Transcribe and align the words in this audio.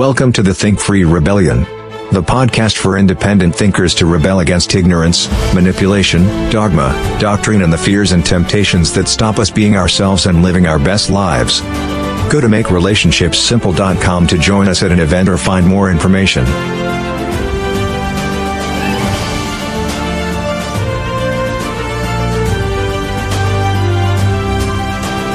Welcome 0.00 0.32
to 0.32 0.42
the 0.42 0.54
Think 0.54 0.80
Free 0.80 1.04
Rebellion, 1.04 1.64
the 2.10 2.22
podcast 2.22 2.78
for 2.78 2.96
independent 2.96 3.54
thinkers 3.54 3.94
to 3.96 4.06
rebel 4.06 4.40
against 4.40 4.74
ignorance, 4.74 5.28
manipulation, 5.54 6.22
dogma, 6.50 6.88
doctrine, 7.20 7.60
and 7.60 7.70
the 7.70 7.76
fears 7.76 8.12
and 8.12 8.24
temptations 8.24 8.94
that 8.94 9.08
stop 9.08 9.38
us 9.38 9.50
being 9.50 9.76
ourselves 9.76 10.24
and 10.24 10.42
living 10.42 10.66
our 10.66 10.78
best 10.78 11.10
lives. 11.10 11.60
Go 12.32 12.40
to 12.40 12.46
makerelationshipssimple.com 12.46 14.26
to 14.26 14.38
join 14.38 14.68
us 14.68 14.82
at 14.82 14.90
an 14.90 15.00
event 15.00 15.28
or 15.28 15.36
find 15.36 15.66
more 15.66 15.90
information. 15.90 16.46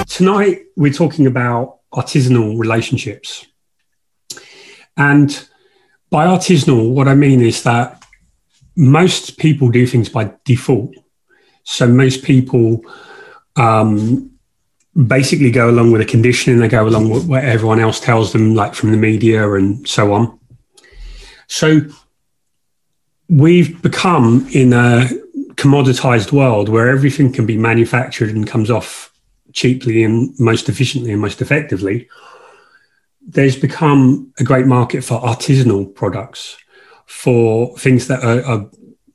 Tonight, 0.07 0.63
we're 0.75 0.91
talking 0.91 1.27
about 1.27 1.82
artisanal 1.93 2.57
relationships. 2.57 3.45
And 4.97 5.47
by 6.09 6.25
artisanal, 6.25 6.91
what 6.91 7.07
I 7.07 7.15
mean 7.15 7.41
is 7.41 7.63
that 7.63 8.04
most 8.75 9.37
people 9.37 9.69
do 9.69 9.87
things 9.87 10.09
by 10.09 10.33
default. 10.43 10.93
So 11.63 11.87
most 11.87 12.23
people 12.23 12.81
um, 13.55 14.31
basically 15.07 15.51
go 15.51 15.69
along 15.69 15.91
with 15.91 16.01
the 16.01 16.07
conditioning, 16.07 16.59
they 16.59 16.68
go 16.68 16.87
along 16.87 17.09
with 17.09 17.27
what 17.27 17.43
everyone 17.43 17.79
else 17.79 17.99
tells 17.99 18.33
them, 18.33 18.55
like 18.55 18.73
from 18.73 18.91
the 18.91 18.97
media 18.97 19.51
and 19.54 19.87
so 19.87 20.13
on. 20.13 20.39
So 21.47 21.82
we've 23.29 23.82
become 23.82 24.47
in 24.51 24.73
a 24.73 25.07
commoditized 25.55 26.32
world 26.32 26.69
where 26.69 26.89
everything 26.89 27.32
can 27.32 27.46
be 27.46 27.57
manufactured 27.57 28.29
and 28.29 28.47
comes 28.47 28.69
off 28.69 29.11
cheaply 29.54 30.04
and 30.04 30.37
most 30.39 30.69
efficiently 30.69 31.11
and 31.11 31.21
most 31.21 31.41
effectively, 31.41 32.07
there's 33.28 33.58
become 33.58 34.31
a 34.39 34.44
great 34.44 34.67
market 34.67 35.03
for 35.03 35.20
artisanal 35.20 35.94
products, 35.94 36.58
for 37.05 37.77
things 37.77 38.08
that 38.08 38.23
are, 38.23 38.44
are 38.45 38.69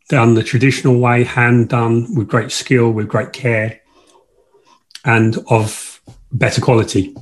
done 0.08 0.34
the 0.34 0.42
traditional 0.42 0.98
way, 0.98 1.24
hand 1.24 1.68
done 1.68 2.14
with 2.14 2.28
great 2.28 2.50
skill, 2.50 2.90
with 2.90 3.08
great 3.08 3.32
care, 3.32 3.80
and 5.04 5.38
of 5.48 6.00
better 6.32 6.60
quality. 6.60 7.14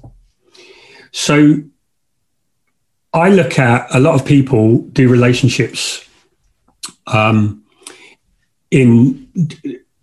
So 1.13 1.63
I 3.13 3.31
look 3.31 3.59
at 3.59 3.95
a 3.95 4.01
lot 4.01 4.15
of 4.15 4.27
people 4.27 4.83
do 4.83 5.09
relationships 5.09 6.07
um, 7.07 7.65
in 8.71 9.29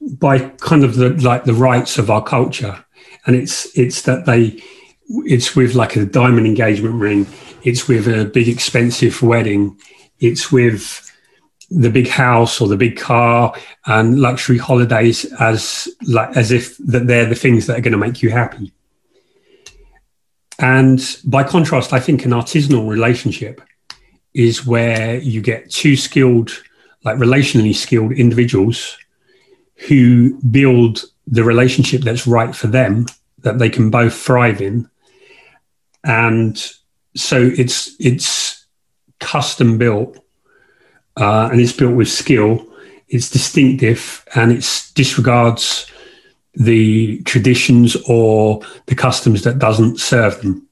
by 0.02 0.40
kind 0.40 0.84
of 0.84 0.96
the 0.96 1.10
like 1.10 1.46
the 1.46 1.54
rites 1.54 1.98
of 1.98 2.12
our 2.12 2.24
culture 2.24 2.86
and 3.26 3.36
it's 3.36 3.78
it's 3.78 4.04
that 4.04 4.26
they 4.26 4.62
it's 5.10 5.56
with 5.56 5.76
like 5.76 5.96
a 5.96 6.06
diamond 6.06 6.48
engagement 6.48 6.96
ring. 6.96 7.28
It's 7.64 7.88
with 7.88 8.08
a 8.08 8.26
big 8.26 8.48
expensive 8.48 9.22
wedding. 9.22 9.80
It's 10.20 10.52
with 10.52 11.02
the 11.70 11.90
big 11.90 12.08
house 12.08 12.62
or 12.62 12.68
the 12.68 12.78
big 12.78 12.98
car 12.98 13.56
and 13.86 14.20
luxury 14.20 14.58
holidays 14.58 15.26
as 15.40 15.88
like 16.08 16.36
as 16.38 16.52
if 16.52 16.78
that 16.78 17.08
they're 17.08 17.26
the 17.26 17.36
things 17.36 17.68
that 17.68 17.78
are 17.78 17.82
going 17.82 17.92
to 17.92 17.98
make 17.98 18.22
you 18.22 18.30
happy. 18.30 18.72
And 20.60 21.02
by 21.26 21.44
contrast 21.44 21.92
i 21.92 22.00
think 22.00 22.24
an 22.24 22.32
artisanal 22.32 22.88
relationship 22.88 23.62
is 24.34 24.66
where 24.66 25.18
you 25.18 25.42
get 25.42 25.70
two 25.70 25.98
skilled 25.98 26.52
like 27.04 27.18
relationally 27.18 27.76
skilled 27.76 28.14
individuals 28.14 28.98
who 29.88 30.40
build 30.44 31.04
the 31.28 31.44
relationship 31.44 32.02
that's 32.02 32.28
right 32.28 32.56
for 32.56 32.68
them 32.68 33.06
that 33.40 33.60
they 33.60 33.70
can 33.70 33.90
both 33.90 34.16
thrive 34.16 34.62
in 34.62 34.90
and 36.06 36.72
so 37.16 37.52
it's 37.58 37.96
it's 38.00 38.66
custom 39.20 39.78
built 39.78 40.18
uh, 41.18 41.50
and 41.52 41.60
it's 41.60 41.74
built 41.74 41.96
with 41.96 42.08
skill 42.08 42.66
it's 43.08 43.30
distinctive 43.30 44.26
and 44.36 44.52
it 44.52 44.92
disregards 44.96 45.90
the 46.54 47.22
traditions 47.24 47.98
or 48.08 48.62
the 48.86 48.96
customs 48.96 49.44
that 49.44 49.60
doesn't 49.60 50.00
serve 50.00 50.42
them 50.42 50.68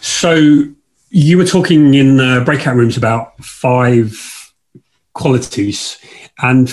so 0.00 0.64
you 1.10 1.36
were 1.38 1.44
talking 1.44 1.94
in 1.94 2.20
uh, 2.20 2.44
breakout 2.44 2.76
rooms 2.76 2.96
about 2.96 3.38
five 3.44 4.52
qualities 5.14 5.98
and 6.38 6.70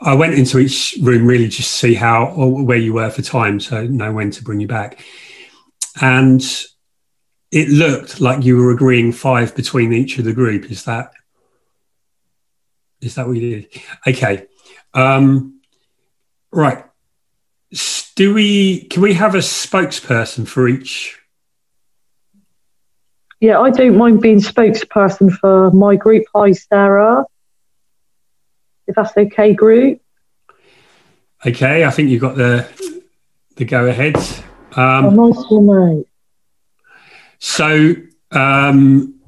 I 0.00 0.14
went 0.14 0.34
into 0.34 0.58
each 0.58 0.96
room 1.00 1.26
really 1.26 1.48
just 1.48 1.70
to 1.70 1.78
see 1.78 1.94
how 1.94 2.26
or 2.34 2.64
where 2.64 2.78
you 2.78 2.94
were 2.94 3.10
for 3.10 3.22
time, 3.22 3.60
so 3.60 3.86
know 3.86 4.12
when 4.12 4.30
to 4.32 4.42
bring 4.42 4.58
you 4.58 4.66
back. 4.66 5.04
And 6.00 6.42
it 7.50 7.68
looked 7.68 8.20
like 8.20 8.44
you 8.44 8.56
were 8.56 8.70
agreeing 8.70 9.12
five 9.12 9.54
between 9.54 9.92
each 9.92 10.18
of 10.18 10.24
the 10.24 10.32
group. 10.32 10.70
Is 10.70 10.84
that 10.84 11.12
is 13.00 13.16
that 13.16 13.26
what 13.26 13.36
you 13.36 13.62
did? 13.62 13.82
Okay. 14.06 14.46
Um, 14.94 15.60
right. 16.52 16.84
Do 18.14 18.32
we 18.34 18.84
can 18.84 19.02
we 19.02 19.14
have 19.14 19.34
a 19.34 19.38
spokesperson 19.38 20.46
for 20.46 20.68
each? 20.68 21.18
Yeah, 23.40 23.58
I 23.58 23.70
don't 23.70 23.96
mind 23.96 24.20
being 24.20 24.40
spokesperson 24.40 25.32
for 25.32 25.72
my 25.72 25.96
group. 25.96 26.24
Hi, 26.34 26.52
Sarah 26.52 27.24
if 28.86 28.94
that's 28.94 29.16
okay, 29.16 29.54
group. 29.54 30.00
Okay, 31.44 31.84
I 31.84 31.90
think 31.90 32.10
you've 32.10 32.20
got 32.20 32.36
the 32.36 32.68
the 33.56 33.64
go 33.64 33.86
ahead. 33.86 34.16
Um, 34.76 35.16
nice 35.16 35.44
one. 35.48 36.04
So, 37.38 37.94
um, 38.30 39.20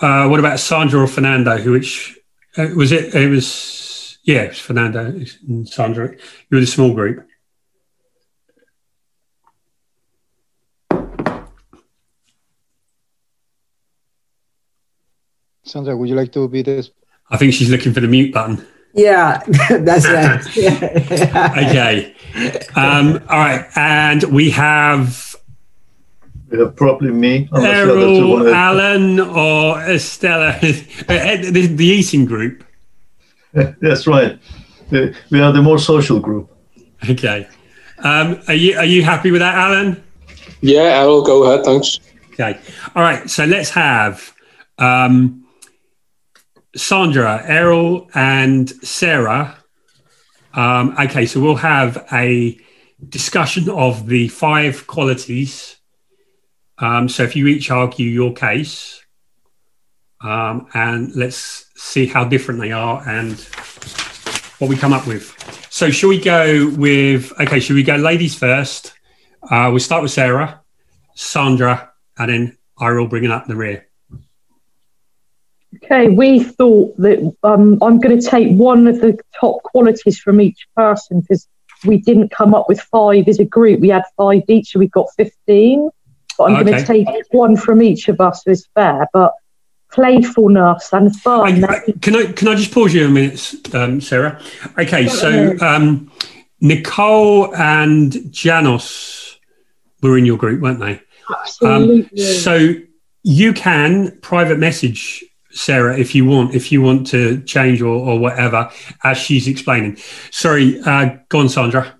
uh, 0.00 0.26
what 0.28 0.40
about 0.40 0.58
Sandra 0.58 1.02
or 1.02 1.06
Fernando? 1.06 1.56
Who 1.58 1.72
which 1.72 2.18
uh, 2.56 2.68
was 2.74 2.92
it? 2.92 3.14
It 3.14 3.28
was 3.28 4.18
yeah, 4.24 4.42
it 4.42 4.48
was 4.48 4.58
Fernando 4.58 5.06
and 5.48 5.68
Sandra. 5.68 6.10
You 6.10 6.18
were 6.50 6.60
the 6.60 6.66
small 6.66 6.94
group. 6.94 7.26
Sandra, 15.64 15.96
would 15.96 16.08
you 16.08 16.14
like 16.14 16.32
to 16.32 16.48
be 16.48 16.62
this? 16.62 16.90
I 17.30 17.36
think 17.36 17.54
she's 17.54 17.70
looking 17.70 17.94
for 17.94 18.00
the 18.00 18.08
mute 18.08 18.32
button. 18.34 18.66
Yeah, 18.94 19.42
that's 19.70 20.06
right. 20.06 20.46
okay. 21.66 22.14
Um, 22.74 23.22
all 23.28 23.38
right. 23.38 23.66
And 23.76 24.22
we 24.24 24.50
have. 24.50 25.34
We 26.50 26.58
have 26.58 26.76
probably 26.76 27.10
me. 27.10 27.48
Errol, 27.54 28.52
Alan, 28.52 29.18
or 29.20 29.80
Estella. 29.80 30.58
the, 30.60 31.72
the 31.74 31.86
eating 31.86 32.26
group. 32.26 32.64
That's 33.52 34.06
right. 34.06 34.38
We 34.90 35.40
are 35.40 35.52
the 35.52 35.62
more 35.62 35.78
social 35.78 36.20
group. 36.20 36.50
Okay. 37.08 37.48
Um, 37.98 38.40
are 38.48 38.54
you 38.54 38.76
are 38.76 38.84
you 38.84 39.02
happy 39.02 39.30
with 39.30 39.40
that, 39.40 39.54
Alan? 39.54 40.02
Yeah, 40.60 41.00
Errol, 41.00 41.22
go 41.22 41.44
ahead. 41.44 41.64
Thanks. 41.64 41.98
Okay. 42.32 42.60
All 42.94 43.02
right. 43.02 43.28
So 43.30 43.44
let's 43.44 43.70
have. 43.70 44.34
Um, 44.78 45.41
Sandra, 46.76 47.42
Errol, 47.46 48.08
and 48.14 48.68
Sarah. 48.84 49.56
Um, 50.54 50.96
okay, 50.98 51.26
so 51.26 51.40
we'll 51.40 51.56
have 51.56 52.06
a 52.12 52.58
discussion 53.08 53.68
of 53.68 54.06
the 54.06 54.28
five 54.28 54.86
qualities. 54.86 55.76
Um, 56.78 57.08
so 57.08 57.22
if 57.22 57.36
you 57.36 57.46
each 57.46 57.70
argue 57.70 58.08
your 58.08 58.32
case, 58.32 59.02
um, 60.22 60.68
and 60.74 61.14
let's 61.14 61.66
see 61.76 62.06
how 62.06 62.24
different 62.24 62.60
they 62.60 62.72
are 62.72 63.06
and 63.08 63.38
what 64.58 64.68
we 64.68 64.76
come 64.76 64.92
up 64.92 65.06
with. 65.06 65.34
So, 65.70 65.90
shall 65.90 66.10
we 66.10 66.20
go 66.20 66.68
with? 66.76 67.32
Okay, 67.40 67.58
should 67.58 67.74
we 67.74 67.82
go 67.82 67.96
ladies 67.96 68.34
first? 68.34 68.92
Uh, 69.42 69.68
we'll 69.70 69.80
start 69.80 70.02
with 70.02 70.12
Sarah, 70.12 70.60
Sandra, 71.14 71.90
and 72.18 72.30
then 72.30 72.58
I 72.78 72.92
will 72.92 73.08
bring 73.08 73.24
it 73.24 73.30
up 73.30 73.46
the 73.46 73.56
rear. 73.56 73.88
Okay, 75.76 76.08
we 76.08 76.42
thought 76.42 76.96
that 76.98 77.34
um, 77.42 77.78
I'm 77.82 77.98
going 77.98 78.18
to 78.20 78.26
take 78.26 78.54
one 78.56 78.86
of 78.86 79.00
the 79.00 79.18
top 79.38 79.62
qualities 79.62 80.18
from 80.18 80.40
each 80.40 80.66
person 80.76 81.20
because 81.20 81.48
we 81.84 81.96
didn't 81.96 82.30
come 82.30 82.54
up 82.54 82.68
with 82.68 82.80
five 82.80 83.26
as 83.26 83.38
a 83.38 83.44
group. 83.44 83.80
We 83.80 83.88
had 83.88 84.04
five 84.16 84.42
each, 84.48 84.72
so 84.72 84.78
we've 84.78 84.90
got 84.90 85.08
15. 85.16 85.90
But 86.36 86.44
I'm 86.44 86.56
okay. 86.56 86.64
going 86.64 86.78
to 86.78 86.86
take 86.86 87.24
one 87.32 87.56
from 87.56 87.82
each 87.82 88.08
of 88.08 88.20
us 88.20 88.46
as 88.46 88.66
fair. 88.74 89.06
But 89.12 89.32
playfulness 89.92 90.92
and 90.92 91.14
fun. 91.16 91.64
I, 91.64 91.80
can 92.00 92.16
I 92.16 92.32
can 92.32 92.48
I 92.48 92.54
just 92.54 92.72
pause 92.72 92.94
you 92.94 93.06
a 93.06 93.10
minute, 93.10 93.74
um, 93.74 94.00
Sarah? 94.00 94.40
Okay, 94.78 95.06
so 95.06 95.56
um, 95.60 96.10
Nicole 96.60 97.54
and 97.54 98.32
Janos 98.32 99.38
were 100.02 100.18
in 100.18 100.24
your 100.24 100.38
group, 100.38 100.60
weren't 100.60 100.80
they? 100.80 101.00
Absolutely. 101.30 102.02
Um, 102.02 102.32
so 102.40 102.74
you 103.22 103.52
can 103.52 104.18
private 104.20 104.58
message 104.58 105.24
Sarah, 105.52 105.98
if 105.98 106.14
you 106.14 106.24
want, 106.24 106.54
if 106.54 106.72
you 106.72 106.82
want 106.82 107.06
to 107.08 107.42
change 107.42 107.82
or, 107.82 107.94
or 107.94 108.18
whatever, 108.18 108.70
as 109.04 109.18
she's 109.18 109.48
explaining. 109.48 109.96
Sorry, 110.30 110.80
uh, 110.80 111.16
go 111.28 111.40
on, 111.40 111.48
Sandra. 111.48 111.94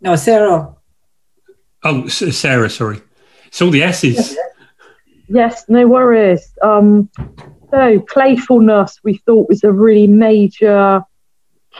No, 0.00 0.16
Sarah. 0.16 0.74
Oh, 1.82 2.08
Sarah, 2.08 2.70
sorry. 2.70 3.00
It's 3.46 3.60
all 3.60 3.70
the 3.70 3.82
S's. 3.82 4.36
Yes, 5.28 5.64
no 5.68 5.86
worries. 5.86 6.52
Um, 6.62 7.10
so 7.70 8.00
playfulness 8.00 9.00
we 9.02 9.18
thought 9.18 9.48
was 9.48 9.64
a 9.64 9.72
really 9.72 10.06
major 10.06 11.02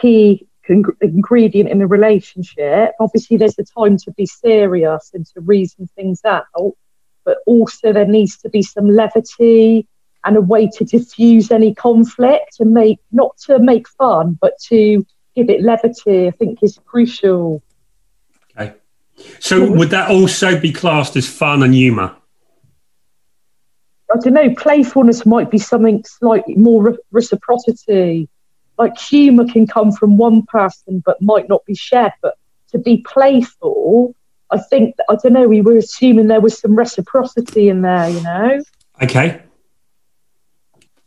key 0.01 0.47
con- 0.67 0.85
ingredient 1.01 1.69
in 1.69 1.83
a 1.83 1.87
relationship. 1.87 2.93
Obviously, 3.01 3.37
there's 3.37 3.59
a 3.59 3.65
time 3.65 3.97
to 3.99 4.11
be 4.13 4.27
serious 4.27 5.11
and 5.15 5.27
to 5.27 5.41
reason 5.41 5.89
things 5.95 6.21
out, 6.25 6.47
but 7.25 7.39
also 7.47 7.93
there 7.93 8.07
needs 8.07 8.39
to 8.39 8.49
be 8.49 8.63
some 8.63 8.89
levity 8.89 9.87
and 10.25 10.37
a 10.37 10.41
way 10.41 10.69
to 10.69 10.85
diffuse 10.85 11.51
any 11.51 11.75
conflict 11.75 12.57
and 12.61 12.73
make 12.73 12.99
not 13.13 13.37
to 13.47 13.59
make 13.59 13.89
fun, 13.89 14.39
but 14.41 14.59
to 14.69 15.05
give 15.35 15.51
it 15.51 15.63
levity. 15.63 16.29
I 16.29 16.31
think 16.33 16.63
is 16.63 16.79
crucial. 16.85 17.63
Okay, 18.59 18.75
so 19.41 19.71
would 19.71 19.91
that 19.91 20.11
also 20.11 20.59
be 20.61 20.73
classed 20.73 21.17
as 21.17 21.29
fun 21.29 21.63
and 21.63 21.75
humour? 21.75 22.17
I 24.13 24.19
don't 24.19 24.35
know. 24.35 24.55
Playfulness 24.55 25.27
might 25.27 25.51
be 25.51 25.59
something 25.59 26.05
slightly 26.05 26.55
more 26.55 26.83
re- 26.83 26.99
reciprocity. 27.11 28.29
Like 28.79 28.97
humour 28.99 29.47
can 29.47 29.67
come 29.67 29.93
from 29.93 30.17
one 30.17 30.43
person, 30.43 31.03
but 31.05 31.21
might 31.21 31.49
not 31.49 31.65
be 31.65 31.75
shared. 31.75 32.13
But 32.23 32.37
to 32.71 32.79
be 32.79 32.99
playful, 32.99 34.15
I 34.51 34.59
think 34.59 34.95
I 35.09 35.17
don't 35.17 35.33
know. 35.33 35.49
We 35.49 35.63
were 35.63 35.77
assuming 35.77 36.29
there 36.29 36.41
was 36.41 36.59
some 36.59 36.77
reciprocity 36.77 37.69
in 37.69 37.83
there, 37.83 38.09
you 38.09 38.23
know. 38.23 38.63
Okay. 39.03 39.43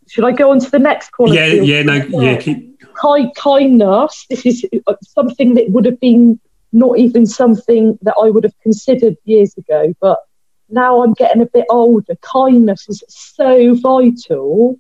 Should 0.08 0.24
I 0.24 0.32
go 0.32 0.52
on 0.52 0.60
to 0.60 0.70
the 0.70 0.80
next 0.80 1.12
quality? 1.12 1.38
Yeah, 1.38 1.48
yeah, 1.62 1.84
no, 1.84 1.96
yeah. 2.22 2.38
Keep... 2.38 2.82
Kind, 2.94 3.36
kindness. 3.36 4.26
This 4.30 4.46
is 4.46 4.66
uh, 4.88 4.96
something 5.02 5.54
that 5.56 5.70
would 5.70 5.86
have 5.86 6.00
been 6.00 6.40
not 6.72 6.98
even 6.98 7.26
something 7.26 7.98
that 8.02 8.16
I 8.22 8.30
would 8.30 8.44
have 8.44 8.58
considered 8.62 9.18
years 9.24 9.58
ago, 9.58 9.94
but 10.02 10.20
now 10.70 11.04
I'm 11.04 11.14
getting 11.14 11.42
a 11.42 11.46
bit 11.46 11.66
older. 11.70 12.16
Kindness 12.22 12.88
is 12.90 13.04
so 13.08 13.76
vital, 13.76 14.80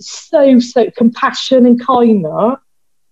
so 0.00 0.60
so 0.60 0.90
compassion 0.96 1.66
and 1.66 1.84
kindness, 1.84 2.58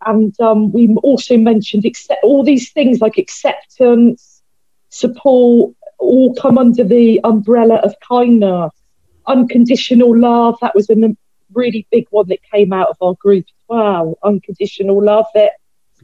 and 0.07 0.39
um, 0.41 0.73
we 0.73 0.95
also 1.03 1.37
mentioned 1.37 1.85
accept 1.85 2.23
all 2.25 2.43
these 2.43 2.73
things 2.73 3.01
like 3.01 3.19
acceptance, 3.19 4.43
support, 4.89 5.75
all 5.99 6.35
come 6.35 6.59
under 6.59 6.85
the 6.85 7.21
umbrella 7.25 7.77
of 7.77 7.95
kindness. 8.07 8.73
Unconditional 9.27 10.19
love. 10.19 10.59
That 10.61 10.75
was 10.75 10.91
a 10.91 10.97
really 11.55 11.87
big 11.91 12.07
one 12.11 12.29
that 12.29 12.41
came 12.43 12.73
out 12.73 12.89
of 12.89 12.97
our 13.01 13.15
group 13.15 13.45
as 13.47 13.65
well. 13.69 14.19
Unconditional 14.23 15.03
love. 15.03 15.27
That 15.35 15.53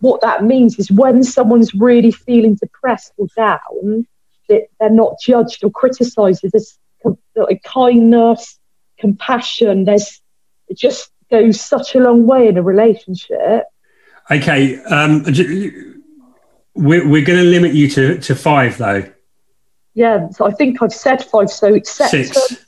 what 0.01 0.21
that 0.23 0.45
means 0.45 0.79
is 0.79 0.91
when 0.91 1.23
someone's 1.23 1.75
really 1.75 2.11
feeling 2.11 2.55
depressed 2.55 3.13
or 3.17 3.27
down, 3.37 4.07
that 4.49 4.67
they're 4.79 4.91
not 4.91 5.17
judged 5.23 5.63
or 5.65 5.71
criticised. 5.71 6.43
There's 6.43 6.79
like 7.37 7.63
kindness, 7.63 8.59
compassion. 8.99 9.85
There's 9.85 10.21
it 10.69 10.79
just 10.79 11.11
goes 11.31 11.61
such 11.61 11.95
a 11.95 11.99
long 11.99 12.27
way 12.27 12.49
in 12.49 12.57
a 12.57 12.63
relationship. 12.63 13.65
Okay, 14.31 14.83
um, 14.85 15.25
we're 16.75 17.09
we're 17.09 17.25
going 17.25 17.39
to 17.39 17.45
limit 17.45 17.75
you 17.75 17.89
to 17.91 18.19
to 18.19 18.35
five 18.35 18.79
though. 18.79 19.05
Yeah, 19.95 20.29
so 20.31 20.47
I 20.47 20.53
think 20.53 20.83
I've 20.83 20.93
said 20.93 21.25
five. 21.25 21.51
So 21.51 21.75
acceptance. 21.75 22.33
Six. 22.33 22.67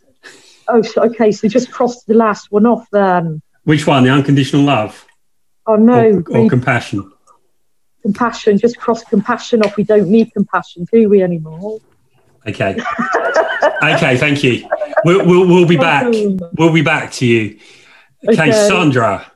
Oh, 0.68 0.82
okay. 0.96 1.32
So 1.32 1.48
just 1.48 1.70
cross 1.70 2.04
the 2.04 2.14
last 2.14 2.50
one 2.50 2.66
off 2.66 2.86
then. 2.92 3.42
Which 3.64 3.86
one? 3.86 4.04
The 4.04 4.10
unconditional 4.10 4.62
love? 4.62 5.06
Oh 5.66 5.76
no. 5.76 6.22
Or, 6.28 6.38
or 6.38 6.48
compassion? 6.48 7.12
Compassion. 8.02 8.58
Just 8.58 8.78
cross 8.78 9.04
compassion 9.04 9.62
off. 9.62 9.76
We 9.76 9.84
don't 9.84 10.08
need 10.08 10.32
compassion, 10.32 10.86
do 10.92 11.08
we 11.08 11.22
anymore? 11.22 11.78
Okay. 12.46 12.76
okay. 13.82 14.16
Thank 14.16 14.42
you. 14.42 14.68
We'll, 15.04 15.24
we'll, 15.26 15.46
we'll 15.46 15.66
be 15.66 15.76
back. 15.76 16.12
We'll 16.58 16.72
be 16.72 16.82
back 16.82 17.12
to 17.12 17.26
you. 17.26 17.58
Okay, 18.28 18.50
okay, 18.50 18.52
Sandra. 18.52 19.30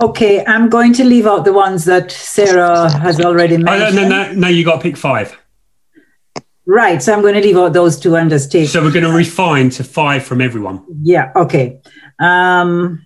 Okay, 0.00 0.44
I'm 0.44 0.68
going 0.68 0.92
to 0.94 1.04
leave 1.04 1.26
out 1.26 1.44
the 1.44 1.52
ones 1.52 1.84
that 1.84 2.10
Sarah 2.10 2.90
has 2.98 3.20
already 3.20 3.56
mentioned. 3.56 3.98
Oh, 3.98 4.02
no, 4.02 4.08
no, 4.08 4.32
no, 4.32 4.32
no, 4.32 4.48
you 4.48 4.64
got 4.64 4.76
to 4.76 4.82
pick 4.82 4.96
five. 4.96 5.36
Right. 6.66 7.02
So 7.02 7.12
I'm 7.12 7.22
going 7.22 7.34
to 7.34 7.40
leave 7.40 7.56
out 7.56 7.72
those 7.72 7.98
two 7.98 8.16
and 8.16 8.30
just 8.30 8.52
take. 8.52 8.68
So 8.68 8.82
we're 8.82 8.92
going 8.92 9.04
to 9.04 9.12
refine 9.12 9.70
to 9.70 9.84
five 9.84 10.22
from 10.22 10.40
everyone. 10.40 10.84
Yeah. 11.02 11.32
Okay. 11.34 11.80
Um, 12.20 13.04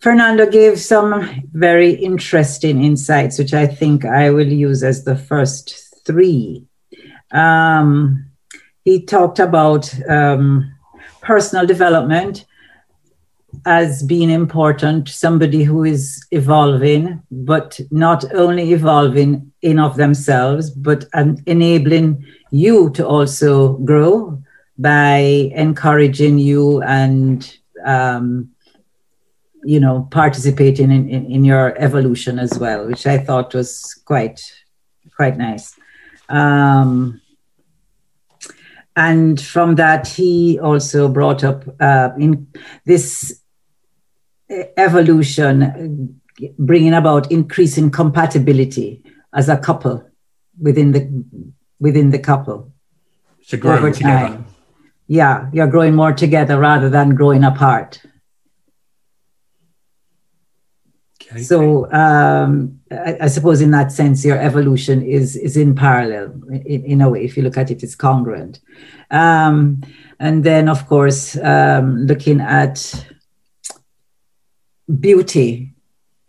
Fernando 0.00 0.48
gave 0.48 0.78
some 0.80 1.42
very 1.52 1.90
interesting 1.90 2.82
insights, 2.84 3.38
which 3.38 3.54
I 3.54 3.66
think 3.66 4.04
I 4.04 4.30
will 4.30 4.46
use 4.46 4.82
as 4.82 5.04
the 5.04 5.16
first 5.16 6.04
three. 6.04 6.64
Um, 7.32 8.30
he 8.84 9.04
talked 9.04 9.38
about 9.38 9.92
um, 10.08 10.72
personal 11.20 11.66
development 11.66 12.44
as 13.66 14.02
being 14.02 14.30
important, 14.30 15.08
somebody 15.08 15.64
who 15.64 15.84
is 15.84 16.24
evolving, 16.30 17.22
but 17.30 17.80
not 17.90 18.24
only 18.34 18.72
evolving 18.72 19.52
in 19.62 19.78
of 19.78 19.96
themselves, 19.96 20.70
but 20.70 21.06
enabling 21.46 22.24
you 22.50 22.90
to 22.90 23.06
also 23.06 23.74
grow 23.78 24.42
by 24.76 25.16
encouraging 25.54 26.38
you 26.38 26.82
and 26.82 27.58
um, 27.84 28.50
you 29.64 29.80
know 29.80 30.08
participating 30.10 30.90
in, 30.90 31.08
in, 31.08 31.26
in, 31.32 31.44
your 31.44 31.76
evolution 31.78 32.38
as 32.38 32.58
well 32.58 32.86
which 32.86 33.06
i 33.06 33.18
thought 33.18 33.52
was 33.54 34.00
quite 34.04 34.40
quite 35.18 35.36
nice. 35.36 35.74
Um, 36.28 37.20
and 38.94 39.40
from 39.40 39.74
that 39.76 40.06
he 40.06 40.58
also 40.60 41.08
brought 41.08 41.42
up 41.44 41.64
uh, 41.80 42.10
in 42.18 42.46
this 42.84 43.40
evolution 44.76 46.20
bringing 46.58 46.94
about 46.94 47.30
increasing 47.32 47.90
compatibility 47.90 49.02
as 49.34 49.48
a 49.48 49.58
couple 49.58 50.08
within 50.60 50.92
the 50.92 51.24
within 51.80 52.10
the 52.10 52.18
couple. 52.18 52.72
So 53.42 53.56
growing 53.56 53.92
together. 53.92 54.44
Yeah, 55.06 55.48
you're 55.52 55.68
growing 55.68 55.94
more 55.94 56.12
together 56.12 56.58
rather 56.58 56.90
than 56.90 57.14
growing 57.14 57.44
apart. 57.44 58.00
Okay. 61.22 61.42
So 61.42 61.90
um, 61.92 62.80
I, 62.90 63.16
I, 63.22 63.28
suppose 63.28 63.60
in 63.60 63.70
that 63.72 63.92
sense, 63.92 64.24
your 64.24 64.38
evolution 64.38 65.02
is 65.02 65.36
is 65.36 65.56
in 65.56 65.74
parallel 65.74 66.32
in, 66.50 66.84
in 66.84 67.00
a 67.00 67.10
way. 67.10 67.24
If 67.24 67.36
you 67.36 67.42
look 67.42 67.58
at 67.58 67.70
it, 67.70 67.82
it's 67.82 67.94
congruent. 67.94 68.60
Um, 69.10 69.82
and 70.20 70.42
then, 70.42 70.68
of 70.68 70.86
course, 70.86 71.36
um, 71.38 72.06
looking 72.06 72.40
at 72.40 73.06
beauty 75.00 75.74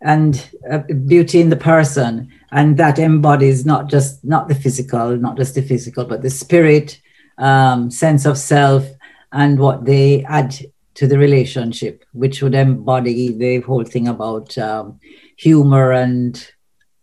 and 0.02 0.50
uh, 0.70 0.78
beauty 1.06 1.40
in 1.40 1.50
the 1.50 1.56
person 1.56 2.30
and 2.52 2.76
that 2.78 2.98
embodies 2.98 3.66
not 3.66 3.88
just 3.88 4.24
not 4.24 4.48
the 4.48 4.54
physical 4.54 5.16
not 5.16 5.36
just 5.36 5.54
the 5.54 5.62
physical 5.62 6.04
but 6.04 6.22
the 6.22 6.30
spirit 6.30 7.00
um, 7.38 7.90
sense 7.90 8.24
of 8.24 8.38
self 8.38 8.86
and 9.32 9.58
what 9.58 9.84
they 9.84 10.24
add 10.24 10.54
to 10.94 11.06
the 11.06 11.18
relationship 11.18 12.04
which 12.12 12.42
would 12.42 12.54
embody 12.54 13.32
the 13.32 13.60
whole 13.60 13.84
thing 13.84 14.08
about 14.08 14.56
um, 14.58 14.98
humor 15.36 15.92
and 15.92 16.50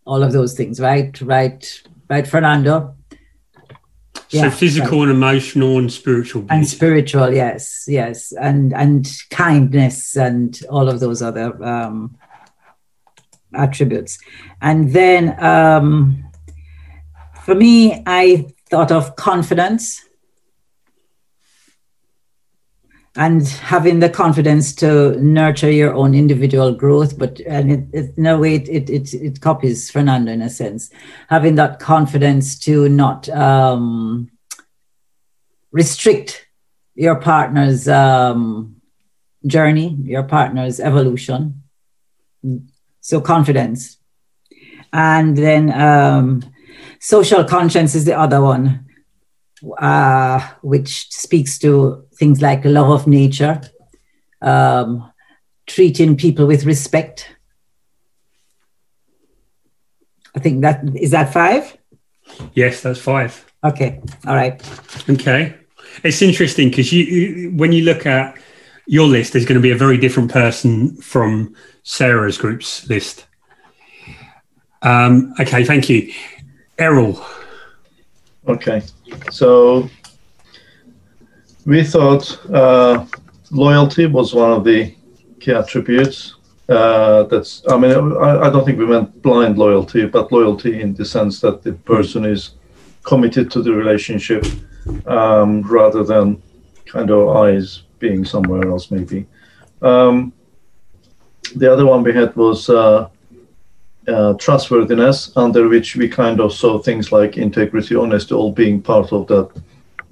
all 0.05 0.23
of 0.23 0.33
those 0.33 0.55
things 0.55 0.79
right 0.79 1.19
right 1.21 1.83
right 2.09 2.27
fernando 2.27 2.93
so 4.29 4.49
physical 4.49 4.99
right. 4.99 5.09
and 5.09 5.11
emotional 5.17 5.77
and 5.77 5.91
spiritual 5.91 6.41
beauty. 6.41 6.55
and 6.55 6.67
spiritual 6.67 7.33
yes 7.33 7.85
yes 7.87 8.33
and 8.33 8.73
and 8.73 9.09
kindness 9.29 10.17
and 10.17 10.61
all 10.69 10.89
of 10.89 10.99
those 10.99 11.21
other 11.21 11.63
um, 11.63 12.17
attributes. 13.57 14.19
And 14.61 14.93
then 14.93 15.41
um, 15.43 16.23
for 17.43 17.55
me, 17.55 18.03
I 18.05 18.47
thought 18.69 18.91
of 18.91 19.15
confidence 19.15 20.07
and 23.17 23.47
having 23.47 23.99
the 23.99 24.09
confidence 24.09 24.73
to 24.75 25.19
nurture 25.19 25.71
your 25.71 25.93
own 25.93 26.13
individual 26.13 26.71
growth 26.71 27.17
but 27.17 27.39
and 27.41 27.71
it, 27.71 27.87
it 27.91 28.17
no 28.17 28.37
way 28.37 28.55
it, 28.55 28.69
it, 28.69 28.89
it 28.89 29.13
it 29.13 29.41
copies 29.41 29.89
fernando 29.89 30.31
in 30.31 30.41
a 30.41 30.49
sense 30.49 30.91
having 31.27 31.55
that 31.55 31.79
confidence 31.79 32.57
to 32.59 32.87
not 32.87 33.27
um, 33.29 34.29
restrict 35.71 36.47
your 36.93 37.15
partner's 37.15 37.87
um, 37.87 38.75
journey 39.47 39.97
your 40.03 40.23
partner's 40.23 40.79
evolution 40.79 41.63
so 43.07 43.21
confidence. 43.21 43.97
And 44.91 45.37
then 45.37 45.71
um, 45.71 46.43
social 46.99 47.45
conscience 47.45 47.95
is 47.95 48.03
the 48.03 48.19
other 48.19 48.41
one, 48.41 48.85
uh, 49.77 50.45
which 50.61 51.09
speaks 51.09 51.57
to 51.59 52.05
things 52.15 52.41
like 52.41 52.65
love 52.65 52.89
of 52.89 53.07
nature, 53.07 53.61
um, 54.41 55.09
treating 55.67 56.17
people 56.17 56.47
with 56.47 56.65
respect. 56.65 57.33
I 60.35 60.39
think 60.39 60.61
that 60.63 60.83
is 60.93 61.11
that 61.11 61.31
five. 61.31 61.77
Yes, 62.55 62.81
that's 62.81 62.99
five. 62.99 63.45
Okay. 63.63 64.01
All 64.27 64.35
right. 64.35 64.61
Okay. 65.09 65.55
it's 66.03 66.21
interesting 66.21 66.69
because 66.69 66.91
you, 66.91 67.53
when 67.55 67.71
you 67.71 67.85
look 67.85 68.05
at 68.05 68.37
your 68.87 69.07
list, 69.07 69.35
is 69.35 69.45
going 69.45 69.57
to 69.57 69.61
be 69.61 69.71
a 69.71 69.77
very 69.77 69.97
different 69.97 70.31
person 70.31 70.95
from 70.97 71.53
Sarah's 71.83 72.37
group's 72.37 72.89
list. 72.89 73.25
Um, 74.81 75.33
okay, 75.39 75.63
thank 75.65 75.89
you, 75.89 76.13
Errol. 76.79 77.23
Okay, 78.47 78.81
so 79.29 79.89
we 81.65 81.83
thought 81.83 82.39
uh, 82.53 83.05
loyalty 83.51 84.05
was 84.05 84.33
one 84.33 84.51
of 84.51 84.63
the 84.63 84.95
key 85.41 85.51
attributes. 85.51 86.35
Uh, 86.69 87.23
that's, 87.23 87.63
I 87.69 87.77
mean, 87.77 87.91
I, 88.17 88.47
I, 88.47 88.49
don't 88.49 88.65
think 88.65 88.77
we 88.77 88.85
meant 88.85 89.21
blind 89.21 89.57
loyalty, 89.57 90.05
but 90.05 90.31
loyalty 90.33 90.81
in 90.81 90.93
the 90.93 91.05
sense 91.05 91.39
that 91.39 91.63
the 91.63 91.73
person 91.73 92.25
is 92.25 92.51
committed 93.03 93.49
to 93.51 93.61
the 93.61 93.71
relationship 93.73 94.45
um, 95.05 95.61
rather 95.61 96.03
than 96.03 96.41
kind 96.85 97.09
of 97.09 97.37
eyes 97.37 97.83
being 97.99 98.25
somewhere 98.25 98.69
else, 98.69 98.91
maybe. 98.91 99.25
Um, 99.81 100.33
the 101.55 101.71
other 101.71 101.85
one 101.85 102.03
we 102.03 102.13
had 102.13 102.35
was 102.35 102.69
uh, 102.69 103.09
uh, 104.07 104.33
trustworthiness, 104.33 105.31
under 105.35 105.67
which 105.67 105.95
we 105.95 106.07
kind 106.07 106.39
of 106.39 106.53
saw 106.53 106.79
things 106.79 107.11
like 107.11 107.37
integrity, 107.37 107.95
honesty, 107.95 108.33
all 108.33 108.51
being 108.51 108.81
part 108.81 109.11
of 109.11 109.27
that 109.27 109.49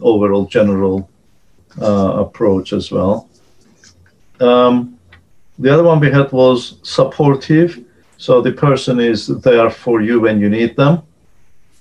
overall 0.01 0.45
general 0.45 1.09
uh, 1.81 2.13
approach 2.17 2.73
as 2.73 2.91
well. 2.91 3.29
Um, 4.39 4.99
the 5.59 5.73
other 5.73 5.83
one 5.83 5.99
we 5.99 6.11
had 6.11 6.31
was 6.31 6.79
supportive. 6.83 7.83
So 8.17 8.41
the 8.41 8.51
person 8.51 8.99
is 8.99 9.27
there 9.27 9.69
for 9.69 10.01
you 10.01 10.19
when 10.19 10.39
you 10.39 10.49
need 10.49 10.75
them. 10.75 11.01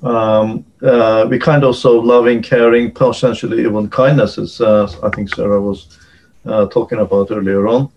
Um, 0.02 0.64
uh, 0.84 1.26
we 1.28 1.38
kind 1.38 1.64
of 1.64 1.76
saw 1.76 1.92
loving, 1.92 2.42
caring, 2.42 2.90
potentially 2.90 3.64
even 3.64 3.88
kindness, 3.88 4.38
as 4.38 4.60
uh, 4.60 4.90
I 5.02 5.08
think 5.10 5.34
Sarah 5.34 5.60
was 5.60 5.98
uh, 6.44 6.66
talking 6.66 6.98
about 6.98 7.30
earlier 7.30 7.66
on. 7.66 7.90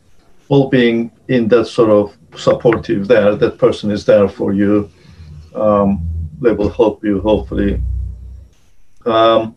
All 0.48 0.70
being 0.70 1.12
in 1.28 1.50
that 1.50 1.66
sort 1.66 1.90
of 1.90 2.18
supportive 2.40 3.08
there, 3.08 3.36
that 3.36 3.58
person 3.58 3.92
is 3.92 4.06
there 4.06 4.30
for 4.30 4.54
you. 4.54 4.90
Um, 5.54 6.08
they 6.40 6.54
will 6.54 6.70
help 6.70 7.04
you, 7.04 7.20
hopefully. 7.20 7.82
Um, 9.06 9.56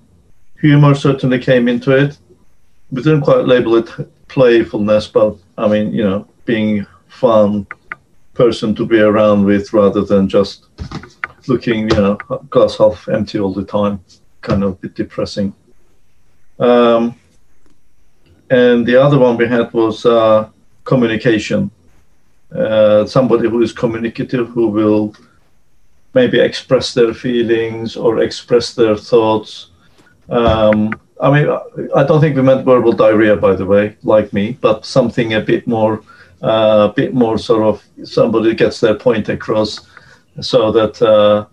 humor 0.61 0.95
certainly 0.95 1.39
came 1.39 1.69
into 1.69 1.93
it. 1.93 2.19
We 2.91 3.03
didn't 3.03 3.21
quite 3.21 3.45
label 3.45 3.77
it 3.77 3.89
playfulness, 4.27 5.07
but 5.07 5.37
I 5.57 5.69
mean, 5.69 5.93
you 5.93 6.03
know, 6.03 6.27
being 6.47 6.85
fun 7.07 7.67
person 8.35 8.75
to 8.75 8.87
be 8.87 8.99
around 8.99 9.45
with 9.45 9.73
rather 9.73 10.03
than 10.03 10.29
just 10.29 10.67
looking, 11.51 11.91
you 11.91 11.97
know, 11.97 12.15
glass 12.49 12.79
half 12.79 13.09
empty 13.09 13.39
all 13.39 13.53
the 13.53 13.65
time, 13.65 14.03
kind 14.41 14.63
of 14.65 14.73
a 14.73 14.77
bit 14.77 14.95
depressing. 14.95 15.53
Um, 16.59 17.15
and 18.49 18.87
the 18.87 18.97
other 18.97 19.19
one 19.19 19.37
we 19.37 19.47
had 19.47 19.73
was 19.73 20.07
uh, 20.07 20.49
communication. 20.85 21.71
Uh, 22.55 23.07
somebody 23.07 23.49
who 23.49 23.63
is 23.63 23.73
communicative, 23.73 24.49
who 24.49 24.69
will 24.69 25.15
maybe 26.15 26.41
express 26.41 26.95
their 26.95 27.15
feelings 27.15 27.97
or 27.97 28.21
express 28.21 28.75
their 28.75 28.97
thoughts. 28.97 29.71
Um, 30.29 30.93
I 31.21 31.31
mean, 31.31 31.49
I 31.95 32.03
don't 32.03 32.21
think 32.21 32.37
we 32.37 32.43
meant 32.43 32.65
verbal 32.65 32.93
diarrhea, 32.93 33.37
by 33.37 33.55
the 33.55 33.67
way, 33.67 33.97
like 34.03 34.33
me, 34.33 34.59
but 34.61 34.87
something 34.87 35.35
a 35.35 35.41
bit 35.41 35.67
more, 35.67 36.03
uh, 36.43 36.89
a 36.91 36.93
bit 36.95 37.15
more 37.15 37.39
sort 37.39 37.63
of 37.63 37.85
somebody 38.09 38.55
gets 38.55 38.81
their 38.81 38.95
point 38.95 39.29
across, 39.29 39.81
so 40.41 40.73
that 40.73 41.01
uh, 41.03 41.47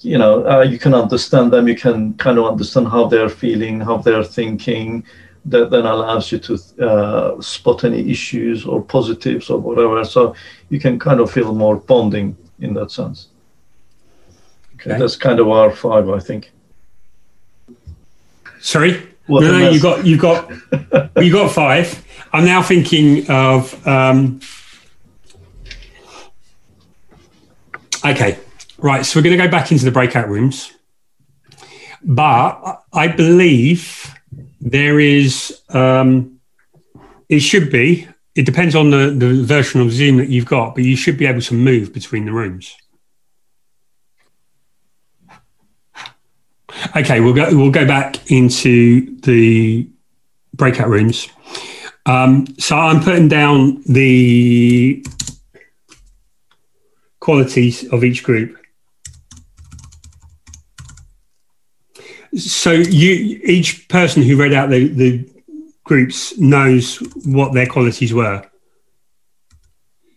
you 0.00 0.18
know 0.18 0.46
uh, 0.48 0.62
you 0.62 0.78
can 0.78 0.94
understand 0.94 1.52
them, 1.52 1.68
you 1.68 1.76
can 1.76 2.14
kind 2.14 2.38
of 2.38 2.46
understand 2.46 2.88
how 2.88 3.06
they're 3.06 3.28
feeling, 3.28 3.80
how 3.80 3.98
they're 3.98 4.24
thinking. 4.24 5.04
That 5.46 5.70
then 5.70 5.86
allows 5.86 6.30
you 6.30 6.38
to 6.38 6.58
uh, 6.86 7.40
spot 7.40 7.84
any 7.84 8.10
issues 8.10 8.66
or 8.66 8.82
positives 8.82 9.48
or 9.48 9.58
whatever. 9.58 10.04
So 10.04 10.34
you 10.68 10.78
can 10.78 10.98
kind 10.98 11.18
of 11.18 11.30
feel 11.30 11.54
more 11.54 11.76
bonding 11.76 12.36
in 12.58 12.74
that 12.74 12.90
sense. 12.90 13.28
Okay. 14.74 14.98
That's 14.98 15.16
kind 15.16 15.40
of 15.40 15.48
our 15.48 15.70
five, 15.70 16.10
I 16.10 16.18
think. 16.18 16.52
Sorry. 18.60 19.06
What 19.26 19.42
no, 19.42 19.58
no, 19.58 19.70
you 19.70 19.80
got 19.80 20.04
you 20.04 20.18
got 20.18 20.50
you 21.16 21.32
got 21.32 21.52
five. 21.52 22.04
I'm 22.32 22.44
now 22.44 22.62
thinking 22.62 23.30
of. 23.30 23.86
Um, 23.86 24.40
okay, 28.04 28.38
right. 28.78 29.04
So 29.04 29.18
we're 29.18 29.24
going 29.24 29.38
to 29.38 29.44
go 29.44 29.50
back 29.50 29.72
into 29.72 29.84
the 29.84 29.90
breakout 29.90 30.28
rooms, 30.28 30.72
but 32.02 32.82
I 32.92 33.08
believe 33.08 34.14
there 34.60 35.00
is. 35.00 35.60
Um, 35.70 36.40
it 37.28 37.40
should 37.40 37.70
be. 37.70 38.08
It 38.34 38.44
depends 38.44 38.74
on 38.74 38.90
the, 38.90 39.10
the 39.10 39.42
version 39.42 39.80
of 39.80 39.92
Zoom 39.92 40.16
that 40.16 40.28
you've 40.28 40.46
got, 40.46 40.74
but 40.74 40.84
you 40.84 40.96
should 40.96 41.16
be 41.16 41.26
able 41.26 41.40
to 41.42 41.54
move 41.54 41.92
between 41.92 42.24
the 42.24 42.32
rooms. 42.32 42.76
Okay, 46.96 47.20
we'll 47.20 47.34
go. 47.34 47.48
We'll 47.56 47.70
go 47.70 47.86
back 47.86 48.30
into 48.30 49.16
the 49.20 49.88
breakout 50.54 50.88
rooms. 50.88 51.28
Um, 52.06 52.46
so 52.58 52.76
I'm 52.76 53.02
putting 53.02 53.28
down 53.28 53.82
the 53.86 55.04
qualities 57.20 57.90
of 57.92 58.02
each 58.04 58.22
group. 58.22 58.56
So 62.36 62.72
you, 62.72 63.40
each 63.44 63.88
person 63.88 64.22
who 64.22 64.36
read 64.36 64.52
out 64.52 64.70
the, 64.70 64.88
the 64.88 65.28
groups 65.84 66.38
knows 66.38 66.96
what 67.24 67.52
their 67.52 67.66
qualities 67.66 68.14
were. 68.14 68.44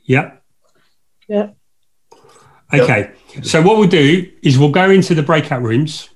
Yeah. 0.03 0.33
Yeah. 1.27 1.51
Okay. 2.73 3.11
Yep. 3.35 3.45
So 3.45 3.61
what 3.61 3.77
we'll 3.77 3.87
do 3.87 4.31
is 4.41 4.57
we'll 4.57 4.69
go 4.69 4.89
into 4.89 5.15
the 5.15 5.23
breakout 5.23 5.61
rooms 5.61 6.09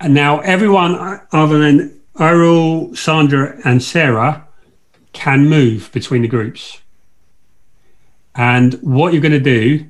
and 0.00 0.14
now 0.14 0.40
everyone 0.40 0.94
uh, 0.94 1.24
other 1.32 1.58
than 1.58 2.00
Errol, 2.18 2.94
Sandra, 2.94 3.58
and 3.64 3.82
Sarah 3.82 4.46
can 5.12 5.48
move 5.48 5.90
between 5.92 6.22
the 6.22 6.28
groups. 6.28 6.80
And 8.36 8.74
what 8.82 9.12
you're 9.12 9.22
going 9.22 9.32
to 9.32 9.40
do 9.40 9.86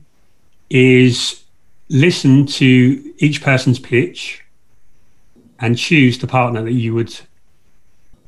is 0.71 1.43
listen 1.89 2.47
to 2.47 3.15
each 3.19 3.43
person's 3.43 3.79
pitch 3.79 4.45
and 5.59 5.79
choose 5.79 6.19
the 6.19 6.27
partner 6.27 6.63
that 6.63 6.73
you 6.73 6.95
would 6.95 7.15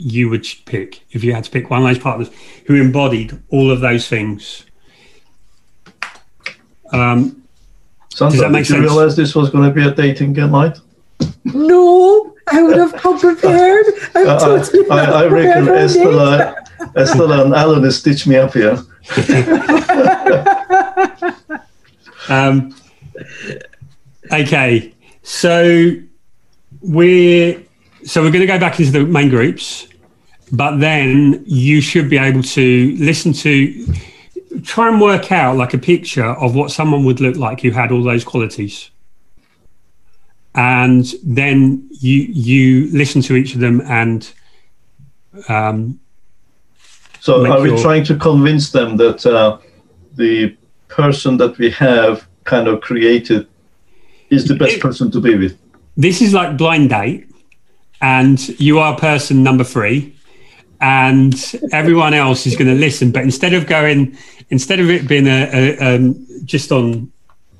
you 0.01 0.29
would 0.29 0.47
pick 0.65 1.03
if 1.11 1.25
you 1.25 1.35
had 1.35 1.43
to 1.43 1.51
pick 1.51 1.71
one 1.71 1.83
of 1.83 1.89
those 1.89 1.99
partners 1.99 2.31
who 2.67 2.77
embodied 2.77 3.37
all 3.49 3.71
of 3.71 3.81
those 3.81 4.07
things. 4.07 4.65
Um, 6.93 7.43
Sandra, 8.15 8.31
does 8.31 8.41
that 8.41 8.51
make 8.53 8.61
did 8.61 8.69
sense? 8.69 8.77
you 8.79 8.89
realize 8.89 9.17
this 9.17 9.35
was 9.35 9.51
going 9.51 9.69
to 9.69 9.75
be 9.75 9.87
a 9.87 9.93
dating 9.93 10.35
night? 10.35 10.79
No, 11.45 12.35
I 12.47 12.63
would 12.63 12.77
have 12.77 12.93
come 12.95 13.19
prepared. 13.19 13.87
I'm 14.15 14.29
uh, 14.29 14.39
totally 14.39 14.89
I, 14.89 15.05
I, 15.05 15.23
I 15.23 15.27
reckon 15.27 15.69
Estella, 15.69 16.55
Estella 16.97 17.45
and 17.45 17.55
Alan 17.55 17.83
has 17.83 17.99
stitched 17.99 18.29
me 18.29 18.37
up 18.37 18.55
here. 18.55 18.79
um, 22.29 22.75
okay, 24.33 24.93
so 25.23 25.95
we're 26.83 27.63
so 28.05 28.23
we're 28.23 28.31
going 28.31 28.41
to 28.41 28.47
go 28.47 28.59
back 28.59 28.79
into 28.79 28.93
the 28.93 29.05
main 29.05 29.29
groups, 29.29 29.89
but 30.53 30.79
then 30.79 31.43
you 31.47 31.81
should 31.81 32.11
be 32.11 32.19
able 32.19 32.43
to 32.43 32.97
listen 32.99 33.33
to 33.33 33.95
try 34.63 34.89
and 34.89 35.01
work 35.01 35.33
out 35.33 35.57
like 35.57 35.75
a 35.75 35.79
picture 35.79 36.25
of 36.25 36.55
what 36.55 36.71
someone 36.71 37.05
would 37.05 37.21
look 37.21 37.37
like 37.37 37.61
who 37.61 37.71
had 37.71 37.93
all 37.93 38.03
those 38.03 38.25
qualities. 38.25 38.91
And 40.55 41.07
then 41.23 41.89
you 41.93 42.23
you 42.23 42.91
listen 42.91 43.23
to 43.23 43.37
each 43.37 43.55
of 43.55 43.61
them 43.61 43.81
and 43.83 44.31
um, 45.49 46.01
so 47.21 47.47
are 47.47 47.61
we 47.61 47.71
your... 47.71 47.79
trying 47.79 48.05
to 48.05 48.17
convince 48.17 48.71
them 48.71 48.97
that 48.97 49.25
uh, 49.27 49.59
the 50.17 50.57
person 50.89 51.37
that 51.37 51.57
we 51.59 51.71
have 51.71 52.27
kind 52.45 52.69
of 52.69 52.81
created 52.81 53.47
is 54.31 54.47
the 54.47 54.55
best 54.55 54.77
it, 54.77 54.81
person 54.81 55.11
to 55.11 55.21
be 55.21 55.37
with 55.37 55.59
this 55.97 56.23
is 56.23 56.33
like 56.33 56.57
blind 56.57 56.91
date 56.91 57.27
and 58.01 58.49
you 58.61 58.79
are 58.79 58.97
person 58.97 59.43
number 59.43 59.65
three 59.65 60.15
and 60.81 61.55
everyone 61.73 62.15
else 62.15 62.47
is 62.47 62.55
going 62.55 62.69
to 62.69 62.81
listen 62.81 63.11
but 63.11 63.23
instead 63.23 63.53
of 63.53 63.67
going 63.67 64.17
instead 64.51 64.81
of 64.81 64.89
it 64.89 65.09
being 65.09 65.27
a, 65.27 65.51
a 65.53 65.97
um, 65.97 66.27
just 66.45 66.71
on 66.73 67.11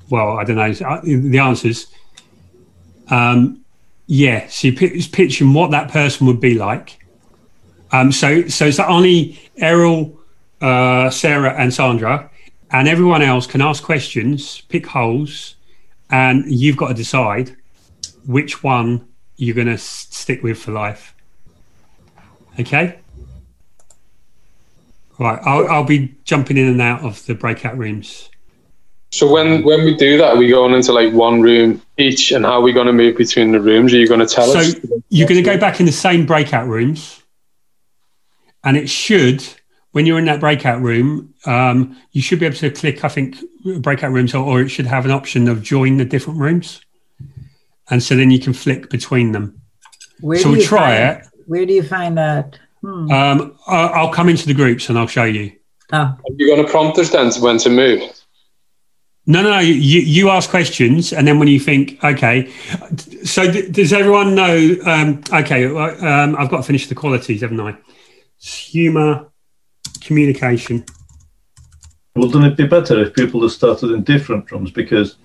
well 0.09 0.37
i 0.37 0.43
don't 0.43 0.55
know 0.55 0.87
uh, 0.87 1.01
the 1.03 1.37
answers 1.39 1.87
um, 3.09 3.63
yeah, 4.07 4.47
so 4.47 4.71
he's 4.71 5.07
pitching 5.07 5.53
what 5.53 5.71
that 5.71 5.91
person 5.91 6.27
would 6.27 6.39
be 6.39 6.55
like. 6.55 6.98
Um, 7.91 8.11
so, 8.11 8.47
so 8.47 8.65
it's 8.65 8.79
only 8.79 9.39
Errol, 9.57 10.17
uh, 10.61 11.09
Sarah, 11.09 11.53
and 11.53 11.73
Sandra, 11.73 12.29
and 12.71 12.87
everyone 12.87 13.21
else 13.21 13.47
can 13.47 13.61
ask 13.61 13.83
questions, 13.83 14.61
pick 14.61 14.85
holes, 14.85 15.55
and 16.11 16.43
you've 16.47 16.77
got 16.77 16.89
to 16.89 16.93
decide 16.93 17.55
which 18.25 18.63
one 18.63 19.07
you're 19.37 19.55
going 19.55 19.67
to 19.67 19.77
stick 19.77 20.43
with 20.43 20.59
for 20.59 20.71
life. 20.71 21.15
Okay. 22.59 22.99
Right, 25.17 25.39
I'll, 25.43 25.67
I'll 25.67 25.83
be 25.83 26.15
jumping 26.23 26.57
in 26.57 26.67
and 26.67 26.81
out 26.81 27.03
of 27.03 27.25
the 27.25 27.35
breakout 27.35 27.77
rooms. 27.77 28.29
So 29.11 29.29
when 29.29 29.63
when 29.63 29.83
we 29.83 29.95
do 29.95 30.17
that, 30.19 30.35
are 30.35 30.37
we 30.37 30.49
going 30.49 30.73
into 30.73 30.93
like 30.93 31.11
one 31.13 31.41
room 31.41 31.81
each, 31.97 32.31
and 32.31 32.45
how 32.45 32.53
are 32.53 32.61
we 32.61 32.71
going 32.71 32.85
to 32.87 32.93
move 32.93 33.17
between 33.17 33.51
the 33.51 33.59
rooms? 33.59 33.91
Are 33.93 33.97
you 33.97 34.07
going 34.07 34.19
to 34.19 34.27
tell 34.27 34.47
So 34.47 34.59
us? 34.59 34.75
you're 35.09 35.27
going 35.27 35.43
to 35.43 35.49
go 35.49 35.57
back 35.57 35.79
in 35.79 35.87
the 35.87 35.91
same 35.91 36.27
breakout 36.27 36.67
rooms, 36.67 37.18
and 38.63 38.77
it 38.77 38.89
should, 38.89 39.43
when 39.91 40.05
you're 40.05 40.19
in 40.19 40.25
that 40.25 40.39
breakout 40.39 40.81
room, 40.81 41.33
um, 41.45 41.97
you 42.11 42.21
should 42.21 42.39
be 42.39 42.45
able 42.45 42.57
to 42.57 42.71
click, 42.71 43.03
I 43.03 43.07
think, 43.09 43.37
breakout 43.79 44.11
rooms, 44.11 44.33
or, 44.33 44.45
or 44.45 44.61
it 44.61 44.69
should 44.69 44.85
have 44.85 45.05
an 45.05 45.11
option 45.11 45.47
of 45.47 45.63
join 45.63 45.97
the 45.97 46.05
different 46.05 46.39
rooms, 46.39 46.81
and 47.89 48.01
so 48.03 48.15
then 48.15 48.31
you 48.31 48.39
can 48.39 48.53
flick 48.53 48.89
between 48.89 49.31
them. 49.31 49.61
Where 50.21 50.37
so 50.39 50.51
we'll 50.51 50.61
try 50.61 50.97
find, 51.13 51.25
it. 51.25 51.27
Where 51.47 51.65
do 51.65 51.73
you 51.73 51.83
find 51.83 52.17
that? 52.17 52.59
Hmm. 52.81 53.11
Um, 53.11 53.57
I- 53.67 53.87
I'll 53.87 54.11
come 54.13 54.29
into 54.29 54.45
the 54.45 54.53
groups 54.53 54.89
and 54.89 54.97
I'll 54.97 55.07
show 55.07 55.23
you. 55.25 55.51
Ah, 55.91 56.15
Are 56.17 56.33
you 56.37 56.47
going 56.53 56.63
to 56.65 56.71
prompt 56.71 56.99
us 56.99 57.09
then 57.09 57.31
to 57.31 57.41
when 57.41 57.57
to 57.59 57.69
move? 57.69 58.01
No, 59.25 59.41
no, 59.41 59.51
no. 59.51 59.59
You, 59.59 60.01
you 60.01 60.29
ask 60.29 60.49
questions, 60.49 61.13
and 61.13 61.27
then 61.27 61.39
when 61.39 61.47
you 61.47 61.59
think, 61.59 62.03
okay. 62.03 62.51
So, 63.23 63.51
d- 63.51 63.69
does 63.69 63.91
everyone 63.93 64.33
know? 64.35 64.75
Um, 64.85 65.21
okay, 65.33 65.65
um, 65.65 66.35
I've 66.35 66.49
got 66.49 66.57
to 66.57 66.63
finish 66.63 66.87
the 66.87 66.95
qualities, 66.95 67.41
haven't 67.41 67.59
I? 67.59 67.75
Humor, 68.39 69.27
communication. 70.01 70.85
Wouldn't 72.15 72.45
it 72.45 72.57
be 72.57 72.67
better 72.67 72.99
if 73.01 73.13
people 73.13 73.41
had 73.41 73.51
started 73.51 73.91
in 73.91 74.03
different 74.03 74.51
rooms? 74.51 74.71
Because 74.71 75.17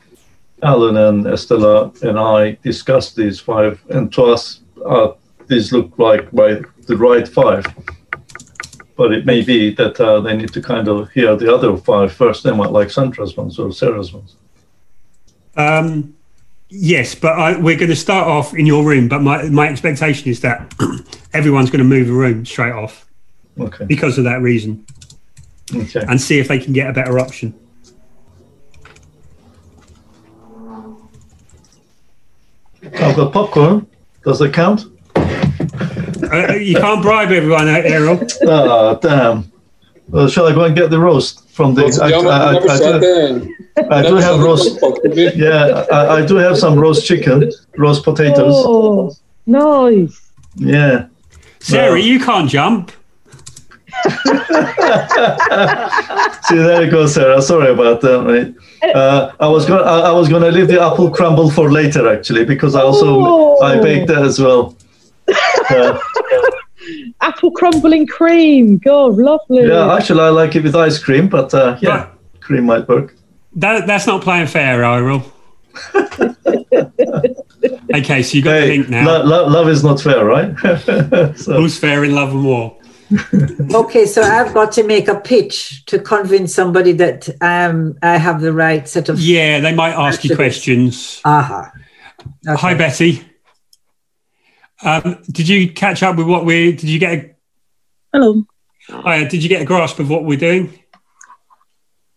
Alan 0.63 0.97
and 0.97 1.27
Estella 1.27 1.93
and 2.03 2.19
I 2.19 2.59
discussed 2.63 3.17
these 3.17 3.41
five, 3.41 3.81
and 3.91 4.13
to 4.15 4.25
us, 4.25 4.61
uh, 4.85 5.13
these 5.47 5.73
look 5.73 5.99
like 5.99 6.31
by 6.33 6.61
the 6.87 6.97
right 6.97 7.27
five. 7.27 7.65
But 8.97 9.13
it 9.13 9.27
may 9.27 9.43
be 9.43 9.75
that 9.75 10.01
uh, 10.01 10.21
they 10.21 10.37
need 10.37 10.53
to 10.53 10.63
kind 10.63 10.89
of 10.89 11.11
hear 11.11 11.37
the 11.37 11.53
other 11.53 11.77
five 11.77 12.13
first. 12.13 12.45
They 12.45 12.53
might 12.53 12.71
like 12.71 12.91
Sandra's 12.91 13.37
ones 13.37 13.59
or 13.59 13.73
Sarah's 13.73 14.13
ones. 14.13 14.37
Um, 15.57 16.15
yes, 16.75 17.15
but 17.15 17.33
I, 17.39 17.57
we're 17.59 17.77
going 17.77 17.91
to 17.91 17.97
start 17.97 18.27
off 18.27 18.55
in 18.55 18.67
your 18.67 18.85
room. 18.85 19.09
But 19.09 19.23
my, 19.23 19.45
my 19.45 19.69
expectation 19.69 20.29
is 20.31 20.41
that 20.41 20.75
everyone's 21.33 21.71
going 21.71 21.79
to 21.79 21.85
move 21.85 22.09
a 22.11 22.13
room 22.13 22.45
straight 22.45 22.73
off 22.73 23.07
Okay. 23.59 23.85
because 23.85 24.19
of 24.19 24.25
that 24.25 24.41
reason 24.43 24.85
Okay. 25.75 26.05
and 26.09 26.21
see 26.21 26.39
if 26.39 26.49
they 26.49 26.59
can 26.59 26.73
get 26.73 26.91
a 26.91 26.93
better 26.93 27.19
option. 27.19 27.55
I've 32.83 33.17
got 33.17 33.33
popcorn. 33.33 33.87
Does 34.25 34.39
that 34.41 34.53
count? 34.53 34.85
Uh, 35.17 36.55
you 36.55 36.77
can't 36.77 37.03
bribe 37.03 37.31
everyone, 37.31 37.69
uh, 37.69 37.73
Errol. 37.85 38.21
oh, 38.43 38.99
damn. 39.01 39.51
Well, 40.09 40.29
shall 40.29 40.47
I 40.47 40.53
go 40.53 40.65
and 40.65 40.77
get 40.77 40.91
the 40.91 41.01
roast 41.01 41.49
from 41.51 41.75
the? 41.75 41.83
Well, 42.01 42.31
I, 42.31 42.51
I- 42.55 42.55
I 42.55 42.97
I 42.97 43.01
do. 43.01 43.55
I 43.91 44.03
do 44.03 44.17
have 44.17 44.41
roast. 44.41 44.79
there 44.81 44.81
for 44.81 44.93
coffee. 45.01 45.31
Yeah, 45.35 45.85
I, 45.91 46.17
I 46.19 46.27
do 46.27 46.37
have 46.37 46.57
some 46.59 46.79
roast 46.79 47.07
chicken, 47.07 47.51
roast 47.77 48.05
potatoes. 48.05 48.53
Oh, 48.55 49.13
nice. 49.47 50.21
Yeah. 50.57 51.07
Sarah, 51.61 51.91
No. 51.91 51.97
you 51.97 52.21
can't 52.21 52.49
jump. 52.51 52.93
See, 56.45 56.57
there 56.57 56.85
you 56.85 56.91
go, 56.91 57.07
Sarah. 57.07 57.41
Sorry 57.41 57.71
about 57.73 58.01
that, 58.03 58.23
mate. 58.25 58.55
Uh, 58.95 59.33
I 59.41 59.49
was 59.49 59.65
going. 59.67 59.83
I, 59.83 60.01
I 60.01 60.11
was 60.13 60.29
going 60.29 60.43
to 60.43 60.51
leave 60.51 60.69
the 60.69 60.81
apple 60.83 61.11
crumble 61.11 61.51
for 61.51 61.71
later, 61.73 62.07
actually, 62.13 62.45
because 62.45 62.75
I 62.75 62.83
also 62.83 63.07
Oh. 63.21 63.61
I 63.63 63.81
baked 63.81 64.09
that 64.09 64.23
as 64.23 64.39
well. 64.41 64.77
Uh, 65.71 65.99
Apple 67.21 67.51
crumbling 67.53 68.07
cream. 68.07 68.79
God, 68.79 69.17
lovely. 69.17 69.67
yeah, 69.67 69.95
actually, 69.95 70.21
I 70.21 70.29
like 70.31 70.55
it 70.57 70.63
with 70.65 70.75
ice 70.75 70.99
cream, 70.99 71.29
but 71.29 71.53
uh, 71.55 71.77
yeah, 71.81 71.89
Right. 71.97 72.09
cream 72.41 72.65
might 72.65 72.89
work. 72.89 73.15
That, 73.57 73.87
that's 73.87 74.07
not 74.07 74.23
playing 74.23 74.47
fair, 74.49 74.83
Errol. 74.85 75.23
okay, 77.95 78.23
so 78.23 78.37
you 78.37 78.43
got 78.43 78.53
the 78.53 78.61
Hey, 78.61 78.67
link 78.79 78.89
now. 78.89 79.07
lo- 79.07 79.25
lo- 79.25 79.47
love 79.49 79.69
is 79.69 79.83
not 79.85 80.01
fair, 80.01 80.25
right? 80.25 80.57
so, 81.39 81.55
Who's 81.55 81.79
fair 81.79 82.05
in 82.05 82.15
love 82.15 82.31
and 82.31 82.45
war? 82.45 82.77
okay, 83.75 84.07
so 84.07 84.23
I've 84.23 84.55
got 84.55 84.73
to 84.73 84.83
make 84.83 85.09
a 85.09 85.21
pitch 85.21 85.85
to 85.87 85.99
convince 85.99 86.55
somebody 86.55 86.93
that 86.93 87.29
um, 87.41 87.97
I 88.03 88.17
have 88.17 88.41
the 88.41 88.53
right 88.53 88.89
set 88.89 89.09
of. 89.09 89.21
Yeah, 89.21 89.61
they 89.61 89.75
might 89.75 89.91
ask 89.93 90.25
you 90.25 90.31
Absolutely. 90.33 90.37
questions. 90.37 91.21
Aha. 91.25 91.71
Okay. 92.49 92.61
Hi, 92.61 92.75
Betty. 92.75 93.23
Um, 94.83 95.23
did 95.31 95.49
you 95.49 95.73
catch 95.73 96.03
up 96.03 96.17
with 96.17 96.27
what 96.27 96.45
we? 96.45 96.73
Did 96.73 96.89
you 96.89 96.99
get? 96.99 97.13
A, 97.13 97.35
Hello. 98.13 98.45
uh, 98.91 99.25
did 99.25 99.43
you 99.43 99.49
get 99.49 99.63
a 99.63 99.65
grasp 99.65 99.99
of 99.99 100.11
what 100.11 100.25
we're 100.25 100.39
doing? 100.39 100.79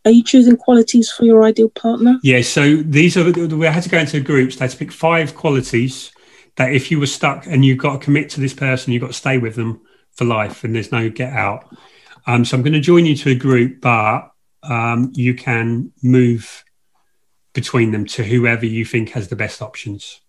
Are 0.05 0.11
you 0.11 0.23
choosing 0.23 0.55
qualities 0.55 1.11
for 1.11 1.25
your 1.25 1.43
ideal 1.43 1.69
partner? 1.69 2.19
Yeah. 2.23 2.41
So 2.41 2.77
these 2.77 3.17
are 3.17 3.29
we 3.29 3.65
had 3.65 3.83
to 3.83 3.89
go 3.89 3.99
into 3.99 4.19
groups. 4.21 4.55
They 4.55 4.65
had 4.65 4.71
to 4.71 4.77
pick 4.77 4.91
five 4.91 5.35
qualities 5.35 6.11
that 6.55 6.73
if 6.73 6.89
you 6.89 6.99
were 6.99 7.07
stuck 7.07 7.45
and 7.45 7.63
you've 7.63 7.77
got 7.77 7.93
to 7.93 7.99
commit 7.99 8.29
to 8.31 8.41
this 8.41 8.53
person, 8.53 8.93
you've 8.93 9.01
got 9.01 9.07
to 9.07 9.13
stay 9.13 9.37
with 9.37 9.55
them 9.55 9.81
for 10.11 10.25
life, 10.25 10.63
and 10.63 10.73
there's 10.73 10.91
no 10.91 11.09
get 11.09 11.33
out. 11.33 11.65
Um, 12.25 12.43
so 12.43 12.57
I'm 12.57 12.63
going 12.63 12.73
to 12.73 12.79
join 12.79 13.05
you 13.05 13.15
to 13.17 13.31
a 13.31 13.35
group, 13.35 13.81
but 13.81 14.31
um, 14.63 15.11
you 15.13 15.33
can 15.33 15.91
move 16.01 16.63
between 17.53 17.91
them 17.91 18.05
to 18.05 18.23
whoever 18.23 18.65
you 18.65 18.85
think 18.85 19.09
has 19.09 19.29
the 19.29 19.35
best 19.35 19.61
options. 19.61 20.21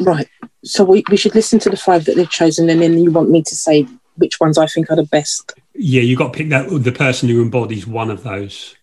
Right. 0.00 0.28
So 0.64 0.84
we, 0.84 1.04
we 1.10 1.16
should 1.16 1.34
listen 1.34 1.58
to 1.60 1.70
the 1.70 1.76
five 1.76 2.04
that 2.06 2.16
they've 2.16 2.30
chosen, 2.30 2.70
and 2.70 2.80
then 2.80 2.98
you 2.98 3.10
want 3.10 3.30
me 3.30 3.42
to 3.42 3.56
say 3.56 3.86
which 4.16 4.40
ones 4.40 4.58
I 4.58 4.66
think 4.66 4.90
are 4.90 4.96
the 4.96 5.04
best. 5.04 5.52
Yeah, 5.74 6.02
you 6.02 6.16
got 6.16 6.32
to 6.32 6.38
pick 6.38 6.48
that 6.50 6.68
the 6.68 6.92
person 6.92 7.28
who 7.28 7.42
embodies 7.42 7.86
one 7.86 8.10
of 8.10 8.22
those. 8.22 8.76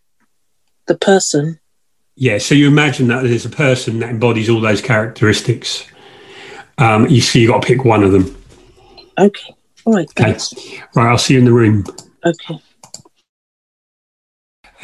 The 0.88 0.98
person. 0.98 1.60
Yeah, 2.16 2.38
so 2.38 2.56
you 2.56 2.68
imagine 2.68 3.08
that 3.08 3.24
there's 3.24 3.46
a 3.46 3.50
person 3.50 4.00
that 4.00 4.10
embodies 4.10 4.50
all 4.50 4.60
those 4.60 4.82
characteristics. 4.82 5.86
Um, 6.78 7.08
you 7.08 7.22
see, 7.22 7.42
you 7.42 7.48
got 7.48 7.62
to 7.62 7.68
pick 7.68 7.86
one 7.86 8.04
of 8.04 8.12
them. 8.12 8.36
Okay. 9.18 9.56
All 9.86 9.94
right. 9.94 10.10
Okay. 10.20 10.38
Right, 10.96 11.10
I'll 11.10 11.18
see 11.18 11.34
you 11.34 11.40
in 11.40 11.46
the 11.46 11.54
room. 11.54 11.86
Okay. 12.26 12.60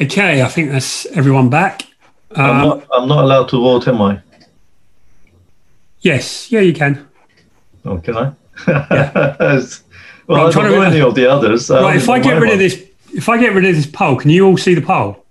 Okay, 0.00 0.42
I 0.42 0.48
think 0.48 0.70
that's 0.70 1.06
everyone 1.06 1.50
back. 1.50 1.82
I'm, 2.32 2.50
Um, 2.50 2.68
not, 2.68 2.86
I'm 2.92 3.08
not 3.08 3.24
allowed 3.24 3.48
to 3.50 3.56
vote, 3.58 3.88
am 3.88 4.02
I? 4.02 4.20
Yes, 6.06 6.50
yeah, 6.52 6.60
you 6.60 6.72
can. 6.72 7.06
Oh, 7.84 7.98
can 7.98 8.16
I? 8.16 8.32
Right, 8.66 9.14
well, 10.26 10.46
I'm 10.46 10.52
trying 10.52 10.72
to 10.72 10.80
re- 10.80 10.86
any 10.86 11.00
of 11.00 11.14
the 11.14 11.26
others. 11.30 11.68
right, 11.68 11.82
only 11.82 11.96
if 11.96 12.08
I 12.08 12.18
get 12.20 12.40
rid 12.40 12.52
of 12.52 12.58
this, 12.58 12.82
if 13.12 13.28
I 13.28 13.38
get 13.38 13.54
rid 13.54 13.64
of 13.64 13.74
this 13.74 13.86
poll, 13.86 14.16
can 14.16 14.30
you 14.30 14.46
all 14.46 14.56
see 14.56 14.74
the 14.74 14.80
poll? 14.80 15.24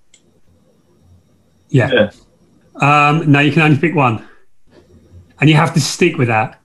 Yeah. 1.69 1.89
Yeah. 1.91 2.11
Um, 3.09 3.31
no, 3.31 3.39
you 3.39 3.51
can 3.51 3.61
only 3.61 3.77
pick 3.77 3.95
one, 3.95 4.27
and 5.39 5.49
you 5.49 5.55
have 5.55 5.73
to 5.73 5.81
stick 5.81 6.17
with 6.17 6.27
that. 6.27 6.59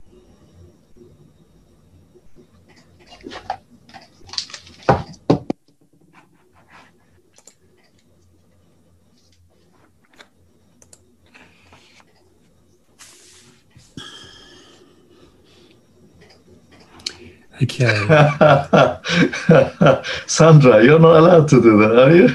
Okay. 17.62 17.87
Sandra, 20.27 20.83
you're 20.83 20.99
not 20.99 21.16
allowed 21.16 21.46
to 21.49 21.61
do 21.61 21.77
that, 21.79 21.99
are 21.99 22.14
you? 22.14 22.29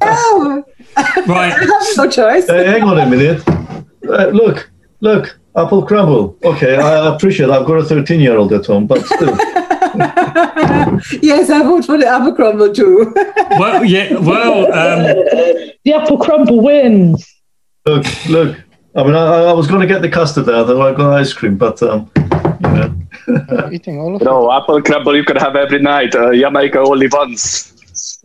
Oh, 0.00 0.64
Right. 1.26 1.54
no 1.96 2.08
choice. 2.08 2.46
hey, 2.46 2.64
hang 2.66 2.82
on 2.82 2.98
a 2.98 3.06
minute. 3.06 3.42
Uh, 4.08 4.26
look, 4.28 4.70
look, 5.00 5.38
apple 5.56 5.84
crumble. 5.86 6.36
Okay, 6.44 6.76
I 6.76 7.14
appreciate. 7.14 7.48
I've 7.50 7.66
got 7.66 7.74
a 7.78 7.84
13 7.84 8.20
year 8.20 8.36
old 8.36 8.52
at 8.52 8.66
home, 8.66 8.86
but 8.86 9.04
still. 9.06 9.34
yes, 11.22 11.48
I 11.50 11.62
vote 11.62 11.84
for 11.86 11.96
the 11.98 12.06
apple 12.06 12.34
crumble 12.34 12.72
too. 12.74 13.12
Well, 13.58 13.84
yeah. 13.84 14.16
Well, 14.18 14.66
um, 14.72 15.02
The 15.84 15.94
apple 15.94 16.18
crumble 16.18 16.60
wins. 16.60 17.26
Look, 17.86 18.04
look. 18.28 18.56
I 18.94 19.02
mean, 19.04 19.14
I, 19.14 19.44
I 19.44 19.52
was 19.52 19.66
going 19.66 19.80
to 19.80 19.86
get 19.86 20.02
the 20.02 20.10
custard 20.10 20.48
out, 20.50 20.66
though 20.66 20.82
I 20.82 20.92
got 20.94 21.14
ice 21.14 21.32
cream, 21.32 21.56
but 21.56 21.82
um, 21.82 22.10
you 22.76 23.70
eating 23.72 23.98
all 24.00 24.14
of 24.16 24.22
You 24.22 24.28
it. 24.28 24.30
know, 24.30 24.52
apple 24.52 24.82
crumble 24.82 25.16
you 25.16 25.24
can 25.24 25.36
have 25.36 25.56
every 25.56 25.80
night. 25.80 26.14
Uh, 26.14 26.32
Jamaica 26.32 26.78
only 26.80 27.08
once. 27.08 27.72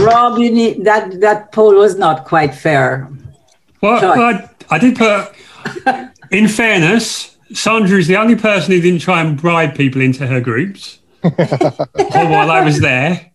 Rob, 0.00 0.38
you 0.38 0.50
need 0.50 0.84
that. 0.84 1.20
That 1.20 1.52
poll 1.52 1.74
was 1.76 1.96
not 1.98 2.24
quite 2.24 2.54
fair. 2.54 3.08
Well, 3.80 4.00
Sorry. 4.00 4.20
I, 4.20 4.48
I 4.70 4.78
did 4.78 4.96
put, 4.96 5.32
in 6.30 6.48
fairness, 6.48 7.36
Sandra 7.52 7.98
is 7.98 8.08
the 8.08 8.16
only 8.16 8.34
person 8.36 8.72
who 8.72 8.80
didn't 8.80 9.00
try 9.00 9.20
and 9.20 9.36
bribe 9.40 9.74
people 9.76 10.00
into 10.02 10.26
her 10.26 10.40
groups 10.40 10.98
while 11.22 12.50
I 12.50 12.62
was 12.64 12.80
there. 12.80 13.30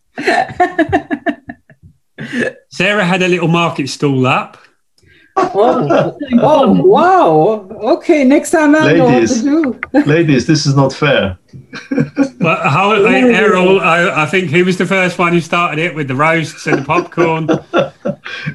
Sarah 2.70 3.06
had 3.06 3.22
a 3.22 3.28
little 3.28 3.48
market 3.48 3.88
stall 3.90 4.26
up. 4.26 4.58
Oh, 5.36 6.18
oh, 6.42 6.84
wow. 6.84 7.68
Okay, 7.96 8.24
next 8.24 8.52
time 8.52 8.76
I 8.76 8.94
know 8.94 9.06
what 9.06 9.28
to 9.28 9.42
do. 9.42 9.80
ladies, 10.06 10.46
this 10.46 10.66
is 10.66 10.76
not 10.76 10.94
fair. 10.94 11.38
But 12.40 12.68
how, 12.68 12.92
Errol, 13.06 13.80
I, 13.80 14.24
I 14.24 14.26
think 14.26 14.50
he 14.50 14.64
was 14.64 14.78
the 14.78 14.86
first 14.86 15.18
one 15.18 15.34
who 15.34 15.42
started 15.42 15.80
it 15.80 15.96
with 15.96 16.08
the 16.08 16.16
roasts 16.16 16.68
and 16.68 16.80
the 16.80 16.86
popcorn. 16.86 17.50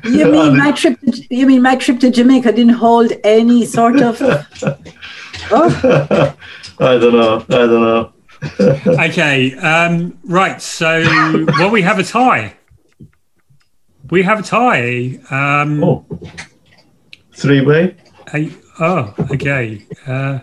You 0.04 0.30
mean 0.30 0.56
my 0.56 0.72
trip? 0.72 0.98
To, 1.00 1.34
you 1.34 1.46
mean 1.46 1.62
my 1.62 1.76
trip 1.76 2.00
to 2.00 2.10
Jamaica 2.10 2.52
didn't 2.52 2.74
hold 2.74 3.12
any 3.22 3.64
sort 3.64 4.00
of? 4.00 4.20
Oh. 5.50 6.36
I 6.80 6.98
don't 6.98 7.12
know. 7.12 7.44
I 7.48 7.66
don't 7.66 7.82
know. 7.82 8.12
okay, 9.04 9.54
um, 9.56 10.18
right. 10.24 10.60
So, 10.60 11.02
well, 11.58 11.70
we 11.70 11.82
have 11.82 11.98
a 11.98 12.04
tie. 12.04 12.56
We 14.10 14.22
have 14.22 14.40
a 14.40 14.42
tie. 14.42 15.18
Um, 15.30 15.84
oh, 15.84 16.06
three 17.38 17.61
way. 17.61 17.96
A, 18.35 18.51
oh, 18.81 19.14
okay. 19.31 19.87
Uh, 20.07 20.40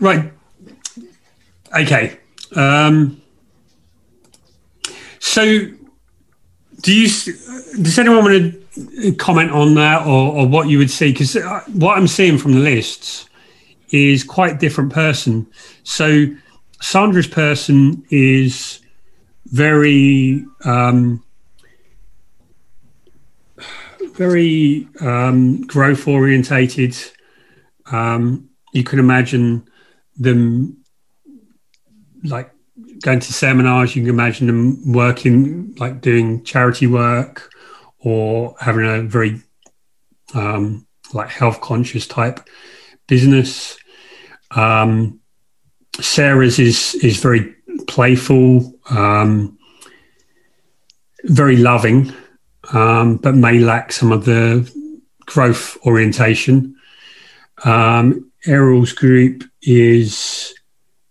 right. 0.00 0.32
Okay. 1.74 2.18
Um, 2.54 3.22
so, 5.20 5.66
do 6.82 6.94
you? 6.94 7.08
Does 7.80 7.98
anyone 7.98 8.24
want 8.24 8.54
to 8.74 9.14
comment 9.14 9.52
on 9.52 9.74
that, 9.74 10.06
or, 10.06 10.34
or 10.36 10.48
what 10.48 10.68
you 10.68 10.78
would 10.78 10.90
see? 10.90 11.12
Because 11.12 11.36
what 11.72 11.96
I'm 11.96 12.08
seeing 12.08 12.36
from 12.36 12.52
the 12.52 12.60
lists 12.60 13.28
is 13.90 14.24
quite 14.24 14.58
different 14.58 14.92
person. 14.92 15.46
So, 15.84 16.26
Sandra's 16.80 17.28
person 17.28 18.04
is 18.10 18.80
very, 19.46 20.44
um, 20.64 21.22
very 24.14 24.88
um, 25.00 25.62
growth 25.62 26.06
orientated. 26.06 26.96
Um, 27.90 28.50
you 28.72 28.84
can 28.84 28.98
imagine 28.98 29.68
them 30.16 30.82
like 32.24 32.50
going 33.02 33.20
to 33.20 33.32
seminars. 33.32 33.96
You 33.96 34.02
can 34.02 34.10
imagine 34.10 34.46
them 34.46 34.92
working, 34.92 35.74
like 35.76 36.00
doing 36.00 36.44
charity 36.44 36.86
work, 36.86 37.50
or 37.98 38.54
having 38.60 38.86
a 38.86 39.02
very 39.02 39.40
um, 40.34 40.86
like 41.12 41.28
health 41.28 41.60
conscious 41.60 42.06
type 42.06 42.40
business. 43.06 43.78
Um, 44.50 45.20
Sarah's 46.00 46.58
is 46.58 46.94
is 46.96 47.20
very 47.20 47.54
playful, 47.86 48.72
um, 48.90 49.58
very 51.24 51.56
loving, 51.56 52.12
um, 52.72 53.16
but 53.16 53.34
may 53.34 53.58
lack 53.58 53.92
some 53.92 54.12
of 54.12 54.24
the 54.24 54.70
growth 55.26 55.76
orientation. 55.86 56.76
Um, 57.64 58.30
Errol's 58.46 58.92
group 58.92 59.44
is 59.62 60.54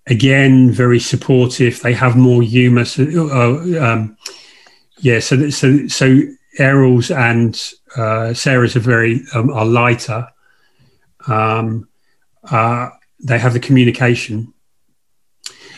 again 0.07 0.71
very 0.71 0.99
supportive. 0.99 1.81
They 1.81 1.93
have 1.93 2.15
more 2.15 2.41
humour. 2.41 2.85
So, 2.85 3.03
uh, 3.03 3.83
um, 3.83 4.17
yeah, 4.99 5.19
so 5.19 5.49
so 5.49 5.87
so 5.87 6.21
Errol's 6.57 7.11
and 7.11 7.59
uh, 7.95 8.33
Sarah's 8.33 8.75
are 8.75 8.81
very 8.81 9.21
um, 9.33 9.49
are 9.51 9.65
lighter. 9.65 10.27
Um, 11.27 11.87
uh, 12.43 12.89
they 13.19 13.37
have 13.37 13.53
the 13.53 13.59
communication. 13.59 14.53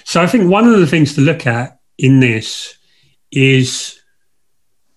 So 0.05 0.21
I 0.21 0.27
think 0.27 0.49
one 0.49 0.67
of 0.67 0.79
the 0.79 0.87
things 0.87 1.15
to 1.15 1.21
look 1.21 1.47
at 1.47 1.79
in 1.97 2.19
this 2.19 2.77
is 3.31 3.99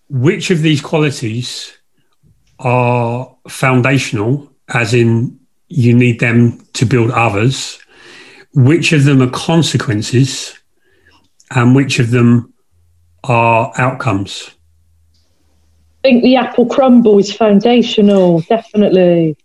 which 0.09 0.51
of 0.51 0.63
these 0.63 0.81
qualities 0.81 1.73
are 2.59 3.35
foundational, 3.49 4.51
as 4.69 4.95
in 4.95 5.39
you 5.69 5.95
need 5.95 6.21
them 6.21 6.59
to 6.75 6.87
build 6.87 7.11
others, 7.11 7.79
which 8.55 8.93
of 8.93 9.05
them 9.05 9.21
are 9.21 9.31
consequences, 9.31 10.59
and 11.55 11.75
which 11.75 11.99
of 11.99 12.11
them 12.11 12.53
are 13.25 13.73
outcomes. 13.77 14.51
I 16.05 16.09
think 16.09 16.23
the 16.23 16.37
apple 16.37 16.67
crumble 16.67 17.19
is 17.19 17.33
foundational, 17.33 18.41
definitely. 18.43 19.37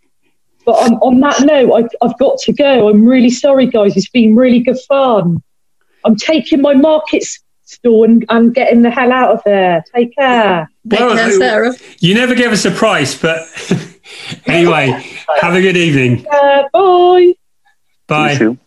But 0.66 0.74
on, 0.74 0.94
on 0.98 1.20
that 1.22 1.42
note, 1.42 1.74
I, 1.74 2.06
I've 2.06 2.18
got 2.20 2.38
to 2.40 2.54
go. 2.54 2.88
I'm 2.88 3.04
really 3.04 3.32
sorry, 3.32 3.66
guys. 3.66 3.98
It's 3.98 4.10
been 4.10 4.36
really 4.36 4.60
good 4.60 4.80
fun. 4.88 5.42
I'm 6.06 6.16
taking 6.16 6.62
my 6.62 6.74
markets 6.76 7.40
store 7.72 8.06
and 8.06 8.26
I'm 8.30 8.52
getting 8.52 8.82
the 8.82 8.92
hell 8.92 9.12
out 9.12 9.32
of 9.32 9.42
there. 9.46 9.84
Take 9.96 10.16
care. 10.16 10.70
Well, 10.86 11.16
care, 11.16 11.32
Sarah. 11.32 11.74
You 12.00 12.14
never 12.14 12.36
give 12.36 12.52
us 12.52 12.66
a 12.66 12.72
price, 12.72 13.20
but 13.20 13.48
anyway, 14.46 14.88
have 15.40 15.56
a 15.56 15.62
good 15.62 15.78
evening. 15.78 16.26
Uh, 16.32 16.64
bye. 16.74 17.34
Bye. 18.08 18.58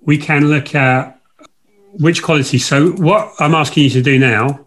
We 0.00 0.18
can 0.18 0.48
look 0.48 0.74
at 0.74 1.20
which 1.92 2.22
quality. 2.22 2.58
So, 2.58 2.90
what 2.92 3.32
I'm 3.38 3.54
asking 3.54 3.84
you 3.84 3.90
to 3.90 4.02
do 4.02 4.18
now 4.18 4.66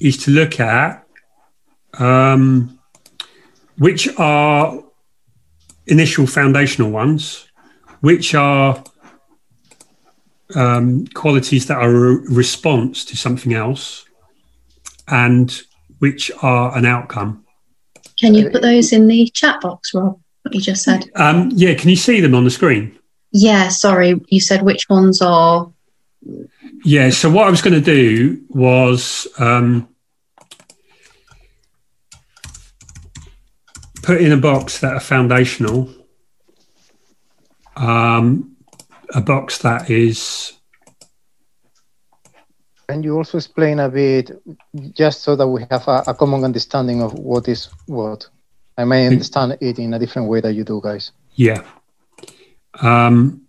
is 0.00 0.16
to 0.24 0.30
look 0.30 0.58
at 0.58 1.06
um, 1.98 2.78
which 3.78 4.08
are 4.18 4.82
initial 5.86 6.26
foundational 6.26 6.90
ones, 6.90 7.46
which 8.00 8.34
are 8.34 8.82
um, 10.54 11.06
qualities 11.08 11.66
that 11.66 11.78
are 11.78 11.94
a 11.94 12.14
response 12.30 13.04
to 13.06 13.16
something 13.16 13.54
else 13.54 14.04
and 15.08 15.62
which 15.98 16.30
are 16.42 16.76
an 16.76 16.84
outcome. 16.84 17.44
Can 18.20 18.34
you 18.34 18.50
put 18.50 18.62
those 18.62 18.92
in 18.92 19.06
the 19.06 19.28
chat 19.28 19.60
box, 19.60 19.94
Rob? 19.94 20.18
What 20.42 20.54
you 20.54 20.60
just 20.60 20.82
said? 20.82 21.10
Um, 21.14 21.50
yeah, 21.54 21.74
can 21.74 21.88
you 21.88 21.96
see 21.96 22.20
them 22.20 22.34
on 22.34 22.44
the 22.44 22.50
screen? 22.50 22.98
Yeah, 23.30 23.68
sorry. 23.68 24.20
You 24.28 24.40
said 24.40 24.62
which 24.62 24.88
ones 24.88 25.22
are. 25.22 25.72
Yeah, 26.84 27.10
so 27.10 27.30
what 27.30 27.46
I 27.46 27.50
was 27.50 27.62
going 27.62 27.74
to 27.74 27.80
do 27.80 28.44
was 28.48 29.26
um, 29.38 29.88
put 34.02 34.20
in 34.20 34.32
a 34.32 34.36
box 34.36 34.80
that 34.80 34.94
are 34.94 35.00
foundational 35.00 35.88
um, 37.76 38.51
a 39.14 39.20
box 39.20 39.58
that 39.58 39.90
is. 39.90 40.52
Can 42.88 43.02
you 43.02 43.16
also 43.16 43.38
explain 43.38 43.80
a 43.80 43.88
bit, 43.88 44.30
just 44.92 45.22
so 45.22 45.36
that 45.36 45.46
we 45.46 45.64
have 45.70 45.86
a, 45.88 46.04
a 46.08 46.14
common 46.14 46.44
understanding 46.44 47.02
of 47.02 47.14
what 47.14 47.48
is 47.48 47.68
what? 47.86 48.28
I 48.76 48.84
may 48.84 49.06
understand 49.06 49.56
it 49.60 49.78
in 49.78 49.94
a 49.94 49.98
different 49.98 50.28
way 50.28 50.40
that 50.40 50.54
you 50.54 50.64
do, 50.64 50.80
guys. 50.82 51.12
Yeah. 51.34 51.62
Um, 52.80 53.42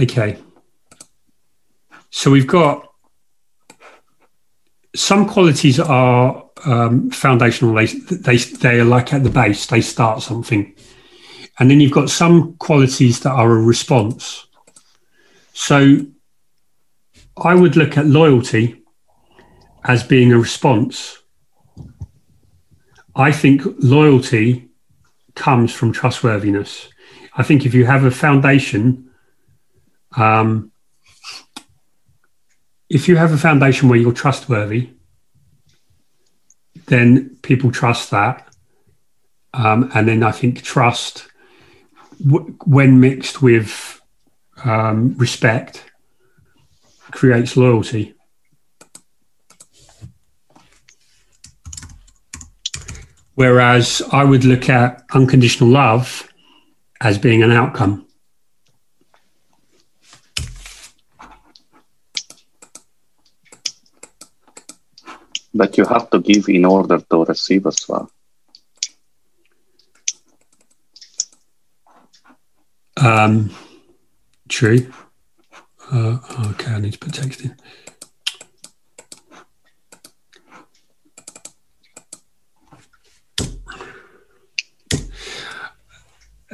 okay. 0.00 0.38
So 2.10 2.30
we've 2.30 2.46
got 2.46 2.88
some 4.94 5.28
qualities 5.28 5.78
are 5.78 6.44
um, 6.64 7.10
foundational. 7.10 7.74
They, 7.74 7.86
they 7.86 8.36
they 8.36 8.80
are 8.80 8.84
like 8.84 9.12
at 9.12 9.22
the 9.22 9.30
base. 9.30 9.66
They 9.66 9.80
start 9.80 10.22
something. 10.22 10.74
And 11.58 11.70
then 11.70 11.80
you've 11.80 11.92
got 11.92 12.10
some 12.10 12.54
qualities 12.54 13.20
that 13.20 13.30
are 13.30 13.50
a 13.50 13.62
response. 13.62 14.46
So 15.52 16.06
I 17.36 17.54
would 17.54 17.76
look 17.76 17.96
at 17.96 18.06
loyalty 18.06 18.82
as 19.84 20.02
being 20.02 20.32
a 20.32 20.38
response. 20.38 21.18
I 23.14 23.32
think 23.32 23.62
loyalty 23.78 24.68
comes 25.34 25.72
from 25.72 25.92
trustworthiness. 25.92 26.88
I 27.34 27.42
think 27.42 27.64
if 27.64 27.74
you 27.74 27.86
have 27.86 28.04
a 28.04 28.10
foundation, 28.10 29.10
um, 30.16 30.72
if 32.88 33.08
you 33.08 33.16
have 33.16 33.32
a 33.32 33.38
foundation 33.38 33.88
where 33.88 33.98
you're 33.98 34.12
trustworthy, 34.12 34.90
then 36.86 37.36
people 37.42 37.70
trust 37.70 38.10
that. 38.10 38.46
Um, 39.54 39.90
and 39.94 40.06
then 40.06 40.22
I 40.22 40.32
think 40.32 40.62
trust 40.62 41.28
w- 42.24 42.56
when 42.64 43.00
mixed 43.00 43.42
with 43.42 44.00
um, 44.64 45.14
respect, 45.16 45.84
creates 47.10 47.56
loyalty. 47.56 48.14
Whereas 53.34 54.02
I 54.12 54.24
would 54.24 54.44
look 54.44 54.70
at 54.70 55.02
unconditional 55.12 55.68
love 55.68 56.26
as 57.00 57.18
being 57.18 57.42
an 57.42 57.52
outcome. 57.52 58.06
But 65.52 65.76
you 65.76 65.84
have 65.84 66.10
to 66.10 66.20
give 66.20 66.48
in 66.48 66.64
order 66.64 66.98
to 66.98 67.24
receive 67.24 67.66
as 67.66 67.86
well. 67.88 68.10
Um, 72.96 73.54
true. 74.48 74.90
Uh, 75.92 76.18
oh, 76.30 76.50
okay, 76.52 76.72
I 76.72 76.80
need 76.80 76.94
to 76.94 76.98
put 76.98 77.14
text 77.14 77.42
in. 77.42 77.56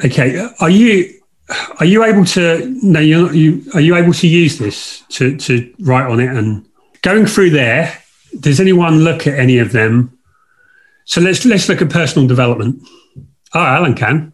Okay, 0.05 0.49
are 0.61 0.71
you 0.71 1.21
are 1.79 1.87
you 1.87 2.03
able 2.03 2.25
to 2.25 2.79
no 2.83 2.99
you're 2.99 3.23
not, 3.23 3.35
you 3.35 3.63
are 3.75 3.81
you 3.81 3.95
able 3.95 4.13
to 4.13 4.27
use 4.27 4.59
this 4.59 5.03
to 5.11 5.37
to 5.37 5.73
write 5.81 6.11
on 6.11 6.19
it 6.19 6.29
and 6.29 6.67
going 7.03 7.27
through 7.27 7.51
there? 7.51 7.97
Does 8.41 8.59
anyone 8.59 9.01
look 9.01 9.27
at 9.27 9.39
any 9.39 9.59
of 9.59 9.73
them? 9.73 10.19
So 11.05 11.21
let's 11.21 11.45
let's 11.45 11.69
look 11.69 11.83
at 11.83 11.91
personal 11.91 12.27
development. 12.27 12.83
Oh, 13.55 13.61
Alan 13.61 13.95
can. 13.95 14.32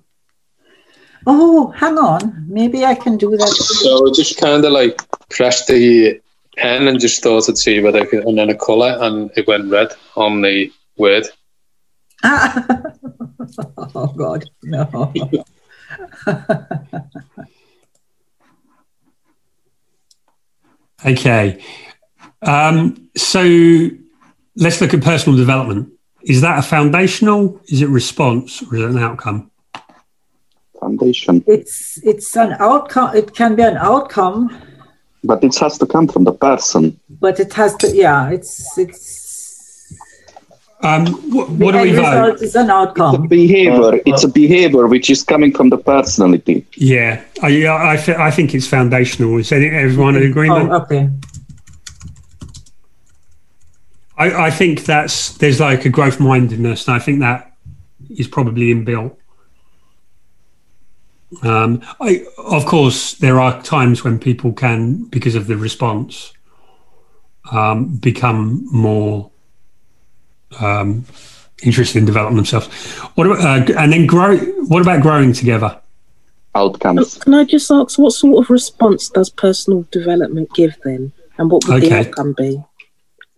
Oh, 1.31 1.69
hang 1.77 1.99
on. 1.99 2.47
Maybe 2.49 2.87
I 2.87 2.95
can 2.95 3.19
do 3.19 3.37
that. 3.37 3.49
So 3.49 4.11
just 4.15 4.41
kind 4.41 4.65
of 4.65 4.73
like 4.73 4.99
pressed 5.29 5.67
the 5.67 6.21
pen 6.57 6.89
and 6.89 6.99
just 6.99 7.23
thought 7.23 7.51
I'd 7.51 7.59
see 7.59 7.81
whether 7.81 8.01
I 8.01 8.07
could, 8.07 8.25
and 8.25 8.39
then 8.39 8.49
a 8.49 8.55
colour, 8.57 8.97
and 9.01 9.31
it 9.37 9.47
went 9.47 9.71
red 9.71 9.93
on 10.17 10.41
the 10.41 10.73
word. 10.97 11.27
oh 12.25 14.13
God, 14.17 14.45
no. 14.63 15.13
Okay. 21.07 21.63
Um, 22.43 23.09
so 23.17 23.89
let's 24.57 24.81
look 24.81 24.95
at 24.95 25.01
personal 25.01 25.39
development. 25.39 25.93
Is 26.23 26.41
that 26.41 26.59
a 26.59 26.63
foundational? 26.63 27.61
Is 27.69 27.83
it 27.83 27.89
response 27.89 28.63
or 28.63 28.75
is 28.75 28.83
it 28.83 28.91
an 28.91 28.99
outcome? 28.99 29.53
Foundation. 30.99 31.45
It's 31.47 31.99
it's 32.03 32.35
an 32.37 32.57
outcome. 32.59 33.15
It 33.15 33.35
can 33.35 33.55
be 33.57 33.63
an 33.63 33.77
outcome, 33.77 34.41
But 35.23 35.45
it 35.45 35.55
has 35.59 35.77
to 35.79 35.87
come 35.87 36.07
from 36.09 36.25
the 36.25 36.33
person. 36.33 36.83
but 37.21 37.39
it 37.45 37.53
has 37.61 37.73
to. 37.81 37.87
Yeah, 37.95 38.31
it's 38.37 38.79
it's. 38.79 39.27
Um, 40.81 41.07
what, 41.35 41.47
The 41.49 41.65
what 41.65 41.73
do 41.75 41.79
we 41.83 41.89
end 41.91 41.97
vote? 41.99 42.11
result 42.11 42.43
is 42.47 42.55
an 42.55 42.63
It's 42.63 42.71
a 42.71 42.75
outcome. 42.81 43.27
behavior. 43.27 44.01
It's 44.07 44.25
a 44.25 44.29
behavior 44.29 44.87
which 44.87 45.11
is 45.11 45.21
coming 45.33 45.53
from 45.53 45.69
the 45.71 45.77
personality. 45.95 46.65
Yeah, 46.77 47.21
I, 47.43 47.67
I, 47.67 47.95
I 48.29 48.31
think 48.31 48.55
it's 48.55 48.69
foundational. 48.69 49.37
Is 49.39 49.51
everyone 49.53 50.15
in 50.17 50.23
agreement? 50.31 50.71
Oh, 50.71 50.77
okay. 50.83 51.11
I, 54.17 54.47
I 54.49 54.51
think 54.51 54.85
that's 54.85 55.17
there's 55.41 55.61
like 55.61 55.85
a 55.85 55.89
growth 55.91 56.19
mindedness, 56.21 56.87
and 56.89 56.95
I 56.97 57.01
think 57.05 57.21
that 57.21 57.41
is 58.23 58.29
probably 58.29 58.73
inbuilt. 58.75 59.15
Um, 61.43 61.83
I, 62.01 62.25
of 62.39 62.65
course, 62.67 63.15
there 63.15 63.39
are 63.39 63.63
times 63.63 64.03
when 64.03 64.19
people 64.19 64.53
can, 64.53 65.05
because 65.05 65.35
of 65.35 65.47
the 65.47 65.57
response, 65.57 66.33
um, 67.53 67.97
become 67.97 68.67
more 68.73 69.31
um, 70.61 71.05
interested 71.63 71.99
in 71.99 72.05
developing 72.07 72.37
themselves. 72.37 72.67
What 73.15 73.27
about, 73.27 73.71
uh, 73.71 73.75
and 73.79 73.93
then 73.93 74.07
grow? 74.07 74.39
What 74.39 74.83
about 74.83 75.03
growing 75.03 75.33
together? 75.33 75.79
Outcomes. 76.55 77.19
Can 77.19 77.35
I 77.35 77.45
just 77.45 77.71
ask 77.71 77.99
what 77.99 78.13
sort 78.13 78.45
of 78.45 78.51
response 78.51 79.11
does 79.11 79.31
personal 79.31 79.87
development 79.91 80.53
give 80.55 80.77
then? 80.83 81.13
And 81.37 81.51
what 81.51 81.67
would 81.69 81.83
the 81.83 81.95
outcome 81.95 82.35
be? 82.37 82.63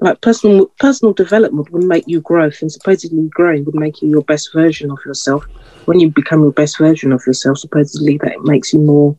Like 0.01 0.21
personal 0.23 0.67
personal 0.79 1.13
development 1.13 1.71
would 1.71 1.85
make 1.85 2.05
you 2.07 2.21
growth 2.23 2.63
and 2.63 2.73
supposedly 2.73 3.29
growing 3.29 3.65
would 3.67 3.75
make 3.75 4.01
you 4.01 4.09
your 4.09 4.23
best 4.23 4.53
version 4.53 4.91
of 4.91 4.99
yourself. 5.05 5.45
When 5.85 6.01
you 6.01 6.11
become 6.11 6.43
your 6.43 6.53
best 6.53 6.79
version 6.79 7.13
of 7.13 7.23
yourself, 7.27 7.59
supposedly 7.59 8.19
that 8.19 8.41
makes 8.43 8.73
you 8.73 8.81
more 8.81 9.17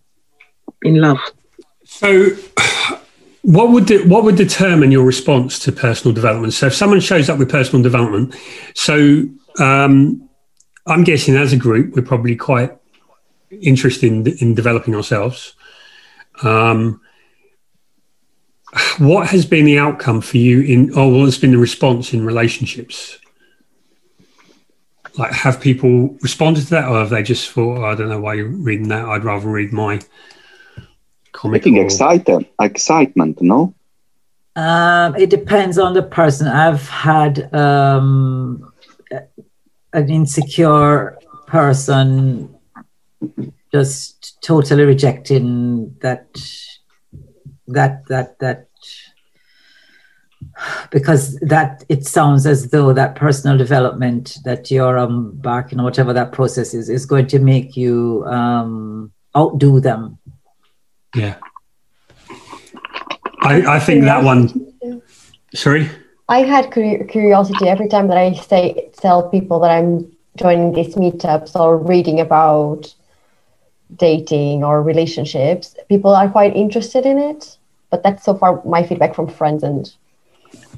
in 0.82 0.96
love. 0.96 1.20
So, 1.86 2.30
what 3.44 3.72
would 3.72 3.86
de- 3.86 4.08
what 4.08 4.24
would 4.24 4.36
determine 4.36 4.92
your 4.92 5.06
response 5.06 5.60
to 5.60 5.72
personal 5.72 6.14
development? 6.14 6.54
So, 6.54 6.68
if 6.68 6.74
someone 6.74 7.00
shows 7.00 7.30
up 7.30 7.38
with 7.38 7.50
personal 7.50 7.84
development, 7.84 8.36
so 8.74 9.24
um, 9.60 10.28
I'm 10.88 11.04
guessing 11.04 11.36
as 11.36 11.54
a 11.54 11.58
group 11.58 11.96
we're 11.96 12.02
probably 12.02 12.36
quite 12.36 12.72
interested 13.52 14.12
in, 14.12 14.28
in 14.40 14.56
developing 14.56 14.96
ourselves. 14.96 15.56
Um, 16.44 17.01
what 19.00 19.28
has 19.28 19.46
been 19.46 19.66
the 19.66 19.78
outcome 19.78 20.22
for 20.22 20.38
you 20.38 20.62
in, 20.62 20.98
or 20.98 21.12
what's 21.12 21.38
been 21.38 21.52
the 21.52 21.58
response 21.58 22.14
in 22.14 22.26
relationships? 22.26 23.18
Like, 25.18 25.34
have 25.34 25.60
people 25.60 26.18
responded 26.22 26.62
to 26.62 26.70
that, 26.72 26.88
or 26.88 27.00
have 27.00 27.10
they 27.10 27.24
just 27.24 27.50
thought, 27.52 27.80
"Oh, 27.80 27.86
"I 27.86 27.96
don't 27.96 28.10
know 28.10 28.22
why 28.22 28.36
you're 28.36 28.48
reading 28.48 28.88
that. 28.90 29.06
I'd 29.06 29.26
rather 29.26 29.50
read 29.50 29.74
my 29.74 30.00
comic." 31.34 31.62
Making 31.62 31.80
or- 31.80 31.84
excited, 31.84 32.48
excitement, 32.62 33.42
no? 33.42 33.74
Um, 34.56 35.16
it 35.16 35.30
depends 35.30 35.78
on 35.78 35.94
the 35.94 36.04
person. 36.04 36.48
I've 36.48 36.88
had 36.88 37.54
um, 37.54 38.72
an 39.94 40.10
insecure 40.10 41.18
person 41.48 42.54
just 43.74 44.42
totally 44.42 44.84
rejecting 44.84 45.96
that 46.02 46.28
that 47.74 48.06
that 48.08 48.40
that 48.40 48.68
because 50.90 51.38
that 51.40 51.84
it 51.90 52.06
sounds 52.06 52.46
as 52.46 52.70
though 52.70 52.94
that 52.94 53.16
personal 53.16 53.58
development 53.58 54.38
that 54.44 54.70
you're 54.70 54.98
embarking 54.98 55.80
on 55.80 55.86
whatever 55.86 56.14
that 56.14 56.32
process 56.32 56.74
is 56.74 56.90
is 56.90 57.06
going 57.06 57.28
to 57.28 57.40
make 57.40 57.78
you 57.78 58.24
um, 58.26 59.12
outdo 59.36 59.80
them 59.80 60.18
Yeah. 61.16 61.36
I, 63.42 63.76
I 63.76 63.80
think 63.80 64.04
that 64.06 64.24
one. 64.24 64.74
Sorry. 65.54 65.90
I 66.30 66.40
had 66.40 66.72
curiosity 66.72 67.68
every 67.68 67.90
time 67.90 68.08
that 68.08 68.18
I 68.18 68.34
say 68.34 68.90
tell 68.94 69.30
people 69.30 69.60
that 69.60 69.72
I'm 69.72 70.10
joining 70.38 70.72
these 70.72 70.96
meetups 70.96 71.56
or 71.56 71.78
reading 71.78 72.22
about 72.22 72.94
dating 73.96 74.64
or 74.64 74.82
relationships. 74.82 75.76
People 75.90 76.16
are 76.16 76.30
quite 76.30 76.56
interested 76.56 77.06
in 77.06 77.18
it, 77.18 77.58
but 77.92 78.02
that's 78.04 78.24
so 78.24 78.36
far 78.36 78.64
my 78.66 78.84
feedback 78.84 79.14
from 79.14 79.28
friends 79.28 79.64
and 79.64 79.94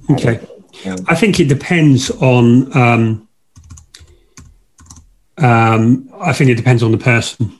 Okay. 0.09 0.39
I 1.07 1.15
think 1.15 1.39
it 1.39 1.47
depends 1.47 2.09
on. 2.11 2.75
Um, 2.75 3.27
um, 5.37 6.09
I 6.19 6.33
think 6.33 6.49
it 6.49 6.55
depends 6.55 6.83
on 6.83 6.91
the 6.91 6.97
person. 6.97 7.59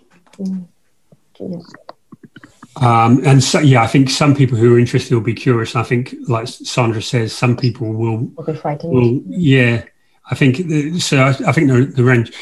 Um, 2.78 3.22
and 3.26 3.44
so, 3.44 3.60
yeah, 3.60 3.84
I 3.84 3.88
think 3.88 4.10
some 4.10 4.36
people 4.36 4.58
who 4.58 4.76
are 4.76 4.80
interested 4.80 5.14
will 5.14 5.22
be 5.22 5.34
curious. 5.34 5.76
I 5.76 5.84
think, 5.84 6.16
like 6.28 6.48
Sandra 6.48 7.02
says, 7.02 7.34
some 7.34 7.56
people 7.56 7.94
will 7.94 8.18
will 8.36 8.44
be 8.44 8.56
frightened. 8.56 8.94
Well, 8.94 9.22
yeah, 9.28 9.84
I 10.30 10.36
think 10.36 10.58
the, 10.58 11.00
so. 11.00 11.18
I, 11.18 11.30
I 11.30 11.52
think 11.52 11.70
the, 11.70 11.86
the 11.86 12.04
range. 12.04 12.34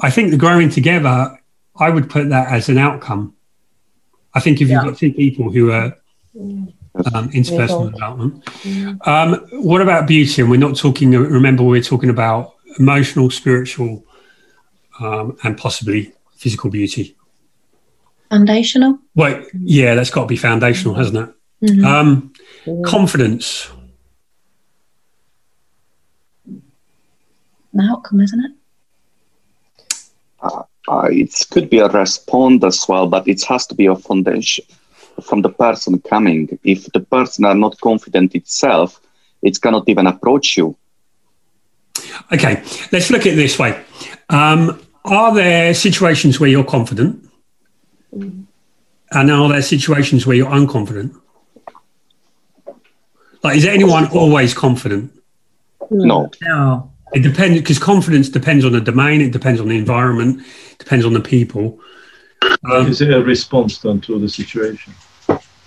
I 0.00 0.10
think 0.10 0.30
the 0.30 0.36
growing 0.36 0.68
together. 0.68 1.38
I 1.76 1.90
would 1.90 2.10
put 2.10 2.28
that 2.30 2.50
as 2.50 2.68
an 2.68 2.76
outcome. 2.76 3.36
I 4.34 4.40
think 4.40 4.60
if 4.60 4.68
you've 4.68 4.82
got 4.82 4.98
two 4.98 5.12
people 5.12 5.52
who 5.52 5.70
are 5.70 5.96
um, 6.36 7.30
into 7.32 7.56
personal 7.56 7.90
development, 7.90 8.48
um, 9.06 9.34
what 9.52 9.80
about 9.80 10.06
beauty? 10.06 10.42
And 10.42 10.50
we're 10.50 10.58
not 10.58 10.76
talking. 10.76 11.10
Remember, 11.10 11.62
we're 11.62 11.82
talking 11.82 12.10
about 12.10 12.54
emotional, 12.78 13.30
spiritual, 13.30 14.04
um, 15.00 15.36
and 15.44 15.56
possibly 15.56 16.12
physical 16.36 16.70
beauty. 16.70 17.16
Foundational. 18.30 18.98
Well, 19.14 19.42
yeah, 19.54 19.94
that's 19.94 20.10
got 20.10 20.22
to 20.22 20.26
be 20.26 20.36
foundational, 20.36 20.94
hasn't 20.94 21.16
it? 21.16 21.34
Mhm. 21.70 21.84
Um, 21.84 22.32
confidence. 22.84 23.70
An 27.72 27.80
outcome, 27.80 28.20
isn't 28.20 28.44
it? 28.44 28.52
Uh, 30.40 31.08
it 31.10 31.46
could 31.50 31.68
be 31.68 31.78
a 31.78 31.88
response 31.88 32.64
as 32.64 32.86
well, 32.88 33.06
but 33.06 33.26
it 33.28 33.42
has 33.44 33.66
to 33.66 33.74
be 33.74 33.86
a 33.86 33.94
foundation 33.94 34.64
from 35.22 35.42
the 35.42 35.50
person 35.50 36.00
coming. 36.00 36.58
If 36.64 36.86
the 36.92 37.00
person 37.00 37.44
are 37.44 37.54
not 37.54 37.80
confident 37.80 38.34
itself, 38.34 39.00
it 39.42 39.60
cannot 39.60 39.88
even 39.88 40.06
approach 40.06 40.56
you. 40.56 40.76
Okay, 42.32 42.62
let's 42.92 43.10
look 43.10 43.22
at 43.22 43.32
it 43.32 43.36
this 43.36 43.58
way. 43.58 43.82
Um, 44.28 44.80
are 45.04 45.34
there 45.34 45.74
situations 45.74 46.38
where 46.38 46.48
you're 46.48 46.64
confident? 46.64 47.28
And 48.12 49.30
are 49.30 49.48
there 49.48 49.62
situations 49.62 50.26
where 50.26 50.36
you're 50.36 50.50
unconfident? 50.50 51.18
Like, 53.42 53.56
is 53.56 53.64
anyone 53.64 54.06
always 54.08 54.52
confident? 54.52 55.12
No. 55.90 56.30
no 56.42 56.92
It 57.14 57.20
depends 57.20 57.58
because 57.58 57.78
confidence 57.78 58.28
depends 58.28 58.64
on 58.64 58.72
the 58.72 58.80
domain, 58.80 59.20
it 59.20 59.32
depends 59.32 59.60
on 59.60 59.68
the 59.68 59.78
environment, 59.78 60.42
depends 60.78 61.06
on 61.06 61.14
the 61.14 61.20
people. 61.20 61.80
Um, 62.70 62.88
Is 62.88 63.00
it 63.00 63.12
a 63.12 63.22
response 63.22 63.78
then 63.78 64.00
to 64.02 64.18
the 64.18 64.28
situation? 64.28 64.92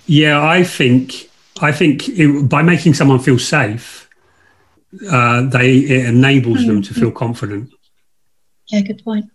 Yeah, 0.06 0.42
I 0.42 0.64
think 0.64 1.30
I 1.60 1.72
think 1.72 2.08
it, 2.08 2.48
by 2.48 2.62
making 2.62 2.94
someone 2.94 3.20
feel 3.20 3.38
safe, 3.38 4.08
uh, 5.10 5.42
they 5.42 5.78
it 5.78 6.06
enables 6.06 6.66
them 6.66 6.82
to 6.82 6.94
feel 6.94 7.10
confident. 7.10 7.70
Yeah, 8.68 8.80
good 8.82 9.02
point. 9.04 9.26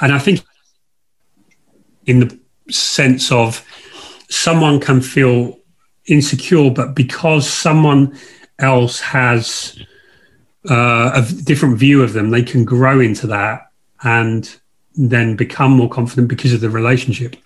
And 0.00 0.12
I 0.12 0.18
think, 0.18 0.42
in 2.06 2.20
the 2.20 2.38
sense 2.70 3.30
of 3.30 3.64
someone 4.28 4.80
can 4.80 5.00
feel 5.00 5.58
insecure, 6.06 6.70
but 6.70 6.94
because 6.94 7.48
someone 7.48 8.18
else 8.58 9.00
has 9.00 9.78
uh, 10.68 11.10
a 11.14 11.42
different 11.44 11.78
view 11.78 12.02
of 12.02 12.12
them, 12.12 12.30
they 12.30 12.42
can 12.42 12.64
grow 12.64 13.00
into 13.00 13.26
that 13.26 13.70
and 14.02 14.58
then 14.94 15.36
become 15.36 15.72
more 15.72 15.88
confident 15.88 16.28
because 16.28 16.52
of 16.52 16.60
the 16.60 16.70
relationship. 16.70 17.36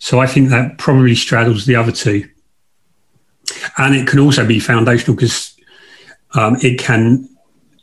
So 0.00 0.18
I 0.18 0.26
think 0.26 0.48
that 0.48 0.78
probably 0.78 1.14
straddles 1.14 1.66
the 1.66 1.76
other 1.76 1.92
two. 1.92 2.28
And 3.76 3.94
it 3.94 4.06
can 4.06 4.18
also 4.18 4.46
be 4.46 4.58
foundational 4.58 5.14
because 5.14 5.54
um, 6.34 6.56
it 6.62 6.78
can, 6.78 7.28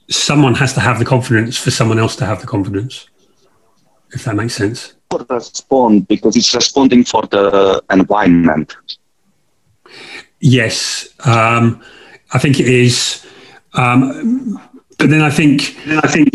someone 0.10 0.56
has 0.56 0.74
to 0.74 0.80
have 0.80 0.98
the 1.00 1.06
confidence 1.06 1.58
for 1.58 1.70
someone 1.70 2.00
else 2.00 2.16
to 2.18 2.26
have 2.26 2.42
the 2.42 2.48
confidence, 2.48 3.08
if 4.14 4.26
that 4.26 4.36
makes 4.36 4.56
sense. 4.56 4.96
Respond 5.30 6.08
because 6.08 6.36
it's 6.36 6.54
responding 6.54 7.04
for 7.04 7.22
the 7.28 7.82
environment. 7.92 8.76
Yes, 10.40 11.10
um, 11.26 11.82
I 12.34 12.40
think 12.40 12.60
it 12.60 12.68
is. 12.68 13.26
Um, 13.74 14.60
but 14.98 15.10
then 15.10 15.22
I 15.22 15.30
think, 15.30 15.78
then 15.86 16.00
I 16.04 16.08
think 16.08 16.32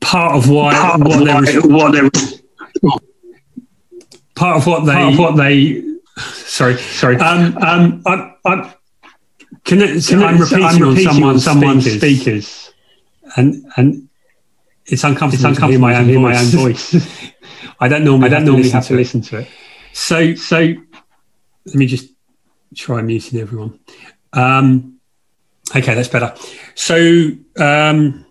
part 0.00 0.34
of 0.36 0.48
why 0.48 0.74
part 0.74 1.00
what, 1.00 1.16
of 1.16 1.64
why, 1.66 1.76
what 1.76 1.92
they're 1.92 2.10
part 4.34 4.56
of 4.56 4.66
what 4.66 4.84
they 4.84 5.12
of 5.12 5.18
what 5.18 5.36
they 5.36 5.82
sorry 6.18 6.76
sorry 6.76 7.16
um 7.16 7.56
um 7.58 8.02
I, 8.06 8.34
I 8.44 8.74
can, 9.64 9.80
it, 9.80 10.04
can 10.06 10.22
I'm 10.22 10.38
repeating, 10.38 10.64
I'm 10.64 10.78
repeating 10.78 11.06
on 11.06 11.40
someone's, 11.40 11.44
someone's 11.44 11.84
speakers, 11.84 12.46
speakers, 12.46 12.74
and 13.36 13.64
and 13.76 14.08
it's 14.86 15.04
uncomfortable, 15.04 15.50
it's 15.50 15.58
uncomfortable 15.58 15.68
to 15.68 15.70
hear 15.70 15.78
my 15.78 15.96
own, 15.96 16.08
hear 16.08 16.20
my 16.20 16.38
own 16.38 16.46
voice. 16.46 16.94
I 17.80 17.88
don't 17.88 18.04
normally 18.04 18.26
I 18.26 18.28
don't 18.28 18.40
have 18.40 18.46
normally 18.46 18.68
to 18.68 18.74
have 18.74 18.86
to 18.88 18.94
listen 18.94 19.22
to 19.22 19.38
it. 19.38 19.48
So 19.92 20.34
so 20.34 20.58
let 20.58 21.74
me 21.74 21.86
just 21.86 22.10
try 22.74 23.00
muting 23.00 23.40
everyone. 23.40 23.78
Um, 24.32 24.98
okay, 25.74 25.94
that's 25.94 26.08
better. 26.08 26.34
So 26.74 27.30
um, 27.56 28.26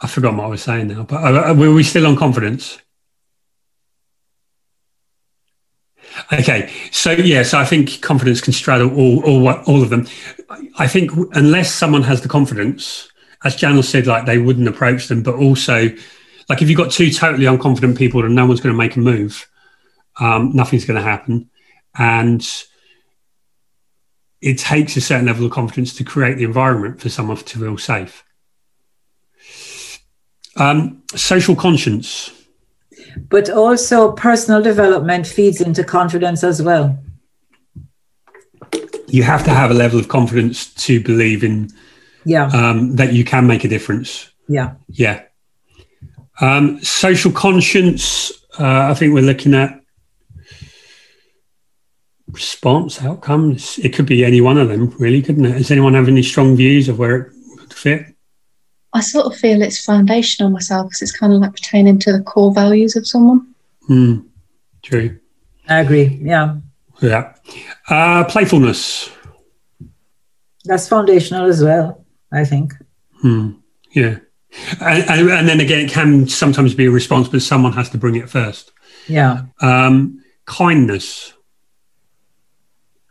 I 0.00 0.06
forgot 0.06 0.34
what 0.34 0.44
I 0.44 0.48
was 0.48 0.62
saying 0.62 0.88
now, 0.88 1.02
but 1.02 1.16
uh, 1.16 1.54
were 1.54 1.74
we 1.74 1.82
still 1.82 2.06
on 2.06 2.16
confidence? 2.16 2.78
Okay, 6.32 6.72
so 6.90 7.12
yes, 7.12 7.54
I 7.54 7.64
think 7.64 8.00
confidence 8.02 8.40
can 8.40 8.52
straddle 8.52 8.94
all, 8.96 9.24
all, 9.24 9.48
all 9.48 9.82
of 9.82 9.90
them. 9.90 10.06
I 10.78 10.86
think 10.86 11.10
unless 11.32 11.72
someone 11.72 12.02
has 12.02 12.20
the 12.20 12.28
confidence, 12.28 13.08
as 13.44 13.56
Janel 13.56 13.84
said, 13.84 14.06
like 14.06 14.26
they 14.26 14.38
wouldn't 14.38 14.68
approach 14.68 15.08
them, 15.08 15.22
but 15.22 15.34
also, 15.34 15.88
like 16.48 16.62
if 16.62 16.68
you've 16.68 16.76
got 16.76 16.90
two 16.90 17.10
totally 17.10 17.44
unconfident 17.44 17.96
people 17.96 18.24
and 18.24 18.34
no 18.34 18.46
one's 18.46 18.60
going 18.60 18.72
to 18.72 18.78
make 18.78 18.96
a 18.96 19.00
move, 19.00 19.48
um, 20.18 20.54
nothing's 20.54 20.84
going 20.84 20.98
to 20.98 21.08
happen, 21.08 21.48
and 21.96 22.46
it 24.40 24.58
takes 24.58 24.96
a 24.96 25.00
certain 25.00 25.26
level 25.26 25.46
of 25.46 25.52
confidence 25.52 25.94
to 25.94 26.04
create 26.04 26.36
the 26.36 26.44
environment 26.44 27.00
for 27.00 27.08
someone 27.08 27.36
to 27.36 27.58
feel 27.58 27.78
safe. 27.78 28.24
Um, 30.56 31.02
social 31.14 31.54
conscience 31.54 32.30
but 33.28 33.50
also 33.50 34.12
personal 34.12 34.62
development 34.62 35.26
feeds 35.26 35.60
into 35.60 35.84
confidence 35.84 36.44
as 36.44 36.62
well. 36.62 36.98
You 39.08 39.22
have 39.24 39.44
to 39.44 39.50
have 39.50 39.70
a 39.70 39.74
level 39.74 39.98
of 39.98 40.08
confidence 40.08 40.72
to 40.74 41.02
believe 41.02 41.42
in 41.42 41.70
yeah 42.24 42.46
um, 42.46 42.96
that 42.96 43.12
you 43.12 43.24
can 43.24 43.46
make 43.46 43.64
a 43.64 43.68
difference. 43.68 44.30
Yeah. 44.48 44.74
Yeah. 44.88 45.22
Um, 46.40 46.82
social 46.82 47.30
conscience, 47.30 48.32
uh, 48.58 48.90
I 48.90 48.94
think 48.94 49.14
we're 49.14 49.22
looking 49.22 49.54
at 49.54 49.80
response 52.28 53.02
outcomes. 53.02 53.78
It 53.78 53.90
could 53.90 54.06
be 54.06 54.24
any 54.24 54.40
one 54.40 54.58
of 54.58 54.68
them, 54.68 54.90
really, 54.98 55.22
couldn't 55.22 55.44
it? 55.44 55.58
Does 55.58 55.70
anyone 55.70 55.94
have 55.94 56.08
any 56.08 56.22
strong 56.22 56.56
views 56.56 56.88
of 56.88 56.98
where 56.98 57.16
it 57.16 57.32
would 57.56 57.74
fit? 57.74 58.09
I 58.92 59.00
sort 59.00 59.26
of 59.26 59.36
feel 59.36 59.62
it's 59.62 59.84
foundational 59.84 60.50
myself 60.50 60.88
because 60.88 61.02
it's 61.02 61.16
kind 61.16 61.32
of 61.32 61.40
like 61.40 61.52
pertaining 61.52 61.98
to 62.00 62.12
the 62.12 62.22
core 62.22 62.52
values 62.52 62.96
of 62.96 63.06
someone. 63.06 63.54
Mm, 63.88 64.26
true. 64.82 65.18
I 65.68 65.80
agree. 65.80 66.18
Yeah. 66.22 66.56
Yeah. 67.00 67.34
Uh, 67.88 68.24
playfulness. 68.24 69.10
That's 70.64 70.88
foundational 70.88 71.46
as 71.46 71.62
well, 71.62 72.04
I 72.32 72.44
think. 72.44 72.74
Hmm. 73.20 73.52
Yeah. 73.94 74.18
And, 74.80 75.08
and, 75.08 75.30
and, 75.30 75.48
then 75.48 75.60
again, 75.60 75.86
it 75.86 75.90
can 75.90 76.28
sometimes 76.28 76.74
be 76.74 76.86
a 76.86 76.90
response, 76.90 77.28
but 77.28 77.42
someone 77.42 77.72
has 77.74 77.88
to 77.90 77.98
bring 77.98 78.16
it 78.16 78.28
first. 78.28 78.72
Yeah. 79.06 79.42
Um, 79.60 80.22
kindness. 80.46 81.32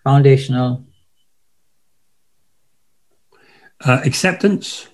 Foundational. 0.03 0.85
Uh, 3.83 4.01
acceptance. 4.03 4.87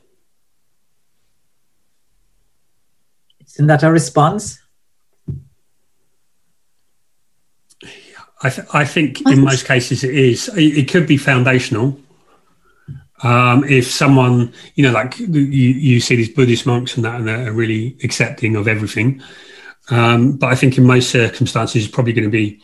Isn't 3.56 3.68
that 3.68 3.84
a 3.84 3.92
response? 3.92 4.60
I, 8.42 8.50
th- 8.50 8.68
I 8.74 8.86
think 8.86 9.22
in 9.22 9.44
most 9.44 9.66
cases 9.66 10.04
it 10.04 10.14
is. 10.14 10.50
It, 10.50 10.78
it 10.78 10.90
could 10.90 11.08
be 11.08 11.18
foundational. 11.18 11.98
Um, 13.24 13.64
if 13.64 13.90
someone, 13.90 14.54
you 14.76 14.84
know, 14.84 14.92
like 14.92 15.18
you, 15.18 15.42
you 15.42 16.00
see 16.02 16.18
these 16.18 16.30
Buddhist 16.30 16.66
monks 16.66 16.96
and 16.96 17.06
that, 17.06 17.16
and 17.16 17.28
they're 17.28 17.54
really 17.54 17.98
accepting 18.04 18.58
of 18.58 18.68
everything. 18.68 19.22
Um, 19.90 20.34
but 20.34 20.52
I 20.52 20.56
think 20.56 20.78
in 20.78 20.86
most 20.86 21.10
circumstances, 21.10 21.86
it's 21.86 21.94
probably 21.94 22.14
going 22.14 22.26
to 22.26 22.30
be 22.30 22.62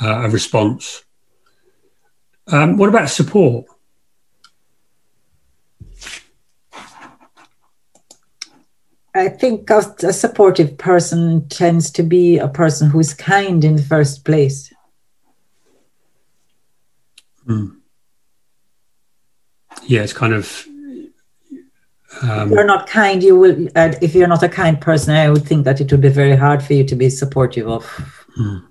uh, 0.00 0.22
a 0.24 0.30
response. 0.30 1.04
Um, 2.46 2.78
what 2.78 2.88
about 2.88 3.10
support? 3.10 3.66
I 9.18 9.28
think 9.28 9.68
a, 9.70 9.78
a 10.02 10.12
supportive 10.12 10.78
person 10.78 11.48
tends 11.48 11.90
to 11.92 12.02
be 12.02 12.38
a 12.38 12.48
person 12.48 12.88
who's 12.88 13.12
kind 13.14 13.64
in 13.64 13.76
the 13.76 13.82
first 13.82 14.24
place. 14.24 14.72
Mm. 17.46 17.76
Yeah, 19.86 20.02
it's 20.02 20.12
kind 20.12 20.34
of. 20.34 20.66
Um, 22.22 22.48
if 22.48 22.50
you're 22.50 22.64
not 22.64 22.86
kind, 22.86 23.22
you 23.22 23.38
will. 23.38 23.68
Uh, 23.74 23.94
if 24.00 24.14
you're 24.14 24.28
not 24.28 24.42
a 24.42 24.48
kind 24.48 24.80
person, 24.80 25.14
I 25.14 25.30
would 25.30 25.46
think 25.46 25.64
that 25.64 25.80
it 25.80 25.90
would 25.90 26.00
be 26.00 26.08
very 26.08 26.36
hard 26.36 26.62
for 26.62 26.74
you 26.74 26.84
to 26.84 26.94
be 26.94 27.10
supportive 27.10 27.68
of 27.68 27.84
mm. 28.38 28.62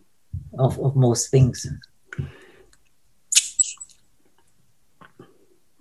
of, 0.59 0.79
of 0.79 0.95
most 0.95 1.29
things. 1.29 1.67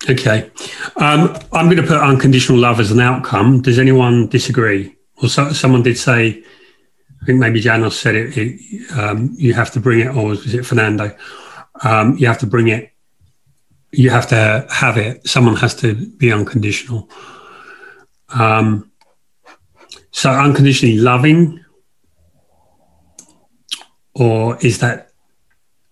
Okay. 0.08 0.50
Um, 0.96 1.36
I'm 1.52 1.66
going 1.66 1.78
to 1.78 1.82
put 1.82 2.00
unconditional 2.00 2.58
love 2.58 2.78
as 2.78 2.92
an 2.92 3.00
outcome. 3.00 3.60
Does 3.60 3.78
anyone 3.78 4.28
disagree? 4.28 4.96
Well, 5.20 5.28
so, 5.28 5.52
someone 5.52 5.82
did 5.82 5.98
say, 5.98 6.44
I 7.22 7.24
think 7.26 7.40
maybe 7.40 7.60
Janos 7.60 7.98
said 7.98 8.14
it, 8.14 8.36
it 8.36 8.92
um, 8.92 9.34
you 9.36 9.52
have 9.54 9.72
to 9.72 9.80
bring 9.80 10.00
it, 10.00 10.14
or 10.14 10.28
was 10.28 10.54
it 10.54 10.64
Fernando? 10.64 11.16
Um, 11.82 12.16
you 12.18 12.26
have 12.28 12.38
to 12.38 12.46
bring 12.46 12.68
it, 12.68 12.92
you 13.90 14.10
have 14.10 14.28
to 14.28 14.66
have 14.70 14.96
it. 14.96 15.26
Someone 15.26 15.56
has 15.56 15.74
to 15.76 15.94
be 15.94 16.32
unconditional. 16.32 17.10
Um, 18.28 18.92
so 20.12 20.30
unconditionally 20.30 20.98
loving, 20.98 21.64
or 24.14 24.56
is 24.64 24.78
that 24.78 25.05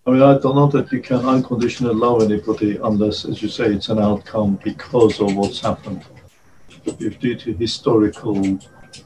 I 0.07 0.11
mean, 0.11 0.23
I 0.23 0.37
don't 0.38 0.55
know 0.55 0.67
that 0.67 0.93
you 0.93 1.01
can 1.01 1.25
unconditionally 1.25 1.95
love 1.95 2.21
anybody 2.21 2.77
unless, 2.83 3.25
as 3.25 3.43
you 3.43 3.49
say, 3.49 3.73
it's 3.73 3.88
an 3.88 3.99
outcome 3.99 4.61
because 4.62 5.19
of 5.19 5.35
what's 5.35 5.61
happened. 5.61 6.05
If 6.85 7.19
due 7.19 7.37
to 7.37 7.55
historical 7.55 8.59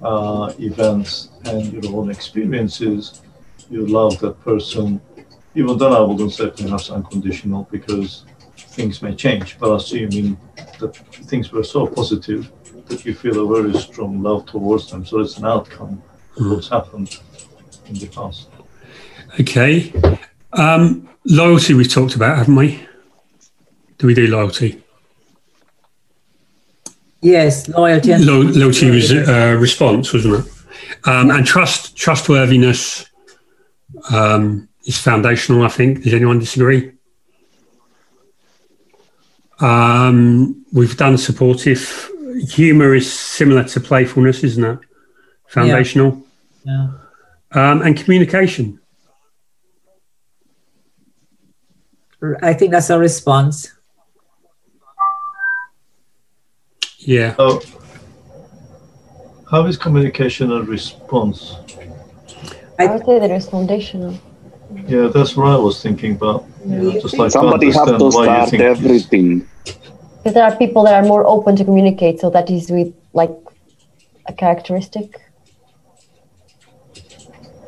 uh, 0.03 0.53
events 0.59 1.29
and 1.45 1.73
your 1.73 1.95
own 1.95 2.11
experiences, 2.11 3.23
you 3.71 3.87
love 3.87 4.19
that 4.19 4.41
person, 4.41 5.01
even 5.55 5.79
then 5.79 5.93
I 5.93 6.01
wouldn't 6.01 6.33
say 6.33 6.51
perhaps 6.51 6.91
unconditional 6.91 7.69
because 7.71 8.25
things 8.57 9.01
may 9.01 9.15
change, 9.15 9.57
but 9.61 9.77
assuming 9.77 10.37
that 10.81 10.97
things 11.31 11.53
were 11.53 11.63
so 11.63 11.87
positive 11.87 12.51
that 12.87 13.05
you 13.05 13.15
feel 13.15 13.45
a 13.45 13.63
very 13.63 13.79
strong 13.79 14.21
love 14.21 14.47
towards 14.47 14.91
them. 14.91 15.07
So 15.07 15.21
it's 15.21 15.39
an 15.39 15.45
outcome 15.45 16.03
of 16.37 16.43
hmm. 16.43 16.51
what's 16.51 16.69
happened 16.69 17.21
in 17.87 17.95
the 17.95 18.09
past. 18.09 18.49
Okay. 19.39 19.93
Um, 20.53 21.09
loyalty 21.25 21.75
we've 21.75 21.93
talked 21.93 22.15
about, 22.15 22.39
haven't 22.39 22.57
we? 22.57 22.87
Do 23.99 24.07
we 24.07 24.15
do 24.15 24.27
loyalty? 24.29 24.83
Yes, 27.21 27.69
loyalty. 27.69 28.17
Lo- 28.17 28.43
loyalty 28.43 28.91
was 28.91 29.11
a 29.11 29.53
uh, 29.53 29.55
response, 29.55 30.13
wasn't 30.13 30.47
it? 30.47 30.53
Um, 31.05 31.31
and 31.31 31.45
trust, 31.45 31.97
trustworthiness 31.97 33.07
um, 34.11 34.69
is 34.85 34.97
foundational. 34.97 35.63
I 35.63 35.69
think. 35.69 36.05
Does 36.05 36.15
anyone 36.15 36.39
disagree? 36.39 36.93
Um, 39.61 40.65
we've 40.73 40.97
done 40.97 41.19
supportive. 41.19 42.09
Humor 42.51 42.95
is 42.95 43.13
similar 43.13 43.65
to 43.65 43.81
playfulness, 43.81 44.45
isn't 44.45 44.65
it? 44.65 44.79
Foundational. 45.49 46.23
Yeah. 46.65 46.91
yeah. 47.55 47.71
Um, 47.71 47.83
and 47.83 47.97
communication. 47.97 48.79
I 52.43 52.53
think 52.53 52.73
that's 52.73 52.91
a 52.91 52.99
response. 52.99 53.73
Yeah. 56.99 57.37
So, 57.37 57.61
how 59.51 59.67
is 59.67 59.77
communication 59.77 60.51
a 60.53 60.63
response? 60.63 61.57
I 62.79 62.87
would 62.87 63.05
say 63.07 63.19
that 63.19 63.31
it's 63.31 63.49
foundational. 63.49 64.19
Yeah, 64.87 65.09
that's 65.09 65.37
what 65.37 65.47
I 65.47 65.57
was 65.57 65.83
thinking 65.83 66.17
about. 66.17 66.45
You 66.67 66.77
know, 66.77 66.93
just 67.01 67.17
like 67.17 67.31
Somebody 67.31 67.71
have 67.71 67.89
understand 67.89 67.99
to 67.99 68.17
why 68.17 68.47
start 68.47 68.61
everything. 68.61 69.49
Because 69.65 70.35
there 70.35 70.45
are 70.45 70.57
people 70.57 70.85
that 70.85 70.95
are 70.95 71.07
more 71.07 71.27
open 71.27 71.57
to 71.57 71.65
communicate, 71.65 72.21
so 72.21 72.31
that 72.31 72.51
is 72.51 72.71
with 72.71 72.93
like 73.13 73.35
a 74.27 74.33
characteristic. 74.33 75.21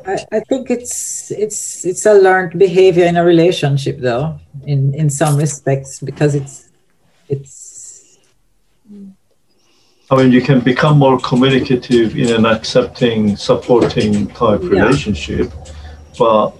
I, 0.05 0.25
I 0.31 0.39
think 0.41 0.69
it's 0.69 1.31
it's 1.31 1.85
it's 1.85 2.05
a 2.05 2.13
learned 2.13 2.57
behavior 2.57 3.05
in 3.05 3.17
a 3.17 3.23
relationship 3.23 3.99
though 3.99 4.39
in 4.65 4.93
in 4.93 5.09
some 5.09 5.35
respects 5.37 5.99
because 5.99 6.35
it's 6.35 6.69
it's 7.29 7.71
I 10.11 10.17
mean, 10.17 10.33
you 10.33 10.41
can 10.41 10.59
become 10.59 10.97
more 10.99 11.17
communicative 11.19 12.17
in 12.17 12.35
an 12.35 12.45
accepting, 12.45 13.37
supporting 13.37 14.27
type 14.27 14.61
Yeah. 14.61 14.69
relationship, 14.69 15.49
but 16.19 16.51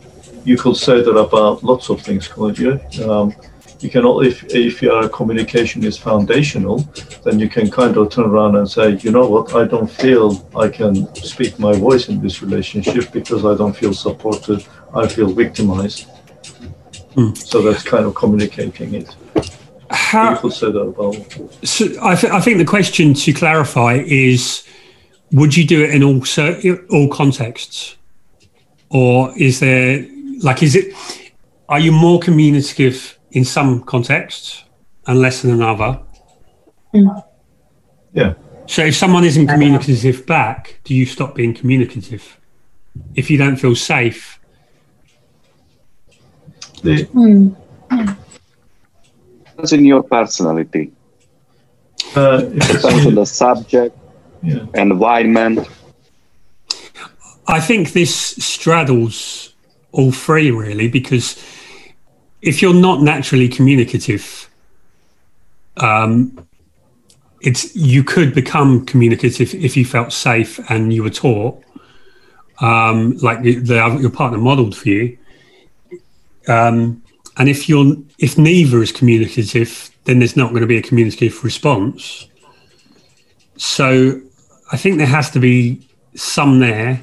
you 0.45 0.55
could 0.57 0.77
say 0.77 1.01
that 1.01 1.17
about 1.17 1.61
lots 1.61 1.89
of 1.89 1.99
things, 2.01 2.29
couldn't 2.29 2.57
you? 2.57 2.79
Um, 3.03 3.35
you 3.83 3.89
can, 3.89 4.05
al- 4.05 4.21
if 4.21 4.43
if 4.53 4.81
your 4.81 5.09
communication 5.09 5.83
is 5.83 5.97
foundational, 5.97 6.77
then 7.23 7.39
you 7.39 7.49
can 7.49 7.69
kind 7.69 7.97
of 7.97 8.11
turn 8.11 8.25
around 8.25 8.55
and 8.55 8.69
say, 8.69 8.97
you 8.97 9.11
know 9.11 9.27
what, 9.27 9.55
I 9.55 9.65
don't 9.65 9.89
feel 9.89 10.47
I 10.55 10.69
can 10.69 11.13
speak 11.15 11.57
my 11.59 11.73
voice 11.73 12.09
in 12.09 12.21
this 12.21 12.41
relationship 12.41 13.11
because 13.11 13.43
I 13.45 13.55
don't 13.55 13.75
feel 13.75 13.93
supported. 13.93 14.65
I 14.93 15.07
feel 15.07 15.33
victimized. 15.33 16.07
Hmm. 17.15 17.33
So 17.33 17.61
that's 17.61 17.83
kind 17.83 18.05
of 18.05 18.15
communicating 18.15 18.93
it. 18.93 19.15
How, 19.89 20.35
could 20.35 20.53
say 20.53 20.71
that 20.71 20.79
about. 20.79 21.15
So 21.67 21.85
I, 22.01 22.15
th- 22.15 22.31
I 22.31 22.39
think 22.39 22.57
the 22.59 22.65
question 22.65 23.13
to 23.13 23.33
clarify 23.33 24.03
is: 24.05 24.65
Would 25.31 25.57
you 25.57 25.65
do 25.65 25.83
it 25.83 25.91
in 25.93 26.03
all 26.03 26.23
cer- 26.23 26.85
all 26.89 27.09
contexts, 27.09 27.97
or 28.89 29.37
is 29.37 29.59
there 29.59 30.05
like 30.41 30.63
is 30.63 30.75
it? 30.75 30.95
Are 31.67 31.79
you 31.79 31.91
more 31.91 32.19
communicative 32.19 33.17
in 33.31 33.45
some 33.45 33.83
contexts 33.83 34.63
and 35.07 35.19
less 35.19 35.43
in 35.43 35.51
another? 35.51 35.99
Yeah. 38.13 38.33
So 38.67 38.83
if 38.85 38.95
someone 38.95 39.23
isn't 39.23 39.47
communicative 39.47 40.25
back, 40.25 40.79
do 40.83 40.93
you 40.93 41.05
stop 41.05 41.35
being 41.35 41.53
communicative? 41.53 42.37
If 43.15 43.29
you 43.29 43.37
don't 43.37 43.55
feel 43.57 43.75
safe, 43.75 44.37
The, 46.83 47.05
Depends 49.45 49.73
in 49.73 49.85
your 49.85 50.01
personality. 50.03 50.91
uh, 52.15 52.41
Depends 52.41 53.05
on 53.05 53.15
the 53.15 53.25
subject, 53.25 53.95
Yeah. 54.41 54.65
environment. 54.73 55.67
I 57.47 57.59
think 57.59 57.91
this 57.93 58.13
straddles 58.39 59.53
all 59.91 60.11
three 60.11 60.49
really 60.51 60.87
because 60.87 61.37
if 62.41 62.61
you're 62.61 62.73
not 62.73 63.01
naturally 63.01 63.47
communicative, 63.47 64.49
um, 65.77 66.47
it's 67.41 67.75
you 67.75 68.03
could 68.03 68.33
become 68.33 68.85
communicative 68.85 69.53
if 69.53 69.75
you 69.75 69.85
felt 69.85 70.11
safe 70.11 70.59
and 70.69 70.93
you 70.93 71.03
were 71.03 71.09
taught, 71.09 71.63
um, 72.59 73.17
like 73.17 73.41
the, 73.41 73.55
the, 73.55 73.97
your 73.99 74.11
partner 74.11 74.37
modelled 74.37 74.75
for 74.75 74.89
you. 74.89 75.17
Um, 76.47 77.03
and 77.37 77.47
if 77.49 77.69
you're 77.69 77.95
if 78.17 78.37
neither 78.37 78.81
is 78.81 78.91
communicative, 78.91 79.89
then 80.05 80.19
there's 80.19 80.35
not 80.35 80.49
going 80.49 80.61
to 80.61 80.67
be 80.67 80.77
a 80.77 80.81
communicative 80.81 81.43
response. 81.43 82.27
So 83.57 84.19
I 84.71 84.77
think 84.77 84.97
there 84.97 85.07
has 85.07 85.29
to 85.31 85.39
be 85.39 85.87
some 86.15 86.59
there, 86.59 87.01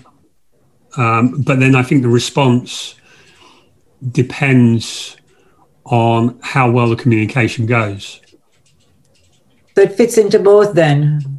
um, 0.97 1.43
but 1.43 1.61
then 1.61 1.75
I 1.75 1.83
think 1.83 2.03
the 2.03 2.09
response 2.09 2.95
depends 4.13 5.18
on 5.91 6.39
how 6.43 6.71
well 6.71 6.89
the 6.89 6.97
communication 6.97 7.67
goes. 7.67 8.21
so 9.75 9.83
it 9.83 9.93
fits 9.93 10.19
into 10.19 10.39
both 10.39 10.75
then. 10.75 11.39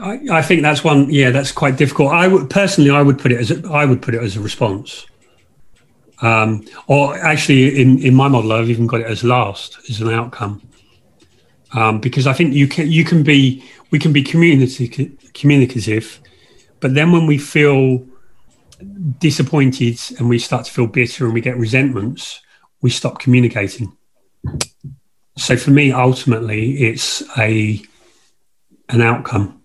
I, 0.00 0.20
I 0.30 0.42
think 0.42 0.62
that's 0.62 0.84
one. 0.84 1.10
Yeah, 1.10 1.30
that's 1.30 1.52
quite 1.52 1.76
difficult. 1.76 2.12
I 2.12 2.28
would 2.28 2.50
personally, 2.50 2.90
I 2.90 3.02
would 3.02 3.18
put 3.18 3.32
it 3.32 3.40
as 3.40 3.50
a, 3.50 3.68
I 3.68 3.84
would 3.84 4.02
put 4.02 4.14
it 4.14 4.22
as 4.22 4.36
a 4.36 4.40
response. 4.40 5.06
Um, 6.20 6.64
or 6.88 7.16
actually, 7.16 7.80
in, 7.80 7.98
in 8.00 8.14
my 8.14 8.28
model, 8.28 8.52
I've 8.52 8.70
even 8.70 8.86
got 8.86 9.00
it 9.00 9.06
as 9.06 9.22
last 9.22 9.78
as 9.88 10.00
an 10.00 10.10
outcome, 10.10 10.62
um, 11.74 12.00
because 12.00 12.26
I 12.26 12.32
think 12.32 12.54
you 12.54 12.66
can 12.66 12.90
you 12.90 13.04
can 13.04 13.22
be 13.22 13.64
we 13.90 13.98
can 13.98 14.12
be 14.12 14.22
community 14.22 15.16
communicative, 15.34 16.20
but 16.80 16.94
then 16.94 17.12
when 17.12 17.26
we 17.26 17.38
feel 17.38 18.04
disappointed 19.18 19.98
and 20.18 20.28
we 20.28 20.38
start 20.38 20.64
to 20.66 20.72
feel 20.72 20.86
bitter 20.86 21.24
and 21.24 21.34
we 21.34 21.40
get 21.40 21.56
resentments, 21.56 22.40
we 22.80 22.90
stop 22.90 23.18
communicating. 23.18 23.96
So 25.36 25.56
for 25.56 25.70
me, 25.70 25.92
ultimately, 25.92 26.82
it's 26.82 27.22
a 27.38 27.80
an 28.88 29.02
outcome. 29.02 29.62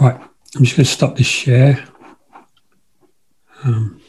Right, 0.00 0.14
I'm 0.54 0.64
just 0.64 0.76
going 0.76 0.84
to 0.84 0.90
stop 0.90 1.16
this 1.16 1.26
share. 1.26 1.84
Um, 3.64 4.00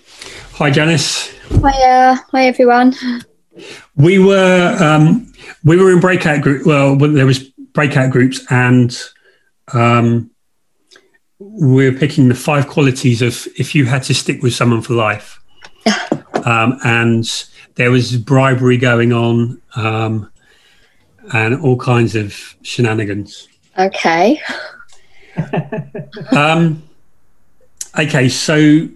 hi, 0.53 0.69
Janice. 0.69 1.33
Hi, 1.61 1.89
uh, 1.89 2.17
hi 2.31 2.45
everyone. 2.45 2.95
We 3.95 4.19
were 4.19 4.77
um, 4.79 5.31
we 5.63 5.77
were 5.77 5.91
in 5.91 5.99
breakout 5.99 6.41
group. 6.41 6.65
Well, 6.65 6.95
there 6.95 7.25
was 7.25 7.39
breakout 7.39 8.11
groups, 8.11 8.45
and 8.49 8.97
um, 9.73 10.30
we're 11.43 11.91
picking 11.91 12.27
the 12.27 12.35
five 12.35 12.67
qualities 12.67 13.21
of 13.21 13.47
if 13.57 13.73
you 13.73 13.85
had 13.85 14.03
to 14.03 14.13
stick 14.13 14.43
with 14.43 14.53
someone 14.53 14.81
for 14.81 14.93
life. 14.93 15.39
um, 16.45 16.77
and 16.83 17.47
there 17.75 17.89
was 17.89 18.15
bribery 18.17 18.77
going 18.77 19.11
on, 19.11 19.59
um, 19.75 20.31
and 21.33 21.59
all 21.61 21.77
kinds 21.77 22.15
of 22.15 22.55
shenanigans. 22.61 23.47
Okay. 23.77 24.39
um, 26.31 26.83
okay, 27.97 28.29
so 28.29 28.87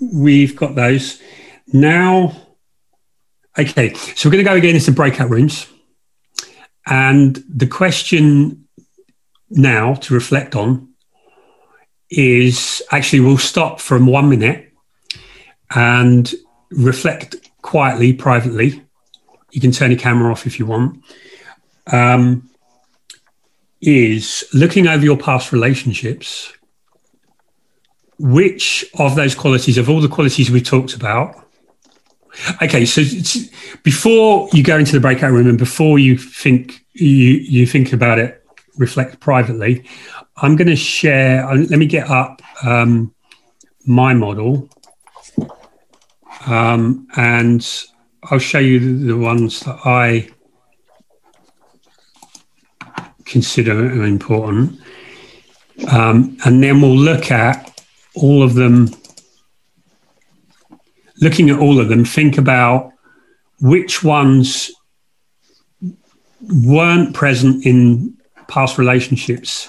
we've 0.00 0.54
got 0.54 0.76
those 0.76 1.20
now. 1.72 2.32
Okay, 3.58 3.94
so 3.94 4.28
we're 4.28 4.32
going 4.32 4.44
to 4.44 4.50
go 4.50 4.56
again 4.56 4.76
into 4.76 4.92
breakout 4.92 5.28
rooms, 5.28 5.66
and 6.86 7.42
the 7.48 7.66
question 7.66 8.68
now 9.50 9.94
to 9.94 10.14
reflect 10.14 10.54
on 10.54 10.89
is 12.10 12.82
actually 12.90 13.20
we'll 13.20 13.38
stop 13.38 13.80
from 13.80 14.06
one 14.06 14.28
minute 14.28 14.72
and 15.74 16.34
reflect 16.70 17.36
quietly, 17.62 18.12
privately. 18.12 18.84
You 19.52 19.60
can 19.60 19.72
turn 19.72 19.90
your 19.90 20.00
camera 20.00 20.30
off 20.30 20.46
if 20.46 20.58
you 20.58 20.66
want. 20.66 21.02
Um, 21.86 22.48
is 23.80 24.44
looking 24.52 24.86
over 24.86 25.04
your 25.04 25.16
past 25.16 25.52
relationships. 25.52 26.52
Which 28.18 28.84
of 28.98 29.14
those 29.14 29.34
qualities, 29.34 29.78
of 29.78 29.88
all 29.88 30.00
the 30.00 30.08
qualities 30.08 30.50
we 30.50 30.60
talked 30.60 30.94
about, 30.94 31.34
okay, 32.62 32.84
so 32.84 33.02
before 33.82 34.48
you 34.52 34.62
go 34.62 34.76
into 34.76 34.92
the 34.92 35.00
breakout 35.00 35.32
room 35.32 35.46
and 35.46 35.58
before 35.58 35.98
you 35.98 36.18
think 36.18 36.84
you 36.92 37.08
you 37.08 37.66
think 37.66 37.92
about 37.92 38.18
it, 38.18 38.44
reflect 38.76 39.20
privately. 39.20 39.84
I'm 40.42 40.56
going 40.56 40.68
to 40.68 40.76
share. 40.76 41.46
uh, 41.46 41.56
Let 41.56 41.78
me 41.78 41.86
get 41.86 42.08
up 42.08 42.40
um, 42.64 43.14
my 43.86 44.14
model, 44.14 44.70
um, 46.46 47.06
and 47.16 47.66
I'll 48.24 48.38
show 48.38 48.58
you 48.58 49.06
the, 49.06 49.16
ones 49.16 49.60
that 49.60 49.78
I 49.84 50.30
consider 53.24 54.04
important. 54.04 54.80
Um, 55.90 56.38
and 56.44 56.62
then 56.62 56.80
we'll 56.80 56.96
look 56.96 57.30
at 57.30 57.82
all 58.14 58.42
of 58.42 58.54
them, 58.54 58.88
looking 61.20 61.50
at 61.50 61.58
all 61.58 61.78
of 61.78 61.88
them, 61.88 62.04
think 62.04 62.38
about 62.38 62.92
which 63.60 64.02
ones 64.02 64.70
weren't 66.40 67.14
present 67.14 67.66
in 67.66 68.16
past 68.48 68.78
relationships 68.78 69.68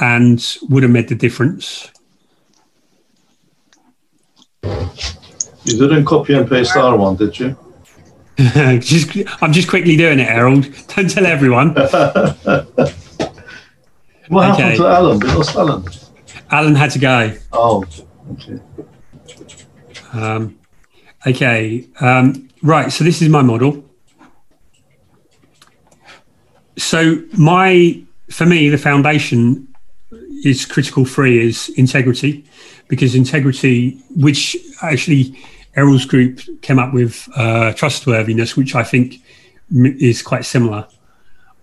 and 0.00 0.56
would 0.68 0.82
have 0.82 0.92
made 0.92 1.08
the 1.08 1.14
difference. 1.14 1.90
You 4.62 5.78
didn't 5.78 6.04
copy 6.04 6.34
and 6.34 6.48
paste 6.48 6.76
our 6.76 6.96
one, 6.96 7.16
did 7.16 7.38
you? 7.38 7.56
just, 8.78 9.10
I'm 9.42 9.52
just 9.52 9.68
quickly 9.68 9.96
doing 9.96 10.18
it, 10.20 10.28
Harold. 10.28 10.66
Don't 10.94 11.10
tell 11.10 11.26
everyone. 11.26 11.74
What 14.28 14.44
happened 14.44 14.76
to 14.76 14.86
Alan? 14.86 15.18
We 15.20 15.28
lost 15.28 15.56
Alan. 15.56 15.84
Alan 16.50 16.74
had 16.74 16.90
to 16.90 16.98
go. 16.98 17.34
Oh, 17.50 17.82
okay. 18.32 18.60
Um, 20.12 20.58
okay. 21.26 21.88
Um, 21.98 22.50
right. 22.62 22.92
So 22.92 23.04
this 23.04 23.22
is 23.22 23.30
my 23.30 23.40
model. 23.40 23.88
so 26.78 27.22
my 27.36 28.02
for 28.30 28.46
me 28.46 28.68
the 28.68 28.78
foundation 28.78 29.67
is 30.44 30.64
critical 30.66 31.04
three 31.04 31.46
is 31.46 31.68
integrity 31.70 32.44
because 32.88 33.14
integrity 33.14 34.02
which 34.16 34.56
actually 34.82 35.38
errol's 35.76 36.04
group 36.04 36.40
came 36.62 36.78
up 36.78 36.92
with 36.92 37.28
uh, 37.36 37.72
trustworthiness 37.72 38.56
which 38.56 38.74
i 38.74 38.82
think 38.82 39.20
is 39.70 40.22
quite 40.22 40.44
similar. 40.44 40.86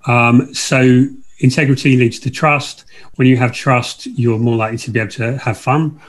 Um, 0.06 0.54
so 0.54 1.06
integrity 1.40 1.98
leads 1.98 2.20
to 2.20 2.30
trust. 2.30 2.86
When 3.16 3.28
you 3.28 3.38
have 3.38 3.52
trust 3.52 4.06
you're 4.06 4.40
more 4.40 4.56
likely 4.56 4.78
to 4.80 4.92
be 4.92 5.00
able 5.00 5.12
to 5.12 5.38
have 5.40 5.58
fun. 5.58 6.00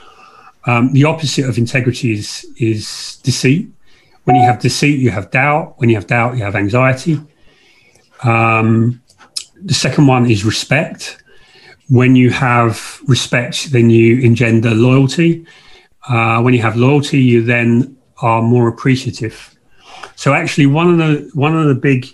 Um, 0.65 0.91
the 0.93 1.05
opposite 1.05 1.47
of 1.47 1.57
integrity 1.57 2.13
is 2.13 2.45
is 2.57 3.19
deceit. 3.23 3.69
When 4.25 4.35
you 4.35 4.43
have 4.43 4.59
deceit 4.59 4.99
you 4.99 5.11
have 5.11 5.31
doubt. 5.31 5.75
When 5.77 5.89
you 5.89 5.95
have 5.95 6.07
doubt 6.07 6.37
you 6.37 6.43
have 6.43 6.55
anxiety. 6.55 7.19
Um, 8.23 9.01
the 9.61 9.73
second 9.73 10.07
one 10.07 10.29
is 10.29 10.45
respect. 10.45 11.23
When 11.89 12.15
you 12.15 12.29
have 12.31 12.99
respect, 13.07 13.71
then 13.71 13.89
you 13.89 14.19
engender 14.19 14.71
loyalty. 14.71 15.45
Uh, 16.07 16.41
when 16.41 16.53
you 16.53 16.61
have 16.61 16.75
loyalty, 16.75 17.19
you 17.19 17.43
then 17.43 17.97
are 18.21 18.41
more 18.41 18.67
appreciative. 18.67 19.55
So 20.15 20.33
actually, 20.33 20.65
one 20.65 20.89
of 20.89 20.97
the 20.97 21.29
one 21.33 21.55
of 21.57 21.67
the 21.67 21.75
big 21.75 22.07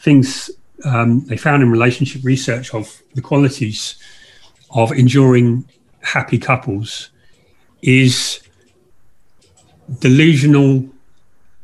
things 0.00 0.50
um, 0.84 1.24
they 1.26 1.36
found 1.36 1.62
in 1.62 1.70
relationship 1.70 2.22
research 2.24 2.74
of 2.74 3.02
the 3.14 3.22
qualities 3.22 3.96
of 4.70 4.92
enduring 4.92 5.64
happy 6.02 6.38
couples 6.38 7.10
is 7.82 8.40
delusional 10.00 10.88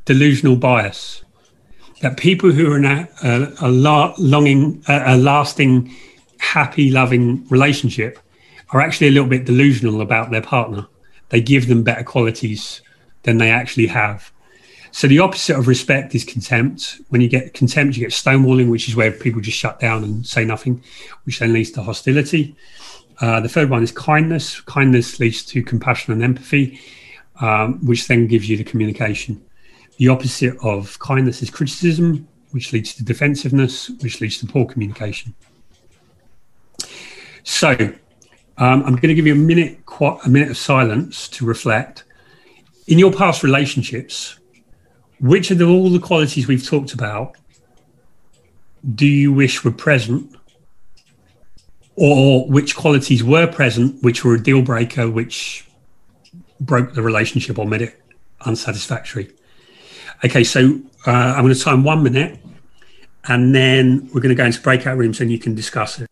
delusional 0.05 0.57
bias 0.57 1.23
that 2.01 2.17
people 2.17 2.51
who 2.51 2.71
are 2.71 2.77
in 2.77 2.85
a, 2.85 3.09
a, 3.23 3.53
a 3.63 3.71
longing, 3.71 4.83
a, 4.89 5.15
a 5.15 5.17
lasting, 5.17 5.91
happy, 6.45 6.90
loving 6.90 7.47
relationship 7.49 8.18
are 8.70 8.80
actually 8.80 9.09
a 9.09 9.11
little 9.11 9.28
bit 9.28 9.45
delusional 9.45 10.01
about 10.01 10.30
their 10.30 10.42
partner. 10.42 10.86
They 11.30 11.40
give 11.40 11.68
them 11.68 11.82
better 11.82 12.05
qualities 12.05 12.82
than 13.22 13.38
they 13.38 13.51
actually 13.51 13.88
have. 13.88 14.30
So 14.92 15.09
the 15.09 15.18
opposite 15.18 15.59
of 15.59 15.66
respect 15.66 16.14
is 16.14 16.24
contempt. 16.24 17.01
When 17.09 17.20
you 17.20 17.28
get 17.28 17.55
contempt, 17.55 17.97
you 17.97 18.05
get 18.05 18.12
stonewalling, 18.12 18.70
which 18.70 18.88
is 18.88 18.95
where 18.95 19.11
people 19.11 19.40
just 19.40 19.59
shut 19.59 19.80
down 19.80 20.05
and 20.05 20.24
say 20.24 20.45
nothing, 20.45 20.84
which 21.24 21.40
then 21.40 21.53
leads 21.53 21.72
to 21.72 21.82
hostility. 21.82 22.55
Uh, 23.20 23.40
the 23.40 23.49
third 23.49 23.70
one 23.70 23.82
is 23.82 23.90
kindness. 23.90 24.61
Kindness 24.61 25.18
leads 25.18 25.45
to 25.47 25.62
compassion 25.62 26.12
and 26.12 26.22
empathy, 26.22 26.78
um, 27.40 27.84
which 27.84 28.07
then 28.07 28.28
gives 28.28 28.49
you 28.49 28.57
the 28.57 28.64
communication. 28.64 29.42
The 29.99 30.09
opposite 30.09 30.57
of 30.62 30.99
kindness 31.01 31.42
is 31.42 31.51
criticism, 31.51 32.28
which 32.53 32.72
leads 32.72 32.95
to 32.95 33.05
defensiveness, 33.05 33.90
which 34.01 34.20
leads 34.20 34.38
to 34.38 34.47
poor 34.47 34.64
communication. 34.64 35.34
So, 37.45 37.72
um, 38.57 38.82
I'm 38.84 38.97
going 38.97 39.09
to 39.09 39.14
give 39.14 39.26
you 39.26 39.34
a 39.34 39.36
minute, 39.36 39.78
a 40.01 40.28
minute 40.28 40.51
of 40.51 40.57
silence 40.57 41.28
to 41.28 41.45
reflect. 41.45 42.05
In 42.86 42.99
your 42.99 43.12
past 43.12 43.42
relationships, 43.42 44.38
which 45.20 45.51
of 45.51 45.59
the, 45.59 45.66
all 45.66 45.90
the 45.90 45.99
qualities 45.99 46.49
we've 46.49 46.66
talked 46.66 46.92
about 46.92 47.36
do 48.95 49.07
you 49.07 49.32
wish 49.32 49.64
were 49.64 49.72
present, 49.72 50.36
or 51.97 52.47
which 52.49 52.76
qualities 52.76 53.24
were 53.24 53.47
present, 53.47 54.03
which 54.03 54.24
were 54.24 54.34
a 54.34 54.42
deal 54.42 54.61
breaker, 54.61 55.09
which 55.09 55.66
broke 56.61 56.95
the 56.95 57.03
relationship 57.03 57.59
or 57.59 57.66
made 57.66 57.82
it 57.82 58.03
unsatisfactory? 58.45 59.30
Okay, 60.24 60.45
so 60.45 60.80
uh, 61.07 61.11
I'm 61.11 61.45
going 61.45 61.55
to 61.55 61.61
time 61.61 61.84
one 61.84 62.03
minute 62.03 62.38
and 63.26 63.55
then 63.55 64.09
we're 64.12 64.20
going 64.20 64.34
to 64.34 64.34
go 64.34 64.45
into 64.45 64.61
breakout 64.61 64.99
rooms 64.99 65.20
and 65.20 65.30
you 65.30 65.38
can 65.38 65.55
discuss 65.55 66.01
it. 66.01 66.11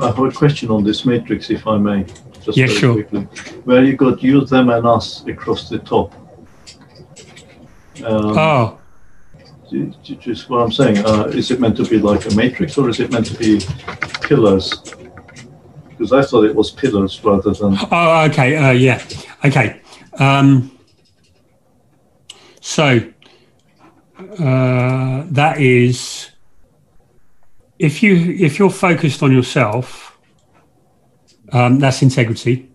I 0.00 0.06
have 0.06 0.18
a 0.18 0.30
question 0.30 0.70
on 0.70 0.84
this 0.84 1.04
matrix, 1.04 1.50
if 1.50 1.66
I 1.66 1.78
may. 1.78 2.04
Just 2.42 2.56
yeah, 2.56 2.66
sure. 2.66 2.94
Quickly. 2.94 3.22
Where 3.64 3.84
you 3.84 3.96
got 3.96 4.22
you, 4.22 4.44
them, 4.44 4.70
and 4.70 4.86
us 4.86 5.26
across 5.26 5.68
the 5.68 5.78
top. 5.78 6.12
Um, 8.04 8.38
oh. 8.38 8.78
Just 10.02 10.48
what 10.48 10.62
I'm 10.62 10.72
saying. 10.72 10.98
Uh, 11.04 11.24
is 11.24 11.50
it 11.50 11.60
meant 11.60 11.76
to 11.76 11.84
be 11.84 11.98
like 11.98 12.24
a 12.30 12.34
matrix 12.34 12.78
or 12.78 12.88
is 12.88 13.00
it 13.00 13.12
meant 13.12 13.26
to 13.26 13.36
be 13.36 13.60
pillars? 14.22 14.72
Because 15.88 16.12
I 16.12 16.22
thought 16.22 16.44
it 16.44 16.54
was 16.54 16.70
pillars 16.70 17.22
rather 17.22 17.52
than. 17.52 17.76
Oh, 17.90 18.24
okay. 18.30 18.56
Uh, 18.56 18.70
yeah. 18.70 19.02
Okay. 19.44 19.80
Um, 20.18 20.78
so 22.60 23.02
uh, 24.18 25.24
that 25.26 25.60
is 25.60 26.30
if 27.78 28.02
you 28.02 28.36
if 28.38 28.58
you're 28.58 28.70
focused 28.70 29.22
on 29.22 29.32
yourself, 29.32 30.18
um, 31.52 31.78
that's 31.78 32.02
integrity. 32.02 32.70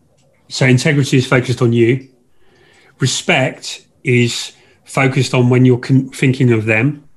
So 0.49 0.66
integrity 0.66 1.18
is 1.18 1.28
focused 1.28 1.62
on 1.62 1.74
you. 1.74 2.10
Respect 2.99 3.88
is 4.04 4.54
focused 4.84 5.34
on 5.34 5.49
when 5.49 5.66
you're 5.66 5.80
con- 5.80 6.10
thinking 6.10 6.51
of 6.51 6.66
them, 6.66 7.08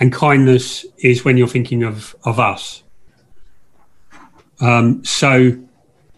and 0.00 0.12
kindness 0.12 0.86
is 0.98 1.24
when 1.24 1.36
you're 1.36 1.48
thinking 1.48 1.82
of 1.82 2.14
of 2.24 2.38
us. 2.38 2.82
Um, 4.60 5.04
so, 5.04 5.56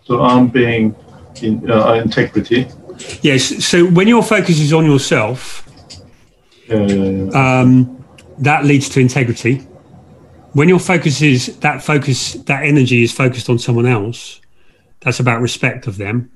so 0.05 0.23
I'm 0.23 0.49
being 0.49 0.95
in 1.43 1.71
uh, 1.71 1.93
integrity 1.93 2.67
Yes. 3.23 3.65
So 3.65 3.87
when 3.87 4.09
your 4.09 4.23
focus 4.23 4.61
is 4.61 4.73
on 4.73 4.85
yourself, 4.85 5.67
yeah, 6.69 6.87
yeah, 6.87 7.11
yeah. 7.11 7.61
Um, 7.61 8.05
that 8.39 8.65
leads 8.65 8.89
to 8.91 9.01
integrity. 9.01 9.67
When 10.53 10.69
your 10.69 10.81
focus 10.81 11.23
is 11.23 11.59
that 11.59 11.83
focus, 11.83 12.35
that 12.35 12.65
energy 12.65 13.03
is 13.03 13.13
focused 13.13 13.49
on 13.49 13.59
someone 13.59 13.87
else, 13.87 14.41
that's 15.01 15.21
about 15.21 15.41
respect 15.41 15.87
of 15.87 15.97
them. 15.97 16.31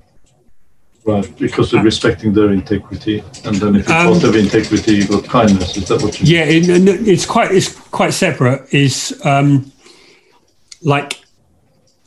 Right, 1.03 1.37
because 1.37 1.71
of 1.73 1.83
respecting 1.83 2.33
their 2.33 2.51
integrity, 2.51 3.23
and 3.43 3.55
then 3.57 3.75
if 3.75 3.87
you 3.87 3.93
um, 3.93 4.19
have 4.19 4.35
integrity, 4.35 4.93
you've 4.95 5.09
got 5.09 5.25
kindness. 5.25 5.77
Is 5.77 5.87
that 5.89 6.01
what 6.01 6.19
you? 6.19 6.35
Yeah, 6.35 6.45
it, 6.45 6.67
it's 7.07 7.27
quite 7.27 7.51
it's 7.51 7.77
quite 7.89 8.11
separate. 8.11 8.73
Is 8.73 9.21
um, 9.23 9.71
like 10.81 11.21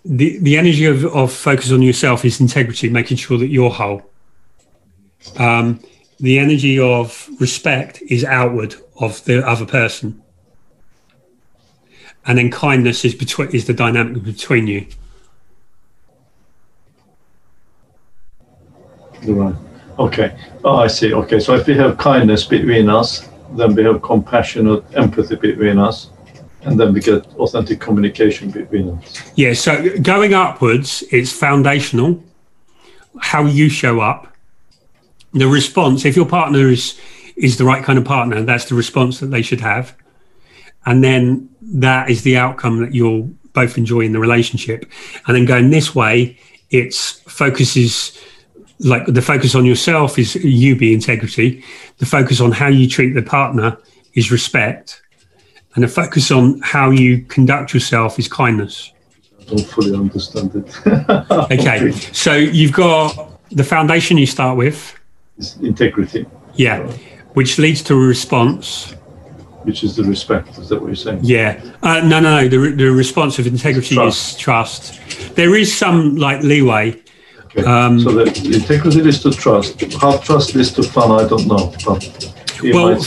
the 0.05 0.39
the 0.41 0.57
energy 0.57 0.87
of, 0.87 1.05
of 1.05 1.33
focus 1.33 1.71
on 1.71 1.81
yourself 1.81 2.25
is 2.25 2.41
integrity, 2.41 2.89
making 2.89 3.19
sure 3.19 3.39
that 3.39 3.49
you're 3.49 3.71
whole. 3.71 4.03
Um, 5.37 5.81
the 6.19 6.41
energy 6.41 6.81
of 6.81 7.29
respect 7.39 8.03
is 8.09 8.25
outward 8.25 8.75
of 9.01 9.25
the 9.27 9.47
other 9.47 9.67
person, 9.67 10.21
and 12.27 12.39
then 12.39 12.51
kindness 12.51 13.05
is 13.05 13.14
between 13.14 13.49
is 13.51 13.66
the 13.66 13.75
dynamic 13.75 14.23
between 14.23 14.66
you. 14.66 14.87
Right. 19.27 19.55
Okay. 19.99 20.39
Oh, 20.64 20.77
I 20.77 20.87
see. 20.87 21.12
Okay. 21.12 21.41
So 21.41 21.55
if 21.55 21.66
we 21.66 21.75
have 21.75 21.99
kindness 21.99 22.45
between 22.45 22.89
us, 22.89 23.29
then 23.53 23.75
we 23.75 23.83
have 23.85 24.01
compassionate 24.03 24.85
empathy 24.95 25.37
between 25.37 25.79
us, 25.79 26.11
and 26.62 26.79
then 26.79 26.93
we 26.93 27.01
get 27.01 27.27
authentic 27.37 27.81
communication 27.81 28.51
between 28.51 28.91
us. 28.91 29.33
Yeah. 29.35 29.55
So 29.55 29.99
going 30.01 30.35
upwards, 30.35 31.03
it's 31.11 31.33
foundational. 31.33 32.23
How 33.21 33.47
you 33.47 33.69
show 33.69 34.01
up 34.01 34.29
the 35.33 35.47
response 35.47 36.05
if 36.05 36.16
your 36.16 36.27
partner 36.27 36.69
is 36.69 36.99
is 37.37 37.57
the 37.59 37.64
right 37.64 37.85
kind 37.85 37.99
of 37.99 38.05
partner 38.05 38.43
that's 38.43 38.64
the 38.66 38.75
response 38.75 39.21
that 39.21 39.27
they 39.27 39.43
should 39.43 39.61
have 39.61 39.95
and 40.89 41.05
then 41.05 41.49
that 41.61 42.09
is 42.09 42.22
the 42.22 42.39
outcome 42.39 42.80
that 42.80 42.95
you'll 42.95 43.30
both 43.53 43.76
enjoy 43.76 44.01
in 44.01 44.12
the 44.12 44.18
relationship. 44.18 44.91
And 45.26 45.36
then 45.36 45.45
going 45.45 45.68
this 45.68 45.95
way 45.95 46.39
it's 46.70 47.20
focuses 47.20 48.18
like 48.80 49.05
the 49.07 49.20
focus 49.20 49.55
on 49.55 49.66
yourself 49.66 50.18
is 50.18 50.34
you 50.36 50.76
be 50.76 50.95
integrity. 50.95 51.62
The 51.99 52.07
focus 52.07 52.41
on 52.41 52.53
how 52.53 52.68
you 52.68 52.89
treat 52.89 53.12
the 53.12 53.22
partner 53.22 53.76
is 54.14 54.32
respect. 54.32 55.03
And 55.74 55.84
the 55.84 55.89
focus 55.89 56.30
on 56.30 56.61
how 56.62 56.91
you 56.91 57.22
conduct 57.24 57.74
yourself 57.74 58.18
is 58.18 58.26
kindness. 58.28 58.93
I 59.41 59.45
don't 59.45 59.66
fully 59.66 59.95
understand 59.95 60.55
it. 60.55 60.68
Okay 61.53 61.93
so 61.93 62.34
you've 62.34 62.72
got 62.72 63.30
the 63.51 63.64
foundation 63.64 64.16
you 64.16 64.26
start 64.26 64.57
with. 64.57 64.99
Is 65.36 65.57
integrity. 65.57 66.24
Yeah, 66.55 66.78
which 67.34 67.59
leads 67.59 67.82
to 67.84 67.95
a 67.95 68.07
response. 68.07 68.95
Which 69.69 69.85
is 69.85 69.97
the 69.97 70.05
respect. 70.05 70.57
Is 70.57 70.71
that 70.71 70.81
what 70.81 70.87
you're 70.87 70.97
saying? 70.97 71.21
Yeah. 71.23 71.61
Uh, 71.83 72.01
no, 72.01 72.21
no, 72.21 72.41
no. 72.41 72.49
The, 72.49 72.75
the 72.75 72.91
response 72.91 73.39
of 73.39 73.47
integrity 73.47 73.97
trust. 73.97 74.33
is 74.33 74.39
trust. 74.39 75.37
There 75.37 75.55
is 75.55 75.77
some 75.77 76.16
like 76.16 76.43
leeway. 76.43 76.99
Okay. 77.45 77.64
Um, 77.64 78.01
so 78.01 78.12
the 78.12 78.25
integrity 78.55 79.07
is 79.07 79.23
to 79.25 79.31
trust. 79.31 79.83
How 80.01 80.16
trust 80.16 80.57
is 80.57 80.73
to 80.73 80.83
fun, 80.83 81.12
I 81.12 81.29
don't 81.29 81.47
know. 81.47 81.71
But 81.85 82.33
you 82.62 82.73
well, 82.73 82.99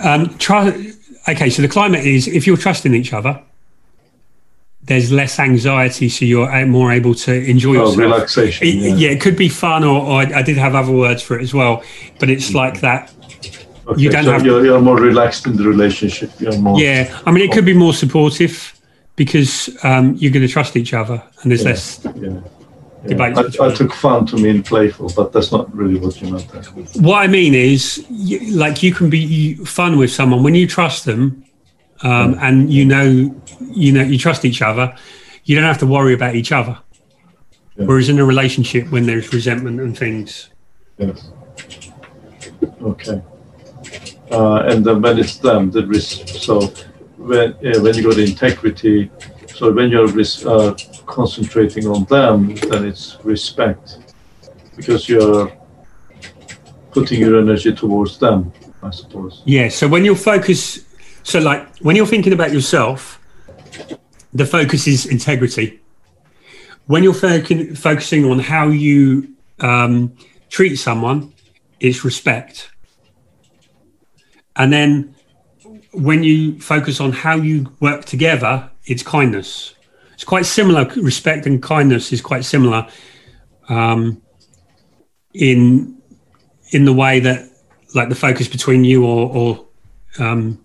um, 0.00 0.36
try, 0.36 0.92
okay, 1.26 1.48
so 1.48 1.62
the 1.62 1.68
climate 1.68 2.04
is 2.04 2.28
if 2.28 2.46
you're 2.46 2.58
trusting 2.58 2.94
each 2.94 3.14
other, 3.14 3.42
there's 4.82 5.10
less 5.10 5.38
anxiety, 5.38 6.10
so 6.10 6.26
you're 6.26 6.66
more 6.66 6.92
able 6.92 7.14
to 7.14 7.32
enjoy 7.32 7.76
oh, 7.76 7.80
yourself. 7.80 7.96
relaxation. 7.96 8.66
It, 8.66 8.74
yeah. 8.74 8.94
yeah. 8.94 9.08
it 9.10 9.22
could 9.22 9.36
be 9.36 9.48
fun, 9.48 9.84
or, 9.84 10.02
or 10.02 10.20
I, 10.20 10.40
I, 10.40 10.42
did 10.42 10.58
have 10.58 10.74
other 10.74 10.92
words 10.92 11.22
for 11.22 11.38
it 11.38 11.42
as 11.42 11.54
well, 11.54 11.82
but 12.18 12.28
it's 12.28 12.48
mm-hmm. 12.48 12.58
like 12.58 12.80
that. 12.80 13.14
Okay, 13.88 14.02
you 14.02 14.10
don't 14.10 14.24
so 14.24 14.32
have 14.32 14.44
you're, 14.44 14.64
you're 14.64 14.80
more 14.80 15.00
relaxed 15.00 15.46
in 15.46 15.56
the 15.56 15.64
relationship. 15.64 16.30
You're 16.38 16.58
more. 16.58 16.78
Yeah, 16.78 17.20
I 17.24 17.30
mean, 17.30 17.48
it 17.48 17.52
could 17.52 17.64
be 17.64 17.72
more 17.72 17.94
supportive 17.94 18.78
because 19.16 19.70
um, 19.82 20.14
you're 20.16 20.30
going 20.30 20.46
to 20.46 20.52
trust 20.52 20.76
each 20.76 20.92
other, 20.92 21.22
and 21.40 21.50
there's 21.50 21.62
Yeah, 21.62 21.70
less 21.70 22.00
yeah. 22.04 22.40
debate. 23.06 23.38
I, 23.38 23.66
I 23.66 23.74
took 23.74 23.94
fun 23.94 24.26
to 24.26 24.36
mean 24.36 24.62
playful, 24.62 25.10
but 25.16 25.32
that's 25.32 25.50
not 25.52 25.74
really 25.74 25.98
what 25.98 26.20
you 26.20 26.30
meant. 26.32 26.44
What 26.96 27.16
I 27.16 27.28
mean 27.28 27.54
is, 27.54 28.04
you, 28.10 28.38
like, 28.54 28.82
you 28.82 28.92
can 28.92 29.08
be 29.08 29.54
fun 29.64 29.96
with 29.96 30.12
someone 30.12 30.42
when 30.42 30.54
you 30.54 30.66
trust 30.66 31.06
them, 31.06 31.44
um, 32.02 32.36
and 32.40 32.70
you 32.70 32.84
know, 32.84 33.34
you 33.60 33.92
know, 33.92 34.02
you 34.02 34.18
trust 34.18 34.44
each 34.44 34.60
other. 34.60 34.94
You 35.44 35.56
don't 35.56 35.64
have 35.64 35.78
to 35.78 35.86
worry 35.86 36.12
about 36.12 36.34
each 36.34 36.52
other. 36.52 36.78
Whereas 37.76 38.08
in 38.08 38.18
a 38.18 38.24
relationship, 38.24 38.90
when 38.90 39.06
there's 39.06 39.32
resentment 39.32 39.80
and 39.80 39.96
things, 39.96 40.50
Yes. 40.98 41.30
Okay. 42.82 43.22
Uh, 44.30 44.62
and 44.70 44.84
then 44.84 45.00
when 45.00 45.18
it's 45.18 45.38
them, 45.38 45.70
the 45.70 45.86
risk. 45.86 46.28
So 46.28 46.60
when 47.16 47.52
uh, 47.52 47.80
when 47.80 47.94
you 47.94 48.02
go 48.02 48.12
to 48.12 48.22
integrity, 48.22 49.10
so 49.54 49.72
when 49.72 49.90
you're 49.90 50.08
uh, 50.08 50.76
concentrating 51.06 51.86
on 51.86 52.04
them, 52.04 52.54
then 52.70 52.84
it's 52.86 53.16
respect, 53.24 53.98
because 54.76 55.08
you're 55.08 55.50
putting 56.92 57.20
your 57.20 57.40
energy 57.40 57.72
towards 57.74 58.18
them, 58.18 58.52
I 58.82 58.90
suppose. 58.90 59.42
Yeah. 59.44 59.68
So 59.68 59.88
when 59.88 60.04
you're 60.04 60.16
focus, 60.16 60.84
so 61.22 61.40
like 61.40 61.66
when 61.78 61.96
you're 61.96 62.06
thinking 62.06 62.32
about 62.32 62.52
yourself, 62.52 63.20
the 64.32 64.46
focus 64.46 64.86
is 64.86 65.06
integrity. 65.06 65.80
When 66.86 67.02
you're 67.02 67.14
foc- 67.14 67.76
focusing 67.76 68.24
on 68.30 68.38
how 68.38 68.68
you 68.68 69.34
um, 69.60 70.12
treat 70.48 70.76
someone, 70.76 71.32
it's 71.80 72.04
respect. 72.04 72.70
And 74.58 74.72
then 74.72 75.14
when 75.92 76.22
you 76.22 76.60
focus 76.60 77.00
on 77.00 77.12
how 77.12 77.36
you 77.36 77.72
work 77.80 78.04
together, 78.04 78.68
it's 78.84 79.02
kindness. 79.02 79.74
It's 80.14 80.24
quite 80.24 80.46
similar. 80.46 80.84
Respect 80.96 81.46
and 81.46 81.62
kindness 81.62 82.12
is 82.12 82.20
quite 82.20 82.44
similar 82.44 82.86
um, 83.68 84.20
in 85.32 85.96
in 86.72 86.84
the 86.84 86.92
way 86.92 87.20
that 87.20 87.48
like 87.94 88.08
the 88.08 88.14
focus 88.14 88.48
between 88.48 88.84
you 88.84 89.06
or, 89.06 89.30
or 89.30 89.66
um, 90.18 90.62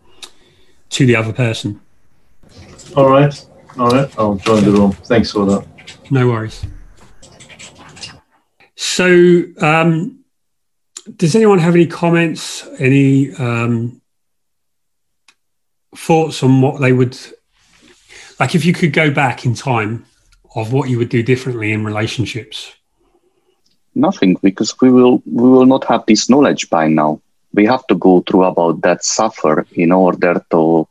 to 0.90 1.06
the 1.06 1.16
other 1.16 1.32
person. 1.32 1.80
All 2.96 3.10
right. 3.10 3.46
All 3.78 3.90
right. 3.90 4.14
I'll 4.18 4.36
join 4.36 4.64
the 4.64 4.72
room. 4.72 4.92
Thanks 4.92 5.32
for 5.32 5.46
that. 5.46 5.66
No 6.12 6.28
worries. 6.28 6.66
So, 8.76 9.44
um, 9.62 10.23
does 11.16 11.36
anyone 11.36 11.60
have 11.60 11.76
any 11.76 11.88
comments, 11.88 12.68
any 12.80 13.34
um, 13.36 14.02
thoughts 15.96 16.44
on 16.44 16.62
what 16.62 16.80
they 16.80 16.94
would 16.94 17.18
like 18.40 18.56
if 18.56 18.66
you 18.66 18.74
could 18.74 18.94
go 18.94 19.12
back 19.12 19.46
in 19.46 19.54
time 19.54 20.06
of 20.56 20.72
what 20.72 20.90
you 20.90 20.98
would 20.98 21.10
do 21.10 21.24
differently 21.24 21.72
in 21.72 21.84
relationships? 21.84 22.74
Nothing, 23.96 24.38
because 24.42 24.80
we 24.82 24.92
will 24.92 25.22
we 25.26 25.50
will 25.50 25.66
not 25.66 25.84
have 25.86 26.06
this 26.06 26.30
knowledge 26.30 26.70
by 26.70 26.88
now. 26.88 27.22
We 27.54 27.66
have 27.68 27.86
to 27.88 27.96
go 27.96 28.22
through 28.22 28.46
about 28.46 28.82
that 28.82 29.04
suffer 29.04 29.68
in 29.74 29.92
order 29.92 30.44
to 30.52 30.88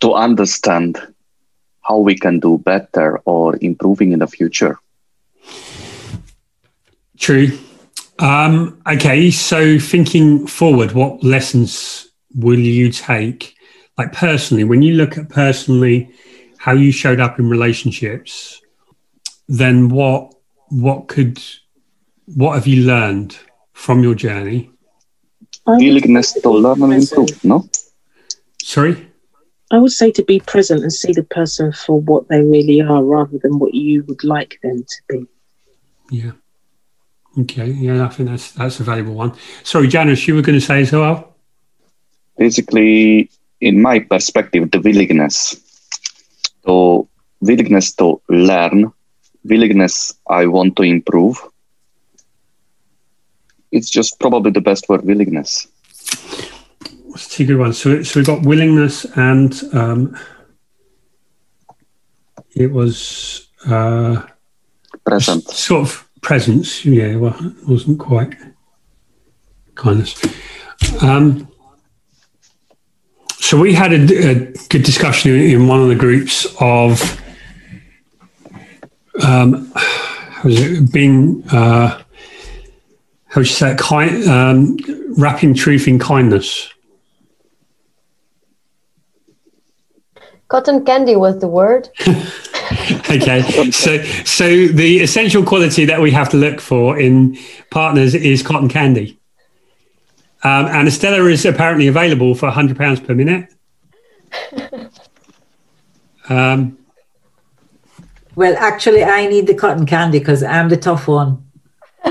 to 0.00 0.14
understand 0.14 0.98
how 1.82 1.98
we 1.98 2.16
can 2.16 2.40
do 2.40 2.58
better 2.58 3.18
or 3.24 3.58
improving 3.60 4.12
in 4.12 4.20
the 4.20 4.26
future. 4.26 4.78
True. 7.18 7.58
Um, 8.22 8.80
okay, 8.86 9.32
so 9.32 9.80
thinking 9.80 10.46
forward, 10.46 10.92
what 10.92 11.24
lessons 11.24 12.06
will 12.36 12.58
you 12.58 12.92
take, 12.92 13.56
like 13.98 14.12
personally, 14.12 14.62
when 14.62 14.80
you 14.80 14.94
look 14.94 15.18
at 15.18 15.28
personally 15.28 16.08
how 16.56 16.70
you 16.70 16.92
showed 16.92 17.18
up 17.18 17.40
in 17.40 17.50
relationships? 17.50 18.62
Then 19.48 19.88
what 19.88 20.32
what 20.68 21.08
could 21.08 21.42
what 22.36 22.54
have 22.54 22.68
you 22.68 22.84
learned 22.84 23.36
from 23.72 24.04
your 24.04 24.14
journey? 24.14 24.70
Willingness 25.66 26.34
to 26.34 26.48
learn 26.48 26.80
and 26.80 26.92
improve, 26.92 27.44
no? 27.44 27.68
Sorry? 28.62 29.04
I 29.72 29.78
would 29.78 29.90
say 29.90 30.12
to 30.12 30.22
be 30.22 30.38
present 30.38 30.82
and 30.82 30.92
see 30.92 31.12
the 31.12 31.24
person 31.24 31.72
for 31.72 32.00
what 32.00 32.28
they 32.28 32.40
really 32.40 32.82
are 32.82 33.02
rather 33.02 33.38
than 33.38 33.58
what 33.58 33.74
you 33.74 34.04
would 34.04 34.22
like 34.22 34.60
them 34.62 34.84
to 34.84 34.96
be. 35.08 35.26
Yeah. 36.10 36.32
Okay. 37.38 37.70
Yeah, 37.70 38.04
I 38.04 38.08
think 38.08 38.28
that's 38.28 38.52
that's 38.52 38.80
a 38.80 38.84
valuable 38.84 39.14
one. 39.14 39.32
Sorry, 39.62 39.88
Janice, 39.88 40.28
you 40.28 40.34
were 40.34 40.42
going 40.42 40.58
to 40.58 40.64
say 40.64 40.82
as 40.82 40.92
well. 40.92 41.34
Basically, 42.36 43.30
in 43.60 43.80
my 43.80 44.00
perspective, 44.00 44.70
the 44.70 44.80
willingness 44.80 45.56
to 46.66 47.08
willingness 47.40 47.92
to 47.94 48.20
learn, 48.28 48.92
willingness 49.44 50.14
I 50.28 50.46
want 50.46 50.76
to 50.76 50.82
improve. 50.82 51.38
It's 53.70 53.88
just 53.88 54.20
probably 54.20 54.50
the 54.50 54.60
best 54.60 54.88
word, 54.88 55.04
willingness. 55.04 55.66
That's 57.08 57.28
two 57.28 57.46
good 57.46 57.58
ones. 57.58 57.78
So, 57.78 58.02
so 58.02 58.20
we've 58.20 58.26
got 58.26 58.42
willingness 58.42 59.04
and 59.16 59.52
um, 59.72 60.18
it 62.54 62.70
was 62.70 63.48
uh, 63.66 64.22
present. 65.04 65.48
Sort 65.48 65.88
of 65.88 66.01
presence. 66.22 66.84
Yeah, 66.84 67.16
well, 67.16 67.36
it 67.38 67.68
wasn't 67.68 67.98
quite 67.98 68.34
kindness. 69.74 70.20
Um, 71.02 71.48
so 73.38 73.58
we 73.58 73.74
had 73.74 73.92
a, 73.92 74.30
a 74.30 74.34
good 74.70 74.82
discussion 74.82 75.34
in, 75.34 75.68
one 75.68 75.82
of 75.82 75.88
the 75.88 75.94
groups 75.94 76.46
of 76.58 77.20
um, 79.22 79.70
how 79.74 80.44
was 80.44 80.58
it 80.58 80.92
being 80.92 81.44
uh, 81.50 82.02
how 83.32 83.40
would 83.40 83.48
you 83.48 83.54
say? 83.54 83.74
Kind, 83.78 84.28
um, 84.28 84.76
wrapping 85.16 85.54
truth 85.54 85.88
in 85.88 85.98
kindness. 85.98 86.70
Cotton 90.48 90.84
candy 90.84 91.16
was 91.16 91.40
the 91.40 91.48
word. 91.48 91.88
okay. 93.10 93.42
So 93.70 94.02
so 94.24 94.66
the 94.66 95.00
essential 95.00 95.44
quality 95.44 95.84
that 95.84 96.00
we 96.00 96.10
have 96.10 96.28
to 96.30 96.36
look 96.36 96.60
for 96.60 96.98
in 96.98 97.36
partners 97.70 98.14
is 98.14 98.42
cotton 98.42 98.68
candy. 98.68 99.18
Um, 100.44 100.66
and 100.66 100.88
estella 100.88 101.24
is 101.26 101.44
apparently 101.44 101.86
available 101.86 102.34
for 102.34 102.46
100 102.46 102.76
pounds 102.76 103.00
per 103.00 103.14
minute. 103.14 103.48
Um, 106.28 106.78
Well, 108.34 108.56
actually, 108.58 109.04
I 109.04 109.26
need 109.26 109.46
the 109.46 109.54
cotton 109.54 109.86
candy 109.86 110.18
because 110.18 110.42
I'm 110.42 110.68
the 110.68 110.76
tough 110.76 111.06
one. 111.06 111.44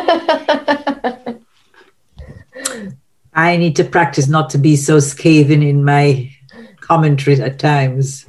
I 3.34 3.58
need 3.58 3.76
to 3.78 3.84
practice 3.84 4.28
not 4.28 4.50
to 4.52 4.58
be 4.58 4.76
so 4.76 5.00
scathing 5.00 5.64
in 5.64 5.84
my 5.84 6.32
commentary 6.82 7.42
at 7.42 7.58
times 7.58 8.26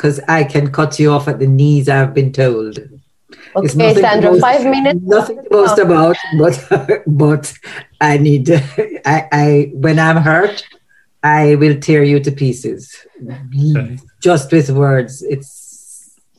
because 0.00 0.18
I 0.28 0.44
can 0.44 0.72
cut 0.72 0.98
you 0.98 1.10
off 1.12 1.28
at 1.28 1.38
the 1.38 1.46
knees, 1.46 1.86
I've 1.86 2.14
been 2.14 2.32
told. 2.32 2.78
It's 2.78 3.74
Okay, 3.74 3.76
nothing 3.76 4.02
Sandra, 4.02 4.30
boast- 4.30 4.40
five 4.40 4.64
minutes. 4.64 5.00
Nothing 5.02 5.42
to 5.42 5.50
boast 5.50 5.78
about, 5.78 6.16
but 6.38 7.02
but 7.06 7.52
I 8.00 8.16
need 8.16 8.50
I, 9.04 9.28
I 9.44 9.70
when 9.74 9.98
I'm 9.98 10.16
hurt, 10.16 10.64
I 11.22 11.56
will 11.56 11.78
tear 11.78 12.02
you 12.02 12.18
to 12.20 12.30
pieces. 12.32 12.96
Just 14.22 14.50
with 14.52 14.70
words. 14.70 15.22
It's 15.22 15.59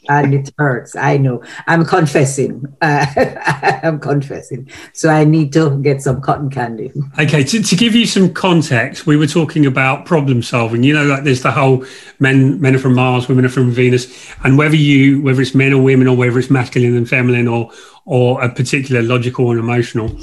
and 0.10 0.34
it 0.34 0.52
hurts. 0.58 0.96
I 0.96 1.18
know. 1.18 1.44
I'm 1.68 1.86
confessing. 1.86 2.66
Uh, 2.82 3.06
I'm 3.84 4.00
confessing. 4.00 4.70
So 4.94 5.10
I 5.10 5.24
need 5.24 5.54
to 5.54 5.82
get 5.82 6.02
some 6.02 6.22
cotton 6.22 6.50
candy. 6.50 6.92
okay 7.20 7.44
to, 7.44 7.62
to 7.62 7.76
give 7.76 7.96
you 7.96 8.06
some 8.06 8.34
context 8.34 9.06
we 9.06 9.16
were 9.16 9.28
talking 9.28 9.66
about 9.66 10.06
problem 10.06 10.42
solving 10.42 10.84
you 10.84 10.94
know 10.94 11.06
like 11.06 11.24
there's 11.24 11.42
the 11.42 11.52
whole 11.52 11.86
men 12.20 12.60
men 12.62 12.76
are 12.76 12.80
from 12.80 12.94
mars 12.94 13.28
women 13.28 13.46
are 13.46 13.50
from 13.50 13.72
venus 13.72 14.34
and 14.44 14.58
whether 14.58 14.76
you 14.76 15.22
whether 15.22 15.42
it's 15.42 15.56
men 15.56 15.74
or 15.74 15.82
women 15.82 16.08
or 16.08 16.16
whether 16.16 16.38
it's 16.38 16.50
masculine 16.50 16.96
and 16.96 17.08
feminine 17.08 17.48
or 17.48 17.72
or 18.06 18.42
a 18.44 18.50
particular 18.50 19.02
logical 19.02 19.52
and 19.52 19.60
emotional 19.60 20.18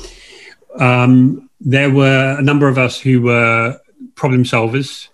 um, 0.78 1.48
there 1.60 1.90
were 1.90 2.36
a 2.38 2.42
number 2.42 2.68
of 2.68 2.78
us 2.78 3.00
who 3.00 3.22
were 3.22 3.78
problem 4.14 4.44
solvers 4.44 5.08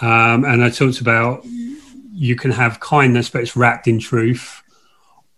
um, 0.00 0.44
and 0.44 0.62
i 0.62 0.70
talked 0.70 1.00
about 1.00 1.44
you 2.14 2.36
can 2.36 2.50
have 2.50 2.80
kindness 2.80 3.28
but 3.28 3.42
it's 3.42 3.56
wrapped 3.56 3.86
in 3.88 3.98
truth 3.98 4.62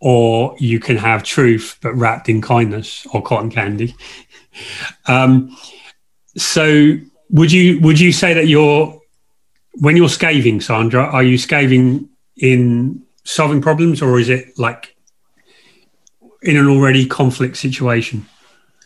or 0.00 0.54
you 0.58 0.78
can 0.78 0.96
have 0.96 1.22
truth 1.22 1.78
but 1.82 1.94
wrapped 1.94 2.28
in 2.28 2.42
kindness 2.42 3.06
or 3.12 3.22
cotton 3.22 3.50
candy 3.50 3.94
um, 5.06 5.56
so 6.36 6.94
would 7.30 7.50
you 7.50 7.80
would 7.80 7.98
you 7.98 8.12
say 8.12 8.34
that 8.34 8.46
you're 8.46 9.00
when 9.74 9.96
you're 9.96 10.08
scathing 10.08 10.60
sandra 10.60 11.04
are 11.04 11.22
you 11.22 11.38
scathing 11.38 12.08
in 12.36 13.02
solving 13.24 13.60
problems 13.60 14.02
or 14.02 14.20
is 14.20 14.28
it 14.28 14.58
like 14.58 14.94
in 16.42 16.56
an 16.56 16.68
already 16.68 17.06
conflict 17.06 17.56
situation 17.56 18.26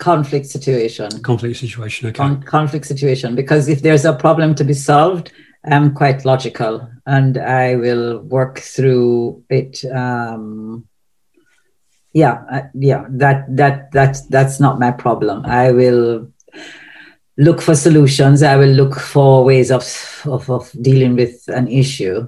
conflict 0.00 0.46
situation. 0.46 1.10
Conflict 1.22 1.56
situation. 1.58 2.08
Okay. 2.08 2.16
Con- 2.16 2.42
conflict 2.42 2.86
situation. 2.86 3.36
Because 3.36 3.68
if 3.68 3.82
there's 3.82 4.04
a 4.04 4.12
problem 4.12 4.54
to 4.56 4.64
be 4.64 4.74
solved, 4.74 5.30
I'm 5.64 5.94
quite 5.94 6.24
logical, 6.24 6.88
and 7.06 7.36
I 7.36 7.76
will 7.76 8.20
work 8.20 8.60
through 8.60 9.44
it. 9.50 9.84
Um, 9.84 10.88
yeah, 12.14 12.42
uh, 12.50 12.62
yeah. 12.74 13.04
That 13.10 13.44
that 13.56 13.92
that's 13.92 14.26
that's 14.28 14.58
not 14.58 14.80
my 14.80 14.90
problem. 14.90 15.44
I 15.44 15.70
will 15.72 16.32
look 17.36 17.60
for 17.60 17.74
solutions. 17.74 18.42
I 18.42 18.56
will 18.56 18.70
look 18.70 18.98
for 18.98 19.44
ways 19.44 19.70
of 19.70 19.84
of, 20.24 20.48
of 20.50 20.70
dealing 20.80 21.14
with 21.14 21.46
an 21.48 21.68
issue. 21.68 22.26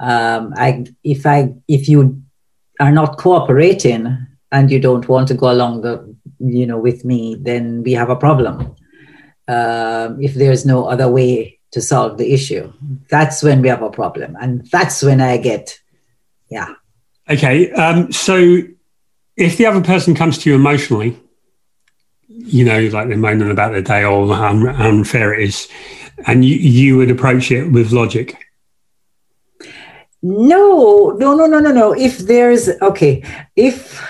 Um, 0.00 0.52
I 0.56 0.84
if 1.04 1.26
I 1.26 1.54
if 1.68 1.88
you 1.88 2.22
are 2.80 2.92
not 2.92 3.18
cooperating 3.18 4.26
and 4.50 4.70
you 4.70 4.80
don't 4.80 5.08
want 5.08 5.28
to 5.28 5.34
go 5.34 5.50
along 5.50 5.82
the 5.82 6.14
you 6.40 6.66
know 6.66 6.78
with 6.78 7.04
me, 7.04 7.36
then 7.40 7.84
we 7.84 7.92
have 7.92 8.10
a 8.10 8.16
problem. 8.16 8.74
Um, 9.46 10.20
if 10.20 10.34
there's 10.34 10.66
no 10.66 10.86
other 10.86 11.08
way 11.08 11.60
to 11.74 11.80
solve 11.80 12.18
the 12.18 12.32
issue, 12.32 12.72
that's 13.08 13.42
when 13.42 13.60
we 13.60 13.68
have 13.68 13.82
a 13.82 13.90
problem, 13.90 14.36
and 14.40 14.64
that's 14.66 15.02
when 15.02 15.20
I 15.20 15.38
get, 15.38 15.76
yeah. 16.48 16.74
Okay, 17.28 17.72
um, 17.72 18.12
so 18.12 18.60
if 19.36 19.56
the 19.56 19.66
other 19.66 19.80
person 19.80 20.14
comes 20.14 20.38
to 20.38 20.50
you 20.50 20.54
emotionally, 20.54 21.20
you 22.28 22.64
know, 22.64 22.78
like 22.78 23.08
they're 23.08 23.16
moaning 23.16 23.50
about 23.50 23.72
their 23.72 23.82
day 23.82 24.04
or 24.04 24.32
how 24.32 24.50
unfair 24.50 25.34
it 25.34 25.48
is, 25.48 25.68
and 26.28 26.44
you, 26.44 26.54
you 26.54 26.96
would 26.96 27.10
approach 27.10 27.50
it 27.50 27.72
with 27.72 27.90
logic. 27.90 28.36
No, 30.22 31.10
no, 31.18 31.34
no, 31.34 31.46
no, 31.46 31.58
no, 31.58 31.72
no. 31.72 31.92
If 31.92 32.18
there's 32.18 32.68
okay, 32.80 33.24
if 33.56 34.00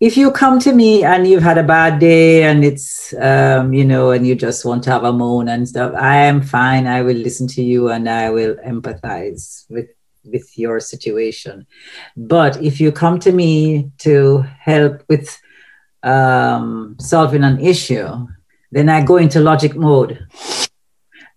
if 0.00 0.16
you 0.16 0.30
come 0.30 0.60
to 0.60 0.72
me 0.72 1.02
and 1.02 1.26
you've 1.26 1.42
had 1.42 1.58
a 1.58 1.62
bad 1.62 1.98
day 1.98 2.44
and 2.44 2.64
it's 2.64 3.14
um, 3.14 3.72
you 3.72 3.84
know 3.84 4.10
and 4.10 4.26
you 4.26 4.34
just 4.34 4.64
want 4.64 4.84
to 4.84 4.90
have 4.90 5.04
a 5.04 5.12
moan 5.12 5.48
and 5.48 5.68
stuff 5.68 5.92
i 5.96 6.16
am 6.16 6.40
fine. 6.40 6.86
I 6.86 7.02
will 7.02 7.16
listen 7.16 7.48
to 7.48 7.62
you 7.62 7.90
and 7.90 8.08
i 8.08 8.30
will 8.30 8.54
empathize 8.56 9.68
with 9.68 9.88
with 10.24 10.58
your 10.58 10.78
situation. 10.78 11.66
But 12.14 12.62
if 12.62 12.80
you 12.82 12.92
come 12.92 13.18
to 13.20 13.32
me 13.32 13.92
to 13.98 14.44
help 14.60 15.02
with 15.08 15.40
um, 16.02 16.96
solving 17.00 17.44
an 17.44 17.58
issue 17.60 18.26
then 18.70 18.88
i 18.88 19.02
go 19.02 19.16
into 19.16 19.40
logic 19.40 19.74
mode 19.74 20.26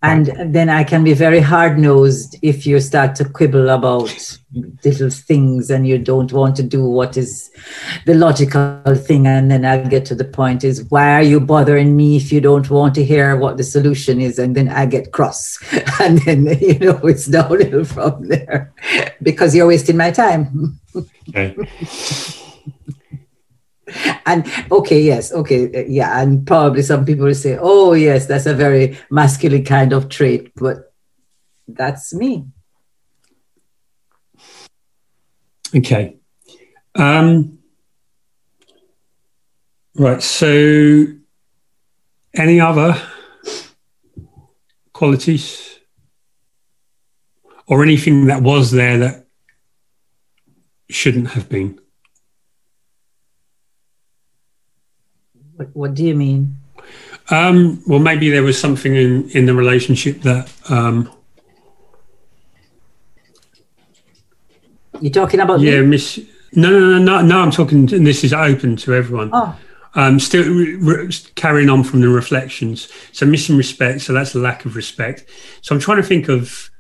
and 0.04 0.54
then 0.54 0.68
I 0.68 0.84
can 0.84 1.04
be 1.04 1.14
very 1.14 1.40
hard 1.40 1.78
nosed 1.78 2.36
if 2.42 2.66
you 2.66 2.80
start 2.80 3.16
to 3.18 3.30
quibble 3.30 3.70
about 3.70 4.40
little 4.84 5.12
things 5.12 5.70
and 5.70 5.88
you 5.88 6.00
don't 6.00 6.34
want 6.34 6.56
to 6.56 6.64
do 6.64 6.84
what 6.84 7.18
is 7.18 7.52
the 8.08 8.16
logical 8.16 8.96
thing. 8.96 9.28
And 9.28 9.52
then 9.52 9.64
I'll 9.64 9.88
get 9.88 10.06
to 10.06 10.16
the 10.16 10.26
point 10.26 10.64
is, 10.64 10.86
why 10.90 11.14
are 11.14 11.22
you 11.22 11.40
bothering 11.40 11.96
me 11.96 12.18
if 12.18 12.32
you 12.32 12.42
don't 12.42 12.68
want 12.72 12.96
to 12.96 13.06
hear 13.06 13.36
what 13.36 13.58
the 13.58 13.64
solution 13.64 14.20
is? 14.20 14.40
And 14.40 14.56
then 14.56 14.70
I 14.70 14.88
get 14.88 15.12
cross. 15.12 15.60
And 16.02 16.18
then, 16.20 16.48
you 16.60 16.80
know, 16.80 17.00
it's 17.04 17.28
downhill 17.28 17.86
from 17.86 18.28
there 18.28 18.74
because 19.22 19.56
you're 19.56 19.68
wasting 19.68 19.98
my 19.98 20.10
time. 20.10 20.80
Okay 21.30 21.56
and 24.26 24.46
okay 24.72 25.02
yes 25.02 25.32
okay 25.32 25.86
yeah 25.88 26.22
and 26.22 26.46
probably 26.46 26.82
some 26.82 27.06
people 27.06 27.26
will 27.26 27.34
say 27.34 27.58
oh 27.60 27.94
yes 27.94 28.26
that's 28.26 28.46
a 28.46 28.54
very 28.54 28.98
masculine 29.10 29.66
kind 29.66 29.94
of 29.94 30.10
trait 30.10 30.52
but 30.56 30.92
that's 31.68 32.14
me. 32.14 32.46
Okay. 35.74 36.18
Um 36.96 37.60
right 39.96 40.22
so 40.22 41.06
any 42.34 42.60
other 42.60 43.02
qualities 44.94 45.80
or 47.68 47.84
anything 47.84 48.26
that 48.26 48.42
was 48.42 48.72
there 48.72 48.98
that 49.00 49.26
shouldn't 50.90 51.30
have 51.30 51.50
been 51.50 51.81
What, 55.62 55.76
what 55.76 55.94
do 55.94 56.04
you 56.04 56.16
mean? 56.16 56.58
Um, 57.30 57.84
well, 57.86 58.00
maybe 58.00 58.32
there 58.32 58.42
was 58.42 58.60
something 58.60 58.96
in, 58.96 59.30
in 59.30 59.46
the 59.46 59.54
relationship 59.54 60.22
that. 60.22 60.52
Um, 60.70 61.12
You're 65.00 65.12
talking 65.12 65.40
about 65.40 65.60
yeah, 65.60 65.82
me? 65.82 65.88
Miss. 65.88 66.20
No, 66.54 66.72
no, 66.72 66.80
no, 66.80 66.98
no, 66.98 67.22
no. 67.22 67.42
I'm 67.42 67.52
talking. 67.52 67.94
And 67.94 68.08
this 68.08 68.24
is 68.24 68.34
open 68.34 68.76
to 68.78 68.96
everyone. 68.96 69.30
Oh. 69.34 69.56
Um, 69.94 70.20
still 70.20 70.52
re- 70.52 70.76
re- 70.76 71.12
carrying 71.36 71.70
on 71.70 71.84
from 71.84 72.02
the 72.02 72.10
reflections. 72.10 72.92
So 73.12 73.28
missing 73.28 73.56
respect. 73.56 74.02
So 74.02 74.14
that's 74.14 74.34
a 74.34 74.40
lack 74.40 74.66
of 74.66 74.76
respect. 74.76 75.26
So 75.62 75.76
I'm 75.76 75.82
trying 75.82 75.98
to 75.98 76.04
think 76.04 76.28
of 76.28 76.72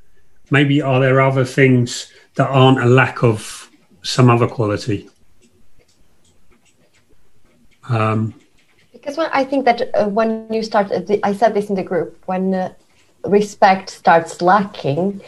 maybe 0.50 0.82
are 0.82 1.00
there 1.00 1.22
other 1.22 1.46
things 1.46 2.12
that 2.36 2.50
aren't 2.50 2.80
a 2.80 2.86
lack 2.86 3.22
of 3.22 3.70
some 4.02 4.30
other 4.30 4.48
quality. 4.48 5.08
Um, 7.90 8.34
because 9.02 9.18
when 9.18 9.30
I 9.34 9.44
think 9.44 9.66
that 9.66 9.90
uh, 9.96 10.08
when 10.08 10.48
you 10.54 10.62
start, 10.62 10.92
uh, 10.92 11.02
I 11.24 11.34
said 11.34 11.56
this 11.56 11.70
in 11.70 11.76
the 11.76 11.84
group, 11.84 12.22
when 12.28 12.54
uh, 12.54 12.74
respect 13.26 13.90
starts 13.90 14.42
lacking, 14.42 15.22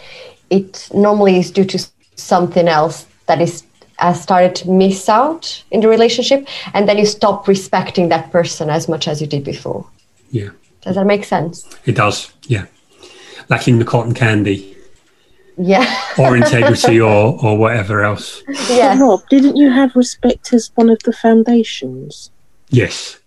it 0.51 0.87
normally 0.93 1.39
is 1.39 1.49
due 1.49 1.65
to 1.65 1.87
something 2.15 2.67
else 2.67 3.07
that 3.25 3.41
is 3.41 3.63
has 3.97 4.21
started 4.21 4.55
to 4.55 4.69
miss 4.69 5.07
out 5.07 5.63
in 5.71 5.81
the 5.81 5.87
relationship, 5.87 6.47
and 6.73 6.87
then 6.87 6.97
you 6.97 7.05
stop 7.05 7.47
respecting 7.47 8.09
that 8.09 8.31
person 8.31 8.69
as 8.69 8.87
much 8.87 9.07
as 9.07 9.21
you 9.21 9.27
did 9.27 9.43
before. 9.43 9.87
Yeah. 10.29 10.49
Does 10.81 10.95
that 10.95 11.05
make 11.05 11.23
sense? 11.23 11.65
It 11.85 11.95
does. 11.95 12.31
Yeah. 12.43 12.65
Lacking 13.49 13.79
the 13.79 13.85
cotton 13.85 14.13
candy. 14.13 14.77
Yeah. 15.57 15.85
or 16.17 16.35
integrity 16.43 16.99
or 17.01 17.39
or 17.43 17.57
whatever 17.57 18.03
else. 18.03 18.43
Yeah. 18.69 18.99
Rob, 18.99 19.27
didn't 19.29 19.55
you 19.55 19.71
have 19.71 19.95
respect 19.95 20.53
as 20.53 20.71
one 20.75 20.89
of 20.89 20.99
the 21.03 21.13
foundations? 21.13 22.29
Yes. 22.69 23.19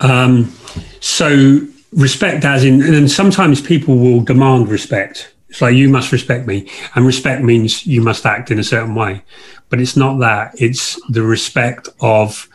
Um, 0.00 0.52
so 1.00 1.60
respect 1.92 2.44
as 2.44 2.64
in, 2.64 2.82
and 2.82 3.10
sometimes 3.10 3.60
people 3.60 3.96
will 3.96 4.20
demand 4.20 4.68
respect. 4.68 5.34
It's 5.48 5.62
like 5.62 5.74
you 5.74 5.88
must 5.88 6.12
respect 6.12 6.46
me, 6.46 6.70
and 6.94 7.06
respect 7.06 7.42
means 7.42 7.86
you 7.86 8.02
must 8.02 8.26
act 8.26 8.50
in 8.50 8.58
a 8.58 8.64
certain 8.64 8.94
way, 8.94 9.22
but 9.70 9.80
it's 9.80 9.96
not 9.96 10.18
that. 10.18 10.60
It's 10.60 11.00
the 11.10 11.22
respect 11.22 11.88
of. 12.00 12.48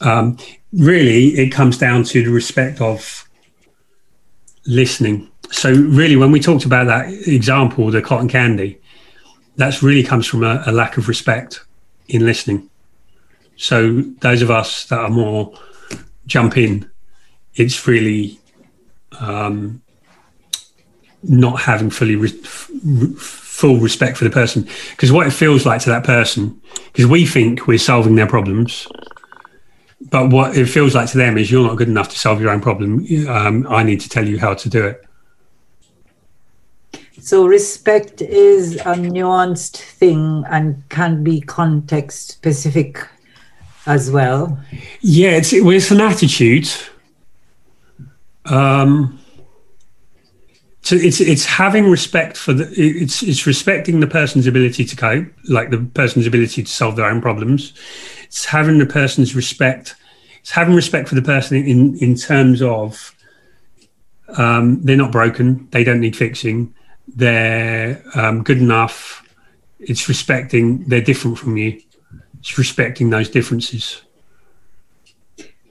Um, 0.00 0.38
really, 0.72 1.28
it 1.38 1.50
comes 1.50 1.76
down 1.76 2.04
to 2.04 2.24
the 2.24 2.30
respect 2.30 2.80
of 2.80 3.28
listening. 4.66 5.30
So 5.50 5.72
really, 5.72 6.16
when 6.16 6.30
we 6.30 6.40
talked 6.40 6.64
about 6.64 6.86
that 6.86 7.12
example, 7.28 7.90
the 7.90 8.00
cotton 8.00 8.28
candy, 8.28 8.80
that's 9.56 9.82
really 9.82 10.02
comes 10.02 10.26
from 10.26 10.44
a, 10.44 10.62
a 10.66 10.72
lack 10.72 10.96
of 10.96 11.08
respect 11.08 11.64
in 12.08 12.24
listening. 12.24 12.70
So 13.56 14.00
those 14.20 14.40
of 14.40 14.50
us 14.50 14.86
that 14.86 14.98
are 14.98 15.10
more 15.10 15.52
jump 16.30 16.56
in, 16.56 16.88
it's 17.54 17.86
really 17.86 18.38
um, 19.20 19.82
not 21.22 21.60
having 21.60 21.90
fully 21.90 22.16
re- 22.16 22.28
full 23.18 23.78
respect 23.78 24.16
for 24.16 24.24
the 24.24 24.30
person. 24.30 24.66
Because 24.90 25.12
what 25.12 25.26
it 25.26 25.32
feels 25.32 25.66
like 25.66 25.82
to 25.82 25.90
that 25.90 26.04
person 26.04 26.60
because 26.92 27.06
we 27.06 27.26
think 27.26 27.66
we're 27.66 27.78
solving 27.78 28.14
their 28.14 28.26
problems 28.26 28.88
but 30.08 30.30
what 30.30 30.56
it 30.56 30.66
feels 30.66 30.94
like 30.94 31.10
to 31.10 31.18
them 31.18 31.36
is 31.36 31.50
you're 31.50 31.66
not 31.66 31.76
good 31.76 31.88
enough 31.88 32.08
to 32.08 32.18
solve 32.18 32.40
your 32.40 32.50
own 32.50 32.60
problem. 32.60 33.06
Um, 33.28 33.66
i 33.68 33.82
need 33.82 34.00
to 34.00 34.08
tell 34.08 34.26
you 34.26 34.38
how 34.38 34.54
to 34.54 34.68
do 34.68 34.86
it. 34.86 35.04
So 37.20 37.46
respect 37.46 38.22
is 38.22 38.76
a 38.76 38.94
nuanced 38.94 39.76
thing 39.76 40.44
and 40.48 40.82
can 40.88 41.22
be 41.22 41.42
context 41.42 42.30
specific 42.30 43.06
as 43.86 44.10
well? 44.10 44.58
Yeah, 45.00 45.30
it's 45.30 45.52
it, 45.52 45.66
it's 45.66 45.90
an 45.90 46.00
attitude. 46.00 46.68
Um, 48.46 49.18
so 50.82 50.96
it's 50.96 51.20
it's 51.20 51.44
having 51.44 51.90
respect 51.90 52.36
for 52.36 52.52
the 52.52 52.64
it's 52.76 53.22
it's 53.22 53.46
respecting 53.46 54.00
the 54.00 54.06
person's 54.06 54.46
ability 54.46 54.84
to 54.84 54.96
cope, 54.96 55.26
like 55.48 55.70
the 55.70 55.78
person's 55.78 56.26
ability 56.26 56.62
to 56.62 56.70
solve 56.70 56.96
their 56.96 57.06
own 57.06 57.20
problems. 57.20 57.74
It's 58.24 58.44
having 58.44 58.78
the 58.78 58.86
person's 58.86 59.34
respect. 59.34 59.94
It's 60.40 60.50
having 60.50 60.74
respect 60.74 61.08
for 61.08 61.14
the 61.14 61.22
person 61.22 61.58
in 61.58 61.96
in 61.98 62.16
terms 62.16 62.62
of 62.62 63.14
um, 64.36 64.82
they're 64.82 64.96
not 64.96 65.12
broken, 65.12 65.68
they 65.70 65.84
don't 65.84 66.00
need 66.00 66.16
fixing, 66.16 66.74
they're 67.08 68.02
um, 68.14 68.42
good 68.42 68.58
enough. 68.58 69.26
It's 69.80 70.08
respecting 70.08 70.84
they're 70.84 71.00
different 71.00 71.38
from 71.38 71.56
you 71.56 71.80
it's 72.40 72.56
respecting 72.58 73.10
those 73.10 73.28
differences. 73.28 74.02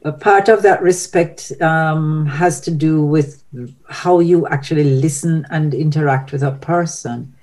A 0.05 0.13
part 0.13 0.47
of 0.47 0.61
that 0.61 0.81
respect 0.81 1.51
um, 1.61 2.25
has 2.27 2.61
to 2.61 2.71
do 2.71 3.03
with 3.03 3.43
how 3.89 4.19
you 4.19 4.47
actually 4.47 4.85
listen 4.85 5.45
and 5.49 5.73
interact 5.73 6.31
with 6.31 6.43
a 6.43 6.53
person. 6.53 7.33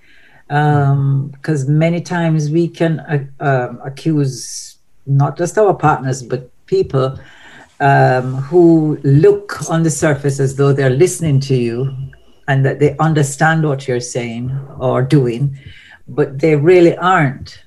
Because 0.49 1.69
um, 1.69 1.79
many 1.79 2.01
times 2.01 2.51
we 2.51 2.69
can 2.69 3.01
uh, 3.01 3.27
uh, 3.41 3.75
accuse 3.85 4.79
not 5.07 5.37
just 5.37 5.59
our 5.59 5.75
partners, 5.75 6.23
but 6.23 6.51
people 6.67 7.19
um, 7.81 8.37
who 8.37 8.99
look 9.03 9.69
on 9.69 9.83
the 9.83 9.91
surface 9.91 10.41
as 10.41 10.57
though 10.57 10.73
they're 10.73 10.89
listening 10.89 11.41
to 11.41 11.57
you 11.57 11.95
and 12.49 12.65
that 12.65 12.79
they 12.79 12.97
understand 12.99 13.67
what 13.67 13.87
you're 13.89 14.01
saying 14.01 14.57
or 14.79 15.03
doing, 15.03 15.59
but 16.09 16.39
they 16.39 16.55
really 16.55 16.97
aren't. 16.97 17.66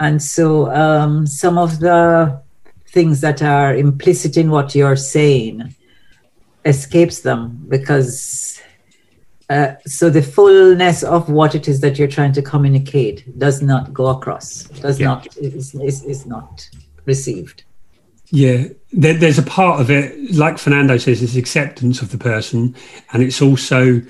And 0.00 0.22
so 0.22 0.70
um, 0.72 1.26
some 1.26 1.58
of 1.58 1.78
the 1.80 2.40
things 2.86 3.20
that 3.20 3.42
are 3.42 3.76
implicit 3.76 4.36
in 4.36 4.50
what 4.50 4.74
you're 4.74 4.96
saying 4.96 5.74
escapes 6.64 7.20
them 7.20 7.64
because 7.68 8.60
uh, 9.48 9.74
so 9.86 10.10
the 10.10 10.22
fullness 10.22 11.02
of 11.02 11.28
what 11.28 11.54
it 11.54 11.68
is 11.68 11.80
that 11.80 11.98
you're 11.98 12.08
trying 12.08 12.32
to 12.32 12.42
communicate 12.42 13.38
does 13.38 13.62
not 13.62 13.92
go 13.92 14.08
across 14.08 14.64
does 14.80 14.98
yeah. 14.98 15.06
not 15.06 15.36
is, 15.36 15.74
is, 15.74 16.04
is 16.04 16.26
not 16.26 16.68
received. 17.04 17.64
Yeah 18.30 18.64
there, 18.92 19.14
there's 19.14 19.38
a 19.38 19.42
part 19.42 19.80
of 19.80 19.90
it 19.90 20.34
like 20.34 20.58
fernando 20.58 20.96
says 20.96 21.22
it's 21.22 21.36
acceptance 21.36 22.02
of 22.02 22.10
the 22.10 22.18
person 22.18 22.74
and 23.12 23.22
it's 23.22 23.40
also 23.40 24.02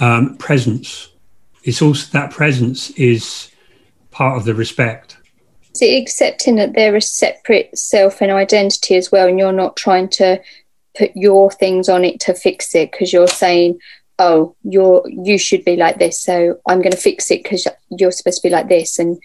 um, 0.00 0.36
presence. 0.36 1.08
It's 1.64 1.82
also 1.82 2.10
that 2.12 2.30
presence 2.30 2.90
is 2.90 3.50
part 4.10 4.36
of 4.36 4.44
the 4.44 4.54
respect 4.54 5.16
is 5.76 5.82
it 5.82 6.02
accepting 6.02 6.56
that 6.56 6.74
they're 6.74 6.96
a 6.96 7.00
separate 7.00 7.76
self 7.76 8.20
and 8.20 8.30
identity 8.30 8.96
as 8.96 9.12
well 9.12 9.28
and 9.28 9.38
you're 9.38 9.52
not 9.52 9.76
trying 9.76 10.08
to 10.08 10.40
put 10.96 11.10
your 11.14 11.50
things 11.50 11.88
on 11.88 12.04
it 12.04 12.20
to 12.20 12.34
fix 12.34 12.74
it? 12.74 12.92
Because 12.92 13.12
you're 13.12 13.28
saying 13.28 13.78
oh 14.18 14.56
you're 14.62 15.06
you 15.08 15.36
should 15.36 15.62
be 15.62 15.76
like 15.76 15.98
this 15.98 16.18
so 16.18 16.58
i'm 16.66 16.80
going 16.80 16.90
to 16.90 16.96
fix 16.96 17.30
it 17.30 17.42
because 17.42 17.68
you're 17.90 18.10
supposed 18.10 18.40
to 18.40 18.48
be 18.48 18.50
like 18.50 18.66
this 18.66 18.98
and 18.98 19.18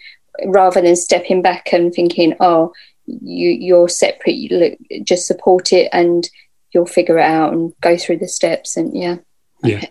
rather 0.44 0.82
than 0.82 0.94
stepping 0.94 1.40
back 1.40 1.72
and 1.72 1.94
thinking 1.94 2.34
oh 2.40 2.70
you 3.06 3.48
you're 3.48 3.88
separate 3.88 4.34
you 4.34 4.54
look 4.58 4.78
just 5.02 5.26
support 5.26 5.72
it 5.72 5.88
and 5.94 6.28
you'll 6.72 6.86
figure 6.86 7.18
it 7.18 7.24
out 7.24 7.52
and 7.52 7.72
go 7.80 7.96
through 7.96 8.16
the 8.16 8.28
steps 8.28 8.76
and 8.76 8.96
yeah. 8.96 9.16
Yeah. 9.62 9.76
Okay. 9.76 9.90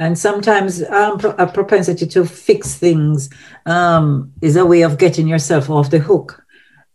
And 0.00 0.18
sometimes 0.18 0.82
um, 0.84 1.20
a 1.36 1.46
propensity 1.46 2.06
to 2.06 2.24
fix 2.24 2.74
things 2.74 3.28
um, 3.66 4.32
is 4.40 4.56
a 4.56 4.64
way 4.64 4.80
of 4.80 4.96
getting 4.96 5.28
yourself 5.28 5.68
off 5.68 5.90
the 5.90 5.98
hook 5.98 6.42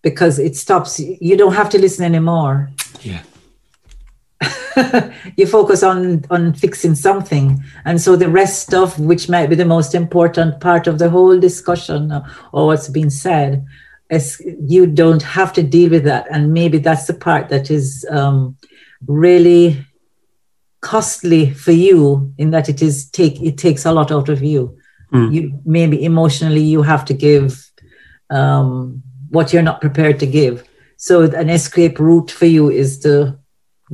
because 0.02 0.40
it 0.40 0.56
stops 0.56 1.00
you 1.00 1.38
don't 1.38 1.54
have 1.54 1.70
to 1.70 1.80
listen 1.80 2.04
anymore. 2.04 2.72
Yeah. 3.02 3.22
You 5.38 5.48
focus 5.48 5.84
on 5.84 6.26
on 6.30 6.54
fixing 6.54 6.96
something. 6.96 7.64
And 7.86 8.02
so 8.02 8.16
the 8.16 8.30
rest 8.30 8.64
stuff 8.64 9.00
which 9.00 9.30
might 9.30 9.50
be 9.50 9.56
the 9.56 9.66
most 9.66 9.96
important 9.96 10.60
part 10.60 10.88
of 10.88 11.00
the 11.00 11.10
whole 11.10 11.40
discussion 11.40 12.12
or 12.52 12.66
what's 12.66 12.90
been 12.90 13.10
said 13.10 13.66
is 14.10 14.42
you 14.60 14.86
don't 14.88 15.24
have 15.24 15.54
to 15.54 15.64
deal 15.64 15.92
with 15.92 16.04
that. 16.04 16.28
And 16.30 16.54
maybe 16.54 16.80
that's 16.80 17.08
the 17.08 17.14
part 17.14 17.50
that 17.50 17.72
is 17.72 18.06
um, 18.10 18.58
really 19.08 19.86
costly 20.86 21.50
for 21.50 21.72
you 21.72 22.32
in 22.38 22.52
that 22.52 22.70
it 22.70 22.80
is 22.80 23.10
take 23.10 23.42
it 23.42 23.58
takes 23.58 23.86
a 23.86 23.92
lot 23.92 24.12
out 24.12 24.30
of 24.30 24.44
you. 24.44 24.78
Mm. 25.12 25.34
you 25.34 25.62
maybe 25.66 26.04
emotionally 26.04 26.62
you 26.62 26.82
have 26.84 27.06
to 27.06 27.14
give 27.14 27.72
um, 28.30 29.02
what 29.30 29.52
you're 29.52 29.70
not 29.70 29.82
prepared 29.82 30.20
to 30.20 30.28
give. 30.28 30.64
So 30.98 31.22
an 31.24 31.50
escape 31.50 32.00
route 32.00 32.30
for 32.30 32.46
you 32.46 32.70
is 32.70 33.00
to 33.00 33.40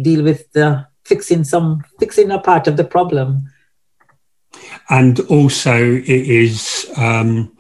deal 0.02 0.24
with 0.24 0.52
the 0.52 0.86
fixing 1.06 1.46
some 1.46 1.84
fixing 1.98 2.30
a 2.32 2.40
part 2.40 2.68
of 2.68 2.76
the 2.76 2.84
problem. 2.84 3.50
And 4.90 5.20
also 5.22 5.76
it 6.16 6.24
is 6.44 6.92
um, 6.98 7.56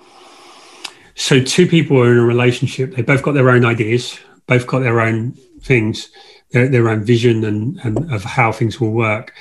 so 1.15 1.41
two 1.41 1.67
people 1.67 2.01
are 2.01 2.11
in 2.11 2.17
a 2.17 2.25
relationship. 2.25 2.95
They 2.95 3.01
both 3.01 3.23
got 3.23 3.33
their 3.33 3.49
own 3.49 3.63
ideas 3.63 4.19
both 4.51 4.67
got 4.67 4.79
their 4.79 4.99
own 4.99 5.31
things 5.61 6.09
their, 6.51 6.67
their 6.67 6.89
own 6.89 7.03
vision 7.03 7.43
and, 7.43 7.79
and 7.83 8.11
of 8.11 8.23
how 8.23 8.51
things 8.51 8.79
will 8.79 8.91
work 8.91 9.33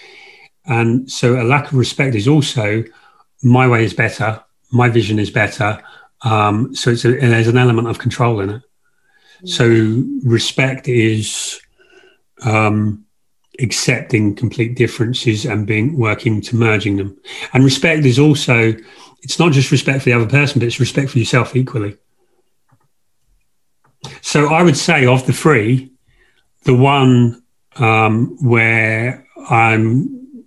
and 0.66 1.10
so 1.10 1.40
a 1.40 1.44
lack 1.44 1.66
of 1.66 1.74
respect 1.74 2.14
is 2.14 2.28
also 2.28 2.84
my 3.42 3.66
way 3.66 3.84
is 3.84 3.94
better 3.94 4.42
my 4.72 4.88
vision 4.88 5.18
is 5.18 5.30
better 5.30 5.82
um, 6.22 6.74
so 6.74 6.90
it's 6.90 7.04
a, 7.04 7.12
there's 7.18 7.48
an 7.48 7.58
element 7.58 7.88
of 7.88 7.98
control 7.98 8.40
in 8.40 8.50
it 8.50 8.62
so 9.44 10.04
respect 10.22 10.88
is 10.88 11.60
um, 12.42 13.04
accepting 13.60 14.34
complete 14.34 14.76
differences 14.76 15.44
and 15.44 15.66
being 15.66 15.96
working 15.96 16.40
to 16.40 16.56
merging 16.56 16.96
them. 16.96 17.16
And 17.52 17.64
respect 17.64 18.04
is 18.04 18.18
also 18.18 18.74
it's 19.22 19.38
not 19.38 19.52
just 19.52 19.70
respect 19.70 20.00
for 20.00 20.04
the 20.06 20.14
other 20.14 20.26
person, 20.26 20.60
but 20.60 20.66
it's 20.66 20.80
respect 20.80 21.10
for 21.10 21.18
yourself 21.18 21.54
equally. 21.54 21.96
So 24.22 24.46
I 24.46 24.62
would 24.62 24.78
say 24.78 25.04
of 25.04 25.26
the 25.26 25.32
three, 25.34 25.92
the 26.62 26.74
one 26.74 27.42
um, 27.76 28.36
where 28.40 29.26
I'm 29.48 30.44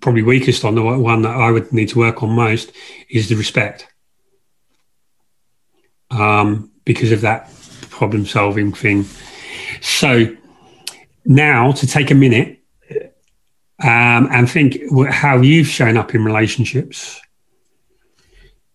probably 0.00 0.22
weakest 0.22 0.64
on, 0.64 0.74
the 0.74 0.82
one 0.82 1.22
that 1.22 1.34
I 1.34 1.50
would 1.50 1.72
need 1.72 1.88
to 1.90 1.98
work 1.98 2.22
on 2.22 2.30
most 2.30 2.72
is 3.08 3.28
the 3.28 3.34
respect. 3.34 3.86
Um, 6.10 6.70
because 6.84 7.12
of 7.12 7.20
that 7.20 7.52
problem 7.90 8.24
solving 8.24 8.72
thing. 8.72 9.04
So 9.80 10.34
now 11.24 11.72
to 11.72 11.86
take 11.86 12.10
a 12.10 12.14
minute 12.14 12.58
um, 13.82 14.28
and 14.32 14.50
think 14.50 14.78
how 15.10 15.40
you've 15.40 15.68
shown 15.68 15.96
up 15.96 16.14
in 16.14 16.24
relationships. 16.24 17.20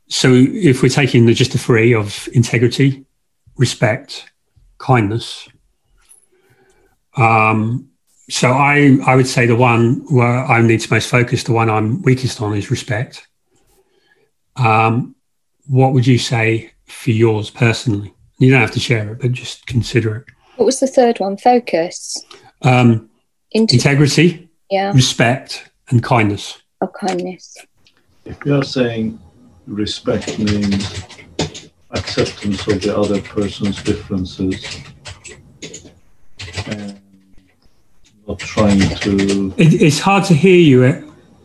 So, 0.07 0.31
if 0.33 0.83
we're 0.83 0.89
taking 0.89 1.25
the, 1.25 1.33
just 1.33 1.53
the 1.53 1.57
three 1.57 1.93
of 1.93 2.29
integrity, 2.33 3.05
respect, 3.57 4.31
kindness, 4.77 5.49
um, 7.17 7.89
so 8.29 8.51
I, 8.51 8.97
I 9.05 9.15
would 9.15 9.27
say 9.27 9.45
the 9.45 9.55
one 9.55 10.05
where 10.09 10.45
I 10.45 10.61
need 10.61 10.79
to 10.81 10.93
most 10.93 11.09
focus, 11.09 11.43
the 11.43 11.53
one 11.53 11.69
I'm 11.69 12.01
weakest 12.01 12.41
on 12.41 12.55
is 12.55 12.71
respect. 12.71 13.27
Um, 14.55 15.15
what 15.67 15.93
would 15.93 16.07
you 16.07 16.17
say 16.17 16.71
for 16.85 17.11
yours 17.11 17.49
personally? 17.49 18.13
You 18.39 18.51
don't 18.51 18.61
have 18.61 18.71
to 18.71 18.79
share 18.79 19.11
it, 19.11 19.21
but 19.21 19.31
just 19.31 19.65
consider 19.67 20.17
it. 20.17 20.25
What 20.55 20.65
was 20.65 20.79
the 20.79 20.87
third 20.87 21.19
one? 21.19 21.37
Focus. 21.37 22.23
Um, 22.61 23.09
integrity, 23.51 24.49
yeah, 24.69 24.91
respect, 24.93 25.69
and 25.89 26.01
kindness. 26.03 26.61
Oh, 26.81 26.87
kindness. 26.87 27.57
If 28.25 28.37
you 28.45 28.55
are 28.55 28.63
saying 28.63 29.19
respect 29.67 30.39
means 30.39 31.03
acceptance 31.91 32.67
of 32.67 32.81
the 32.81 32.95
other 32.97 33.21
person's 33.21 33.81
differences 33.83 34.81
and 36.67 36.92
not 38.27 38.39
trying 38.39 38.79
to. 38.79 39.53
It, 39.57 39.81
it's 39.81 39.99
hard 39.99 40.23
to 40.25 40.33
hear 40.33 40.57
you. 40.57 40.83
Eh, 40.85 41.01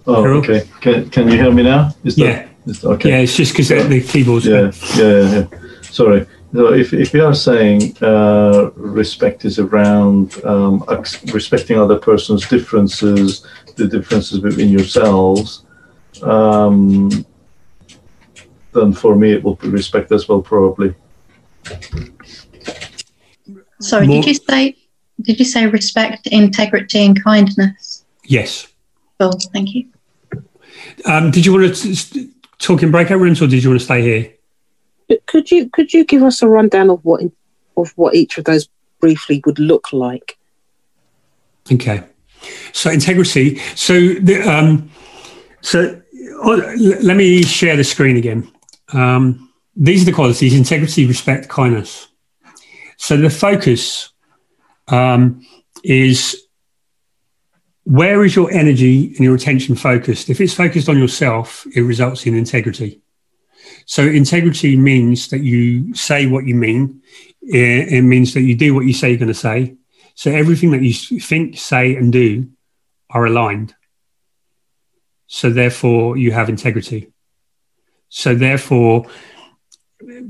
oh, 0.06 0.24
okay. 0.38 0.68
Can, 0.80 1.10
can 1.10 1.28
you 1.28 1.36
hear 1.36 1.52
me 1.52 1.62
now? 1.62 1.94
Is 2.04 2.16
that, 2.16 2.22
yeah. 2.22 2.48
Is, 2.66 2.84
okay. 2.84 3.10
Yeah, 3.10 3.18
it's 3.18 3.36
just 3.36 3.52
because 3.52 3.68
the 3.68 4.00
keyboard's. 4.00 4.46
Yeah, 4.46 4.72
yeah, 4.96 5.46
yeah. 5.50 5.58
Sorry. 5.82 6.26
So 6.52 6.72
if, 6.72 6.94
if 6.94 7.12
we 7.12 7.20
are 7.20 7.34
saying 7.34 7.94
uh, 8.00 8.70
respect 8.74 9.44
is 9.44 9.58
around 9.58 10.42
um, 10.44 10.82
respecting 11.34 11.78
other 11.78 11.98
person's 11.98 12.48
differences, 12.48 13.46
the 13.76 13.86
differences 13.86 14.38
between 14.40 14.70
yourselves, 14.70 15.66
um, 16.22 17.10
then 18.72 18.94
for 18.94 19.14
me 19.14 19.32
it 19.32 19.44
will 19.44 19.56
be 19.56 19.68
respect 19.68 20.10
as 20.10 20.26
well, 20.26 20.40
probably. 20.40 20.94
Sorry, 23.80 24.06
More, 24.06 24.22
did 24.22 24.26
you 24.26 24.34
say 24.34 24.77
did 25.20 25.38
you 25.38 25.44
say 25.44 25.66
respect, 25.66 26.26
integrity, 26.28 27.04
and 27.04 27.22
kindness? 27.22 28.04
Yes. 28.24 28.68
Cool. 29.18 29.32
Thank 29.52 29.74
you. 29.74 29.88
Um, 31.04 31.30
did 31.30 31.44
you 31.44 31.52
want 31.52 31.74
to 31.74 32.28
talk 32.58 32.82
in 32.82 32.90
breakout 32.90 33.18
rooms, 33.18 33.42
or 33.42 33.46
did 33.46 33.62
you 33.62 33.70
want 33.70 33.80
to 33.80 33.84
stay 33.84 34.02
here? 34.02 35.18
Could 35.26 35.50
you 35.50 35.68
could 35.70 35.92
you 35.92 36.04
give 36.04 36.22
us 36.22 36.42
a 36.42 36.48
rundown 36.48 36.90
of 36.90 37.04
what 37.04 37.22
of 37.76 37.92
what 37.96 38.14
each 38.14 38.38
of 38.38 38.44
those 38.44 38.68
briefly 39.00 39.42
would 39.46 39.58
look 39.58 39.92
like? 39.92 40.38
Okay, 41.72 42.02
so 42.72 42.90
integrity. 42.90 43.58
So 43.74 43.94
the 43.94 44.42
um, 44.42 44.90
so 45.62 46.00
oh, 46.42 46.76
let 46.78 47.16
me 47.16 47.42
share 47.42 47.76
the 47.76 47.84
screen 47.84 48.16
again. 48.16 48.50
Um, 48.92 49.50
these 49.74 50.02
are 50.02 50.06
the 50.06 50.12
qualities: 50.12 50.54
integrity, 50.54 51.06
respect, 51.06 51.48
kindness. 51.48 52.08
So 52.98 53.16
the 53.16 53.30
focus 53.30 54.10
um, 54.88 55.46
is 55.84 56.48
where 57.84 58.22
is 58.24 58.36
your 58.36 58.50
energy 58.50 59.06
and 59.06 59.20
your 59.20 59.34
attention 59.34 59.74
focused? 59.74 60.28
If 60.28 60.40
it's 60.40 60.52
focused 60.52 60.88
on 60.88 60.98
yourself, 60.98 61.66
it 61.74 61.80
results 61.80 62.26
in 62.26 62.34
integrity. 62.34 63.00
So 63.86 64.02
integrity 64.02 64.76
means 64.76 65.28
that 65.28 65.40
you 65.40 65.94
say 65.94 66.26
what 66.26 66.46
you 66.46 66.54
mean. 66.54 67.02
It, 67.40 68.02
means 68.02 68.34
that 68.34 68.42
you 68.42 68.54
do 68.54 68.74
what 68.74 68.84
you 68.84 68.92
say 68.92 69.08
you're 69.08 69.18
going 69.18 69.28
to 69.28 69.34
say. 69.34 69.76
So 70.14 70.30
everything 70.30 70.72
that 70.72 70.82
you 70.82 70.92
think, 70.92 71.56
say, 71.56 71.96
and 71.96 72.12
do 72.12 72.50
are 73.08 73.24
aligned. 73.24 73.74
So 75.26 75.48
therefore, 75.48 76.18
you 76.18 76.32
have 76.32 76.50
integrity. 76.50 77.10
So 78.10 78.34
therefore, 78.34 79.06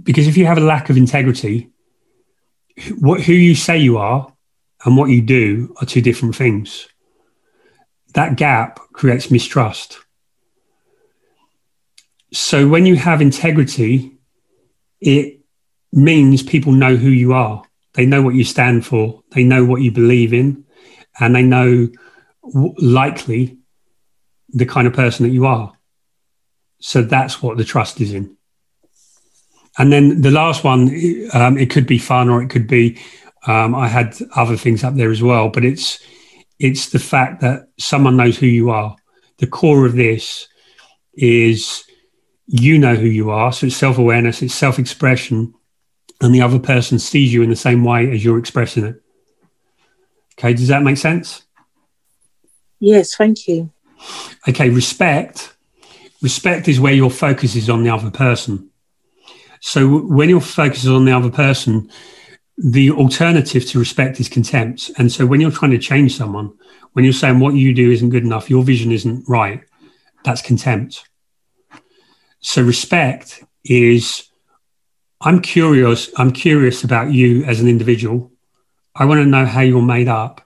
because 0.02 0.28
if 0.28 0.36
you 0.36 0.46
have 0.46 0.58
a 0.58 0.62
lack 0.62 0.90
of 0.90 0.96
integrity, 0.96 1.70
what 2.98 3.22
who 3.22 3.32
you 3.32 3.56
say 3.56 3.78
you 3.78 3.98
are 3.98 4.32
and 4.84 4.96
what 4.96 5.10
you 5.10 5.20
do 5.20 5.74
are 5.80 5.86
two 5.86 6.00
different 6.00 6.36
things. 6.36 6.88
That 8.14 8.36
gap 8.36 8.78
creates 8.92 9.30
mistrust. 9.30 9.98
So 12.32 12.68
when 12.68 12.86
you 12.86 12.96
have 12.96 13.20
integrity, 13.20 14.18
it 15.00 15.40
means 15.92 16.42
people 16.42 16.72
know 16.72 16.96
who 16.96 17.08
you 17.08 17.32
are. 17.32 17.62
They 17.94 18.06
know 18.06 18.22
what 18.22 18.34
you 18.34 18.44
stand 18.44 18.86
for. 18.86 19.22
They 19.30 19.44
know 19.44 19.64
what 19.64 19.82
you 19.82 19.90
believe 19.90 20.32
in, 20.32 20.64
and 21.18 21.34
they 21.34 21.42
know 21.42 21.88
likely 22.42 23.58
the 24.50 24.66
kind 24.66 24.86
of 24.86 24.92
person 24.92 25.26
that 25.26 25.32
you 25.32 25.46
are. 25.46 25.72
So 26.80 27.02
that's 27.02 27.42
what 27.42 27.56
the 27.56 27.64
trust 27.64 28.00
is 28.00 28.12
in. 28.12 28.36
And 29.76 29.92
then 29.92 30.20
the 30.20 30.30
last 30.30 30.64
one, 30.64 30.88
um, 31.32 31.56
it 31.58 31.70
could 31.70 31.86
be 31.86 31.98
fun 31.98 32.28
or 32.28 32.42
it 32.42 32.50
could 32.50 32.66
be. 32.66 32.98
Um, 33.46 33.74
I 33.74 33.88
had 33.88 34.16
other 34.34 34.56
things 34.56 34.84
up 34.84 34.94
there 34.94 35.10
as 35.10 35.22
well, 35.22 35.48
but 35.48 35.64
it's 35.64 36.00
it's 36.58 36.90
the 36.90 36.98
fact 36.98 37.40
that 37.40 37.68
someone 37.78 38.16
knows 38.16 38.36
who 38.36 38.46
you 38.46 38.70
are. 38.70 38.96
The 39.38 39.46
core 39.46 39.86
of 39.86 39.94
this 39.94 40.48
is 41.14 41.84
you 42.46 42.78
know 42.78 42.94
who 42.94 43.06
you 43.06 43.30
are, 43.30 43.52
so 43.52 43.66
it's 43.66 43.76
self 43.76 43.98
awareness, 43.98 44.42
it's 44.42 44.54
self 44.54 44.78
expression, 44.78 45.54
and 46.20 46.34
the 46.34 46.42
other 46.42 46.58
person 46.58 46.98
sees 46.98 47.32
you 47.32 47.42
in 47.42 47.50
the 47.50 47.56
same 47.56 47.84
way 47.84 48.10
as 48.10 48.24
you're 48.24 48.38
expressing 48.38 48.84
it. 48.84 49.02
Okay, 50.38 50.54
does 50.54 50.68
that 50.68 50.82
make 50.82 50.96
sense? 50.96 51.42
Yes, 52.80 53.14
thank 53.14 53.48
you. 53.48 53.70
Okay, 54.48 54.70
respect. 54.70 55.54
Respect 56.22 56.68
is 56.68 56.80
where 56.80 56.92
your 56.92 57.10
focus 57.10 57.54
is 57.54 57.68
on 57.68 57.84
the 57.84 57.90
other 57.90 58.10
person. 58.10 58.70
So 59.60 59.98
when 59.98 60.28
your 60.28 60.40
focus 60.40 60.84
is 60.84 60.90
on 60.90 61.04
the 61.04 61.12
other 61.12 61.30
person, 61.30 61.90
the 62.58 62.90
alternative 62.90 63.64
to 63.66 63.78
respect 63.78 64.18
is 64.18 64.28
contempt. 64.28 64.90
And 64.98 65.12
so 65.12 65.24
when 65.24 65.40
you're 65.40 65.50
trying 65.50 65.70
to 65.70 65.78
change 65.78 66.16
someone, 66.16 66.52
when 66.92 67.04
you're 67.04 67.14
saying 67.14 67.38
what 67.38 67.54
you 67.54 67.72
do 67.72 67.90
isn't 67.92 68.10
good 68.10 68.24
enough, 68.24 68.50
your 68.50 68.64
vision 68.64 68.90
isn't 68.90 69.28
right, 69.28 69.62
that's 70.24 70.42
contempt. 70.42 71.08
So 72.40 72.62
respect 72.62 73.44
is 73.64 74.28
I'm 75.20 75.40
curious, 75.40 76.10
I'm 76.16 76.32
curious 76.32 76.82
about 76.82 77.12
you 77.12 77.44
as 77.44 77.60
an 77.60 77.68
individual. 77.68 78.32
I 78.94 79.04
want 79.04 79.18
to 79.18 79.26
know 79.26 79.46
how 79.46 79.60
you're 79.60 79.82
made 79.82 80.08
up. 80.08 80.42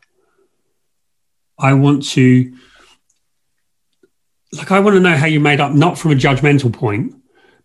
I 1.59 1.73
want 1.75 2.07
to 2.11 2.55
like 4.53 4.71
I 4.71 4.81
want 4.81 4.95
to 4.95 5.01
know 5.01 5.17
how 5.17 5.27
you're 5.27 5.41
made 5.41 5.61
up, 5.61 5.73
not 5.73 5.99
from 5.99 6.11
a 6.11 6.15
judgmental 6.15 6.73
point, 6.73 7.15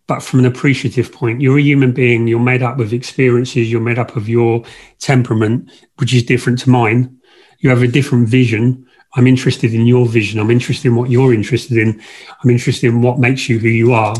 but 0.08 0.22
from 0.22 0.40
an 0.40 0.46
appreciative 0.46 1.12
point. 1.12 1.40
You're 1.40 1.58
a 1.58 1.62
human 1.62 1.92
being, 1.92 2.26
you're 2.26 2.40
made 2.40 2.62
up 2.62 2.80
of 2.80 2.92
experiences, 2.92 3.70
you're 3.70 3.80
made 3.80 3.98
up 3.98 4.16
of 4.16 4.28
your 4.28 4.64
temperament, 4.98 5.70
which 5.98 6.14
is 6.14 6.24
different 6.24 6.58
to 6.60 6.70
mine. 6.70 7.20
You 7.60 7.70
have 7.70 7.82
a 7.82 7.88
different 7.88 8.28
vision. 8.28 8.86
I'm 9.14 9.26
interested 9.26 9.74
in 9.74 9.86
your 9.86 10.06
vision. 10.06 10.40
I'm 10.40 10.50
interested 10.50 10.88
in 10.88 10.96
what 10.96 11.10
you're 11.10 11.34
interested 11.34 11.76
in. 11.76 12.02
I'm 12.42 12.50
interested 12.50 12.88
in 12.88 13.02
what 13.02 13.18
makes 13.18 13.48
you 13.48 13.58
who 13.58 13.68
you 13.68 13.92
are. 13.92 14.16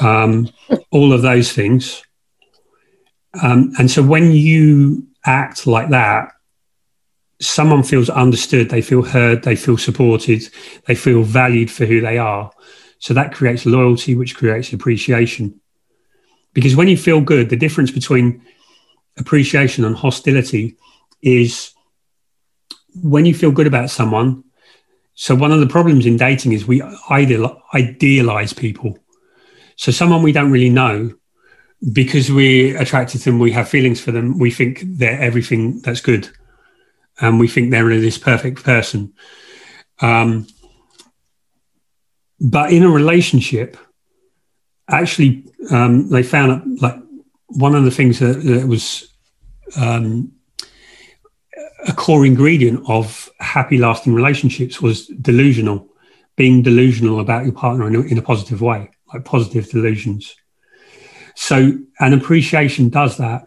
Um, 0.00 0.48
all 0.90 1.12
of 1.12 1.22
those 1.22 1.52
things. 1.52 2.02
Um, 3.42 3.72
and 3.78 3.90
so 3.90 4.02
when 4.02 4.30
you 4.30 5.08
act 5.26 5.66
like 5.66 5.88
that, 5.90 6.30
someone 7.40 7.82
feels 7.82 8.08
understood, 8.08 8.70
they 8.70 8.80
feel 8.80 9.02
heard, 9.02 9.42
they 9.42 9.56
feel 9.56 9.76
supported, 9.76 10.48
they 10.86 10.94
feel 10.94 11.22
valued 11.24 11.70
for 11.70 11.84
who 11.84 12.00
they 12.00 12.16
are. 12.16 12.52
So 13.04 13.12
that 13.12 13.34
creates 13.34 13.66
loyalty, 13.66 14.14
which 14.14 14.34
creates 14.34 14.72
appreciation. 14.72 15.60
Because 16.54 16.74
when 16.74 16.88
you 16.88 16.96
feel 16.96 17.20
good, 17.20 17.50
the 17.50 17.56
difference 17.64 17.90
between 17.90 18.40
appreciation 19.18 19.84
and 19.84 19.94
hostility 19.94 20.78
is 21.20 21.74
when 23.02 23.26
you 23.26 23.34
feel 23.34 23.50
good 23.50 23.66
about 23.66 23.90
someone. 23.90 24.42
So, 25.16 25.34
one 25.34 25.52
of 25.52 25.60
the 25.60 25.66
problems 25.66 26.06
in 26.06 26.16
dating 26.16 26.52
is 26.52 26.66
we 26.66 26.80
idealize 27.10 28.54
people. 28.54 28.98
So, 29.76 29.92
someone 29.92 30.22
we 30.22 30.32
don't 30.32 30.50
really 30.50 30.70
know, 30.70 31.12
because 31.92 32.32
we're 32.32 32.80
attracted 32.80 33.18
to 33.18 33.24
them, 33.32 33.38
we 33.38 33.52
have 33.52 33.68
feelings 33.68 34.00
for 34.00 34.12
them, 34.12 34.38
we 34.38 34.50
think 34.50 34.80
they're 34.82 35.20
everything 35.20 35.82
that's 35.82 36.00
good. 36.00 36.30
And 37.20 37.38
we 37.38 37.48
think 37.48 37.70
they're 37.70 37.86
this 38.00 38.16
perfect 38.16 38.64
person. 38.64 39.12
Um, 40.00 40.46
but 42.40 42.72
in 42.72 42.82
a 42.82 42.88
relationship, 42.88 43.76
actually, 44.88 45.44
um, 45.70 46.08
they 46.10 46.22
found 46.22 46.50
that 46.50 46.82
like 46.82 47.00
one 47.46 47.74
of 47.74 47.84
the 47.84 47.90
things 47.90 48.18
that, 48.18 48.42
that 48.42 48.66
was 48.66 49.12
um, 49.76 50.32
a 51.86 51.92
core 51.92 52.26
ingredient 52.26 52.84
of 52.88 53.30
happy, 53.40 53.78
lasting 53.78 54.14
relationships 54.14 54.80
was 54.80 55.06
delusional, 55.06 55.88
being 56.36 56.62
delusional 56.62 57.20
about 57.20 57.44
your 57.44 57.52
partner 57.52 57.86
in 57.86 57.96
a, 57.96 58.00
in 58.00 58.18
a 58.18 58.22
positive 58.22 58.60
way, 58.60 58.90
like 59.12 59.24
positive 59.24 59.68
delusions. 59.70 60.34
So, 61.36 61.78
an 62.00 62.12
appreciation 62.12 62.88
does 62.88 63.16
that. 63.18 63.44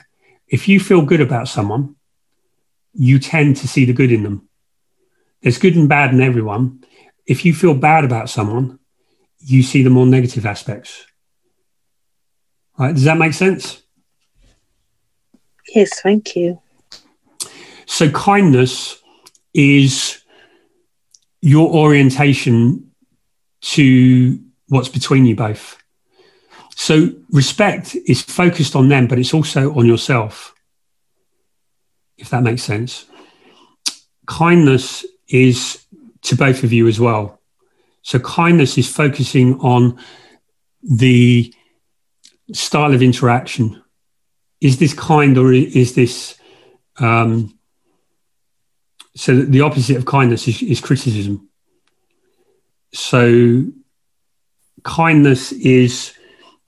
If 0.48 0.68
you 0.68 0.80
feel 0.80 1.02
good 1.02 1.22
about 1.22 1.48
someone, 1.48 1.96
you 2.94 3.20
tend 3.20 3.58
to 3.58 3.68
see 3.68 3.86
the 3.86 3.94
good 3.94 4.12
in 4.12 4.24
them. 4.24 4.48
There's 5.42 5.58
good 5.58 5.76
and 5.76 5.88
bad 5.88 6.14
in 6.14 6.22
everyone, 6.22 6.84
if 7.28 7.44
you 7.44 7.54
feel 7.54 7.74
bad 7.74 8.06
about 8.06 8.30
someone, 8.30 8.80
you 9.40 9.62
see 9.62 9.84
the 9.84 9.90
more 9.90 10.06
negative 10.06 10.46
aspects. 10.46 11.06
Right? 12.80 12.94
Does 12.94 13.04
that 13.04 13.18
make 13.18 13.34
sense? 13.34 13.84
Yes, 15.76 16.02
thank 16.02 16.36
you. 16.36 16.62
So, 17.86 18.10
kindness 18.12 19.02
is 19.54 20.24
your 21.42 21.70
orientation 21.70 22.92
to 23.62 24.40
what's 24.68 24.90
between 24.90 25.26
you 25.26 25.36
both. 25.36 25.78
So, 26.76 27.10
respect 27.32 27.96
is 28.06 28.22
focused 28.22 28.76
on 28.76 28.88
them, 28.88 29.08
but 29.08 29.20
it's 29.20 29.34
also 29.34 29.74
on 29.76 29.86
yourself, 29.86 30.54
if 32.18 32.30
that 32.30 32.44
makes 32.44 32.64
sense. 32.64 33.06
Kindness 34.28 35.06
is 35.28 35.86
to 36.24 36.36
both 36.36 36.64
of 36.64 36.74
you 36.74 36.88
as 36.88 37.00
well. 37.00 37.40
So 38.02 38.20
kindness 38.20 38.78
is 38.78 38.90
focusing 38.90 39.60
on 39.60 40.00
the 40.82 41.54
style 42.54 42.94
of 42.94 43.02
interaction. 43.02 43.84
Is 44.62 44.80
this 44.80 44.94
kind 44.94 45.38
or 45.38 45.52
is 45.54 45.96
this? 45.96 46.40
Um, 47.00 47.58
so 49.16 49.36
the 49.36 49.62
opposite 49.62 49.98
of 49.98 50.06
kindness 50.06 50.48
is, 50.48 50.62
is 50.62 50.80
criticism. 50.80 51.50
So 52.94 53.66
kindness 54.84 55.52
is 55.52 56.14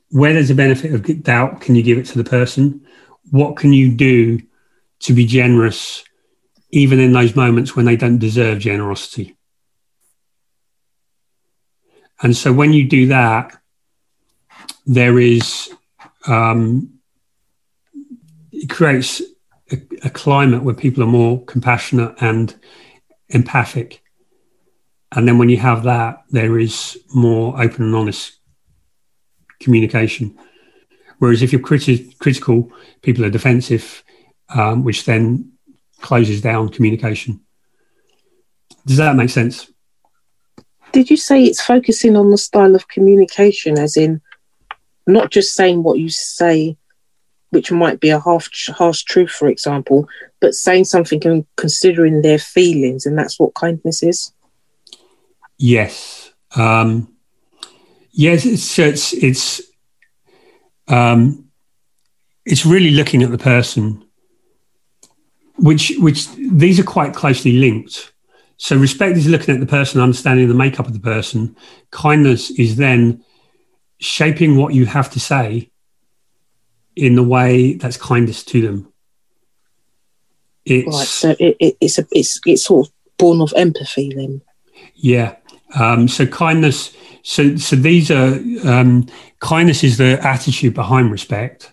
where 0.10 0.34
there's 0.34 0.50
a 0.50 0.56
benefit 0.56 0.93
of 0.93 1.24
doubt, 1.24 1.62
can 1.62 1.76
you 1.76 1.84
give 1.84 1.97
it 1.97 2.08
to 2.08 2.18
the 2.18 2.30
person? 2.30 2.86
What 3.32 3.58
can 3.58 3.74
you 3.74 3.91
do 3.91 4.41
to 5.02 5.14
be 5.14 5.26
generous, 5.26 6.04
even 6.72 7.00
in 7.00 7.14
those 7.14 7.36
moments 7.36 7.76
when 7.76 7.86
they 7.86 7.95
don't 7.95 8.18
deserve 8.18 8.60
generosity? 8.60 9.38
And 12.22 12.36
so 12.36 12.51
when 12.51 12.74
you 12.74 12.88
do 12.88 13.07
that, 13.07 13.55
there 14.86 15.20
is, 15.20 15.72
um, 16.28 16.99
it 18.51 18.70
creates 18.70 19.22
a, 19.72 19.82
a 20.03 20.09
climate 20.09 20.63
where 20.63 20.76
people 20.76 21.03
are 21.03 21.07
more 21.07 21.43
compassionate 21.45 22.15
and 22.20 22.53
empathic. 23.30 24.01
And 25.11 25.28
then 25.28 25.38
when 25.38 25.49
you 25.49 25.57
have 25.57 25.84
that, 25.84 26.24
there 26.30 26.59
is 26.59 26.97
more 27.13 27.61
open 27.61 27.86
and 27.86 27.95
honest 27.95 28.39
communication. 29.59 30.38
Whereas 31.20 31.41
if 31.41 31.51
you're 31.51 31.61
criti- 31.61 32.17
critical, 32.20 32.72
people 33.01 33.26
are 33.26 33.30
defensive, 33.30 34.03
um, 34.49 34.84
which 34.84 35.05
then 35.05 35.53
closes 36.01 36.41
down 36.41 36.70
communication. 36.70 37.41
Does 38.86 38.97
that 38.97 39.15
make 39.15 39.30
sense? 39.30 39.70
Did 40.91 41.09
you 41.09 41.17
say 41.17 41.43
it's 41.43 41.61
focusing 41.61 42.15
on 42.15 42.31
the 42.31 42.37
style 42.37 42.75
of 42.75 42.87
communication, 42.87 43.77
as 43.77 43.95
in 43.95 44.21
not 45.05 45.31
just 45.31 45.53
saying 45.53 45.83
what 45.83 45.99
you 45.99 46.09
say, 46.09 46.77
which 47.51 47.71
might 47.71 47.99
be 47.99 48.09
a 48.09 48.19
half 48.19 48.49
harsh 48.69 49.03
truth, 49.03 49.31
for 49.31 49.47
example, 49.47 50.07
but 50.39 50.53
saying 50.53 50.85
something 50.85 51.25
and 51.25 51.45
considering 51.57 52.21
their 52.21 52.39
feelings, 52.39 53.05
and 53.05 53.17
that's 53.17 53.39
what 53.39 53.55
kindness 53.55 54.03
is. 54.03 54.31
Yes, 55.57 56.31
um, 56.55 57.13
yes. 58.11 58.45
It's 58.45 58.79
it's 58.79 59.13
it's 59.13 59.61
um, 60.87 61.49
it's 62.45 62.65
really 62.65 62.91
looking 62.91 63.23
at 63.23 63.31
the 63.31 63.37
person, 63.37 64.05
which 65.57 65.93
which 65.99 66.27
these 66.35 66.79
are 66.79 66.83
quite 66.83 67.13
closely 67.13 67.53
linked. 67.53 68.13
So 68.60 68.76
respect 68.76 69.18
is 69.18 69.28
looking 69.28 69.53
at 69.53 69.62
the 69.62 69.66
person, 69.66 70.01
understanding 70.01 70.49
the 70.49 70.53
makeup 70.53 70.86
of 70.86 70.91
the 70.91 70.99
person. 70.99 71.55
Kindness 71.91 72.51
is 72.51 72.76
then 72.76 73.24
shaping 73.99 74.57
what 74.57 74.74
you 74.74 74.86
have 74.86 75.10
to 75.12 75.20
say 75.20 75.72
in 76.93 77.16
the 77.16 77.24
way 77.24 77.76
that's 77.76 77.95
kindest 77.95 78.49
to 78.49 78.62
them. 78.62 78.91
It's 80.66 80.88
right. 80.88 81.07
So 81.07 81.36
it, 81.39 81.55
it, 81.57 81.78
it's 81.80 81.99
a 81.99 82.05
it's 82.12 82.41
it's 82.45 82.66
sort 82.66 82.88
of 82.88 82.93
born 83.18 83.39
of 83.39 83.53
empathy 83.55 84.12
then. 84.14 84.41
Yeah. 84.93 85.38
Um, 85.76 86.10
so 86.10 86.28
kindness. 86.28 86.93
So 87.24 87.55
so 87.55 87.78
these 87.78 88.12
are 88.12 88.34
um, 88.66 89.07
kindness 89.39 89.86
is 89.86 89.97
the 89.97 90.20
attitude 90.22 90.74
behind 90.74 91.12
respect, 91.12 91.72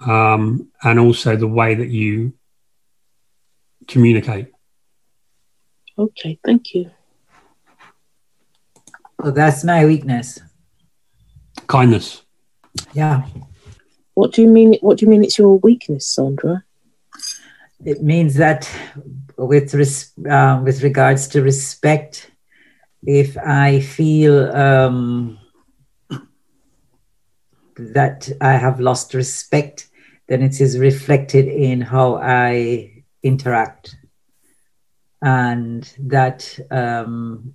um, 0.00 0.68
and 0.82 1.00
also 1.00 1.34
the 1.34 1.48
way 1.48 1.74
that 1.74 1.88
you 1.88 2.34
communicate. 3.88 4.53
Okay, 5.96 6.38
thank 6.44 6.74
you. 6.74 6.90
Well, 9.18 9.32
that's 9.32 9.64
my 9.64 9.86
weakness. 9.86 10.40
Kindness. 11.66 12.22
Yeah. 12.92 13.26
What 14.14 14.32
do 14.32 14.42
you 14.42 14.48
mean? 14.48 14.76
What 14.80 14.98
do 14.98 15.06
you 15.06 15.10
mean? 15.10 15.24
It's 15.24 15.38
your 15.38 15.58
weakness, 15.58 16.06
Sandra? 16.06 16.64
It 17.84 18.02
means 18.02 18.34
that 18.34 18.68
with 19.36 19.74
res- 19.74 20.12
uh, 20.28 20.60
with 20.64 20.82
regards 20.82 21.28
to 21.28 21.42
respect, 21.42 22.30
if 23.06 23.36
I 23.36 23.80
feel 23.80 24.50
um, 24.54 25.38
that 27.76 28.30
I 28.40 28.52
have 28.52 28.80
lost 28.80 29.14
respect, 29.14 29.88
then 30.28 30.42
it 30.42 30.60
is 30.60 30.78
reflected 30.78 31.46
in 31.46 31.80
how 31.80 32.16
I 32.16 33.04
interact, 33.22 33.96
and 35.24 35.92
that 35.98 36.56
um, 36.70 37.54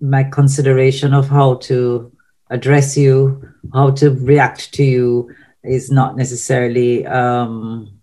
my 0.00 0.22
consideration 0.22 1.14
of 1.14 1.28
how 1.28 1.54
to 1.54 2.12
address 2.50 2.96
you, 2.96 3.48
how 3.72 3.90
to 3.92 4.10
react 4.10 4.72
to 4.74 4.84
you, 4.84 5.34
is 5.64 5.90
not 5.90 6.16
necessarily. 6.16 7.04
Um, 7.06 8.00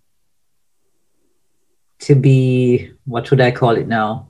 to 2.00 2.14
be 2.14 2.90
what 3.04 3.30
would 3.30 3.40
I 3.40 3.50
call 3.50 3.76
it 3.76 3.88
now? 3.88 4.28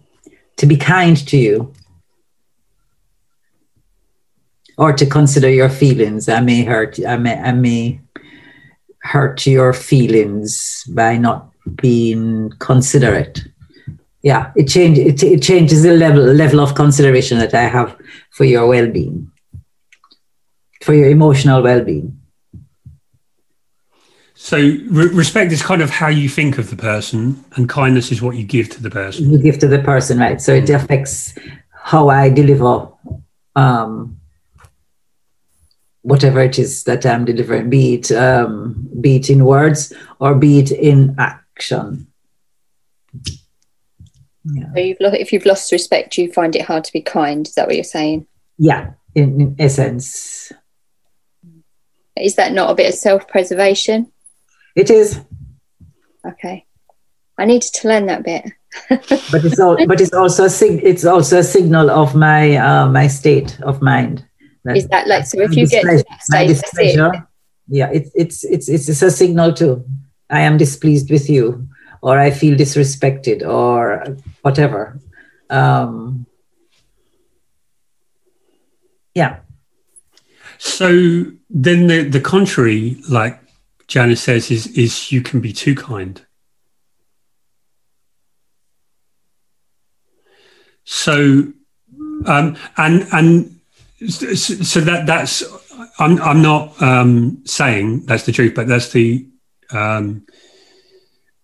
To 0.56 0.66
be 0.66 0.76
kind 0.76 1.16
to 1.28 1.36
you. 1.36 1.72
Or 4.76 4.92
to 4.92 5.06
consider 5.06 5.50
your 5.50 5.68
feelings. 5.68 6.28
I 6.28 6.40
may 6.40 6.62
hurt 6.64 6.98
I 7.04 7.16
may 7.16 7.36
I 7.36 7.52
may 7.52 8.00
hurt 9.02 9.46
your 9.46 9.72
feelings 9.72 10.84
by 10.88 11.16
not 11.18 11.50
being 11.74 12.50
considerate. 12.58 13.42
Yeah, 14.22 14.52
it 14.56 14.64
change 14.64 14.98
it, 14.98 15.22
it 15.22 15.42
changes 15.42 15.82
the 15.82 15.92
level 15.92 16.24
level 16.24 16.60
of 16.60 16.74
consideration 16.74 17.38
that 17.38 17.54
I 17.54 17.62
have 17.62 17.96
for 18.30 18.44
your 18.44 18.66
well-being, 18.66 19.30
for 20.82 20.94
your 20.94 21.08
emotional 21.08 21.62
well-being. 21.62 22.20
So 24.34 24.56
re- 24.56 25.12
respect 25.12 25.52
is 25.52 25.62
kind 25.62 25.82
of 25.82 25.90
how 25.90 26.08
you 26.08 26.28
think 26.28 26.58
of 26.58 26.70
the 26.70 26.76
person, 26.76 27.44
and 27.56 27.68
kindness 27.68 28.10
is 28.10 28.22
what 28.22 28.36
you 28.36 28.44
give 28.44 28.68
to 28.70 28.82
the 28.82 28.90
person. 28.90 29.30
You 29.30 29.38
give 29.38 29.58
to 29.60 29.68
the 29.68 29.80
person, 29.80 30.18
right? 30.18 30.40
So 30.40 30.52
it 30.52 30.70
affects 30.70 31.34
how 31.72 32.08
I 32.08 32.28
deliver 32.28 32.88
um, 33.56 34.18
whatever 36.02 36.40
it 36.40 36.58
is 36.58 36.84
that 36.84 37.04
I'm 37.04 37.24
delivering, 37.24 37.70
be 37.70 37.94
it 37.94 38.12
um, 38.12 38.88
be 39.00 39.16
it 39.16 39.30
in 39.30 39.44
words 39.44 39.92
or 40.18 40.34
be 40.34 40.58
it 40.58 40.70
in 40.70 41.14
action. 41.18 42.06
Yeah. 44.54 44.72
So 44.74 44.80
you've 44.80 45.00
lo- 45.00 45.10
if 45.12 45.32
you've 45.32 45.46
lost 45.46 45.72
respect, 45.72 46.18
you 46.18 46.32
find 46.32 46.54
it 46.56 46.62
hard 46.62 46.84
to 46.84 46.92
be 46.92 47.02
kind. 47.02 47.46
Is 47.46 47.54
that 47.54 47.66
what 47.66 47.76
you're 47.76 47.84
saying? 47.84 48.26
Yeah, 48.58 48.92
in, 49.14 49.40
in 49.40 49.56
essence. 49.58 50.52
Is 52.16 52.36
that 52.36 52.52
not 52.52 52.70
a 52.70 52.74
bit 52.74 52.88
of 52.88 52.94
self-preservation? 52.94 54.10
It 54.74 54.90
is. 54.90 55.20
Okay. 56.26 56.66
I 57.38 57.44
needed 57.44 57.72
to 57.72 57.88
learn 57.88 58.06
that 58.06 58.24
bit. 58.24 58.44
but 58.88 59.44
it's 59.44 59.60
all, 59.60 59.76
but 59.86 60.00
it's 60.00 60.12
also 60.12 60.44
a 60.44 60.50
sig- 60.50 60.84
it's 60.84 61.04
also 61.04 61.38
a 61.38 61.42
signal 61.42 61.90
of 61.90 62.14
my 62.14 62.56
uh, 62.56 62.86
my 62.88 63.06
state 63.06 63.58
of 63.62 63.80
mind. 63.80 64.26
That 64.64 64.76
is 64.76 64.88
that 64.88 65.06
like 65.06 65.24
so 65.24 65.40
if 65.40 65.56
you 65.56 65.66
get 65.66 65.82
to 65.82 66.04
that 66.08 66.22
stage, 66.22 66.48
displeasure, 66.48 67.14
it. 67.14 67.22
yeah, 67.68 67.90
it's 67.92 68.10
it's 68.14 68.44
it's 68.44 68.68
it's 68.68 69.02
a 69.02 69.10
signal 69.10 69.54
too. 69.54 69.86
I 70.28 70.40
am 70.40 70.58
displeased 70.58 71.10
with 71.10 71.30
you, 71.30 71.66
or 72.02 72.18
I 72.18 72.30
feel 72.30 72.56
disrespected, 72.56 73.46
or 73.46 74.16
whatever. 74.42 74.98
Um, 75.50 76.26
yeah. 79.14 79.40
So 80.58 81.24
then 81.50 81.86
the 81.86 82.02
the 82.02 82.20
contrary, 82.20 83.00
like 83.08 83.40
Janice 83.86 84.22
says, 84.22 84.50
is 84.50 84.66
is 84.68 85.12
you 85.12 85.22
can 85.22 85.40
be 85.40 85.52
too 85.52 85.74
kind. 85.74 86.20
So, 90.84 91.52
um, 92.26 92.56
and 92.76 93.06
and 93.12 93.60
so 94.08 94.80
that 94.80 95.04
that's 95.06 95.42
I'm 95.98 96.20
I'm 96.22 96.42
not 96.42 96.80
um, 96.82 97.42
saying 97.44 98.06
that's 98.06 98.24
the 98.24 98.32
truth, 98.32 98.54
but 98.54 98.68
that's 98.68 98.90
the 98.92 99.26
um, 99.70 100.26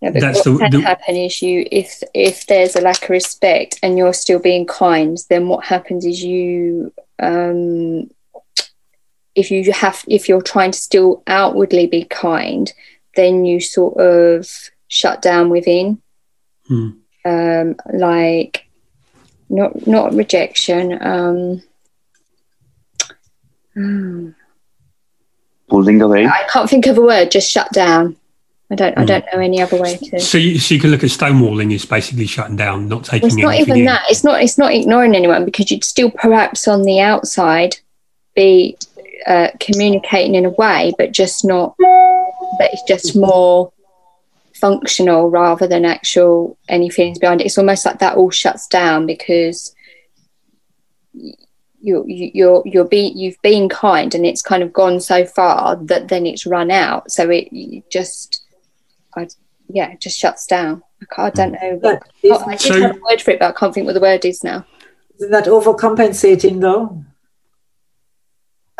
yeah, 0.04 0.10
but 0.10 0.20
that's 0.20 0.44
what 0.46 0.52
the, 0.52 0.58
can 0.58 0.70
the, 0.72 0.80
happen 0.82 1.16
is 1.16 1.40
you 1.40 1.66
if 1.72 2.02
if 2.12 2.46
there's 2.46 2.76
a 2.76 2.82
lack 2.82 3.04
of 3.04 3.10
respect 3.10 3.78
and 3.82 3.96
you're 3.96 4.12
still 4.12 4.38
being 4.38 4.66
kind, 4.66 5.16
then 5.30 5.48
what 5.48 5.64
happens 5.64 6.04
is 6.04 6.22
you 6.22 6.92
um, 7.18 8.10
if 9.34 9.50
you 9.50 9.72
have 9.72 10.04
if 10.06 10.28
you're 10.28 10.42
trying 10.42 10.72
to 10.72 10.78
still 10.78 11.22
outwardly 11.26 11.86
be 11.86 12.04
kind 12.04 12.74
then 13.16 13.46
you 13.46 13.60
sort 13.60 13.96
of 13.98 14.46
shut 14.88 15.22
down 15.22 15.48
within. 15.48 16.02
Hmm. 16.66 16.90
um 17.26 17.76
like 17.92 18.66
not 19.48 19.86
not 19.86 20.14
rejection 20.14 20.98
um 21.00 21.62
pulling 25.68 26.02
away. 26.02 26.26
I 26.26 26.46
can't 26.50 26.68
think 26.68 26.86
of 26.86 26.98
a 26.98 27.02
word 27.02 27.30
just 27.30 27.50
shut 27.50 27.70
down 27.72 28.16
I 28.74 28.76
don't. 28.76 28.98
I 28.98 29.00
hmm. 29.02 29.06
don't 29.06 29.24
know 29.32 29.40
any 29.40 29.62
other 29.62 29.80
way 29.80 29.96
to. 29.96 30.18
So 30.18 30.36
you, 30.36 30.58
so 30.58 30.74
you 30.74 30.80
can 30.80 30.90
look 30.90 31.04
at 31.04 31.10
stonewalling 31.10 31.72
is 31.72 31.84
basically 31.84 32.26
shutting 32.26 32.56
down, 32.56 32.88
not 32.88 33.04
taking. 33.04 33.28
Well, 33.28 33.36
it's 33.36 33.42
not 33.42 33.54
even 33.54 33.78
in. 33.78 33.84
that. 33.84 34.02
It's 34.10 34.24
not. 34.24 34.42
It's 34.42 34.58
not 34.58 34.74
ignoring 34.74 35.14
anyone 35.14 35.44
because 35.44 35.70
you'd 35.70 35.84
still 35.84 36.10
perhaps 36.10 36.66
on 36.66 36.82
the 36.82 37.00
outside 37.00 37.76
be 38.34 38.76
uh, 39.26 39.48
communicating 39.60 40.34
in 40.34 40.44
a 40.44 40.50
way, 40.50 40.92
but 40.98 41.12
just 41.12 41.44
not, 41.44 41.76
but 41.78 42.70
it's 42.72 42.82
just 42.82 43.14
more 43.14 43.72
functional 44.54 45.30
rather 45.30 45.68
than 45.68 45.84
actual 45.84 46.58
any 46.68 46.90
feelings 46.90 47.20
behind 47.20 47.40
it. 47.40 47.44
It's 47.44 47.58
almost 47.58 47.86
like 47.86 48.00
that 48.00 48.16
all 48.16 48.30
shuts 48.30 48.66
down 48.66 49.06
because 49.06 49.72
you 51.12 52.04
you're 52.08 52.62
you're 52.64 52.84
be 52.84 53.12
you've 53.14 53.40
been 53.42 53.68
kind 53.68 54.14
and 54.14 54.24
it's 54.26 54.42
kind 54.42 54.62
of 54.62 54.72
gone 54.72 55.00
so 55.00 55.24
far 55.24 55.76
that 55.76 56.08
then 56.08 56.26
it's 56.26 56.46
run 56.46 56.70
out. 56.70 57.10
So 57.10 57.30
it 57.30 57.50
just, 57.90 58.43
I 59.16 59.28
yeah, 59.68 59.92
it 59.92 60.00
just 60.00 60.18
shuts 60.18 60.46
down. 60.46 60.82
I, 61.16 61.26
I 61.26 61.30
don't 61.30 61.52
know. 61.52 61.78
What, 61.80 62.02
I 62.22 62.56
did 62.56 62.60
so, 62.60 62.80
have 62.80 62.96
a 62.96 63.00
word 63.00 63.22
for 63.22 63.30
it, 63.30 63.38
but 63.38 63.54
I 63.54 63.58
can't 63.58 63.72
think 63.74 63.86
what 63.86 63.94
the 63.94 64.00
word 64.00 64.24
is 64.24 64.44
now. 64.44 64.64
Isn't 65.16 65.30
that 65.30 65.46
overcompensating 65.46 66.60
though? 66.60 67.04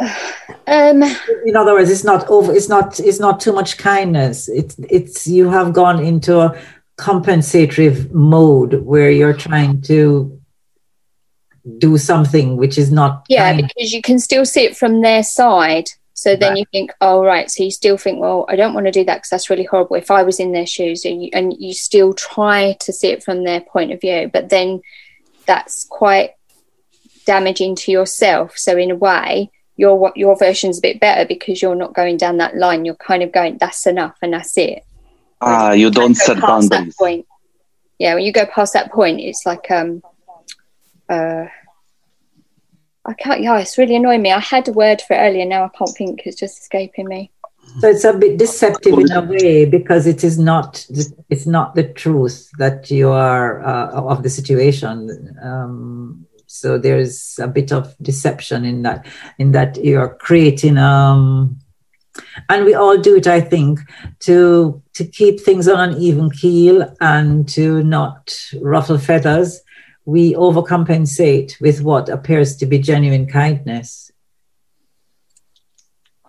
Um, 0.67 1.03
in 1.45 1.57
other 1.57 1.75
words, 1.75 1.91
it's 1.91 2.05
not 2.05 2.27
over. 2.31 2.55
It's 2.55 2.71
not. 2.71 2.99
It's 2.99 3.21
not 3.21 3.39
too 3.39 3.53
much 3.53 3.77
kindness. 3.77 4.49
It's. 4.49 4.77
It's. 4.89 5.27
You 5.27 5.51
have 5.51 5.75
gone 5.75 6.03
into 6.03 6.41
a 6.41 6.59
compensative 6.97 8.11
mode 8.13 8.83
where 8.83 9.11
you're 9.11 9.37
trying 9.37 9.83
to 9.83 10.41
do 11.79 11.99
something 11.99 12.57
which 12.57 12.79
is 12.79 12.91
not. 12.91 13.27
Yeah, 13.29 13.53
kind. 13.53 13.69
because 13.69 13.93
you 13.93 14.01
can 14.01 14.19
still 14.19 14.47
see 14.47 14.65
it 14.65 14.75
from 14.75 15.03
their 15.03 15.23
side. 15.23 15.91
So 16.15 16.37
then 16.37 16.51
right. 16.51 16.59
you 16.61 16.65
think, 16.71 16.93
oh 17.01 17.25
right. 17.25 17.51
So 17.51 17.65
you 17.65 17.71
still 17.71 17.97
think, 17.97 18.21
well, 18.21 18.47
I 18.49 18.57
don't 18.57 18.73
want 18.73 18.87
to 18.87 18.93
do 18.93 19.05
that 19.05 19.17
because 19.17 19.31
that's 19.31 19.51
really 19.51 19.65
horrible. 19.65 19.97
If 19.97 20.11
I 20.11 20.23
was 20.23 20.39
in 20.39 20.53
their 20.53 20.67
shoes, 20.67 21.05
and 21.05 21.23
you, 21.23 21.31
and 21.33 21.55
you 21.59 21.75
still 21.75 22.15
try 22.15 22.77
to 22.81 22.93
see 22.93 23.09
it 23.09 23.23
from 23.23 23.45
their 23.45 23.61
point 23.61 23.93
of 23.93 24.01
view, 24.01 24.31
but 24.33 24.49
then 24.49 24.81
that's 25.45 25.85
quite 25.85 26.31
damaging 27.27 27.75
to 27.77 27.93
yourself. 27.93 28.57
So 28.57 28.77
in 28.77 28.93
a 28.93 28.97
way, 28.97 29.51
your 29.77 30.13
your 30.15 30.37
version's 30.37 30.79
a 30.79 30.83
bit 30.83 31.01
better 31.01 31.27
because 31.27 31.61
you're 31.61 31.75
not 31.75 31.95
going 31.95 32.17
down 32.17 32.37
that 32.37 32.57
line. 32.57 32.85
You're 32.85 32.95
kind 32.95 33.23
of 33.23 33.33
going, 33.33 33.59
that's 33.59 33.87
enough 33.87 34.17
and 34.23 34.33
that's 34.33 34.57
it. 34.57 34.85
Ah, 35.41 35.73
you 35.73 35.91
don't 35.91 36.15
set 36.15 36.41
boundaries. 36.41 36.95
point. 36.97 37.27
Yeah, 37.99 38.15
when 38.15 38.25
you 38.25 38.33
go 38.33 38.47
past 38.47 38.73
that 38.75 38.93
point, 38.93 39.21
it's 39.21 39.45
like 39.45 39.69
um 39.71 40.03
uh 41.09 41.47
I 43.07 43.15
can't 43.15 43.43
yeah, 43.43 43.59
it's 43.59 43.77
really 43.79 43.97
annoying 43.97 44.23
me. 44.23 44.33
I 44.33 44.41
had 44.41 44.69
a 44.69 44.73
word 44.73 45.03
for 45.03 45.15
it 45.15 45.21
earlier, 45.21 45.45
now 45.45 45.65
I 45.65 45.71
can't 45.77 45.91
think 45.97 46.23
it's 46.25 46.39
just 46.39 46.59
escaping 46.59 47.07
me. 47.07 47.31
So 47.81 47.89
it's 47.89 48.05
a 48.05 48.13
bit 48.13 48.39
deceptive 48.39 48.99
in 48.99 49.11
a 49.11 49.23
way 49.23 49.65
because 49.65 50.07
it 50.07 50.23
is 50.23 50.39
not 50.39 50.87
it's 51.29 51.47
not 51.47 51.75
the 51.75 51.85
truth 51.85 52.51
that 52.59 52.91
you 52.91 53.11
are 53.11 53.65
uh, 53.65 53.91
of 53.91 54.23
the 54.23 54.31
situation. 54.31 55.37
Um, 55.43 56.27
so 56.55 56.79
there's 56.79 57.37
a 57.41 57.49
bit 57.49 57.73
of 57.73 57.97
deception 58.01 58.65
in 58.65 58.83
that 58.83 59.07
in 59.39 59.51
that 59.53 59.77
you're 59.83 60.15
creating 60.21 60.79
um 60.79 61.59
and 62.49 62.65
we 62.65 62.75
all 62.75 62.97
do 62.97 63.17
it 63.17 63.27
i 63.27 63.41
think 63.41 63.81
to 64.21 64.81
to 64.93 65.05
keep 65.05 65.41
things 65.41 65.67
on 65.67 65.81
an 65.89 66.01
even 66.01 66.31
keel 66.31 66.95
and 67.01 67.49
to 67.49 67.83
not 67.83 68.33
ruffle 68.63 68.99
feathers 68.99 69.61
we 70.05 70.35
overcompensate 70.35 71.61
with 71.61 71.81
what 71.83 72.09
appears 72.09 72.57
to 72.57 72.67
be 72.67 72.79
genuine 72.79 73.27
kindness 73.27 74.11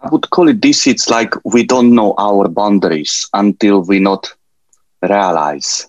i 0.01 0.07
would 0.09 0.29
call 0.29 0.47
it 0.47 0.61
this 0.61 0.87
it's 0.87 1.09
like 1.09 1.33
we 1.43 1.63
don't 1.63 1.93
know 1.93 2.13
our 2.17 2.47
boundaries 2.47 3.27
until 3.33 3.81
we 3.81 3.99
not 3.99 4.33
realize 5.01 5.87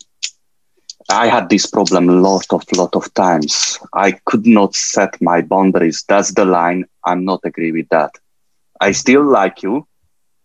I 1.09 1.29
had 1.29 1.49
this 1.49 1.67
problem 1.67 2.09
a 2.09 2.13
lot 2.13 2.47
of 2.51 2.65
lot 2.77 2.97
of 2.97 3.13
times. 3.15 3.79
I 3.93 4.13
could 4.25 4.45
not 4.45 4.75
set 4.75 5.21
my 5.21 5.41
boundaries. 5.41 6.05
That's 6.09 6.35
the 6.35 6.45
line. 6.45 6.85
I'm 7.05 7.25
not 7.25 7.41
agree 7.45 7.71
with 7.71 7.89
that. 7.91 8.11
I 8.81 8.91
still 8.93 9.25
like 9.25 9.63
you, 9.63 9.87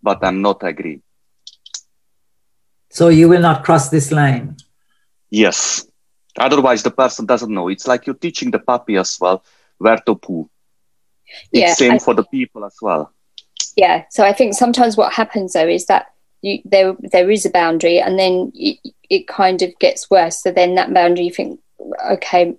but 0.04 0.24
I'm 0.24 0.42
not 0.42 0.64
agree. 0.64 1.02
So 2.92 3.08
you 3.08 3.28
will 3.28 3.42
not 3.42 3.64
cross 3.64 3.90
this 3.90 4.12
line. 4.12 4.58
Yes. 5.32 5.88
Otherwise, 6.40 6.84
the 6.84 6.92
person 6.92 7.26
doesn't 7.26 7.54
know. 7.54 7.68
It's 7.68 7.88
like 7.88 8.06
you're 8.08 8.16
teaching 8.16 8.52
the 8.52 8.60
puppy 8.60 8.98
as 8.98 9.18
well 9.20 9.44
where 9.78 9.98
to 10.06 10.16
poo. 10.16 10.50
It's 11.52 11.62
Yeah, 11.62 11.74
same 11.74 11.94
I- 11.94 12.00
for 12.00 12.14
the 12.14 12.24
people 12.24 12.66
as 12.66 12.76
well. 12.82 13.12
yeah 13.78 14.04
so 14.10 14.24
i 14.26 14.34
think 14.34 14.54
sometimes 14.54 14.98
what 14.98 15.14
happens 15.14 15.54
though 15.54 15.68
is 15.68 15.86
that 15.86 16.08
you, 16.42 16.60
there 16.66 16.94
there 17.14 17.30
is 17.32 17.46
a 17.46 17.50
boundary 17.50 18.00
and 18.02 18.20
then 18.20 18.52
it, 18.54 18.78
it 19.10 19.28
kind 19.30 19.62
of 19.62 19.70
gets 19.80 20.10
worse 20.10 20.42
so 20.44 20.52
then 20.52 20.76
that 20.76 20.94
boundary 20.94 21.26
you 21.26 21.32
think 21.32 21.60
okay 22.16 22.54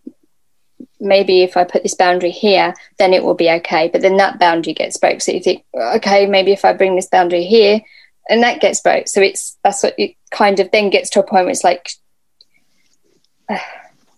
maybe 1.00 1.42
if 1.42 1.56
i 1.56 1.64
put 1.64 1.82
this 1.82 1.94
boundary 1.94 2.30
here 2.30 2.72
then 2.98 3.12
it 3.12 3.22
will 3.24 3.34
be 3.34 3.50
okay 3.50 3.88
but 3.92 4.00
then 4.00 4.16
that 4.16 4.38
boundary 4.38 4.72
gets 4.72 4.96
broke 4.96 5.20
so 5.20 5.32
you 5.32 5.40
think 5.40 5.64
okay 5.96 6.24
maybe 6.26 6.52
if 6.52 6.64
i 6.64 6.72
bring 6.72 6.96
this 6.96 7.08
boundary 7.08 7.44
here 7.44 7.80
and 8.30 8.42
that 8.42 8.60
gets 8.60 8.80
broke 8.80 9.06
so 9.08 9.20
it's 9.20 9.58
that's 9.64 9.82
what 9.82 9.94
it 9.98 10.14
kind 10.30 10.60
of 10.60 10.70
then 10.70 10.88
gets 10.90 11.10
to 11.10 11.20
a 11.20 11.22
point 11.26 11.44
where 11.44 11.50
it's 11.50 11.64
like 11.64 11.90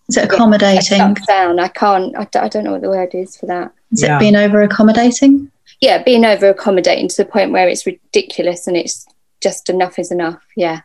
Is 0.08 0.16
it 0.16 0.24
accommodating? 0.24 0.98
Shut 0.98 1.26
down 1.26 1.58
i 1.60 1.68
can't 1.68 2.16
I, 2.16 2.24
d- 2.24 2.38
I 2.38 2.48
don't 2.48 2.64
know 2.64 2.72
what 2.72 2.82
the 2.82 2.90
word 2.90 3.14
is 3.14 3.36
for 3.36 3.46
that 3.46 3.72
Is 3.92 4.02
it 4.02 4.18
being 4.18 4.36
over 4.36 4.62
accommodating? 4.62 5.50
yeah 5.80 6.02
being 6.02 6.24
over 6.24 6.48
accommodating 6.48 7.08
to 7.08 7.16
the 7.16 7.24
point 7.24 7.52
where 7.52 7.68
it's 7.68 7.86
ridiculous 7.86 8.66
and 8.66 8.76
it's 8.76 9.06
just 9.40 9.68
enough 9.70 9.98
is 9.98 10.10
enough 10.12 10.42
yeah 10.56 10.80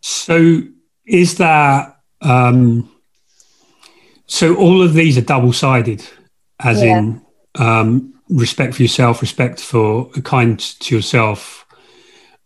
So 0.00 0.62
is 1.06 1.36
that 1.38 1.96
um, 2.22 2.90
so? 4.26 4.54
All 4.56 4.82
of 4.82 4.92
these 4.94 5.18
are 5.18 5.22
double 5.22 5.52
sided, 5.52 6.04
as 6.60 6.80
Yeah. 6.82 6.98
in 6.98 7.22
um, 7.56 8.14
respect 8.28 8.74
for 8.74 8.82
yourself, 8.82 9.20
respect 9.22 9.58
for 9.60 10.10
kind 10.22 10.58
to 10.58 10.94
yourself. 10.94 11.66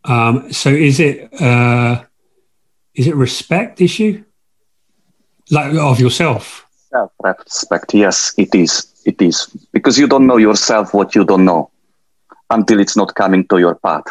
Um, 0.05 0.53
so 0.53 0.71
is 0.71 1.01
it 1.01 1.29
uh, 1.41 2.05
is 2.95 3.07
it 3.07 3.15
respect 3.17 3.81
issue 3.81 4.25
like 5.51 5.75
of 5.75 6.01
yourself? 6.01 6.67
Self-respect. 6.91 7.95
Yes, 7.95 8.35
it 8.37 8.55
is. 8.55 8.93
It 9.05 9.21
is 9.21 9.47
because 9.73 9.99
you 9.99 10.07
don't 10.07 10.27
know 10.27 10.39
yourself 10.39 10.95
what 10.95 11.15
you 11.15 11.25
don't 11.25 11.45
know 11.45 11.71
until 12.51 12.81
it's 12.81 12.97
not 12.97 13.15
coming 13.15 13.47
to 13.49 13.59
your 13.59 13.75
path. 13.75 14.07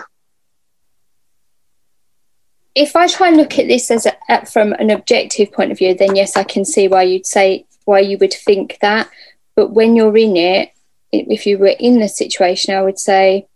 if 2.75 2.95
I 2.95 3.07
try 3.07 3.27
and 3.27 3.37
look 3.37 3.59
at 3.59 3.67
this 3.67 3.91
as 3.91 4.07
a, 4.29 4.45
from 4.45 4.73
an 4.73 4.89
objective 4.89 5.51
point 5.51 5.71
of 5.71 5.77
view, 5.77 5.93
then 5.93 6.15
yes, 6.15 6.35
I 6.35 6.43
can 6.43 6.65
see 6.65 6.87
why 6.87 7.03
you'd 7.03 7.25
say 7.25 7.65
why 7.85 7.99
you 7.99 8.17
would 8.19 8.33
think 8.33 8.79
that. 8.81 9.09
But 9.55 9.71
when 9.71 9.95
you're 9.95 10.17
in 10.17 10.35
it, 10.35 10.71
if 11.11 11.45
you 11.45 11.59
were 11.59 11.75
in 11.79 11.99
the 11.99 12.07
situation, 12.07 12.73
I 12.73 12.81
would 12.81 12.97
say 12.97 13.47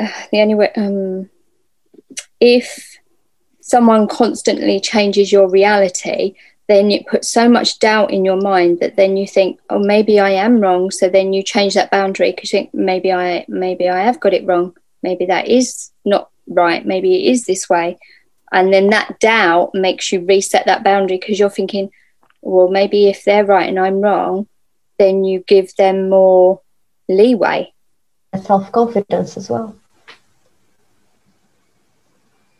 uh, 0.00 0.08
the 0.32 0.40
only 0.40 0.54
way 0.54 0.72
um, 0.76 1.28
if 2.40 2.98
someone 3.60 4.08
constantly 4.08 4.80
changes 4.80 5.30
your 5.30 5.50
reality, 5.50 6.34
then 6.68 6.90
it 6.90 7.06
puts 7.06 7.28
so 7.28 7.48
much 7.48 7.78
doubt 7.78 8.12
in 8.12 8.24
your 8.24 8.40
mind 8.40 8.80
that 8.80 8.96
then 8.96 9.16
you 9.16 9.26
think, 9.26 9.58
oh, 9.70 9.78
maybe 9.78 10.20
I 10.20 10.30
am 10.30 10.60
wrong. 10.60 10.90
So 10.90 11.08
then 11.08 11.32
you 11.32 11.42
change 11.42 11.74
that 11.74 11.90
boundary 11.90 12.32
because 12.32 12.52
you 12.52 12.60
think 12.60 12.74
maybe 12.74 13.12
I 13.12 13.44
maybe 13.48 13.88
I 13.88 14.02
have 14.02 14.20
got 14.20 14.34
it 14.34 14.46
wrong. 14.46 14.76
Maybe 15.02 15.26
that 15.26 15.48
is 15.48 15.90
not 16.04 16.30
right. 16.46 16.84
Maybe 16.84 17.14
it 17.16 17.32
is 17.32 17.44
this 17.44 17.68
way 17.68 17.98
and 18.50 18.72
then 18.72 18.88
that 18.88 19.20
doubt 19.20 19.74
makes 19.74 20.10
you 20.10 20.24
reset 20.24 20.64
that 20.64 20.82
boundary 20.82 21.18
because 21.18 21.38
you're 21.38 21.50
thinking 21.50 21.90
well 22.40 22.68
maybe 22.68 23.06
if 23.06 23.22
they're 23.24 23.44
right 23.44 23.68
and 23.68 23.78
i'm 23.78 24.00
wrong 24.00 24.48
then 24.98 25.22
you 25.22 25.44
give 25.46 25.74
them 25.76 26.08
more 26.08 26.62
leeway 27.10 27.70
self 28.42 28.70
confidence 28.72 29.36
as 29.36 29.48
well. 29.50 29.74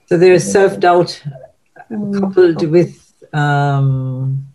So 0.06 0.16
there 0.16 0.32
is 0.32 0.51
self 0.51 0.80
doubt 0.80 1.22
coupled 1.89 2.59
mm. 2.59 2.70
with, 2.70 3.07
um, 3.32 4.48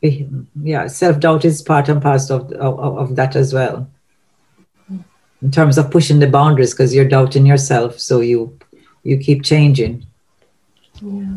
yeah, 0.00 0.86
self 0.86 1.20
doubt 1.20 1.44
is 1.44 1.62
part 1.62 1.88
and 1.88 2.00
parcel 2.00 2.40
of, 2.40 2.52
of, 2.52 2.98
of 2.98 3.16
that 3.16 3.36
as 3.36 3.52
well. 3.52 3.88
In 5.40 5.50
terms 5.52 5.78
of 5.78 5.90
pushing 5.90 6.18
the 6.18 6.26
boundaries, 6.26 6.72
because 6.72 6.94
you're 6.94 7.08
doubting 7.08 7.46
yourself, 7.46 7.98
so 7.98 8.20
you 8.20 8.58
you 9.04 9.16
keep 9.16 9.42
changing. 9.42 10.04
Yeah. 11.00 11.36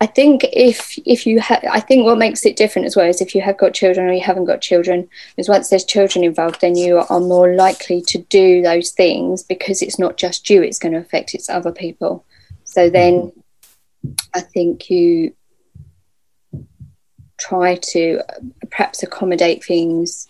i 0.00 0.06
think 0.06 0.44
if 0.52 0.98
if 1.06 1.26
you 1.28 1.38
have 1.38 1.64
i 1.70 1.78
think 1.78 2.04
what 2.04 2.18
makes 2.18 2.44
it 2.44 2.56
different 2.56 2.86
as 2.86 2.96
well 2.96 3.06
is 3.06 3.20
if 3.20 3.36
you 3.36 3.40
have 3.40 3.56
got 3.56 3.72
children 3.72 4.08
or 4.08 4.12
you 4.12 4.20
haven't 4.20 4.46
got 4.46 4.60
children 4.60 5.08
is 5.36 5.48
once 5.48 5.68
there's 5.68 5.84
children 5.84 6.24
involved 6.24 6.60
then 6.60 6.74
you 6.74 6.98
are 6.98 7.20
more 7.20 7.54
likely 7.54 8.00
to 8.00 8.18
do 8.18 8.62
those 8.62 8.90
things 8.90 9.44
because 9.44 9.80
it's 9.80 9.96
not 9.96 10.16
just 10.16 10.50
you 10.50 10.60
it's 10.60 10.80
going 10.80 10.92
to 10.92 10.98
affect 10.98 11.34
it's 11.34 11.48
other 11.48 11.70
people 11.70 12.24
so 12.64 12.90
then 12.90 13.32
i 14.34 14.40
think 14.40 14.90
you 14.90 15.34
try 17.38 17.76
to 17.76 18.20
uh, 18.28 18.66
perhaps 18.70 19.02
accommodate 19.02 19.64
things 19.64 20.28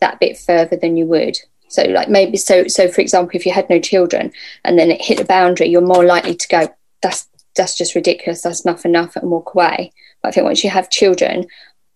that 0.00 0.20
bit 0.20 0.38
further 0.38 0.76
than 0.76 0.96
you 0.96 1.06
would. 1.06 1.38
So 1.68 1.82
like 1.84 2.08
maybe 2.08 2.36
so 2.36 2.68
so 2.68 2.88
for 2.88 3.00
example 3.00 3.36
if 3.36 3.44
you 3.44 3.52
had 3.52 3.68
no 3.68 3.80
children 3.80 4.32
and 4.64 4.78
then 4.78 4.90
it 4.90 5.02
hit 5.02 5.20
a 5.20 5.24
boundary 5.24 5.68
you're 5.68 5.80
more 5.80 6.04
likely 6.04 6.34
to 6.34 6.48
go 6.48 6.68
that's 7.02 7.28
that's 7.56 7.76
just 7.76 7.94
ridiculous. 7.94 8.42
That's 8.42 8.64
enough 8.64 8.84
enough 8.84 9.16
and 9.16 9.30
walk 9.30 9.54
away. 9.54 9.92
But 10.22 10.28
i 10.28 10.32
think 10.32 10.44
once 10.44 10.62
you 10.62 10.70
have 10.70 10.90
children 10.90 11.46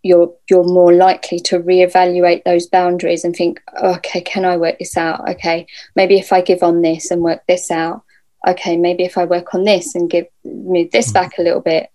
you're 0.03 0.35
you're 0.49 0.65
more 0.65 0.93
likely 0.93 1.39
to 1.39 1.61
reevaluate 1.61 2.43
those 2.45 2.67
boundaries 2.67 3.23
and 3.25 3.37
think 3.37 3.61
okay 3.83 4.23
can 4.23 4.45
i 4.45 4.57
work 4.57 4.79
this 4.79 4.97
out? 4.97 5.29
Okay 5.29 5.67
maybe 5.95 6.19
if 6.19 6.33
i 6.33 6.41
give 6.41 6.63
on 6.63 6.83
this 6.83 7.11
and 7.11 7.23
work 7.23 7.43
this 7.47 7.71
out 7.71 8.03
okay 8.47 8.77
maybe 8.77 9.05
if 9.05 9.17
i 9.19 9.25
work 9.25 9.55
on 9.55 9.65
this 9.65 9.95
and 9.95 10.11
give 10.11 10.27
move 10.45 10.91
this 10.91 11.13
back 11.13 11.39
a 11.39 11.43
little 11.43 11.61
bit 11.61 11.91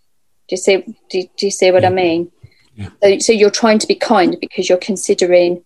do 0.48 0.54
you 0.56 0.58
see 0.58 0.78
do, 1.10 1.20
you- 1.20 1.30
do 1.38 1.46
you 1.48 1.52
see 1.52 1.72
what 1.72 1.84
i 1.86 1.90
mean? 1.90 2.32
So, 3.02 3.20
so 3.20 3.32
you're 3.32 3.50
trying 3.52 3.80
to 3.80 3.88
be 3.88 3.96
kind 3.96 4.38
because 4.40 4.68
you're 4.70 4.78
considering 4.78 5.64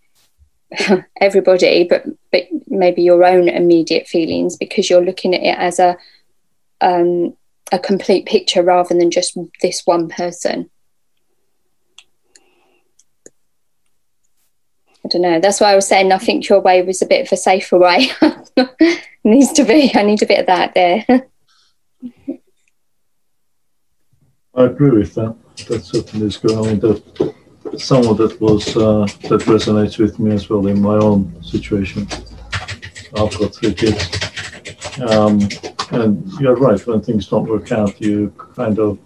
everybody 1.19 1.83
but 1.83 2.05
but 2.31 2.43
maybe 2.67 3.01
your 3.01 3.23
own 3.25 3.49
immediate 3.49 4.07
feelings 4.07 4.55
because 4.57 4.89
you're 4.89 5.03
looking 5.03 5.33
at 5.35 5.41
it 5.41 5.57
as 5.57 5.79
a 5.79 5.97
um 6.81 7.35
a 7.71 7.79
complete 7.79 8.25
picture 8.25 8.63
rather 8.63 8.95
than 8.95 9.09
just 9.11 9.37
this 9.61 9.81
one 9.85 10.07
person 10.07 10.69
don't 15.09 15.21
know. 15.21 15.39
That's 15.39 15.59
why 15.59 15.71
I 15.71 15.75
was 15.75 15.87
saying 15.87 16.11
I 16.11 16.17
think 16.17 16.47
your 16.47 16.61
way 16.61 16.81
was 16.81 17.01
a 17.01 17.05
bit 17.05 17.25
of 17.25 17.31
a 17.31 17.37
safer 17.37 17.77
way. 17.77 18.09
Needs 19.23 19.51
to 19.53 19.63
be. 19.63 19.91
I 19.95 20.03
need 20.03 20.23
a 20.23 20.25
bit 20.25 20.39
of 20.39 20.45
that 20.45 20.73
there. 20.73 21.05
I 24.55 24.63
agree 24.65 24.91
with 24.91 25.13
that. 25.15 25.35
That 25.67 25.83
certainly 25.83 26.27
is 26.27 26.37
good. 26.37 26.53
I 26.53 26.61
mean, 26.61 26.79
that 26.79 27.35
some 27.77 28.07
of 28.07 28.17
that 28.17 28.39
was 28.39 28.75
uh, 28.75 29.05
that 29.27 29.41
resonates 29.41 29.99
with 29.99 30.19
me 30.19 30.31
as 30.31 30.49
well 30.49 30.65
in 30.67 30.81
my 30.81 30.95
own 30.95 31.41
situation. 31.43 32.07
I've 33.15 33.37
got 33.37 33.55
three 33.55 33.73
kids, 33.73 34.09
um, 35.01 35.39
and 35.91 36.31
you're 36.39 36.55
right. 36.55 36.85
When 36.87 37.01
things 37.01 37.27
don't 37.27 37.47
work 37.47 37.71
out, 37.71 37.99
you 38.01 38.33
kind 38.55 38.79
of 38.79 38.97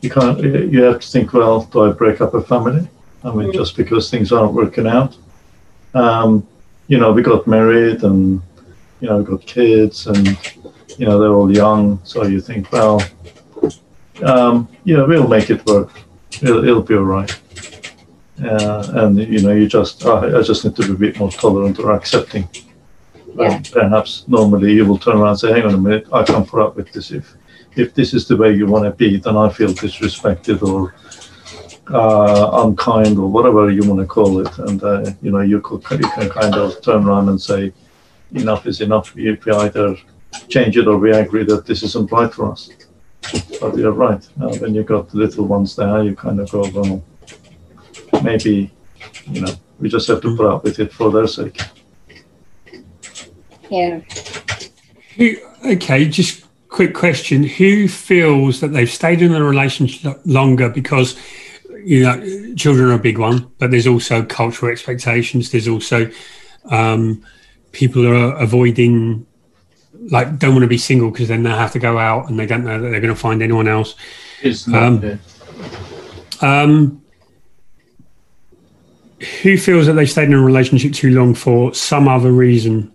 you 0.00 0.10
can't. 0.10 0.42
You 0.42 0.82
have 0.82 1.00
to 1.00 1.08
think. 1.08 1.32
Well, 1.32 1.62
do 1.62 1.84
I 1.84 1.92
break 1.92 2.20
up 2.20 2.34
a 2.34 2.42
family? 2.42 2.88
I 3.26 3.34
mean, 3.34 3.52
just 3.52 3.76
because 3.76 4.08
things 4.08 4.30
aren't 4.32 4.52
working 4.52 4.86
out. 4.86 5.16
Um, 5.94 6.46
you 6.86 6.98
know, 6.98 7.12
we 7.12 7.22
got 7.22 7.46
married, 7.46 8.04
and 8.04 8.40
you 9.00 9.08
know, 9.08 9.18
we 9.18 9.24
got 9.24 9.44
kids, 9.44 10.06
and 10.06 10.38
you 10.96 11.06
know, 11.06 11.18
they're 11.18 11.32
all 11.32 11.52
young. 11.52 12.00
So 12.04 12.24
you 12.24 12.40
think, 12.40 12.70
well, 12.70 13.02
um, 14.22 14.68
you 14.84 14.96
know, 14.96 15.06
we'll 15.06 15.26
make 15.26 15.50
it 15.50 15.66
work. 15.66 15.90
It'll, 16.40 16.64
it'll 16.64 16.82
be 16.82 16.94
all 16.94 17.02
right. 17.02 17.40
Uh, 18.40 18.86
and 18.94 19.18
you 19.18 19.42
know, 19.42 19.52
you 19.52 19.66
just, 19.66 20.06
I 20.06 20.38
I 20.38 20.42
just 20.42 20.64
need 20.64 20.76
to 20.76 20.82
be 20.82 20.92
a 20.92 21.10
bit 21.10 21.18
more 21.18 21.32
tolerant 21.32 21.80
or 21.80 21.92
accepting. 21.92 22.48
Yeah. 23.34 23.60
Perhaps 23.72 24.24
normally 24.28 24.72
you 24.72 24.86
will 24.86 24.98
turn 24.98 25.16
around 25.16 25.30
and 25.30 25.38
say, 25.40 25.52
"Hang 25.52 25.66
on 25.66 25.74
a 25.74 25.78
minute, 25.78 26.06
I 26.12 26.22
can't 26.22 26.46
put 26.46 26.60
up 26.60 26.76
with 26.76 26.92
this. 26.92 27.10
If 27.10 27.34
if 27.74 27.92
this 27.94 28.14
is 28.14 28.28
the 28.28 28.36
way 28.36 28.54
you 28.54 28.66
want 28.66 28.84
to 28.84 28.92
be, 28.92 29.18
then 29.18 29.36
I 29.36 29.48
feel 29.48 29.70
disrespected 29.70 30.62
or 30.62 30.94
uh, 31.90 32.64
unkind 32.64 33.18
or 33.18 33.28
whatever 33.28 33.70
you 33.70 33.82
want 33.88 34.00
to 34.00 34.06
call 34.06 34.40
it, 34.40 34.58
and 34.58 34.82
uh, 34.82 35.10
you 35.22 35.30
know 35.30 35.40
you 35.40 35.60
could 35.60 35.82
you 36.00 36.08
can 36.10 36.28
kind 36.28 36.54
of 36.54 36.80
turn 36.82 37.04
around 37.06 37.28
and 37.28 37.40
say 37.40 37.72
enough 38.32 38.66
is 38.66 38.80
enough. 38.80 39.14
We, 39.14 39.30
we 39.32 39.52
either 39.52 39.96
change 40.48 40.76
it 40.76 40.86
or 40.86 40.98
we 40.98 41.12
agree 41.12 41.44
that 41.44 41.66
this 41.66 41.82
isn't 41.82 42.10
right 42.12 42.32
for 42.32 42.52
us. 42.52 42.70
But 43.60 43.76
you're 43.76 43.92
right. 43.92 44.24
Uh, 44.40 44.54
when 44.58 44.74
you 44.74 44.84
got 44.84 45.08
the 45.10 45.18
little 45.18 45.46
ones 45.46 45.74
there, 45.74 46.02
you 46.02 46.14
kind 46.14 46.40
of 46.40 46.50
go, 46.50 46.68
well, 46.70 47.02
maybe 48.22 48.70
you 49.26 49.40
know 49.40 49.52
we 49.78 49.88
just 49.88 50.08
have 50.08 50.20
to 50.22 50.36
put 50.36 50.46
up 50.46 50.64
with 50.64 50.78
it 50.78 50.92
for 50.92 51.10
their 51.10 51.26
sake. 51.26 51.60
Yeah. 53.70 54.00
Who, 55.16 55.36
okay, 55.64 56.08
just 56.08 56.44
quick 56.68 56.94
question. 56.94 57.42
Who 57.42 57.88
feels 57.88 58.60
that 58.60 58.68
they've 58.68 58.90
stayed 58.90 59.22
in 59.22 59.34
a 59.34 59.42
relationship 59.42 60.20
longer 60.24 60.68
because, 60.68 61.18
you 61.86 62.02
know, 62.02 62.54
children 62.56 62.90
are 62.90 62.94
a 62.94 62.98
big 62.98 63.16
one, 63.16 63.48
but 63.58 63.70
there's 63.70 63.86
also 63.86 64.24
cultural 64.24 64.72
expectations. 64.72 65.52
There's 65.52 65.68
also 65.68 66.10
um, 66.68 67.24
people 67.70 68.04
are 68.08 68.34
avoiding, 68.38 69.24
like, 70.10 70.36
don't 70.40 70.50
want 70.50 70.64
to 70.64 70.68
be 70.68 70.78
single 70.78 71.12
because 71.12 71.28
then 71.28 71.44
they 71.44 71.50
have 71.50 71.70
to 71.72 71.78
go 71.78 71.96
out 71.96 72.28
and 72.28 72.40
they 72.40 72.46
don't 72.46 72.64
know 72.64 72.80
that 72.80 72.90
they're 72.90 73.00
going 73.00 73.14
to 73.14 73.20
find 73.20 73.40
anyone 73.40 73.68
else. 73.68 73.94
It's 74.42 74.66
not 74.66 74.82
Um, 74.82 75.20
um, 76.42 77.02
who 79.42 79.56
feels 79.56 79.86
that 79.86 79.92
they've 79.92 80.10
stayed 80.10 80.26
in 80.26 80.34
a 80.34 80.42
relationship 80.42 80.92
too 80.92 81.12
long 81.12 81.34
for 81.34 81.72
some 81.72 82.08
other 82.08 82.32
reason? 82.32 82.92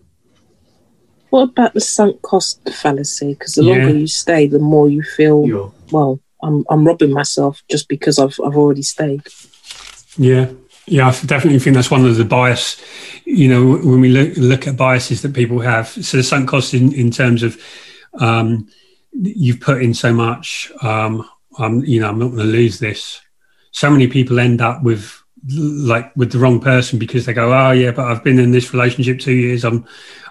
What 1.29 1.43
about 1.43 1.73
the 1.73 1.79
sunk 1.79 2.21
cost 2.23 2.59
fallacy? 2.69 3.35
Because 3.35 3.53
the 3.55 3.63
Yeah. 3.63 3.77
longer 3.77 3.97
you 3.99 4.07
stay, 4.07 4.47
the 4.47 4.59
more 4.59 4.89
you 4.89 5.01
feel, 5.01 5.71
well, 5.91 6.19
I'm, 6.43 6.65
I'm 6.69 6.85
robbing 6.85 7.11
myself 7.11 7.63
just 7.69 7.87
because 7.87 8.19
I've, 8.19 8.39
I've 8.45 8.57
already 8.57 8.81
stayed. 8.81 9.23
Yeah, 10.17 10.51
yeah, 10.87 11.07
I 11.07 11.11
definitely 11.25 11.59
think 11.59 11.75
that's 11.75 11.91
one 11.91 12.05
of 12.05 12.17
the 12.17 12.25
bias. 12.25 12.81
You 13.25 13.47
know, 13.47 13.77
when 13.77 14.01
we 14.01 14.09
look, 14.09 14.35
look 14.37 14.67
at 14.67 14.77
biases 14.77 15.21
that 15.21 15.33
people 15.33 15.59
have, 15.59 15.87
so 15.87 16.17
the 16.17 16.23
sunk 16.23 16.49
cost 16.49 16.73
in, 16.73 16.93
in 16.93 17.11
terms 17.11 17.43
of 17.43 17.61
um, 18.19 18.67
you've 19.13 19.61
put 19.61 19.81
in 19.81 19.93
so 19.93 20.13
much. 20.13 20.71
Um, 20.81 21.29
I'm, 21.57 21.83
you 21.85 21.99
know, 21.99 22.09
I'm 22.09 22.19
not 22.19 22.29
going 22.29 22.39
to 22.39 22.43
lose 22.45 22.79
this. 22.79 23.21
So 23.71 23.89
many 23.89 24.07
people 24.07 24.39
end 24.39 24.61
up 24.61 24.83
with 24.83 25.17
like 25.49 26.15
with 26.15 26.31
the 26.31 26.37
wrong 26.37 26.59
person 26.59 26.99
because 26.99 27.25
they 27.25 27.33
go, 27.33 27.53
oh 27.53 27.71
yeah, 27.71 27.91
but 27.91 28.05
I've 28.05 28.23
been 28.23 28.39
in 28.39 28.51
this 28.51 28.73
relationship 28.73 29.19
two 29.19 29.33
years. 29.33 29.63
I'm, 29.63 29.85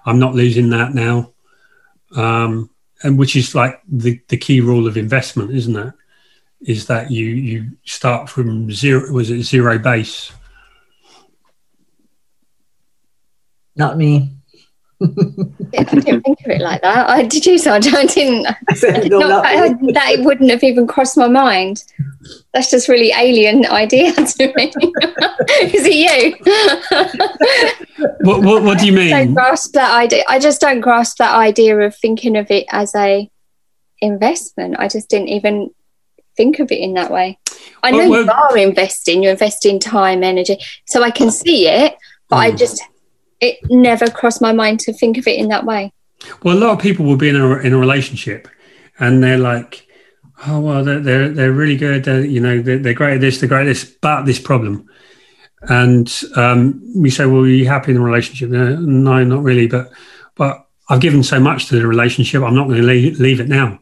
I'm 0.05 0.19
not 0.19 0.35
losing 0.35 0.71
that 0.71 0.95
now. 0.95 1.33
Um, 2.15 2.71
and 3.03 3.19
which 3.19 3.37
is 3.37 3.55
like 3.55 3.81
the 3.89 4.21
the 4.29 4.37
key 4.37 4.61
rule 4.61 4.87
of 4.87 4.97
investment, 4.97 5.53
isn't 5.53 5.77
it? 5.77 5.95
Is 6.63 6.87
that 6.87 7.11
you 7.11 7.27
you 7.27 7.71
start 7.85 8.29
from 8.29 8.71
zero? 8.71 9.11
Was 9.13 9.31
it 9.31 9.43
zero 9.43 9.79
base? 9.79 10.33
Not 13.77 13.97
me. 13.97 14.37
I 15.03 15.85
didn't 15.85 16.21
think 16.21 16.41
of 16.45 16.51
it 16.51 16.61
like 16.61 16.83
that. 16.83 17.09
I 17.09 17.23
did 17.23 17.47
you 17.47 17.57
so 17.57 17.73
I 17.75 17.81
didn't. 17.81 18.47
I 18.47 18.57
did 18.75 19.11
no, 19.11 19.21
not, 19.21 19.29
not 19.29 19.47
I, 19.47 19.69
that 19.93 20.17
wouldn't 20.19 20.51
have 20.51 20.63
even 20.63 20.87
crossed 20.87 21.17
my 21.17 21.29
mind. 21.29 21.85
That's 22.53 22.71
just 22.71 22.89
really 22.89 23.11
alien 23.13 23.65
idea 23.65 24.13
to 24.13 24.53
me. 24.55 24.73
Is 25.63 25.87
it 25.87 25.95
you? 25.97 26.37
What 28.21 28.43
what, 28.43 28.63
what 28.63 28.79
do 28.79 28.87
you 28.87 28.93
I 29.01 29.09
don't 29.09 29.27
mean? 29.27 29.35
grasp 29.35 29.73
that 29.73 29.95
idea. 29.95 30.25
I 30.29 30.39
just 30.39 30.61
don't 30.61 30.81
grasp 30.81 31.17
that 31.19 31.35
idea 31.35 31.79
of 31.79 31.97
thinking 31.97 32.37
of 32.37 32.51
it 32.51 32.67
as 32.71 32.95
a 32.95 33.31
investment. 34.03 34.77
I 34.79 34.89
just 34.89 35.09
didn't 35.09 35.29
even 35.29 35.71
think 36.41 36.59
of 36.59 36.73
it 36.73 36.81
in 36.81 36.95
that 36.95 37.11
way. 37.11 37.39
I 37.83 37.91
know 37.91 38.09
Well, 38.09 38.25
you 38.25 38.31
are 38.31 38.57
investing. 38.57 39.23
You're 39.23 39.33
investing 39.33 39.79
time, 39.79 40.23
energy, 40.23 40.57
so 40.87 41.03
I 41.03 41.11
can 41.11 41.31
see 41.31 41.69
it. 41.69 41.97
But 42.31 42.37
I 42.37 42.51
just 42.53 42.83
it 43.41 43.59
never 43.69 44.07
crossed 44.09 44.41
my 44.41 44.53
mind 44.53 44.81
to 44.81 44.93
think 44.93 45.19
of 45.19 45.27
it 45.27 45.39
in 45.39 45.49
that 45.49 45.67
way. 45.67 45.93
Well, 46.43 46.57
a 46.57 46.61
lot 46.61 46.73
of 46.73 46.79
people 46.81 47.05
will 47.05 47.17
be 47.17 47.29
in 47.29 47.37
a 47.37 47.59
in 47.59 47.73
a 47.73 47.79
relationship, 47.79 48.49
and 48.99 49.23
they're 49.23 49.45
like, 49.53 49.87
"Oh 50.47 50.61
well, 50.61 50.85
they're 50.85 51.01
they're, 51.01 51.29
they're 51.29 51.53
really 51.53 51.77
good. 51.77 52.05
They're, 52.05 52.25
you 52.25 52.41
know, 52.41 52.63
they're, 52.63 52.79
they're 52.79 52.95
great 52.95 53.17
at 53.17 53.21
this, 53.21 53.41
they're 53.41 53.49
great 53.49 53.63
at 53.63 53.73
this, 53.73 53.85
but 53.85 54.25
this 54.25 54.39
problem." 54.39 54.89
And 55.63 56.09
um, 56.37 56.81
we 56.97 57.11
say, 57.11 57.27
"Well, 57.27 57.43
are 57.43 57.47
you 57.47 57.69
happy 57.69 57.91
in 57.91 57.99
the 57.99 58.05
relationship?" 58.05 58.51
No, 58.51 58.77
no, 58.77 59.25
not 59.25 59.43
really. 59.43 59.67
But 59.67 59.91
but 60.37 60.67
I've 60.89 61.01
given 61.01 61.23
so 61.23 61.39
much 61.41 61.67
to 61.67 61.77
the 61.77 61.87
relationship. 61.87 62.43
I'm 62.43 62.55
not 62.55 62.69
going 62.69 62.81
to 62.81 62.87
leave, 62.87 63.21
leave 63.21 63.41
it 63.41 63.49
now. 63.49 63.81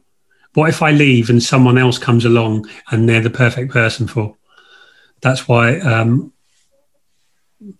What 0.58 0.70
if 0.70 0.82
I 0.82 0.90
leave 0.90 1.30
and 1.30 1.40
someone 1.40 1.78
else 1.78 1.98
comes 1.98 2.24
along 2.24 2.68
and 2.90 3.08
they're 3.08 3.20
the 3.20 3.30
perfect 3.30 3.70
person 3.70 4.08
for? 4.08 4.34
That's 5.20 5.46
why 5.46 5.78
um, 5.78 6.32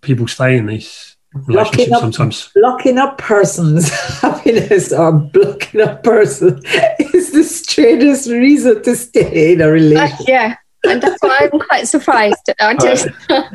people 0.00 0.28
stay 0.28 0.56
in 0.56 0.66
these 0.66 1.16
Locking 1.34 1.54
relationships 1.56 1.92
up, 1.92 2.00
sometimes. 2.02 2.50
blocking 2.54 2.98
up 2.98 3.18
persons' 3.18 3.90
happiness 4.20 4.92
or 4.92 5.10
blocking 5.10 5.80
up 5.80 6.04
person 6.04 6.60
is 7.00 7.32
the 7.32 7.42
strangest 7.42 8.28
reason 8.30 8.80
to 8.84 8.94
stay 8.94 9.54
in 9.54 9.60
a 9.60 9.64
Uh, 9.64 9.68
relationship. 9.70 10.28
yeah, 10.28 10.54
and 10.84 11.02
that's 11.02 11.22
why 11.22 11.48
I'm 11.52 11.58
quite 11.60 11.88
surprised. 11.88 12.50
I 12.60 12.74
just 12.74 13.08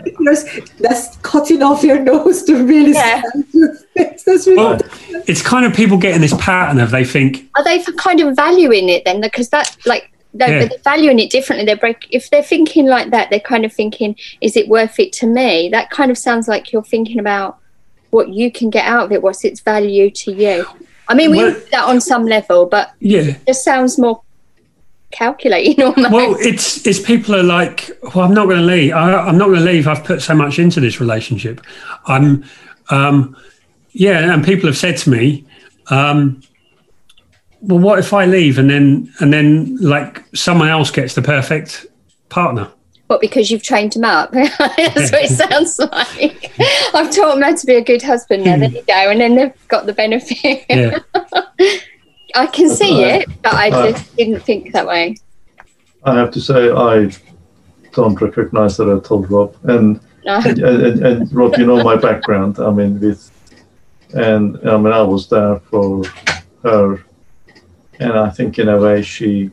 Because 0.03 0.45
that's 0.79 1.17
cutting 1.17 1.61
off 1.63 1.83
your 1.83 1.99
nose 1.99 2.43
to 2.43 2.63
really 2.65 2.91
Yeah. 2.93 3.21
stand 3.21 3.45
your 3.53 3.75
face. 3.95 4.23
That's 4.23 4.47
really 4.47 4.57
Well, 4.57 4.79
it's 5.27 5.41
kind 5.41 5.65
of 5.65 5.73
people 5.73 5.97
getting 5.97 6.21
this 6.21 6.33
pattern 6.39 6.79
of 6.79 6.91
they 6.91 7.03
think, 7.05 7.49
are 7.57 7.63
they 7.63 7.83
kind 7.97 8.19
of 8.19 8.35
valuing 8.35 8.89
it 8.89 9.05
then? 9.05 9.21
Because 9.21 9.49
that 9.49 9.75
like 9.85 10.09
no, 10.35 10.47
Yeah. 10.47 10.59
but 10.61 10.69
they're 10.69 10.79
valuing 10.95 11.19
it 11.19 11.29
differently. 11.29 11.65
They're 11.65 11.75
break 11.77 12.07
if 12.09 12.29
they're 12.31 12.41
thinking 12.43 12.87
like 12.87 13.11
that, 13.11 13.29
they're 13.29 13.39
kind 13.39 13.65
of 13.65 13.71
thinking, 13.73 14.15
is 14.41 14.57
it 14.57 14.67
worth 14.67 14.99
it 14.99 15.13
to 15.13 15.27
me? 15.27 15.69
That 15.69 15.91
kind 15.91 16.09
of 16.09 16.17
sounds 16.17 16.47
like 16.47 16.71
you're 16.73 16.83
thinking 16.83 17.19
about 17.19 17.59
what 18.09 18.29
you 18.29 18.51
can 18.51 18.69
get 18.69 18.85
out 18.85 19.05
of 19.05 19.11
it, 19.11 19.21
what's 19.21 19.43
its 19.45 19.59
value 19.59 20.09
to 20.11 20.31
you. 20.31 20.65
I 21.07 21.13
mean, 21.13 21.31
we 21.31 21.37
Well- 21.37 21.51
do 21.53 21.61
that 21.71 21.83
on 21.85 22.01
some 22.01 22.25
level, 22.25 22.65
but 22.65 22.91
yeah, 22.99 23.21
it 23.21 23.37
just 23.47 23.63
sounds 23.63 23.97
more 23.99 24.21
calculating 25.13 25.81
almost. 25.83 26.11
Well, 26.11 26.35
it's 26.39 26.85
it's 26.85 26.99
people 26.99 27.35
are 27.35 27.43
like, 27.43 27.89
well, 28.03 28.25
I'm 28.25 28.33
not 28.33 28.45
going 28.45 28.59
to 28.59 28.65
leave. 28.65 28.93
I, 28.93 29.13
I'm 29.13 29.37
not 29.37 29.45
going 29.45 29.59
to 29.59 29.65
leave. 29.65 29.87
I've 29.87 30.03
put 30.03 30.21
so 30.21 30.35
much 30.35 30.59
into 30.59 30.79
this 30.79 30.99
relationship. 30.99 31.61
I'm, 32.05 32.43
um, 32.89 33.37
yeah, 33.91 34.33
and 34.33 34.43
people 34.43 34.67
have 34.67 34.77
said 34.77 34.97
to 34.97 35.09
me, 35.09 35.45
um, 35.87 36.41
well, 37.61 37.79
what 37.79 37.99
if 37.99 38.11
I 38.13 38.25
leave 38.25 38.59
and 38.59 38.69
then 38.69 39.13
and 39.19 39.31
then 39.31 39.77
like 39.77 40.23
someone 40.35 40.67
else 40.67 40.91
gets 40.91 41.15
the 41.15 41.21
perfect 41.21 41.85
partner? 42.29 42.69
What, 43.07 43.21
because 43.21 43.51
you've 43.51 43.63
trained 43.63 43.95
him 43.95 44.05
up? 44.05 44.31
That's 44.31 45.11
what 45.11 45.23
it 45.23 45.29
sounds 45.29 45.77
like. 45.77 46.51
I've 46.93 47.11
taught 47.11 47.35
them 47.35 47.41
how 47.41 47.53
to 47.53 47.65
be 47.65 47.75
a 47.75 47.83
good 47.83 48.01
husband 48.01 48.45
now. 48.45 48.57
There 48.57 48.69
you 48.69 48.81
go. 48.87 48.93
And 48.93 49.19
then 49.19 49.35
they've 49.35 49.67
got 49.67 49.85
the 49.85 49.93
benefit. 49.93 50.65
Yeah. 50.69 50.99
I 52.35 52.47
can 52.47 52.69
see 52.69 53.03
Uh, 53.03 53.17
it, 53.17 53.29
but 53.41 53.53
I 53.53 53.69
just 53.69 54.15
didn't 54.15 54.41
think 54.41 54.73
that 54.73 54.87
way. 54.87 55.17
I 56.03 56.15
have 56.15 56.31
to 56.31 56.41
say 56.41 56.71
I 56.71 57.11
don't 57.93 58.19
recognize 58.19 58.77
that 58.77 58.89
I 58.89 58.99
told 59.07 59.29
Rob, 59.29 59.55
and 59.63 59.99
No. 60.25 60.39
and, 60.45 60.59
and, 60.59 61.05
and 61.05 61.33
Rob, 61.33 61.57
you 61.57 61.65
know 61.65 61.83
my 61.83 61.95
background. 61.95 62.59
I 62.59 62.71
mean, 62.71 62.99
with 62.99 63.29
and 64.13 64.57
I 64.67 64.77
mean 64.77 64.93
I 64.93 65.01
was 65.01 65.27
there 65.29 65.59
for 65.69 66.03
her, 66.63 67.03
and 67.99 68.13
I 68.13 68.29
think 68.29 68.57
in 68.59 68.69
a 68.69 68.77
way 68.79 69.01
she 69.01 69.51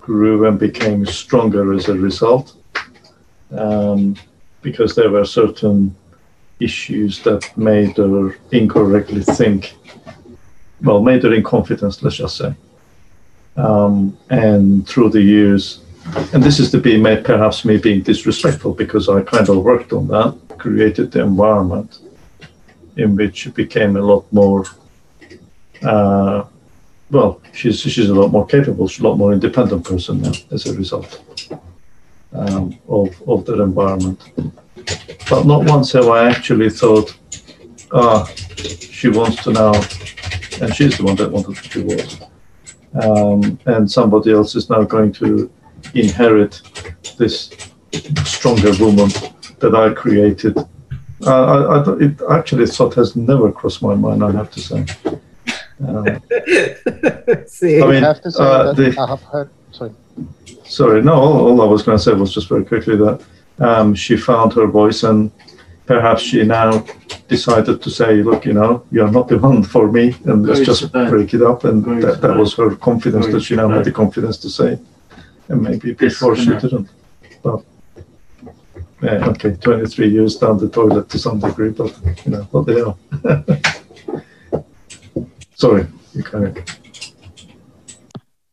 grew 0.00 0.46
and 0.46 0.58
became 0.58 1.06
stronger 1.06 1.72
as 1.72 1.88
a 1.88 1.94
result, 1.94 2.54
um, 3.52 4.16
because 4.62 4.94
there 4.94 5.10
were 5.10 5.24
certain 5.24 5.94
issues 6.60 7.22
that 7.22 7.42
made 7.56 7.96
her 7.96 8.36
incorrectly 8.52 9.22
think. 9.22 9.74
Well, 10.82 11.04
her 11.04 11.32
in 11.32 11.42
confidence. 11.42 12.02
Let's 12.02 12.16
just 12.16 12.36
say. 12.36 12.54
Um, 13.56 14.16
and 14.30 14.86
through 14.86 15.10
the 15.10 15.22
years, 15.22 15.80
and 16.32 16.42
this 16.42 16.58
is 16.58 16.70
to 16.72 16.78
be 16.78 17.00
perhaps 17.22 17.64
me 17.64 17.78
being 17.78 18.02
disrespectful 18.02 18.74
because 18.74 19.08
I 19.08 19.22
kind 19.22 19.48
of 19.48 19.62
worked 19.62 19.92
on 19.92 20.08
that, 20.08 20.58
created 20.58 21.12
the 21.12 21.22
environment 21.22 21.98
in 22.96 23.16
which 23.16 23.46
it 23.46 23.54
became 23.54 23.96
a 23.96 24.02
lot 24.02 24.30
more. 24.32 24.64
Uh, 25.82 26.44
well, 27.10 27.40
she's 27.52 27.80
she's 27.80 28.08
a 28.08 28.14
lot 28.14 28.28
more 28.28 28.46
capable. 28.46 28.88
She's 28.88 29.04
a 29.04 29.08
lot 29.08 29.16
more 29.16 29.32
independent 29.32 29.84
person 29.84 30.22
now 30.22 30.32
as 30.50 30.66
a 30.66 30.74
result 30.74 31.22
um, 32.32 32.76
of 32.88 33.22
of 33.28 33.44
that 33.46 33.60
environment. 33.60 34.20
But 35.30 35.46
not 35.46 35.64
once 35.64 35.92
have 35.92 36.08
I 36.08 36.28
actually 36.28 36.70
thought, 36.70 37.16
ah, 37.92 38.24
she 38.66 39.08
wants 39.08 39.42
to 39.44 39.52
now, 39.52 39.72
and 40.60 40.74
she's 40.74 40.96
the 40.98 41.04
one 41.04 41.16
that 41.16 41.30
wanted 41.30 41.56
to 41.56 41.68
divorce 41.82 42.20
um, 43.02 43.58
and 43.66 43.90
somebody 43.90 44.32
else 44.32 44.54
is 44.54 44.70
now 44.70 44.82
going 44.84 45.12
to 45.12 45.50
inherit 45.94 46.60
this 47.18 47.50
stronger 48.24 48.72
woman 48.82 49.08
that 49.58 49.74
I 49.74 49.92
created. 49.94 50.56
Uh, 50.58 50.64
I, 51.26 51.80
I, 51.80 51.84
don't- 51.84 52.02
it 52.02 52.20
actually 52.30 52.66
thought 52.66 52.94
has 52.94 53.16
never 53.16 53.50
crossed 53.52 53.82
my 53.82 53.94
mind. 53.94 54.22
I 54.24 54.30
have 54.32 54.50
to 54.52 54.60
say. 54.60 54.86
Um, 55.86 56.04
See, 57.46 57.82
I 57.82 57.86
mean, 57.86 58.04
I 58.04 58.08
have 58.08 58.20
to 58.22 58.30
say 58.30 58.42
uh, 58.44 58.72
that 58.72 58.76
the- 58.76 59.00
I 59.00 59.08
have 59.08 59.22
heard. 59.22 59.50
Sorry. 59.72 59.90
sorry, 60.64 61.02
no, 61.02 61.14
all, 61.14 61.48
all 61.48 61.62
I 61.62 61.64
was 61.66 61.82
going 61.82 61.98
to 61.98 62.02
say 62.02 62.12
was 62.12 62.32
just 62.32 62.48
very 62.48 62.64
quickly 62.64 62.96
that 62.96 63.20
um, 63.58 63.94
she 63.94 64.16
found 64.16 64.52
her 64.52 64.66
voice 64.68 65.02
and 65.02 65.32
perhaps 65.86 66.22
she 66.22 66.44
now 66.44 66.84
decided 67.28 67.82
to 67.82 67.90
say, 67.90 68.22
look, 68.22 68.44
you 68.44 68.52
know, 68.52 68.84
you're 68.90 69.10
not 69.10 69.28
the 69.28 69.38
one 69.38 69.62
for 69.62 69.90
me, 69.90 70.14
and 70.24 70.46
let's 70.46 70.60
just 70.60 70.92
break 70.92 71.34
it 71.34 71.42
up. 71.42 71.64
And 71.64 71.84
that, 72.02 72.20
that 72.20 72.36
was 72.36 72.54
her 72.54 72.76
confidence 72.76 73.26
that 73.26 73.42
she 73.42 73.56
now 73.56 73.68
had 73.68 73.84
the 73.84 73.92
confidence 73.92 74.38
to 74.38 74.50
say. 74.50 74.78
And 75.48 75.62
maybe 75.62 75.92
before 75.92 76.36
she 76.36 76.50
didn't. 76.50 76.88
But 77.42 77.64
yeah, 79.02 79.28
okay, 79.28 79.56
23 79.56 80.08
years 80.08 80.36
down 80.36 80.58
the 80.58 80.68
toilet 80.68 81.08
to 81.10 81.18
some 81.18 81.38
degree, 81.38 81.70
but 81.70 81.94
you 82.24 82.32
know, 82.32 82.42
what 82.50 82.66
the 82.66 82.74
hell. 82.74 82.98
Sorry, 85.54 85.86
you 86.14 86.22
kind 86.22 86.46
of. 86.46 86.56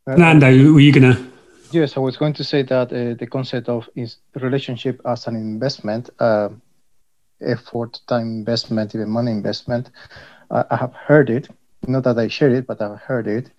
Nando, 0.07 0.47
were 0.73 0.79
you 0.79 0.91
going 0.91 1.13
to? 1.13 1.31
Yes, 1.71 1.95
I 1.95 2.01
was 2.01 2.17
going 2.17 2.33
to 2.33 2.43
say 2.43 2.63
that 2.63 2.91
uh, 2.91 3.13
the 3.17 3.27
concept 3.27 3.69
of 3.69 3.87
is 3.95 4.17
relationship 4.35 4.99
as 5.05 5.27
an 5.27 5.37
investment, 5.37 6.09
uh, 6.19 6.49
effort, 7.43 7.99
time 8.07 8.27
investment, 8.27 8.95
even 8.95 9.09
money 9.09 9.31
investment, 9.31 9.89
I, 10.49 10.63
I 10.71 10.75
have 10.75 10.93
heard 10.93 11.29
it. 11.29 11.49
Not 11.87 12.03
that 12.03 12.19
I 12.19 12.27
share 12.27 12.49
it, 12.53 12.67
but 12.67 12.81
I've 12.81 12.99
heard 12.99 13.27
it. 13.27 13.49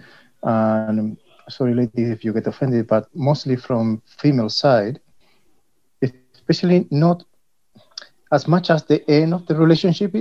And 0.42 1.16
sorry, 1.48 1.74
ladies, 1.74 2.10
if 2.10 2.24
you 2.24 2.32
get 2.32 2.46
offended, 2.46 2.86
but 2.86 3.08
mostly 3.14 3.56
from 3.56 4.02
female 4.06 4.48
side, 4.48 5.00
especially 6.02 6.86
not 6.90 7.24
as 8.32 8.46
much 8.48 8.70
as 8.70 8.84
the 8.84 9.08
end 9.10 9.34
of 9.34 9.46
the 9.46 9.54
relationship 9.54 10.14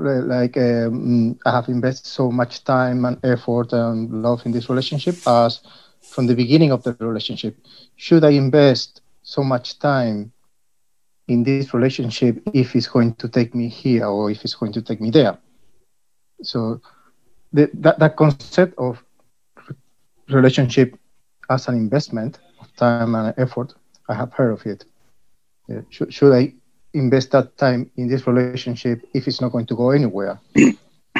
like 0.00 0.56
um, 0.56 1.38
I 1.44 1.50
have 1.50 1.68
invested 1.68 2.06
so 2.06 2.30
much 2.30 2.64
time 2.64 3.04
and 3.04 3.18
effort 3.24 3.72
and 3.72 4.22
love 4.22 4.44
in 4.46 4.52
this 4.52 4.68
relationship 4.70 5.16
as 5.26 5.60
from 6.10 6.26
the 6.26 6.34
beginning 6.34 6.72
of 6.72 6.82
the 6.82 6.92
relationship. 6.94 7.56
Should 7.96 8.24
I 8.24 8.30
invest 8.30 9.02
so 9.22 9.42
much 9.42 9.78
time 9.78 10.32
in 11.28 11.42
this 11.44 11.72
relationship 11.74 12.42
if 12.52 12.74
it's 12.74 12.86
going 12.86 13.14
to 13.14 13.28
take 13.28 13.54
me 13.54 13.68
here 13.68 14.06
or 14.06 14.30
if 14.30 14.44
it's 14.44 14.54
going 14.54 14.72
to 14.72 14.82
take 14.82 15.00
me 15.00 15.10
there? 15.10 15.38
So 16.42 16.80
the, 17.52 17.70
that, 17.74 17.98
that 17.98 18.16
concept 18.16 18.74
of 18.78 19.02
relationship 20.28 20.98
as 21.48 21.68
an 21.68 21.76
investment 21.76 22.38
of 22.60 22.74
time 22.76 23.14
and 23.14 23.34
effort, 23.36 23.74
I 24.08 24.14
have 24.14 24.32
heard 24.32 24.52
of 24.52 24.66
it. 24.66 24.84
Yeah. 25.68 25.80
Should, 25.90 26.12
should 26.12 26.32
I 26.32 26.54
invest 26.94 27.30
that 27.32 27.56
time 27.56 27.90
in 27.96 28.08
this 28.08 28.26
relationship 28.26 29.02
if 29.14 29.28
it's 29.28 29.40
not 29.40 29.52
going 29.52 29.66
to 29.66 29.76
go 29.76 29.90
anywhere? 29.90 30.40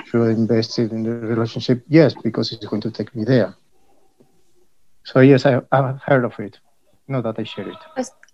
Should 0.06 0.28
I 0.28 0.30
invest 0.30 0.78
it 0.78 0.92
in 0.92 1.02
the 1.02 1.10
relationship? 1.10 1.84
Yes, 1.88 2.14
because 2.20 2.52
it's 2.52 2.66
going 2.66 2.82
to 2.82 2.90
take 2.90 3.14
me 3.14 3.24
there. 3.24 3.54
So 5.04 5.20
yes, 5.20 5.46
I, 5.46 5.60
I've 5.72 6.00
heard 6.02 6.24
of 6.24 6.38
it. 6.38 6.58
Not 7.08 7.24
that 7.24 7.38
I 7.38 7.44
share 7.44 7.68
it. 7.68 7.76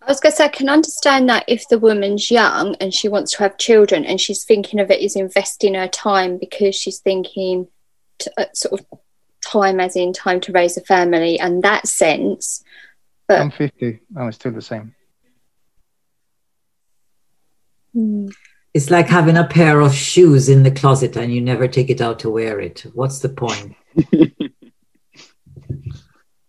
I 0.07 0.11
was, 0.11 0.21
going 0.21 0.31
to 0.31 0.37
say, 0.37 0.45
I 0.45 0.49
can 0.49 0.69
understand 0.69 1.29
that 1.29 1.45
if 1.49 1.69
the 1.69 1.81
woman's 1.81 2.31
young 2.31 2.77
and 2.77 2.95
she 2.95 3.09
wants 3.09 3.33
to 3.33 3.39
have 3.39 3.59
children 3.59 4.05
and 4.05 4.21
she's 4.21 4.45
thinking 4.45 4.79
of 4.79 4.89
it 4.89 5.03
as 5.03 5.17
investing 5.17 5.75
her 5.75 5.89
time 5.89 6.39
because 6.39 6.77
she's 6.77 7.01
thinking 7.01 7.67
to, 8.19 8.33
uh, 8.39 8.45
sort 8.55 8.81
of 8.81 8.87
time 9.45 9.81
as 9.81 9.97
in 9.97 10.13
time 10.13 10.41
to 10.43 10.53
raise 10.53 10.77
a 10.77 10.81
family 10.83 11.41
and 11.41 11.65
that 11.65 11.89
sense. 11.89 12.63
But 13.27 13.41
I'm 13.41 13.51
50. 13.51 13.99
I'm 14.17 14.31
still 14.31 14.53
the 14.53 14.63
same. 14.63 14.95
It's 18.75 18.91
like 18.91 19.09
having 19.09 19.37
a 19.37 19.45
pair 19.45 19.81
of 19.81 19.93
shoes 19.93 20.49
in 20.49 20.63
the 20.63 20.71
closet 20.71 21.17
and 21.17 21.35
you 21.35 21.41
never 21.41 21.67
take 21.67 21.91
it 21.91 22.01
out 22.01 22.21
to 22.21 22.31
wear 22.31 22.61
it. 22.61 22.87
What's 22.95 23.19
the 23.19 23.31
point? 23.31 23.75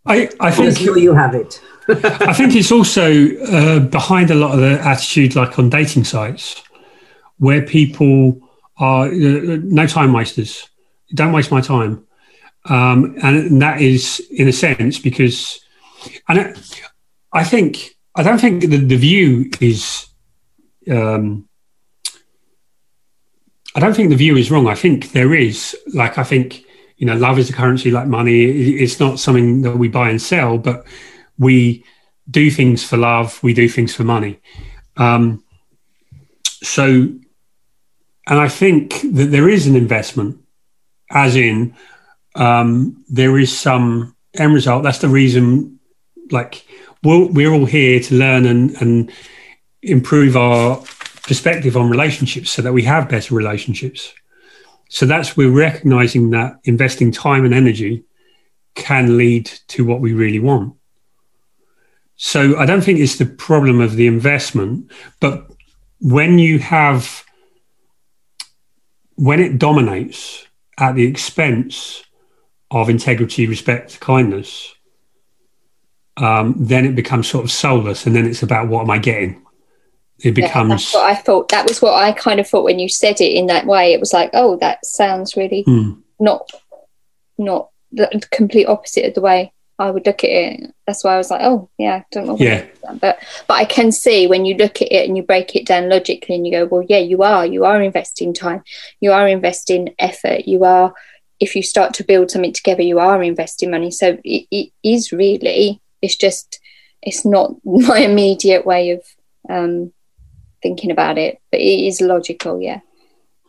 I, 0.05 0.29
I 0.39 0.51
think 0.51 0.79
you, 0.79 0.99
you 0.99 1.15
have 1.15 1.33
it. 1.33 1.59
I 1.89 2.33
think 2.33 2.55
it's 2.55 2.71
also 2.71 3.35
uh, 3.37 3.79
behind 3.79 4.31
a 4.31 4.35
lot 4.35 4.53
of 4.53 4.59
the 4.59 4.79
attitude, 4.81 5.35
like 5.35 5.57
on 5.57 5.69
dating 5.69 6.03
sites, 6.03 6.61
where 7.37 7.61
people 7.61 8.41
are 8.77 9.07
uh, 9.07 9.57
no 9.63 9.87
time 9.87 10.13
wasters. 10.13 10.69
Don't 11.13 11.31
waste 11.31 11.51
my 11.51 11.61
time, 11.61 12.05
um, 12.65 13.15
and 13.23 13.61
that 13.61 13.81
is 13.81 14.19
in 14.31 14.47
a 14.47 14.53
sense 14.53 14.99
because, 14.99 15.61
and 16.27 16.39
it, 16.39 16.81
I 17.31 17.43
think 17.43 17.97
I 18.15 18.23
don't 18.23 18.39
think 18.39 18.61
the, 18.61 18.77
the 18.77 18.97
view 18.97 19.49
is 19.61 20.07
um, 20.91 21.47
I 23.77 23.79
don't 23.79 23.95
think 23.95 24.09
the 24.09 24.15
view 24.15 24.35
is 24.35 24.49
wrong. 24.49 24.67
I 24.67 24.73
think 24.73 25.11
there 25.11 25.35
is, 25.35 25.77
like, 25.93 26.17
I 26.17 26.23
think, 26.23 26.65
you 26.97 27.05
know, 27.05 27.15
love 27.15 27.37
is 27.37 27.51
a 27.51 27.53
currency 27.53 27.91
like 27.91 28.07
money. 28.07 28.45
It's 28.45 28.99
not 28.99 29.19
something 29.19 29.61
that 29.61 29.77
we 29.77 29.87
buy 29.87 30.09
and 30.09 30.19
sell, 30.19 30.57
but 30.57 30.83
we 31.37 31.83
do 32.29 32.51
things 32.51 32.83
for 32.83 32.97
love, 32.97 33.41
we 33.43 33.53
do 33.53 33.69
things 33.69 33.95
for 33.95 34.03
money. 34.03 34.39
Um, 34.97 35.43
so, 36.43 36.85
and 36.85 38.39
I 38.39 38.49
think 38.49 39.01
that 39.13 39.31
there 39.31 39.47
is 39.47 39.67
an 39.67 39.75
investment, 39.75 40.39
as 41.09 41.35
in, 41.35 41.75
um, 42.35 43.03
there 43.07 43.37
is 43.37 43.57
some 43.57 44.15
end 44.33 44.53
result. 44.53 44.83
That's 44.83 44.99
the 44.99 45.07
reason, 45.07 45.79
like, 46.31 46.65
we're, 47.03 47.27
we're 47.27 47.53
all 47.53 47.65
here 47.65 47.99
to 47.99 48.15
learn 48.15 48.45
and, 48.45 48.71
and 48.81 49.11
improve 49.81 50.35
our 50.35 50.83
perspective 51.23 51.77
on 51.77 51.89
relationships 51.89 52.49
so 52.49 52.61
that 52.61 52.73
we 52.73 52.83
have 52.83 53.09
better 53.09 53.35
relationships. 53.35 54.13
So 54.89 55.05
that's 55.05 55.37
we're 55.37 55.51
recognizing 55.51 56.31
that 56.31 56.59
investing 56.63 57.11
time 57.11 57.45
and 57.45 57.53
energy 57.53 58.05
can 58.75 59.17
lead 59.17 59.51
to 59.67 59.85
what 59.85 59.99
we 59.99 60.13
really 60.13 60.39
want. 60.39 60.76
So 62.17 62.57
I 62.57 62.65
don't 62.65 62.81
think 62.81 62.99
it's 62.99 63.17
the 63.17 63.25
problem 63.25 63.79
of 63.79 63.95
the 63.95 64.07
investment, 64.07 64.91
but 65.19 65.49
when 65.99 66.39
you 66.39 66.59
have 66.59 67.23
when 69.15 69.39
it 69.39 69.57
dominates 69.57 70.45
at 70.77 70.95
the 70.95 71.05
expense 71.05 72.03
of 72.69 72.89
integrity, 72.89 73.47
respect, 73.47 73.99
kindness, 73.99 74.75
um, 76.17 76.53
then 76.57 76.85
it 76.85 76.95
becomes 76.95 77.27
sort 77.27 77.43
of 77.43 77.51
soulless, 77.51 78.05
and 78.05 78.15
then 78.15 78.25
it's 78.25 78.43
about 78.43 78.67
what 78.67 78.83
am 78.83 78.91
I 78.91 78.99
getting? 78.99 79.41
it 80.19 80.33
becomes. 80.33 80.69
Yeah, 80.69 80.75
that's 80.75 80.93
what 80.93 81.05
I 81.05 81.15
thought. 81.15 81.49
That 81.49 81.67
was 81.67 81.81
what 81.81 81.93
I 81.93 82.11
kind 82.11 82.39
of 82.39 82.47
thought 82.47 82.63
when 82.63 82.79
you 82.79 82.89
said 82.89 83.21
it 83.21 83.35
in 83.35 83.47
that 83.47 83.65
way. 83.65 83.93
It 83.93 83.99
was 83.99 84.13
like, 84.13 84.31
oh, 84.33 84.57
that 84.57 84.85
sounds 84.85 85.35
really 85.35 85.63
mm. 85.65 86.01
not 86.19 86.49
not 87.37 87.69
the 87.91 88.21
complete 88.31 88.65
opposite 88.65 89.05
of 89.05 89.13
the 89.13 89.21
way 89.21 89.53
I 89.79 89.91
would 89.91 90.05
look 90.05 90.23
at 90.23 90.29
it. 90.29 90.73
That's 90.85 91.03
why 91.03 91.13
I 91.13 91.17
was 91.17 91.29
like, 91.29 91.41
oh, 91.43 91.69
yeah, 91.77 91.97
I 91.97 92.05
don't 92.11 92.25
know. 92.25 92.37
Yeah. 92.37 92.65
But 92.99 93.19
but 93.47 93.53
I 93.53 93.65
can 93.65 93.91
see 93.91 94.25
when 94.25 94.45
you 94.45 94.55
look 94.55 94.81
at 94.81 94.91
it 94.91 95.07
and 95.07 95.15
you 95.15 95.23
break 95.23 95.55
it 95.55 95.67
down 95.67 95.89
logically, 95.89 96.35
and 96.35 96.45
you 96.45 96.51
go, 96.51 96.65
well, 96.65 96.85
yeah, 96.87 96.97
you 96.97 97.23
are. 97.23 97.45
You 97.45 97.65
are 97.65 97.81
investing 97.81 98.33
time. 98.33 98.63
You 98.99 99.11
are 99.11 99.27
investing 99.27 99.93
effort. 99.99 100.47
You 100.47 100.63
are. 100.63 100.93
If 101.39 101.55
you 101.55 101.61
start 101.61 101.93
to 101.95 102.03
build 102.03 102.31
something 102.31 102.53
together, 102.53 102.81
you 102.81 102.97
are 102.97 103.21
investing 103.21 103.69
money. 103.69 103.91
So 103.91 104.17
it, 104.23 104.47
it 104.49 104.71
is 104.83 105.11
really. 105.11 105.81
It's 106.01 106.15
just. 106.15 106.59
It's 107.03 107.23
not 107.23 107.53
my 107.63 107.99
immediate 107.99 108.65
way 108.65 108.91
of 108.91 109.03
um, 109.49 109.93
thinking 110.61 110.91
about 110.91 111.17
it, 111.17 111.39
but 111.51 111.59
it 111.59 111.87
is 111.87 112.01
logical, 112.01 112.61
yeah. 112.61 112.79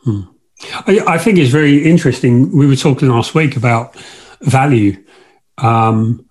Hmm. 0.03 0.21
I, 0.87 0.99
I, 1.07 1.17
think 1.17 1.37
it's 1.37 1.51
very 1.51 1.89
interesting. 1.89 2.55
We 2.55 2.67
were 2.67 2.75
talking 2.75 3.07
last 3.07 3.33
week 3.33 3.55
about 3.55 3.95
value. 4.41 5.01
Um, 5.61 6.25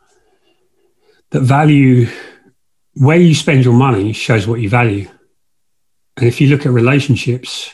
that 1.30 1.42
value, 1.42 2.08
where 2.94 3.18
you 3.18 3.34
spend 3.34 3.64
your 3.64 3.74
money 3.74 4.12
shows 4.12 4.46
what 4.46 4.60
you 4.60 4.68
value. 4.68 5.08
And 6.16 6.26
if 6.26 6.40
you 6.40 6.48
look 6.48 6.64
at 6.66 6.72
relationships, 6.72 7.70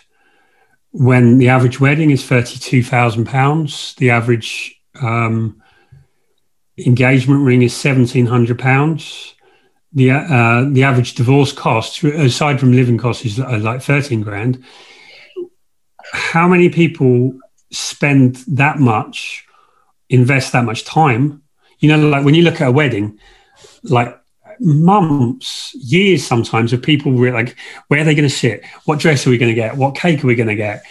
when 0.91 1.39
the 1.39 1.49
average 1.49 1.81
wedding 1.81 2.11
is 2.11 2.23
£32,000, 2.23 3.97
the 3.97 4.11
average 4.11 4.81
um, 5.01 5.63
engagement 6.77 7.45
ring 7.45 7.63
is 7.63 7.73
£1,700 7.73 9.35
the 9.95 10.11
uh, 10.11 10.65
the 10.71 10.83
average 10.83 11.15
divorce 11.15 11.53
cost, 11.53 12.03
aside 12.03 12.59
from 12.59 12.73
living 12.73 12.99
costs, 12.99 13.25
is 13.25 13.39
like 13.39 13.81
thirteen 13.81 14.23
grand. 14.23 14.63
How 16.13 16.49
many 16.49 16.69
people 16.69 17.33
spend 17.71 18.37
that 18.49 18.79
much, 18.79 19.47
invest 20.11 20.53
that 20.53 20.65
much 20.65 20.85
time? 20.85 21.43
You 21.79 21.89
know, 21.89 22.09
like 22.09 22.25
when 22.25 22.35
you 22.35 22.43
look 22.43 22.61
at 22.61 22.69
a 22.69 22.73
wedding, 22.73 23.19
like 23.83 24.19
months, 24.61 25.75
years 25.75 26.25
sometimes 26.27 26.73
of 26.73 26.83
people 26.83 27.13
like, 27.13 27.57
where 27.89 28.01
are 28.01 28.05
they 28.05 28.15
going 28.15 28.29
to 28.29 28.35
sit? 28.35 28.65
What 28.85 29.01
dress 29.01 29.27
are 29.27 29.31
we 29.31 29.39
going 29.39 29.51
to 29.51 29.55
get? 29.55 29.77
What 29.77 29.97
cake 29.97 30.23
are 30.23 30.27
we 30.27 30.35
going 30.37 30.49
to 30.49 30.57
get? 30.57 30.85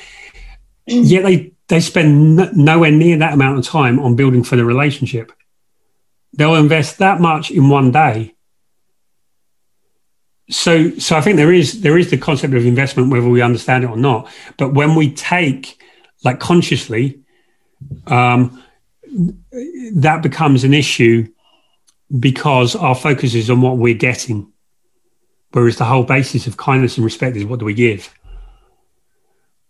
Yet 0.86 1.24
they 1.24 1.54
they 1.70 1.80
spend 1.80 2.40
n- 2.40 2.52
nowhere 2.54 2.92
near 2.92 3.18
that 3.18 3.34
amount 3.34 3.60
of 3.60 3.66
time 3.66 4.00
on 4.00 4.16
building 4.16 4.44
for 4.44 4.58
the 4.58 4.66
relationship. 4.66 5.32
They'll 6.34 6.56
invest 6.56 6.98
that 6.98 7.22
much 7.22 7.52
in 7.52 7.70
one 7.70 7.92
day 7.92 8.34
so 10.50 10.92
so 10.98 11.16
I 11.16 11.22
think 11.22 11.38
there 11.38 11.54
is 11.54 11.82
there 11.82 11.98
is 11.98 12.10
the 12.10 12.18
concept 12.18 12.54
of 12.54 12.66
investment 12.66 13.10
whether 13.10 13.28
we 13.28 13.42
understand 13.42 13.84
it 13.84 13.90
or 13.90 13.98
not. 13.98 14.30
But 14.58 14.74
when 14.74 14.96
we 14.96 15.14
take 15.14 15.82
like 16.24 16.40
consciously, 16.40 17.22
um, 18.08 18.64
that 19.94 20.22
becomes 20.22 20.64
an 20.64 20.74
issue 20.74 21.28
because 22.20 22.76
our 22.76 22.96
focus 22.96 23.34
is 23.34 23.50
on 23.50 23.62
what 23.62 23.78
we're 23.78 23.94
getting, 23.94 24.52
whereas 25.52 25.78
the 25.78 25.86
whole 25.86 26.04
basis 26.04 26.48
of 26.48 26.58
kindness 26.58 26.98
and 26.98 27.06
respect 27.06 27.36
is 27.36 27.46
what 27.46 27.60
do 27.60 27.66
we 27.66 27.74
give. 27.74 28.14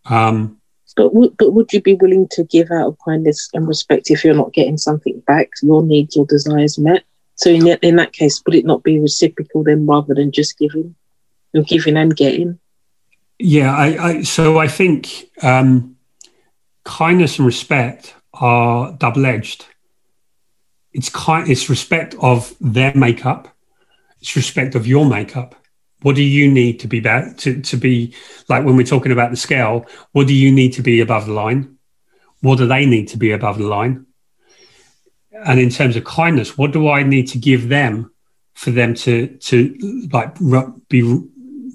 Um, 0.05 0.59
but 0.95 1.09
w- 1.09 1.33
but 1.37 1.51
would 1.51 1.71
you 1.73 1.81
be 1.81 1.95
willing 1.95 2.27
to 2.31 2.43
give 2.43 2.69
out 2.71 2.87
of 2.87 2.97
kindness 3.03 3.49
and 3.53 3.67
respect 3.67 4.11
if 4.11 4.23
you're 4.23 4.35
not 4.35 4.53
getting 4.53 4.77
something 4.77 5.21
back, 5.25 5.49
your 5.61 5.83
needs 5.83 6.15
or 6.17 6.25
desires 6.25 6.77
met? 6.77 7.03
So 7.35 7.49
in 7.49 7.65
that, 7.65 7.83
in 7.83 7.95
that 7.95 8.13
case, 8.13 8.41
would 8.45 8.55
it 8.55 8.65
not 8.65 8.83
be 8.83 8.99
reciprocal 8.99 9.63
then, 9.63 9.85
rather 9.85 10.13
than 10.13 10.31
just 10.31 10.57
giving, 10.57 10.95
or 11.53 11.63
giving 11.63 11.97
and 11.97 12.15
getting? 12.15 12.59
Yeah, 13.39 13.75
I, 13.75 14.07
I 14.07 14.21
so 14.21 14.59
I 14.59 14.67
think 14.67 15.29
um, 15.41 15.95
kindness 16.83 17.39
and 17.39 17.45
respect 17.45 18.13
are 18.33 18.91
double 18.93 19.25
edged. 19.25 19.65
It's 20.91 21.09
kind, 21.09 21.49
it's 21.49 21.69
respect 21.69 22.15
of 22.19 22.55
their 22.59 22.93
makeup, 22.95 23.47
it's 24.21 24.35
respect 24.35 24.75
of 24.75 24.87
your 24.87 25.05
makeup. 25.05 25.55
What 26.01 26.15
do 26.15 26.23
you 26.23 26.51
need 26.51 26.81
to 26.81 26.87
be 26.87 26.99
back 26.99 27.37
to, 27.37 27.61
to 27.61 27.77
be 27.77 28.13
like 28.49 28.65
when 28.65 28.75
we're 28.75 28.85
talking 28.85 29.11
about 29.11 29.31
the 29.31 29.37
scale? 29.37 29.85
What 30.11 30.27
do 30.27 30.33
you 30.33 30.51
need 30.51 30.73
to 30.73 30.81
be 30.81 30.99
above 30.99 31.27
the 31.27 31.33
line? 31.33 31.77
What 32.41 32.57
do 32.57 32.67
they 32.67 32.85
need 32.85 33.07
to 33.09 33.17
be 33.17 33.31
above 33.31 33.57
the 33.57 33.67
line? 33.67 34.05
And 35.45 35.59
in 35.59 35.69
terms 35.69 35.95
of 35.95 36.03
kindness, 36.03 36.57
what 36.57 36.73
do 36.73 36.89
I 36.89 37.03
need 37.03 37.29
to 37.29 37.37
give 37.37 37.69
them 37.69 38.11
for 38.53 38.71
them 38.71 38.93
to 38.95 39.27
to 39.27 40.09
like 40.11 40.35
be 40.89 41.21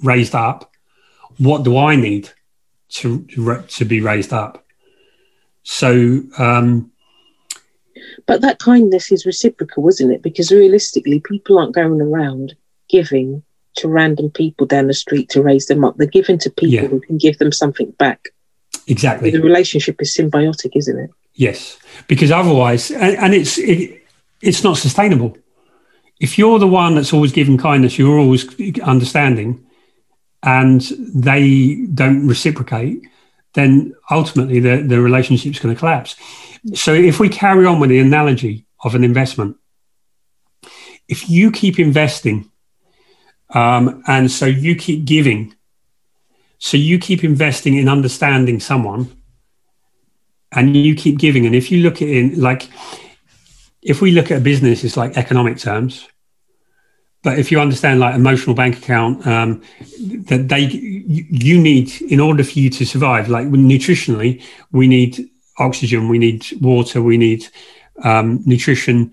raised 0.03 0.35
up? 0.35 0.71
What 1.39 1.65
do 1.65 1.79
I 1.79 1.97
need 1.97 2.31
to 2.91 3.25
to 3.27 3.85
be 3.85 4.01
raised 4.01 4.33
up? 4.33 4.65
So, 5.71 6.23
um, 6.39 6.91
but 8.27 8.41
that 8.41 8.59
kindness 8.59 9.13
is 9.13 9.27
reciprocal, 9.27 9.87
isn't 9.87 10.11
it? 10.11 10.23
Because 10.23 10.51
realistically, 10.51 11.21
people 11.21 11.59
aren't 11.59 11.75
going 11.75 12.01
around 12.01 12.57
giving 12.89 13.43
to 13.77 13.87
random 13.87 14.31
people 14.31 14.67
down 14.67 14.87
the 14.87 14.95
street 14.95 15.29
to 15.29 15.43
raise 15.43 15.67
them 15.67 15.85
up. 15.85 15.99
They're 15.99 16.07
given 16.07 16.39
to 16.39 16.51
people 16.51 16.85
yeah. 16.85 16.87
who 16.87 17.01
can 17.01 17.19
give 17.19 17.37
them 17.37 17.53
something 17.53 17.91
back. 17.93 18.29
Exactly. 18.87 19.31
The 19.31 19.43
relationship 19.43 20.01
is 20.01 20.17
symbiotic, 20.17 20.75
isn't 20.75 20.99
it? 20.99 21.11
Yes, 21.35 21.79
because 22.09 22.31
otherwise, 22.31 22.91
and, 22.91 23.17
and 23.19 23.35
it's 23.35 23.59
it, 23.59 24.03
it's 24.41 24.65
not 24.65 24.79
sustainable. 24.79 25.37
If 26.19 26.39
you're 26.39 26.59
the 26.59 26.67
one 26.67 26.95
that's 26.95 27.13
always 27.13 27.31
giving 27.31 27.59
kindness, 27.59 27.99
you're 27.99 28.19
always 28.19 28.49
understanding, 28.81 29.67
and 30.43 30.81
they 31.15 31.87
don't 31.93 32.27
reciprocate, 32.27 33.03
then 33.59 33.95
ultimately 34.11 34.61
the, 34.61 34.83
the 34.83 35.01
relationship's 35.01 35.59
going 35.59 35.75
to 35.75 35.79
collapse. 35.79 36.17
So 36.75 36.95
if 36.95 37.21
we 37.21 37.29
carry 37.29 37.67
on 37.67 37.81
with 37.81 37.91
the 37.91 37.99
analogy 37.99 38.67
of 38.85 38.95
an 38.95 39.05
investment, 39.05 39.57
if 41.09 41.29
you 41.29 41.51
keep 41.51 41.79
investing 41.79 42.51
um, 43.51 44.03
and 44.07 44.31
so 44.31 44.47
you 44.47 44.77
keep 44.77 45.05
giving. 45.05 45.55
So 46.59 46.77
you 46.77 46.99
keep 46.99 47.25
investing 47.25 47.75
in 47.75 47.89
understanding 47.89 48.61
someone 48.61 49.11
and 50.53 50.77
you 50.77 50.95
keep 50.95 51.19
giving. 51.19 51.47
And 51.47 51.55
if 51.55 51.71
you 51.71 51.83
look 51.83 51.97
at 51.97 52.09
it 52.09 52.17
in 52.17 52.41
like, 52.41 52.69
if 53.81 54.01
we 54.01 54.11
look 54.13 54.31
at 54.31 54.39
a 54.39 54.41
business, 54.41 54.85
it's 54.85 54.97
like 54.97 55.17
economic 55.17 55.59
terms. 55.59 56.07
But 57.23 57.39
if 57.39 57.51
you 57.51 57.61
understand 57.61 58.01
like 58.01 58.15
emotional 58.15 58.55
bank 58.55 58.79
account, 58.79 59.27
um, 59.27 59.63
that 60.27 60.49
they 60.49 60.61
you 60.61 61.61
need 61.61 62.01
in 62.03 62.21
order 62.21 62.45
for 62.45 62.59
you 62.59 62.71
to 62.71 62.87
survive. 62.87 63.29
Like 63.29 63.49
nutritionally, 63.49 64.43
we 64.71 64.87
need 64.87 65.29
oxygen, 65.59 66.09
we 66.09 66.19
need 66.19 66.47
water, 66.61 67.03
we 67.03 67.17
need 67.19 67.47
um, 68.05 68.41
nutrition, 68.47 69.13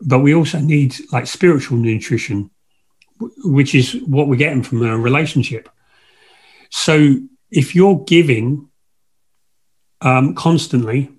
but 0.00 0.20
we 0.20 0.34
also 0.34 0.58
need 0.58 0.96
like 1.12 1.26
spiritual 1.26 1.76
nutrition 1.76 2.50
which 3.44 3.74
is 3.74 3.94
what 4.06 4.28
we're 4.28 4.36
getting 4.36 4.62
from 4.62 4.82
a 4.82 4.98
relationship. 4.98 5.68
So 6.70 7.18
if 7.50 7.74
you're 7.74 8.02
giving 8.04 8.68
um, 10.00 10.34
constantly 10.34 11.10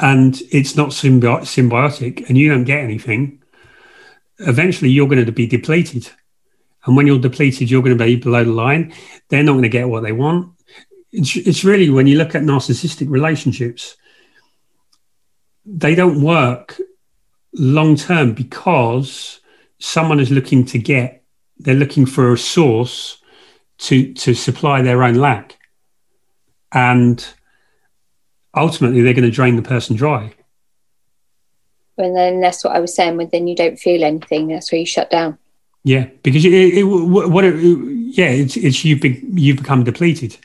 and 0.00 0.40
it's 0.50 0.76
not 0.76 0.90
symbi- 0.90 1.42
symbiotic 1.42 2.28
and 2.28 2.36
you 2.36 2.48
don't 2.50 2.64
get 2.64 2.80
anything, 2.80 3.37
eventually 4.38 4.90
you're 4.90 5.08
going 5.08 5.24
to 5.24 5.32
be 5.32 5.46
depleted. 5.46 6.10
And 6.84 6.96
when 6.96 7.06
you're 7.06 7.18
depleted, 7.18 7.70
you're 7.70 7.82
going 7.82 7.96
to 7.96 8.04
be 8.04 8.16
below 8.16 8.44
the 8.44 8.52
line. 8.52 8.92
They're 9.28 9.42
not 9.42 9.52
going 9.52 9.62
to 9.62 9.68
get 9.68 9.88
what 9.88 10.02
they 10.02 10.12
want. 10.12 10.52
It's, 11.12 11.36
it's 11.36 11.64
really 11.64 11.90
when 11.90 12.06
you 12.06 12.16
look 12.16 12.34
at 12.34 12.42
narcissistic 12.42 13.10
relationships, 13.10 13.96
they 15.64 15.94
don't 15.94 16.22
work 16.22 16.80
long 17.52 17.96
term 17.96 18.32
because 18.32 19.40
someone 19.78 20.20
is 20.20 20.30
looking 20.30 20.64
to 20.66 20.78
get, 20.78 21.24
they're 21.58 21.74
looking 21.74 22.06
for 22.06 22.32
a 22.32 22.38
source 22.38 23.20
to 23.78 24.12
to 24.14 24.34
supply 24.34 24.82
their 24.82 25.02
own 25.04 25.14
lack, 25.14 25.56
and 26.72 27.26
ultimately 28.54 29.02
they're 29.02 29.14
going 29.14 29.24
to 29.24 29.30
drain 29.30 29.56
the 29.56 29.62
person 29.62 29.96
dry. 29.96 30.34
And 31.98 32.16
then 32.16 32.40
that's 32.40 32.64
what 32.64 32.76
I 32.76 32.80
was 32.80 32.94
saying. 32.94 33.16
When 33.16 33.28
then 33.30 33.48
you 33.48 33.56
don't 33.56 33.78
feel 33.78 34.04
anything, 34.04 34.48
that's 34.48 34.70
where 34.70 34.78
you 34.78 34.86
shut 34.86 35.10
down. 35.10 35.38
Yeah, 35.84 36.06
because 36.22 36.44
it, 36.44 36.52
it, 36.52 36.82
what 36.84 37.44
it, 37.44 37.54
yeah, 38.16 38.26
it's, 38.26 38.56
it's 38.56 38.84
you've 38.84 39.00
be, 39.00 39.24
you've 39.32 39.58
become 39.58 39.84
depleted, 39.84 40.36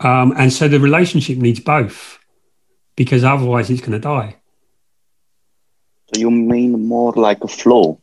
um, 0.00 0.34
and 0.36 0.52
so 0.52 0.68
the 0.68 0.80
relationship 0.80 1.38
needs 1.38 1.60
both, 1.60 2.18
because 2.96 3.24
otherwise 3.24 3.70
it's 3.70 3.80
going 3.80 3.92
to 3.92 4.00
die. 4.00 4.36
So 6.12 6.20
you 6.20 6.30
mean 6.30 6.88
more 6.88 7.12
like 7.12 7.42
a 7.44 7.48
flow, 7.48 8.00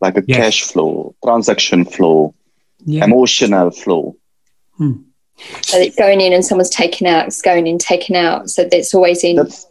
like 0.00 0.16
a 0.16 0.24
yes. 0.26 0.36
cash 0.36 0.62
flow, 0.62 1.14
transaction 1.24 1.84
flow, 1.84 2.34
yeah. 2.84 3.04
emotional 3.04 3.70
flow. 3.70 4.16
Hmm. 4.76 5.02
So 5.62 5.78
it's 5.78 5.96
going 5.96 6.20
in 6.20 6.32
and 6.32 6.44
someone's 6.44 6.70
taking 6.70 7.06
out, 7.06 7.28
it's 7.28 7.42
going 7.42 7.66
in, 7.66 7.78
taking 7.78 8.16
out. 8.16 8.50
So 8.50 8.68
it's 8.70 8.92
always 8.92 9.22
in, 9.22 9.36
That's, 9.36 9.66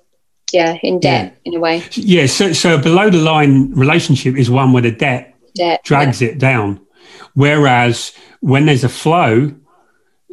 yeah, 0.52 0.78
in 0.84 1.00
debt 1.00 1.38
yeah. 1.44 1.52
in 1.52 1.58
a 1.58 1.60
way. 1.60 1.84
Yeah. 1.92 2.26
So, 2.26 2.54
so 2.54 2.78
below 2.78 3.10
the 3.10 3.18
line 3.18 3.72
relationship 3.74 4.36
is 4.36 4.50
one 4.50 4.74
where 4.74 4.82
the 4.82 4.92
debt, 4.92 5.36
debt 5.56 5.84
drags 5.84 6.22
yeah. 6.22 6.30
it 6.30 6.40
down. 6.40 6.80
Whereas 7.34 8.14
when 8.40 8.66
there's 8.66 8.84
a 8.84 8.90
flow, 8.90 9.54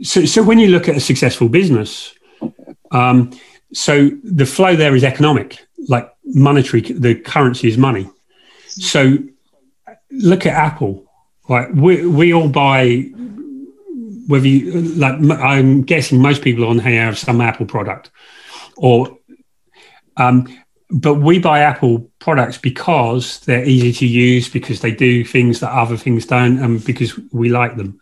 so, 0.03 0.25
so 0.25 0.43
when 0.43 0.59
you 0.59 0.69
look 0.69 0.89
at 0.89 0.97
a 0.97 1.01
successful 1.01 1.49
business, 1.49 2.15
um, 2.91 3.31
so 3.73 4.11
the 4.23 4.47
flow 4.47 4.77
there 4.77 4.95
is 4.95 5.05
economic 5.05 5.67
like 5.89 6.11
monetary, 6.25 6.81
the 6.81 7.15
currency 7.15 7.69
is 7.69 7.77
money. 7.77 8.09
So 8.69 9.19
look 10.11 10.47
at 10.47 10.55
Apple. 10.55 11.05
Right, 11.47 11.75
we 11.75 12.07
we 12.07 12.33
all 12.33 12.49
buy. 12.49 13.11
Whether 14.27 14.49
you 14.49 14.81
like, 14.97 15.21
I'm 15.39 15.83
guessing 15.83 16.23
most 16.23 16.41
people 16.41 16.65
on 16.65 16.79
here 16.79 17.03
have 17.03 17.19
some 17.19 17.43
Apple 17.43 17.67
product, 17.67 18.11
or, 18.79 19.19
um, 20.17 20.47
but 20.91 21.15
we 21.15 21.39
buy 21.39 21.61
Apple 21.61 22.11
products 22.19 22.59
because 22.59 23.41
they're 23.41 23.65
easy 23.65 23.93
to 23.93 24.07
use, 24.07 24.49
because 24.49 24.81
they 24.81 24.93
do 24.93 25.25
things 25.25 25.61
that 25.61 25.73
other 25.73 25.97
things 25.97 26.27
don't, 26.27 26.59
and 26.59 26.85
because 26.85 27.19
we 27.33 27.49
like 27.49 27.77
them. 27.77 28.01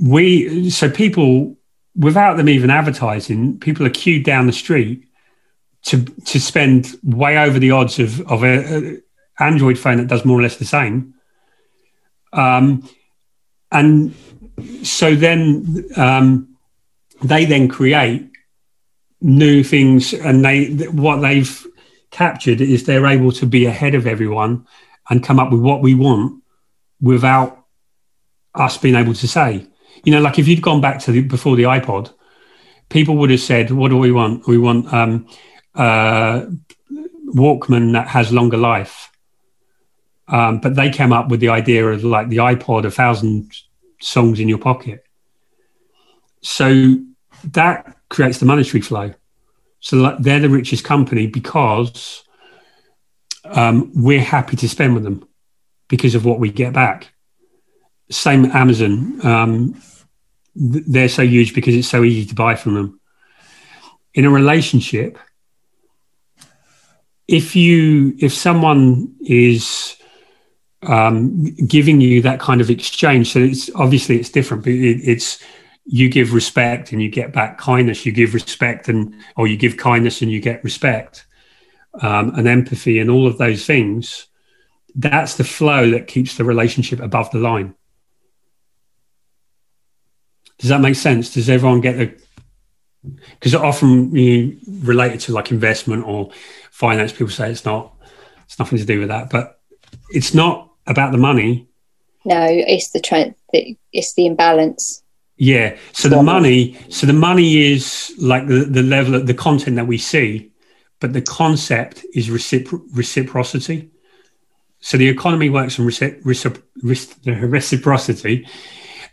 We 0.00 0.70
so 0.70 0.90
people 0.90 1.56
without 1.96 2.36
them 2.36 2.48
even 2.48 2.70
advertising, 2.70 3.58
people 3.58 3.84
are 3.86 3.90
queued 3.90 4.24
down 4.24 4.46
the 4.46 4.52
street 4.52 5.04
to 5.82 6.04
to 6.04 6.40
spend 6.40 6.96
way 7.02 7.36
over 7.38 7.58
the 7.58 7.72
odds 7.72 7.98
of 7.98 8.20
of 8.30 8.44
a, 8.44 8.76
a 8.76 8.98
Android 9.40 9.78
phone 9.78 9.98
that 9.98 10.06
does 10.06 10.24
more 10.24 10.38
or 10.38 10.42
less 10.42 10.56
the 10.56 10.64
same. 10.64 11.14
Um, 12.32 12.88
and 13.70 14.14
so 14.82 15.14
then 15.14 15.84
um, 15.96 16.56
they 17.22 17.44
then 17.44 17.68
create 17.68 18.27
new 19.20 19.62
things, 19.62 20.14
and 20.14 20.44
they 20.44 20.66
what 20.88 21.16
they've 21.18 21.66
captured 22.10 22.60
is 22.60 22.84
they're 22.84 23.06
able 23.06 23.32
to 23.32 23.46
be 23.46 23.66
ahead 23.66 23.94
of 23.94 24.06
everyone 24.06 24.66
and 25.10 25.24
come 25.24 25.38
up 25.38 25.52
with 25.52 25.60
what 25.60 25.82
we 25.82 25.94
want 25.94 26.42
without 27.00 27.64
us 28.54 28.76
being 28.78 28.94
able 28.94 29.14
to 29.14 29.28
say. 29.28 29.66
You 30.04 30.12
know, 30.12 30.20
like 30.20 30.38
if 30.38 30.48
you'd 30.48 30.62
gone 30.62 30.80
back 30.80 31.00
to 31.00 31.12
the, 31.12 31.20
before 31.22 31.56
the 31.56 31.64
iPod, 31.64 32.12
people 32.88 33.16
would 33.16 33.30
have 33.30 33.40
said, 33.40 33.70
"What 33.70 33.88
do 33.88 33.96
we 33.96 34.12
want? 34.12 34.46
We 34.46 34.58
want." 34.58 34.92
Um, 34.92 35.26
uh, 35.74 36.46
Walkman 37.34 37.92
that 37.92 38.08
has 38.08 38.32
longer 38.32 38.56
life. 38.56 39.10
Um, 40.28 40.60
but 40.60 40.74
they 40.74 40.90
came 40.90 41.12
up 41.12 41.28
with 41.28 41.40
the 41.40 41.48
idea 41.48 41.86
of 41.86 42.04
like 42.04 42.28
the 42.28 42.38
iPod, 42.38 42.84
a 42.84 42.90
thousand 42.90 43.52
songs 44.00 44.40
in 44.40 44.48
your 44.48 44.58
pocket. 44.58 45.04
So 46.42 46.96
that 47.44 47.96
creates 48.08 48.38
the 48.38 48.46
monetary 48.46 48.80
flow. 48.80 49.14
So 49.80 50.16
they're 50.18 50.40
the 50.40 50.48
richest 50.48 50.84
company 50.84 51.26
because 51.26 52.24
um, 53.44 53.92
we're 53.94 54.20
happy 54.20 54.56
to 54.56 54.68
spend 54.68 54.94
with 54.94 55.04
them 55.04 55.26
because 55.88 56.14
of 56.14 56.24
what 56.24 56.40
we 56.40 56.50
get 56.50 56.72
back. 56.72 57.12
Same 58.10 58.46
Amazon. 58.46 59.24
Um, 59.24 59.82
they're 60.54 61.08
so 61.08 61.22
huge 61.22 61.54
because 61.54 61.74
it's 61.74 61.88
so 61.88 62.02
easy 62.02 62.26
to 62.26 62.34
buy 62.34 62.54
from 62.56 62.74
them. 62.74 63.00
In 64.14 64.24
a 64.24 64.30
relationship, 64.30 65.18
if 67.28 67.54
you 67.54 68.16
if 68.18 68.32
someone 68.32 69.14
is 69.20 69.96
um, 70.82 71.44
giving 71.66 72.00
you 72.00 72.22
that 72.22 72.40
kind 72.40 72.60
of 72.60 72.70
exchange, 72.70 73.32
so 73.32 73.40
it's 73.40 73.70
obviously 73.74 74.18
it's 74.18 74.30
different, 74.30 74.64
but 74.64 74.72
it, 74.72 75.00
it's 75.04 75.42
you 75.90 76.10
give 76.10 76.34
respect 76.34 76.92
and 76.92 77.02
you 77.02 77.08
get 77.08 77.32
back 77.32 77.56
kindness. 77.56 78.04
You 78.04 78.12
give 78.12 78.34
respect 78.34 78.88
and 78.88 79.14
or 79.36 79.46
you 79.46 79.56
give 79.56 79.78
kindness 79.78 80.20
and 80.20 80.30
you 80.30 80.38
get 80.38 80.62
respect 80.62 81.26
um, 82.02 82.34
and 82.36 82.46
empathy 82.46 82.98
and 82.98 83.08
all 83.08 83.26
of 83.26 83.38
those 83.38 83.64
things. 83.64 84.26
That's 84.94 85.36
the 85.36 85.44
flow 85.44 85.90
that 85.92 86.06
keeps 86.06 86.36
the 86.36 86.44
relationship 86.44 87.00
above 87.00 87.30
the 87.30 87.38
line. 87.38 87.74
Does 90.58 90.68
that 90.68 90.82
make 90.82 90.96
sense? 90.96 91.32
Does 91.32 91.48
everyone 91.48 91.80
get 91.80 91.96
the? 91.96 92.20
Because 93.30 93.54
often 93.54 94.14
you 94.14 94.58
relate 94.68 95.12
it 95.12 95.20
to 95.20 95.32
like 95.32 95.50
investment 95.50 96.04
or 96.04 96.30
finance. 96.70 97.12
People 97.12 97.30
say 97.30 97.50
it's 97.50 97.64
not. 97.64 97.94
It's 98.44 98.58
nothing 98.58 98.78
to 98.78 98.84
do 98.84 99.00
with 99.00 99.08
that, 99.08 99.30
but 99.30 99.60
it's 100.10 100.34
not 100.34 100.70
about 100.86 101.12
the 101.12 101.18
money. 101.18 101.68
No, 102.26 102.44
it's 102.46 102.90
the 102.90 103.00
trend. 103.00 103.36
It's 103.52 104.12
the 104.14 104.26
imbalance. 104.26 105.02
Yeah. 105.38 105.76
So 105.92 106.08
the 106.08 106.22
money. 106.22 106.76
So 106.90 107.06
the 107.06 107.12
money 107.12 107.72
is 107.72 108.12
like 108.18 108.48
the 108.48 108.64
the 108.64 108.82
level 108.82 109.14
of 109.14 109.26
the 109.26 109.34
content 109.34 109.76
that 109.76 109.86
we 109.86 109.96
see, 109.96 110.50
but 111.00 111.12
the 111.12 111.22
concept 111.22 112.04
is 112.12 112.28
recipro- 112.28 112.82
reciprocity. 112.92 113.90
So 114.80 114.96
the 114.98 115.08
economy 115.08 115.48
works 115.48 115.78
on 115.78 115.86
recip- 115.86 116.22
recip- 116.22 116.62
reciprocity, 117.24 118.48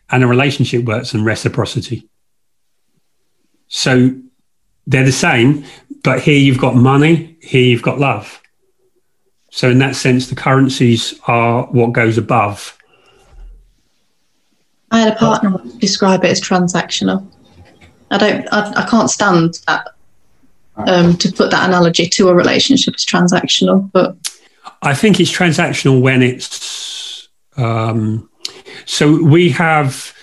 and 0.10 0.24
a 0.24 0.28
relationship 0.28 0.84
works 0.84 1.14
on 1.14 1.24
reciprocity. 1.24 2.10
So 3.68 4.16
they're 4.88 5.06
the 5.06 5.12
same, 5.12 5.66
but 6.04 6.22
here 6.22 6.38
you've 6.38 6.60
got 6.60 6.76
money, 6.76 7.38
here 7.42 7.64
you've 7.64 7.82
got 7.82 8.00
love. 8.00 8.42
So 9.52 9.70
in 9.70 9.78
that 9.80 9.96
sense, 9.96 10.28
the 10.28 10.36
currencies 10.36 11.20
are 11.28 11.64
what 11.68 11.94
goes 11.94 12.18
above. 12.18 12.78
I 14.96 15.00
had 15.00 15.14
a 15.14 15.16
partner 15.18 15.58
describe 15.80 16.24
it 16.24 16.32
as 16.32 16.40
transactional. 16.40 17.30
I 18.12 18.18
don't, 18.18 18.48
I, 18.54 18.84
I 18.84 18.90
can't 18.90 19.10
stand 19.10 19.60
that 19.68 19.90
um, 20.78 21.18
to 21.18 21.32
put 21.34 21.52
that 21.52 21.68
analogy 21.68 22.08
to 22.08 22.30
a 22.30 22.34
relationship 22.34 22.96
as 22.96 23.06
transactional, 23.06 23.92
but 23.92 24.16
I 24.82 24.94
think 24.94 25.20
it's 25.20 25.32
transactional 25.32 26.00
when 26.02 26.24
it's 26.24 27.28
um, 27.58 28.30
so 28.86 29.22
we 29.22 29.50
have 29.50 30.14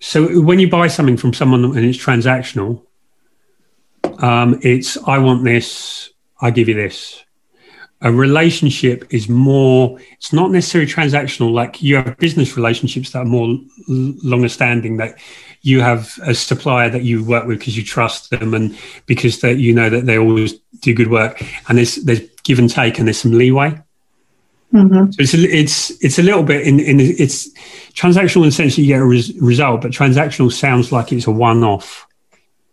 so 0.00 0.40
when 0.40 0.58
you 0.58 0.70
buy 0.70 0.88
something 0.88 1.18
from 1.18 1.34
someone 1.34 1.64
and 1.64 1.84
it's 1.84 1.98
transactional, 1.98 2.82
um, 4.18 4.58
it's 4.62 4.96
I 5.06 5.18
want 5.18 5.44
this, 5.44 6.10
I 6.40 6.50
give 6.50 6.68
you 6.68 6.74
this. 6.74 7.22
A 8.02 8.12
relationship 8.12 9.06
is 9.10 9.28
more. 9.28 9.98
It's 10.12 10.32
not 10.32 10.50
necessarily 10.50 10.90
transactional. 10.90 11.52
Like 11.52 11.82
you 11.82 11.96
have 11.96 12.16
business 12.18 12.56
relationships 12.56 13.10
that 13.12 13.20
are 13.20 13.24
more 13.24 13.58
longer 13.88 14.48
standing. 14.48 14.96
That 14.96 15.18
you 15.62 15.80
have 15.80 16.18
a 16.24 16.34
supplier 16.34 16.90
that 16.90 17.02
you 17.02 17.24
work 17.24 17.46
with 17.46 17.60
because 17.60 17.76
you 17.76 17.84
trust 17.84 18.30
them 18.30 18.54
and 18.54 18.76
because 19.06 19.40
that 19.40 19.58
you 19.58 19.72
know 19.72 19.88
that 19.88 20.06
they 20.06 20.18
always 20.18 20.54
do 20.80 20.94
good 20.94 21.10
work. 21.10 21.42
And 21.68 21.78
there's 21.78 21.96
there's 21.96 22.20
give 22.42 22.58
and 22.58 22.68
take 22.68 22.98
and 22.98 23.06
there's 23.06 23.18
some 23.18 23.32
leeway. 23.32 23.80
Mm-hmm. 24.72 25.12
So 25.12 25.22
it's 25.22 25.34
a, 25.34 25.56
it's 25.56 25.90
it's 26.02 26.18
a 26.18 26.22
little 26.22 26.42
bit 26.42 26.66
in 26.66 26.80
in 26.80 26.98
it's 26.98 27.48
transactional 27.92 28.38
in 28.38 28.48
the 28.48 28.52
sense 28.52 28.76
that 28.76 28.82
you 28.82 28.88
get 28.88 29.00
a 29.00 29.04
res, 29.04 29.32
result, 29.40 29.82
but 29.82 29.92
transactional 29.92 30.52
sounds 30.52 30.90
like 30.90 31.12
it's 31.12 31.26
a 31.26 31.30
one 31.30 31.62
off. 31.62 32.06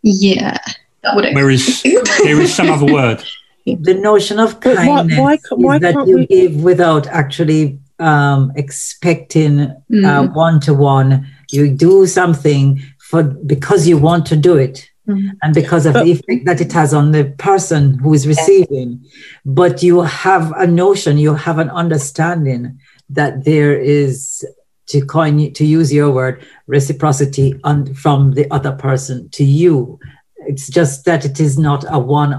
yeah, 0.02 0.56
that 1.02 1.14
would. 1.14 1.32
Whereas 1.34 1.82
there 1.82 2.40
is 2.40 2.54
some 2.54 2.70
other 2.70 2.92
word. 2.92 3.22
The 3.80 3.94
notion 3.94 4.38
of 4.38 4.60
But 4.60 4.76
why- 4.76 4.86
kindness 4.86 5.18
why 5.18 5.38
why 5.50 5.76
is 5.76 5.80
that 5.82 6.06
you 6.06 6.16
we- 6.16 6.26
give 6.26 6.56
without 6.56 7.06
actually 7.06 7.78
um, 7.98 8.52
expecting 8.56 9.72
one 9.88 10.60
to 10.60 10.72
one. 10.74 11.26
You 11.50 11.70
do 11.70 12.06
something 12.06 12.80
for 12.98 13.22
because 13.22 13.86
you 13.86 13.98
want 13.98 14.24
to 14.26 14.36
do 14.36 14.56
it. 14.56 14.88
Mm. 15.08 15.30
And 15.42 15.54
because 15.54 15.86
of 15.86 15.94
the 15.94 16.04
effect 16.04 16.44
that 16.46 16.60
it 16.60 16.72
has 16.72 16.94
on 16.94 17.12
the 17.12 17.24
person 17.38 17.98
who 17.98 18.14
is 18.14 18.26
receiving, 18.26 19.04
but 19.44 19.82
you 19.82 20.02
have 20.02 20.52
a 20.52 20.66
notion, 20.66 21.18
you 21.18 21.34
have 21.34 21.58
an 21.58 21.70
understanding 21.70 22.78
that 23.08 23.44
there 23.44 23.76
is, 23.76 24.44
to 24.86 25.04
coin, 25.04 25.52
to 25.54 25.64
use 25.64 25.92
your 25.92 26.10
word, 26.10 26.44
reciprocity 26.66 27.58
on, 27.64 27.92
from 27.94 28.32
the 28.32 28.46
other 28.52 28.72
person 28.72 29.28
to 29.30 29.44
you. 29.44 29.98
It's 30.46 30.68
just 30.68 31.04
that 31.06 31.24
it 31.24 31.40
is 31.40 31.58
not 31.58 31.84
a 31.88 31.98
one. 31.98 32.32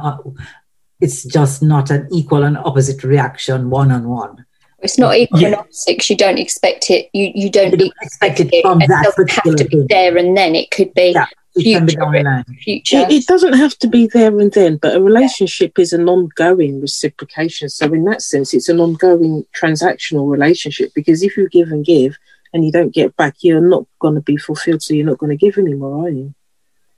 It's 1.02 1.24
just 1.24 1.64
not 1.64 1.90
an 1.90 2.08
equal 2.12 2.44
and 2.44 2.58
opposite 2.58 3.04
reaction, 3.04 3.70
one 3.70 3.92
on 3.92 4.08
one. 4.08 4.46
It's 4.80 4.98
not 4.98 5.16
equal 5.16 5.46
and 5.46 5.56
opposite 5.56 6.00
'cause 6.00 6.10
you 6.10 6.18
don't 6.18 6.40
expect 6.40 6.90
it. 6.90 7.10
You 7.14 7.32
you 7.36 7.50
don't 7.50 7.74
expect 8.02 8.40
it, 8.40 8.50
from 8.62 8.82
it 8.82 8.88
that 8.88 9.04
doesn't 9.04 9.30
have 9.32 9.44
to 9.44 9.50
be 9.50 9.52
particular 9.64 9.86
there 9.90 10.18
and 10.18 10.36
then. 10.36 10.56
It 10.56 10.72
could 10.72 10.94
be 10.94 11.16
it 11.56 11.64
can 11.64 11.86
be 11.86 11.92
future. 11.92 12.00
down 12.00 12.12
the 12.14 12.24
line. 12.24 12.46
future. 12.64 12.98
It, 12.98 13.12
it 13.12 13.26
doesn't 13.28 13.54
have 13.54 13.78
to 13.80 13.88
be 13.88 14.08
there 14.08 14.40
and 14.40 14.52
then, 14.52 14.78
but 14.78 14.96
a 14.96 15.02
relationship 15.02 15.78
is 15.78 15.92
an 15.94 16.08
ongoing 16.08 16.80
reciprocation. 16.82 17.70
So, 17.70 17.86
in 17.94 18.06
that 18.06 18.22
sense, 18.22 18.54
it's 18.54 18.70
an 18.70 18.80
ongoing 18.80 19.46
transactional 19.60 20.32
relationship 20.32 20.92
because 20.96 21.22
if 21.24 21.36
you 21.38 21.50
give 21.50 21.72
and 21.72 21.84
give 21.86 22.18
and 22.54 22.66
you 22.66 22.72
don't 22.72 22.94
get 22.94 23.16
back, 23.18 23.36
you're 23.42 23.62
not 23.62 23.86
going 24.00 24.16
to 24.16 24.22
be 24.22 24.38
fulfilled. 24.38 24.82
So, 24.82 24.94
you're 24.94 25.06
not 25.06 25.18
going 25.18 25.38
to 25.38 25.46
give 25.46 25.58
anymore, 25.58 26.06
are 26.06 26.10
you? 26.10 26.34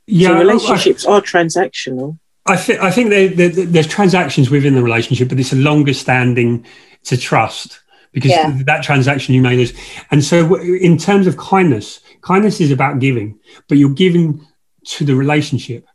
Yeah, 0.08 0.30
so 0.30 0.36
I- 0.36 0.40
relationships 0.40 1.06
are 1.06 1.22
transactional. 1.22 2.20
I 2.46 2.58
think 2.58 2.82
I 2.82 2.92
think 2.92 3.10
there, 3.10 3.30
there, 3.30 3.50
there's 3.50 3.88
transactions 3.88 4.50
within 4.50 4.76
the 4.76 4.84
relationship, 4.84 5.30
but 5.30 5.40
it's 5.40 5.54
a 5.54 5.58
longer 5.58 5.94
standing. 5.94 6.66
A 7.12 7.18
trust 7.18 7.82
because 8.14 8.32
Yeah. 8.32 8.58
that 8.66 8.82
transaction 8.82 9.36
you 9.36 9.42
made 9.42 9.60
is, 9.60 9.74
and 10.10 10.24
so 10.24 10.56
in 10.56 10.98
terms 10.98 11.28
of 11.28 11.36
kindness, 11.36 12.00
kindness 12.22 12.62
is 12.62 12.72
about 12.72 13.00
giving, 13.00 13.38
but 13.68 13.78
you're 13.78 13.90
giving 13.94 14.40
to 14.86 15.04
the 15.04 15.14
relationship. 15.14 15.86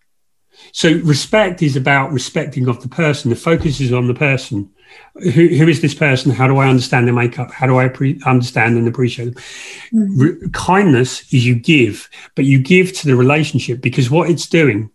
So 0.73 0.93
respect 1.05 1.63
is 1.63 1.77
about 1.77 2.13
respecting 2.13 2.69
of 2.69 2.83
the 2.83 2.89
person. 2.89 3.31
The 3.31 3.37
focus 3.37 3.81
is 3.81 3.93
on 3.93 4.07
the 4.07 4.15
person. 4.15 4.69
Who, 5.15 5.49
who 5.49 5.67
is 5.67 5.81
this 5.81 5.95
person? 5.95 6.31
How 6.31 6.47
do 6.47 6.59
I 6.59 6.69
understand 6.69 7.07
their 7.07 7.15
makeup? 7.15 7.51
How 7.51 7.67
do 7.67 7.79
I 7.79 7.89
pre- 7.89 8.21
understand 8.27 8.77
and 8.77 8.87
appreciate 8.87 9.27
them? 9.27 9.35
Mm-hmm. 9.35 10.21
Re- 10.21 10.51
kindness 10.53 11.33
is 11.33 11.47
you 11.47 11.55
give, 11.55 12.09
but 12.35 12.45
you 12.45 12.59
give 12.59 12.93
to 12.99 13.07
the 13.07 13.17
relationship 13.17 13.81
because 13.81 14.11
what 14.11 14.29
it's 14.29 14.47
doing 14.47 14.91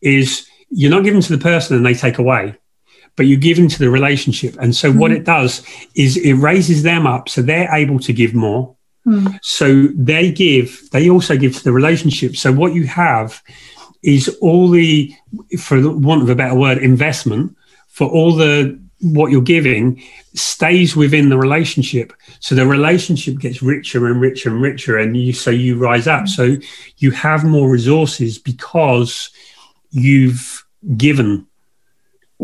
is 0.00 0.48
you're 0.72 0.90
not 0.90 1.04
giving 1.04 1.20
to 1.20 1.36
the 1.36 1.42
person 1.42 1.76
and 1.76 1.84
they 1.84 1.94
take 1.94 2.18
away, 2.18 2.54
but 3.16 3.26
you're 3.26 3.38
giving 3.38 3.68
to 3.68 3.78
the 3.78 3.90
relationship. 3.90 4.56
And 4.58 4.74
so 4.74 4.90
what 4.90 5.10
hmm. 5.10 5.18
it 5.18 5.24
does 5.24 5.64
is 5.94 6.16
it 6.16 6.34
raises 6.34 6.82
them 6.82 7.06
up 7.06 7.28
so 7.28 7.42
they're 7.42 7.72
able 7.72 7.98
to 8.00 8.12
give 8.12 8.34
more. 8.34 8.74
Hmm. 9.04 9.28
So 9.42 9.88
they 9.94 10.32
give, 10.32 10.90
they 10.90 11.10
also 11.10 11.36
give 11.36 11.56
to 11.56 11.64
the 11.64 11.72
relationship. 11.72 12.36
So 12.36 12.52
what 12.52 12.74
you 12.74 12.86
have 12.86 13.42
is 14.02 14.36
all 14.40 14.68
the, 14.68 15.14
for 15.58 15.96
want 15.96 16.22
of 16.22 16.30
a 16.30 16.34
better 16.34 16.54
word, 16.54 16.78
investment 16.78 17.56
for 17.88 18.08
all 18.08 18.34
the 18.34 18.80
what 19.02 19.32
you're 19.32 19.42
giving 19.42 20.00
stays 20.34 20.94
within 20.94 21.28
the 21.28 21.36
relationship. 21.36 22.12
So 22.38 22.54
the 22.54 22.66
relationship 22.66 23.38
gets 23.38 23.60
richer 23.60 24.06
and 24.06 24.20
richer 24.20 24.48
and 24.48 24.62
richer, 24.62 24.96
and 24.96 25.16
you 25.16 25.32
so 25.32 25.50
you 25.50 25.76
rise 25.76 26.06
up. 26.06 26.22
Hmm. 26.22 26.26
So 26.26 26.56
you 26.98 27.10
have 27.10 27.44
more 27.44 27.68
resources 27.68 28.38
because 28.38 29.30
you've 29.90 30.61
given. 30.96 31.46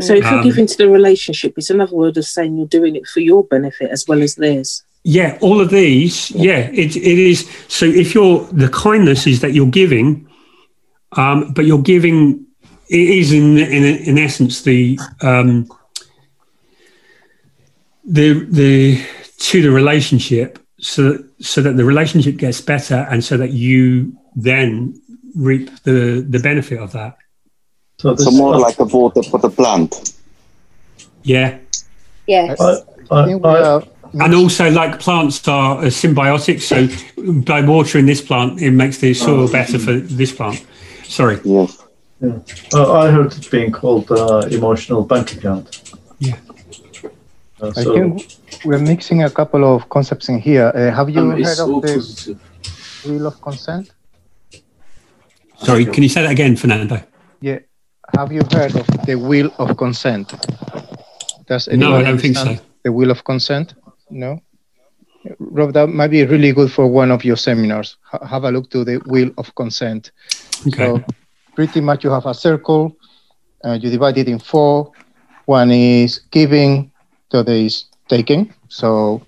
So, 0.00 0.14
if 0.14 0.24
you're 0.24 0.34
Um, 0.34 0.44
giving 0.44 0.66
to 0.66 0.76
the 0.76 0.88
relationship, 0.88 1.54
it's 1.56 1.70
another 1.70 1.94
word 1.94 2.16
of 2.16 2.24
saying 2.24 2.56
you're 2.56 2.66
doing 2.66 2.94
it 2.94 3.06
for 3.06 3.20
your 3.20 3.42
benefit 3.44 3.90
as 3.90 4.06
well 4.06 4.22
as 4.22 4.36
theirs. 4.36 4.82
Yeah, 5.04 5.38
all 5.40 5.60
of 5.60 5.70
these. 5.70 6.30
Yeah, 6.32 6.70
it, 6.72 6.96
it 6.96 7.18
is. 7.18 7.48
So 7.68 7.86
if 7.86 8.14
you're 8.14 8.44
the 8.52 8.68
kindness 8.68 9.26
is 9.26 9.40
that 9.40 9.52
you're 9.54 9.66
giving, 9.66 10.28
um, 11.12 11.52
but 11.52 11.64
you're 11.64 11.82
giving. 11.82 12.44
It 12.88 13.08
is 13.08 13.32
in 13.32 13.58
in 13.58 13.84
in 13.84 14.18
essence 14.18 14.62
the 14.62 14.98
um, 15.22 15.68
the 18.04 18.44
the 18.50 19.00
to 19.38 19.62
the 19.62 19.70
relationship, 19.70 20.58
so 20.78 21.18
so 21.40 21.62
that 21.62 21.76
the 21.76 21.84
relationship 21.84 22.36
gets 22.36 22.60
better, 22.60 23.06
and 23.10 23.22
so 23.24 23.36
that 23.36 23.52
you 23.52 24.12
then 24.36 25.00
reap 25.34 25.70
the 25.84 26.26
the 26.28 26.38
benefit 26.38 26.80
of 26.80 26.92
that. 26.92 27.16
So, 27.98 28.14
So 28.16 28.30
more 28.30 28.56
like 28.58 28.78
a 28.78 28.84
water 28.84 29.22
for 29.24 29.38
the 29.40 29.50
plant. 29.50 30.14
Yeah. 31.24 31.58
Yes. 32.26 32.60
and 33.10 34.34
also, 34.34 34.70
like 34.70 35.00
plants 35.00 35.46
are 35.48 35.78
uh, 35.78 35.84
symbiotic, 35.90 36.60
so 36.60 36.86
by 37.42 37.60
watering 37.62 38.06
this 38.06 38.20
plant, 38.20 38.60
it 38.62 38.70
makes 38.70 38.98
the 38.98 39.14
soil 39.14 39.48
better 39.50 39.78
for 39.78 39.94
this 39.94 40.32
plant. 40.32 40.64
Sorry. 41.04 41.40
Yes. 41.44 41.84
Yeah. 42.20 42.38
Uh, 42.74 42.92
I 42.92 43.10
heard 43.10 43.32
it 43.32 43.50
being 43.50 43.72
called 43.72 44.10
uh, 44.10 44.46
emotional 44.50 45.02
bank 45.04 45.32
account. 45.34 45.92
Yeah. 46.20 46.36
Uh, 47.60 47.72
I 47.76 47.82
think 47.84 48.36
we're 48.64 48.78
mixing 48.78 49.22
a 49.24 49.30
couple 49.30 49.64
of 49.64 49.88
concepts 49.88 50.28
in 50.28 50.38
here. 50.38 50.70
Uh, 50.74 50.94
have 50.94 51.10
you 51.10 51.20
Um, 51.20 51.30
heard 51.30 51.40
it's 51.40 51.50
of 51.50 51.56
so 51.66 51.80
the 51.80 51.94
positive. 51.94 52.40
wheel 53.06 53.26
of 53.26 53.40
consent? 53.40 53.90
Sorry, 55.58 55.84
can 55.84 56.02
you 56.04 56.08
say 56.08 56.22
that 56.22 56.30
again, 56.30 56.54
Fernando? 56.56 57.00
Yeah. 57.40 57.58
Have 58.16 58.32
you 58.32 58.42
heard 58.52 58.74
of 58.76 58.86
the 59.06 59.16
wheel 59.16 59.52
of 59.58 59.76
consent? 59.76 60.32
Does 61.46 61.68
No, 61.68 61.94
I 61.94 62.02
don't 62.02 62.18
think 62.18 62.36
so. 62.36 62.56
The 62.84 62.92
will 62.92 63.10
of 63.10 63.24
consent? 63.24 63.74
No. 64.10 64.40
Rob, 65.38 65.72
that 65.74 65.88
might 65.88 66.08
be 66.08 66.24
really 66.24 66.52
good 66.52 66.70
for 66.72 66.86
one 66.86 67.10
of 67.10 67.24
your 67.24 67.36
seminars. 67.36 67.96
Ha- 68.02 68.24
have 68.24 68.44
a 68.44 68.50
look 68.50 68.70
to 68.70 68.84
the 68.84 69.00
will 69.06 69.30
of 69.36 69.54
consent. 69.54 70.12
Okay. 70.66 70.86
So 70.86 71.04
pretty 71.54 71.80
much 71.80 72.04
you 72.04 72.10
have 72.10 72.26
a 72.26 72.34
circle, 72.34 72.96
uh, 73.64 73.78
you 73.80 73.90
divide 73.90 74.16
it 74.18 74.28
in 74.28 74.38
four. 74.38 74.92
One 75.46 75.70
is 75.70 76.20
giving, 76.30 76.92
the 77.30 77.40
other 77.40 77.52
is 77.52 77.86
taking. 78.08 78.54
So 78.68 79.22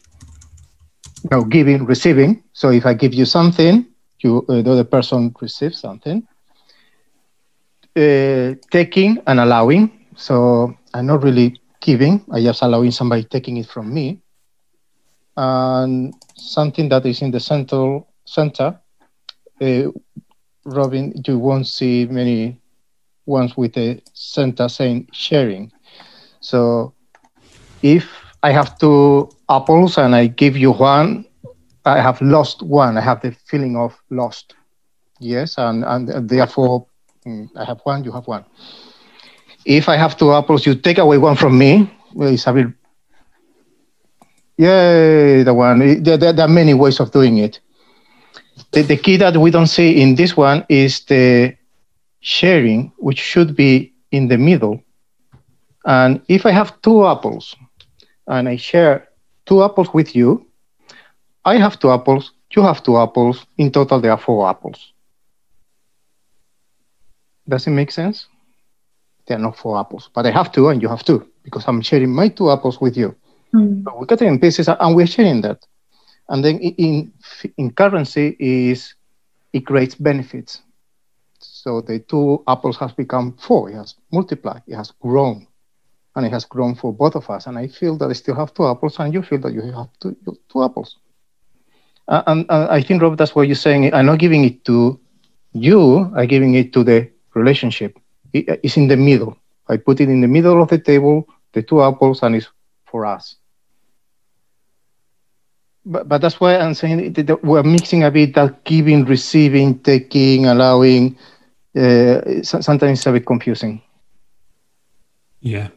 no, 1.31 1.45
giving, 1.45 1.85
receiving. 1.85 2.43
So 2.53 2.71
if 2.71 2.87
I 2.87 2.95
give 2.95 3.15
you 3.15 3.25
something, 3.25 3.87
you 4.21 4.45
uh, 4.49 4.63
the 4.63 4.73
other 4.73 4.85
person 4.85 5.35
receives 5.41 5.81
something. 5.81 6.27
Uh, 7.97 8.55
taking 8.71 9.19
and 9.27 9.41
allowing. 9.41 9.91
So 10.17 10.75
I'm 10.95 11.07
not 11.07 11.23
really 11.23 11.61
giving. 11.81 12.25
I 12.33 12.41
just 12.43 12.63
allowing 12.63 12.93
somebody 12.93 13.25
taking 13.25 13.57
it 13.57 13.67
from 13.67 13.93
me. 13.93 14.21
And 15.37 16.15
something 16.37 16.89
that 16.91 17.05
is 17.07 17.23
in 17.23 17.31
the 17.31 17.41
central 17.41 18.07
center. 18.25 18.79
Uh, 19.61 19.91
Robin, 20.65 21.13
you 21.27 21.39
won't 21.39 21.67
see 21.67 22.07
many 22.07 22.61
ones 23.27 23.57
with 23.57 23.77
a 23.77 24.01
center 24.13 24.69
saying 24.69 25.09
sharing. 25.13 25.73
So 26.41 26.95
if 27.83 28.09
I 28.43 28.53
have 28.53 28.79
two 28.79 29.31
apples 29.49 29.99
and 29.99 30.15
I 30.15 30.27
give 30.29 30.57
you 30.57 30.73
one, 30.73 31.25
I 31.85 32.01
have 32.01 32.21
lost 32.21 32.63
one. 32.63 32.97
I 32.97 33.01
have 33.01 33.21
the 33.21 33.33
feeling 33.33 33.77
of 33.77 33.97
lost. 34.11 34.55
Yes, 35.19 35.59
and, 35.59 35.85
and 35.85 36.29
therefore 36.29 36.87
Mm, 37.27 37.51
I 37.57 37.65
have 37.65 37.81
one, 37.85 38.05
you 38.05 38.13
have 38.13 38.27
one. 38.27 38.45
If 39.65 39.89
I 39.89 39.97
have 39.97 40.17
two 40.17 40.33
apples, 40.33 40.65
you 40.65 40.75
take 40.75 40.99
away 40.99 41.19
one 41.19 41.37
from 41.37 41.59
me. 41.59 41.91
Well, 42.15 42.37
bit, 42.55 42.67
yay, 44.57 45.43
the 45.43 45.55
one. 45.55 46.03
There, 46.03 46.17
there, 46.17 46.33
there 46.33 46.45
are 46.47 46.49
many 46.49 46.75
ways 46.75 46.99
of 46.99 47.13
doing 47.13 47.39
it. 47.39 47.61
The, 48.73 48.83
the 48.83 48.97
key 48.97 49.17
that 49.19 49.37
we 49.37 49.51
don't 49.51 49.67
see 49.67 50.01
in 50.01 50.15
this 50.15 50.37
one 50.37 50.65
is 50.69 51.05
the 51.05 51.57
sharing, 52.21 52.93
which 52.99 53.19
should 53.19 53.55
be 53.55 53.93
in 54.11 54.29
the 54.29 54.39
middle. 54.39 54.83
And 55.85 56.23
if 56.29 56.47
I 56.47 56.51
have 56.51 56.81
two 56.83 57.07
apples 57.07 57.57
and 58.27 58.49
I 58.49 58.57
share 58.57 59.09
two 59.47 59.63
apples 59.63 59.93
with 59.93 60.15
you, 60.15 60.47
I 61.45 61.57
have 61.57 61.79
two 61.79 61.91
apples, 61.91 62.33
you 62.55 62.63
have 62.63 62.83
two 62.83 62.99
apples. 62.99 63.47
In 63.57 63.71
total, 63.71 64.01
there 64.01 64.13
are 64.13 64.19
four 64.19 64.49
apples. 64.49 64.93
Does 67.51 67.67
it 67.67 67.71
make 67.71 67.91
sense? 67.91 68.27
They 69.27 69.35
are 69.35 69.39
not 69.39 69.59
four 69.59 69.79
apples, 69.79 70.09
but 70.15 70.25
I 70.27 70.31
have 70.31 70.53
two 70.53 70.69
and 70.69 70.81
you 70.81 70.89
have 70.89 71.05
two 71.05 71.29
because 71.45 71.65
I'm 71.67 71.83
sharing 71.83 72.15
my 72.15 72.29
two 72.29 72.51
apples 72.51 72.81
with 72.81 72.97
you. 72.97 73.15
So 73.85 73.97
we 73.99 74.07
cut 74.07 74.23
it 74.23 74.27
in 74.27 74.39
pieces 74.39 74.69
and 74.69 74.95
we're 74.97 75.07
sharing 75.07 75.41
that. 75.43 75.67
And 76.29 76.45
then 76.45 76.59
in, 76.59 77.13
in 77.57 77.73
currency 77.73 78.37
is 78.39 78.95
it 79.53 79.67
creates 79.67 79.97
benefits. 79.97 80.63
So 81.41 81.81
the 81.81 81.99
two 81.99 82.43
apples 82.47 82.77
has 82.79 82.93
become 82.93 83.37
four. 83.37 83.71
It 83.71 83.75
has 83.75 83.97
multiplied. 84.13 84.63
It 84.69 84.77
has 84.77 84.93
grown, 84.93 85.47
and 86.15 86.25
it 86.27 86.31
has 86.31 86.45
grown 86.45 86.75
for 86.77 86.93
both 86.93 87.17
of 87.17 87.29
us. 87.31 87.47
And 87.47 87.59
I 87.59 87.67
feel 87.67 87.97
that 87.99 88.11
I 88.11 88.13
still 88.13 88.37
have 88.37 88.55
two 88.55 88.67
apples, 88.67 88.99
and 89.01 89.13
you 89.13 89.23
feel 89.23 89.41
that 89.41 89.53
you 89.53 89.63
have 89.63 89.89
two, 90.01 90.17
two 90.51 90.63
apples. 90.63 90.97
And 92.07 92.47
uh, 92.49 92.69
I 92.71 92.83
think 92.83 93.03
Rob, 93.03 93.17
that's 93.17 93.35
what 93.35 93.49
you're 93.49 93.57
saying. 93.57 93.93
I'm 93.93 94.07
not 94.07 94.19
giving 94.19 94.45
it 94.45 94.65
to 94.67 95.01
you. 95.53 96.13
I'm 96.15 96.29
giving 96.29 96.55
it 96.55 96.73
to 96.75 96.85
the 96.85 97.10
relationship. 97.35 97.99
It- 98.33 98.61
it's 98.63 98.77
in 98.77 98.89
the 98.89 98.97
middle. 98.97 99.37
I 99.69 99.77
put 99.77 100.01
it 100.01 100.09
in 100.09 100.21
the 100.21 100.29
middle 100.29 100.63
of 100.63 100.69
the 100.69 100.79
table, 100.79 101.29
the 101.53 101.63
two 101.63 101.83
apples, 101.83 102.23
and 102.23 102.35
it's 102.37 102.49
for 102.87 103.07
us. 103.07 103.37
But, 105.87 106.09
but 106.09 106.21
that's 106.21 106.41
why 106.41 106.57
I'm 106.59 106.75
saying 106.75 107.13
that 107.15 107.43
we're 107.45 107.63
mixing 107.63 108.05
a 108.05 108.11
bit 108.11 108.35
that 108.35 108.65
giving, 108.65 109.05
receiving, 109.05 109.79
taking, 109.79 110.47
allowing. 110.47 111.17
Uh, 111.75 112.43
sometimes 112.43 112.99
it's 112.99 113.07
a 113.07 113.13
bit 113.13 113.27
confusing. 113.27 113.81
Yeah. 115.41 115.69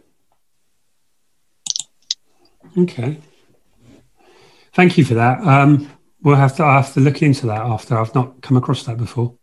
Okay. 2.77 3.19
Thank 4.73 4.97
you 4.97 5.05
for 5.05 5.13
that. 5.13 5.39
Um, 5.41 5.89
we'll 6.23 6.35
have 6.35 6.55
to 6.57 6.63
I 6.63 6.77
have 6.77 6.93
to 6.93 6.99
look 6.99 7.21
into 7.21 7.45
that 7.45 7.61
after. 7.61 7.97
I've 7.97 8.15
not 8.15 8.41
come 8.41 8.57
across 8.57 8.83
that 8.85 8.97
before. 8.97 9.35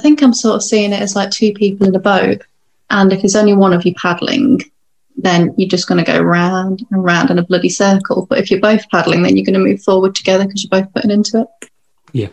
Think 0.00 0.22
I'm 0.22 0.34
sort 0.34 0.56
of 0.56 0.62
seeing 0.62 0.92
it 0.92 1.00
as 1.00 1.14
like 1.14 1.30
two 1.30 1.52
people 1.52 1.86
in 1.86 1.94
a 1.94 2.00
boat, 2.00 2.42
and 2.90 3.12
if 3.12 3.22
there's 3.22 3.36
only 3.36 3.54
one 3.54 3.72
of 3.72 3.86
you 3.86 3.94
paddling, 3.94 4.60
then 5.16 5.54
you're 5.56 5.68
just 5.68 5.86
going 5.86 6.04
to 6.04 6.12
go 6.12 6.20
round 6.20 6.84
and 6.90 7.04
round 7.04 7.30
in 7.30 7.38
a 7.38 7.44
bloody 7.44 7.68
circle. 7.68 8.26
But 8.28 8.38
if 8.38 8.50
you're 8.50 8.60
both 8.60 8.88
paddling, 8.90 9.22
then 9.22 9.36
you're 9.36 9.46
going 9.46 9.54
to 9.54 9.64
move 9.64 9.82
forward 9.82 10.14
together 10.14 10.44
because 10.44 10.64
you're 10.64 10.82
both 10.82 10.92
putting 10.92 11.10
into 11.10 11.40
it. 11.42 11.70
Yeah. 12.12 12.28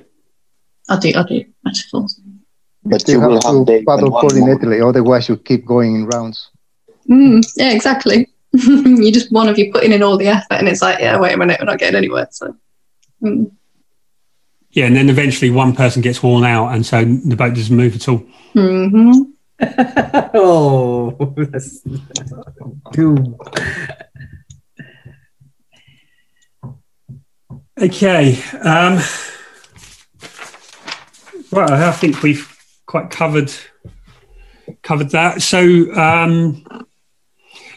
I 0.89 0.97
do. 0.97 1.11
I 1.15 1.23
do 1.23 1.45
metaphors. 1.63 2.19
But 2.83 3.07
you, 3.07 3.15
you 3.15 3.19
will 3.19 3.33
have 3.33 3.43
have 3.43 3.53
to 3.53 3.65
days 3.65 3.85
paddle 3.85 4.03
when 4.03 4.11
one 4.11 4.21
coordinately, 4.21 4.81
otherwise 4.81 5.27
you 5.27 5.37
keep 5.37 5.65
going 5.65 5.95
in 5.95 6.05
rounds. 6.07 6.49
Mm, 7.09 7.45
yeah, 7.55 7.71
exactly. 7.71 8.29
you 8.53 9.11
just 9.11 9.31
one 9.31 9.49
of 9.49 9.59
you 9.59 9.71
putting 9.71 9.91
in 9.91 10.03
all 10.03 10.17
the 10.17 10.27
effort, 10.27 10.53
and 10.53 10.67
it's 10.69 10.81
like, 10.81 10.99
yeah, 10.99 11.19
wait 11.19 11.33
a 11.33 11.37
minute, 11.37 11.59
we're 11.59 11.65
not 11.65 11.79
getting 11.79 11.97
anywhere. 11.97 12.27
So, 12.31 12.55
mm. 13.21 13.51
Yeah, 14.77 14.85
and 14.85 14.95
then 14.95 15.09
eventually 15.09 15.49
one 15.49 15.73
person 15.73 16.03
gets 16.03 16.21
worn 16.21 16.43
out, 16.43 16.67
and 16.67 16.85
so 16.85 17.03
the 17.03 17.35
boat 17.35 17.55
doesn't 17.55 17.75
move 17.75 17.95
at 17.95 18.07
all. 18.07 18.17
hmm 18.53 19.23
oh, 20.35 21.33
that's 21.35 21.81
doom. 22.91 23.35
Okay. 27.81 28.39
Um, 28.61 28.99
well, 31.51 31.73
I 31.73 31.91
think 31.93 32.21
we've 32.21 32.47
quite 32.85 33.09
covered 33.09 33.51
covered 34.83 35.09
that. 35.09 35.41
So, 35.41 35.91
um, 35.95 36.63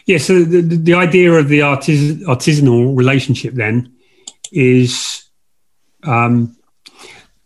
yeah. 0.05 0.19
So 0.19 0.43
the, 0.43 0.61
the 0.61 0.75
the 0.75 0.93
idea 0.93 1.31
of 1.31 1.47
the 1.47 1.63
artis- 1.63 2.21
artisanal 2.27 2.95
relationship 2.95 3.55
then 3.55 3.91
is 4.51 5.23
um, 6.03 6.57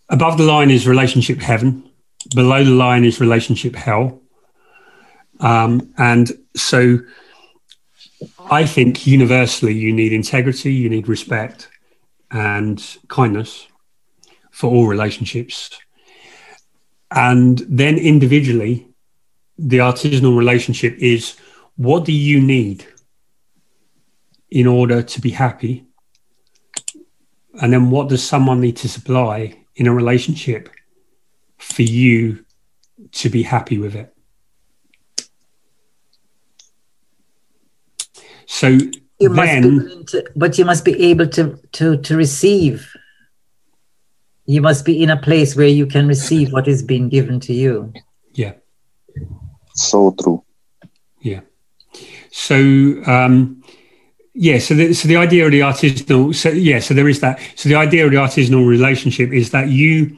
above 0.10 0.38
the 0.38 0.44
line 0.44 0.72
is 0.72 0.88
relationship 0.88 1.40
heaven, 1.40 1.90
below 2.34 2.64
the 2.64 2.72
line 2.72 3.06
is 3.06 3.20
relationship 3.20 3.76
hell, 3.76 4.22
um, 5.40 5.94
and 5.98 6.32
so 6.56 7.00
I 8.50 8.66
think 8.66 9.06
universally 9.06 9.74
you 9.74 9.92
need 9.92 10.14
integrity, 10.14 10.74
you 10.74 10.90
need 10.90 11.08
respect, 11.08 11.70
and 12.32 12.84
kindness 13.08 13.68
for 14.52 14.72
all 14.72 14.88
relationships. 14.88 15.72
And 17.12 17.60
then 17.70 17.98
individually, 17.98 18.88
the 19.58 19.78
artisanal 19.78 20.38
relationship 20.38 20.96
is 20.98 21.38
what 21.76 22.06
do 22.06 22.12
you 22.12 22.42
need 22.42 22.86
in 24.50 24.68
order 24.68 25.02
to 25.02 25.22
be 25.22 25.32
happy? 25.32 25.86
And 27.62 27.72
then 27.72 27.90
what 27.90 28.10
does 28.10 28.24
someone 28.24 28.62
need 28.62 28.78
to 28.78 28.90
supply 28.90 29.65
in 29.76 29.88
a 29.88 29.94
relationship 29.94 30.70
for 31.58 31.82
you 31.84 32.46
to 33.12 33.30
be 33.30 33.44
happy 33.44 33.78
with 33.78 33.96
it? 33.96 34.12
So 38.48 38.68
You 39.20 39.30
must 39.30 39.54
be 39.54 39.62
then, 39.62 39.78
willing 39.78 40.06
to, 40.08 40.24
but 40.36 40.58
you 40.58 40.66
must 40.66 40.86
be 40.86 40.94
able 41.12 41.28
to 41.28 41.58
to 41.74 41.98
to 41.98 42.16
receive. 42.16 42.92
You 44.46 44.62
must 44.62 44.86
be 44.86 45.02
in 45.02 45.10
a 45.10 45.18
place 45.18 45.56
where 45.56 45.68
you 45.68 45.88
can 45.88 46.08
receive 46.08 46.52
what 46.54 46.68
is 46.68 46.84
being 46.84 47.10
given 47.10 47.40
to 47.42 47.54
you. 47.54 47.92
yeah. 48.34 48.54
So 49.74 50.16
true. 50.22 50.44
Yeah. 51.22 51.42
So 52.32 52.56
um, 53.08 53.64
yeah, 54.38 54.60
so 54.60 54.74
the, 54.74 54.94
so 54.94 55.08
the 55.08 55.16
idea 55.16 55.46
of 55.46 55.52
the 55.52 55.62
artisanal, 55.62 56.36
so 56.36 56.50
yeah, 56.50 56.80
so 56.80 56.94
there 56.94 57.08
is 57.08 57.22
that. 57.22 57.40
So 57.56 57.70
the 57.70 57.76
idea 57.76 58.06
of 58.06 58.12
the 58.12 58.18
artisanal 58.18 58.68
relationship 58.68 59.32
is 59.32 59.52
that 59.52 59.70
you 59.70 60.18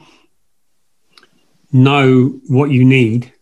know 1.72 2.40
what 2.48 2.70
you 2.70 2.84
need. 2.84 3.32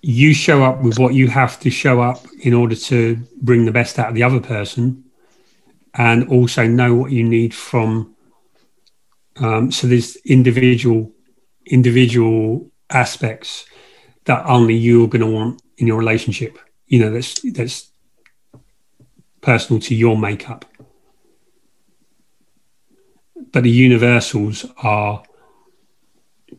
You 0.00 0.32
show 0.32 0.62
up 0.62 0.80
with 0.82 1.00
what 1.00 1.14
you 1.14 1.26
have 1.26 1.58
to 1.60 1.70
show 1.70 2.00
up 2.00 2.24
in 2.40 2.54
order 2.54 2.76
to 2.76 3.16
bring 3.42 3.64
the 3.64 3.72
best 3.72 3.98
out 3.98 4.10
of 4.10 4.14
the 4.14 4.22
other 4.22 4.40
person, 4.40 5.04
and 5.94 6.28
also 6.28 6.64
know 6.68 6.94
what 6.94 7.10
you 7.10 7.24
need 7.24 7.52
from. 7.52 8.14
Um, 9.36 9.72
so 9.72 9.88
there's 9.88 10.14
individual 10.24 11.10
individual 11.66 12.70
aspects 12.90 13.66
that 14.26 14.46
only 14.46 14.74
you're 14.74 15.08
going 15.08 15.20
to 15.20 15.26
want 15.26 15.62
in 15.78 15.88
your 15.88 15.98
relationship. 15.98 16.58
You 16.86 17.00
know, 17.00 17.10
that's 17.10 17.40
that's 17.52 17.90
personal 19.44 19.80
to 19.82 19.94
your 19.94 20.16
makeup. 20.16 20.64
But 23.52 23.62
the 23.62 23.70
universals 23.70 24.66
are 24.78 25.22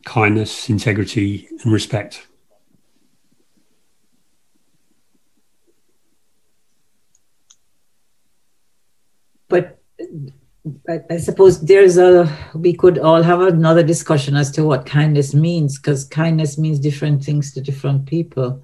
kindness, 0.04 0.70
integrity, 0.70 1.48
and 1.62 1.72
respect. 1.72 2.26
But 9.48 9.80
I, 11.10 11.18
suppose 11.18 11.60
there's 11.60 11.96
a, 11.96 12.28
we 12.54 12.72
could 12.72 12.98
all 12.98 13.22
have 13.22 13.40
another 13.40 13.82
discussion 13.82 14.36
as 14.36 14.50
to 14.52 14.64
what 14.64 14.86
kindness 14.86 15.34
means, 15.34 15.78
because 15.78 16.04
kindness 16.04 16.58
means 16.58 16.78
different 16.78 17.24
things 17.24 17.52
to 17.54 17.60
different 17.60 18.06
people. 18.06 18.62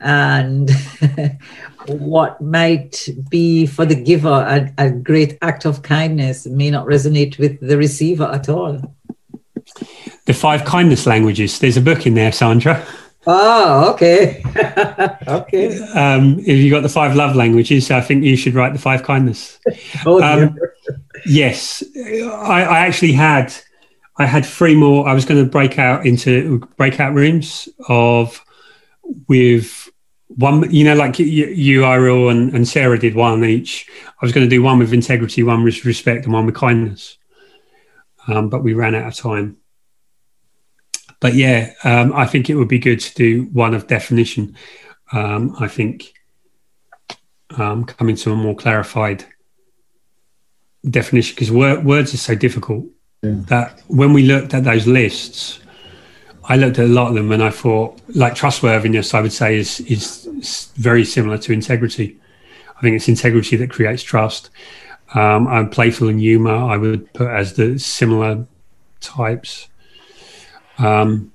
And 0.00 0.70
what 1.88 2.40
might 2.40 3.08
be 3.28 3.66
for 3.66 3.84
the 3.84 3.94
giver 3.94 4.28
a, 4.28 4.72
a 4.78 4.90
great 4.90 5.38
act 5.42 5.64
of 5.64 5.82
kindness 5.82 6.46
may 6.46 6.70
not 6.70 6.86
resonate 6.86 7.38
with 7.38 7.60
the 7.60 7.76
receiver 7.76 8.24
at 8.24 8.48
all. 8.48 8.80
The 10.26 10.34
five 10.34 10.64
kindness 10.64 11.06
languages. 11.06 11.58
There's 11.58 11.76
a 11.76 11.80
book 11.80 12.06
in 12.06 12.14
there, 12.14 12.32
Sandra. 12.32 12.84
Oh, 13.26 13.92
okay. 13.92 14.42
okay. 15.26 15.78
Um, 15.94 16.38
if 16.40 16.58
you 16.58 16.70
got 16.70 16.82
the 16.82 16.88
five 16.88 17.16
love 17.16 17.34
languages, 17.34 17.90
I 17.90 18.00
think 18.00 18.24
you 18.24 18.36
should 18.36 18.54
write 18.54 18.72
the 18.72 18.78
five 18.78 19.02
kindness. 19.02 19.58
Oh, 20.06 20.22
Um, 20.22 20.58
yes, 21.26 21.82
I, 21.96 22.62
I 22.64 22.78
actually 22.80 23.12
had. 23.12 23.54
I 24.16 24.26
had 24.26 24.46
three 24.46 24.76
more. 24.76 25.08
I 25.08 25.12
was 25.14 25.24
going 25.24 25.42
to 25.42 25.50
break 25.50 25.76
out 25.76 26.06
into 26.06 26.60
breakout 26.76 27.14
rooms 27.14 27.68
of 27.88 28.44
with 29.26 29.83
one. 30.36 30.70
You 30.70 30.84
know, 30.84 30.94
like 30.94 31.18
you, 31.18 31.26
you 31.26 31.84
Ariel, 31.84 32.28
and, 32.28 32.54
and 32.54 32.66
Sarah 32.66 32.98
did 32.98 33.14
one 33.14 33.44
each. 33.44 33.88
I 34.06 34.24
was 34.24 34.32
going 34.32 34.46
to 34.48 34.56
do 34.56 34.62
one 34.62 34.78
with 34.78 34.92
integrity, 34.92 35.42
one 35.42 35.64
with 35.64 35.84
respect, 35.84 36.24
and 36.24 36.32
one 36.32 36.46
with 36.46 36.54
kindness. 36.54 37.18
Um, 38.26 38.48
but 38.48 38.62
we 38.62 38.74
ran 38.74 38.94
out 38.94 39.08
of 39.08 39.14
time. 39.14 39.58
But 41.20 41.34
yeah, 41.34 41.72
um, 41.84 42.12
I 42.12 42.26
think 42.26 42.50
it 42.50 42.54
would 42.54 42.68
be 42.68 42.78
good 42.78 43.00
to 43.00 43.14
do 43.14 43.44
one 43.52 43.74
of 43.74 43.86
definition. 43.86 44.56
Um, 45.12 45.54
I 45.58 45.68
think 45.68 46.12
um, 47.56 47.84
coming 47.84 48.16
to 48.16 48.32
a 48.32 48.36
more 48.36 48.56
clarified 48.56 49.24
definition 50.88 51.34
because 51.34 51.50
wor- 51.50 51.80
words 51.80 52.12
are 52.14 52.18
so 52.18 52.34
difficult 52.34 52.86
that 53.22 53.80
when 53.86 54.12
we 54.12 54.22
looked 54.24 54.52
at 54.52 54.64
those 54.64 54.86
lists, 54.86 55.60
I 56.46 56.56
looked 56.56 56.78
at 56.78 56.86
a 56.86 56.88
lot 56.88 57.08
of 57.08 57.14
them 57.14 57.32
and 57.32 57.42
I 57.42 57.50
thought, 57.50 58.00
like 58.08 58.34
trustworthiness, 58.34 59.14
I 59.14 59.20
would 59.20 59.32
say 59.32 59.56
is 59.56 59.80
is 59.80 60.23
s- 60.44 60.70
very 60.76 61.04
similar 61.04 61.38
to 61.38 61.52
integrity. 61.52 62.16
I 62.76 62.80
think 62.80 62.96
it's 62.96 63.08
integrity 63.08 63.56
that 63.56 63.70
creates 63.70 64.02
trust. 64.02 64.50
Um, 65.14 65.46
and 65.46 65.70
playful 65.70 66.08
and 66.08 66.18
humor, 66.18 66.54
I 66.54 66.76
would 66.76 67.12
put 67.12 67.28
as 67.28 67.52
the 67.52 67.78
similar 67.78 68.46
types. 69.00 69.68
Um, 70.78 71.30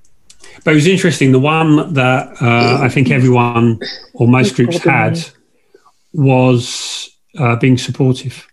but 0.63 0.71
it 0.71 0.75
was 0.75 0.87
interesting. 0.87 1.31
The 1.31 1.39
one 1.39 1.93
that 1.93 2.41
uh, 2.41 2.79
I 2.81 2.89
think 2.89 3.09
everyone 3.09 3.79
or 4.13 4.27
most 4.27 4.55
groups 4.55 4.79
had 4.79 5.17
was 6.13 7.09
uh, 7.37 7.55
being 7.55 7.77
supportive. 7.77 8.45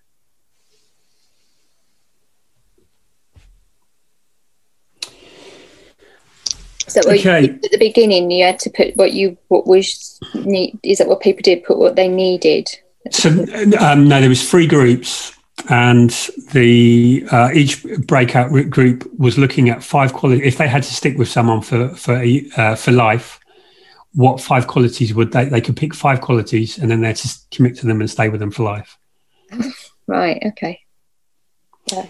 So 6.88 7.00
Okay. 7.00 7.48
at 7.48 7.62
the 7.70 7.78
beginning, 7.78 8.30
you 8.30 8.44
had 8.44 8.58
to 8.60 8.70
put 8.70 8.96
what 8.96 9.12
you 9.12 9.36
what 9.48 9.66
was 9.66 10.20
need. 10.34 10.78
Is 10.82 10.98
that 10.98 11.08
what 11.08 11.20
people 11.20 11.42
did? 11.42 11.64
Put 11.64 11.78
what 11.78 11.96
they 11.96 12.08
needed. 12.08 12.70
So 13.10 13.30
um, 13.80 14.08
no, 14.08 14.20
there 14.20 14.28
was 14.28 14.48
three 14.48 14.66
groups, 14.66 15.32
and 15.68 16.10
the 16.52 17.26
uh, 17.30 17.50
each 17.54 17.82
breakout 18.06 18.50
group 18.70 19.08
was 19.18 19.36
looking 19.38 19.68
at 19.68 19.82
five 19.82 20.12
qualities. 20.12 20.46
If 20.46 20.58
they 20.58 20.68
had 20.68 20.82
to 20.84 20.94
stick 20.94 21.18
with 21.18 21.28
someone 21.28 21.60
for 21.62 21.88
for 21.90 22.14
a- 22.16 22.46
uh, 22.56 22.74
for 22.76 22.92
life, 22.92 23.40
what 24.14 24.40
five 24.40 24.66
qualities 24.66 25.12
would 25.14 25.32
they? 25.32 25.46
They 25.46 25.60
could 25.60 25.76
pick 25.76 25.92
five 25.94 26.20
qualities, 26.20 26.78
and 26.78 26.90
then 26.90 27.00
they 27.00 27.08
had 27.08 27.16
to 27.16 27.28
commit 27.50 27.76
to 27.78 27.86
them 27.86 28.00
and 28.00 28.10
stay 28.10 28.28
with 28.28 28.40
them 28.40 28.50
for 28.50 28.62
life. 28.62 28.96
Right. 30.08 30.40
Okay. 30.46 30.78
Yeah. 31.90 32.06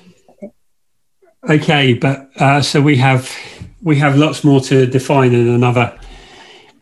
Okay, 1.49 1.95
but 1.95 2.29
uh, 2.37 2.61
so 2.61 2.83
we 2.83 2.97
have 2.97 3.35
we 3.87 3.97
have 3.97 4.19
lots 4.19 4.43
more 4.43 4.61
to 4.61 4.85
define 4.85 5.33
in 5.33 5.49
another 5.49 5.97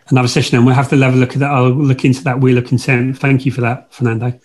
another 0.09 0.27
session, 0.27 0.57
and 0.57 0.65
we'll 0.65 0.75
have 0.75 0.89
to 0.89 0.97
level 0.97 1.21
look 1.21 1.35
at 1.35 1.41
that. 1.41 1.51
I'll 1.51 1.69
look 1.69 2.03
into 2.03 2.25
that 2.25 2.41
wheel 2.41 2.57
of 2.57 2.67
consent. 2.67 3.19
Thank 3.19 3.45
you 3.45 3.53
for 3.53 3.61
that, 3.61 3.93
Fernando. 3.93 4.41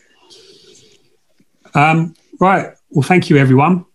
Um, 1.73 2.15
right. 2.37 2.73
Well, 2.89 3.03
thank 3.03 3.29
you, 3.29 3.37
everyone, 3.37 3.85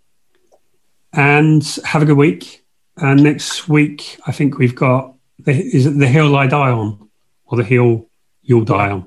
and 1.13 1.63
have 1.85 2.01
a 2.01 2.07
good 2.07 2.17
week. 2.17 2.65
And 2.97 3.23
next 3.23 3.69
week, 3.69 4.19
I 4.27 4.33
think 4.33 4.57
we've 4.57 4.75
got 4.75 5.15
the, 5.41 5.53
is 5.53 5.85
it 5.85 5.99
the 5.99 6.07
hill 6.07 6.35
I 6.35 6.47
die 6.47 6.71
on, 6.71 7.11
or 7.45 7.59
the 7.59 7.65
hill 7.65 8.09
you'll 8.43 8.65
die 8.65 8.93
on. 8.93 9.07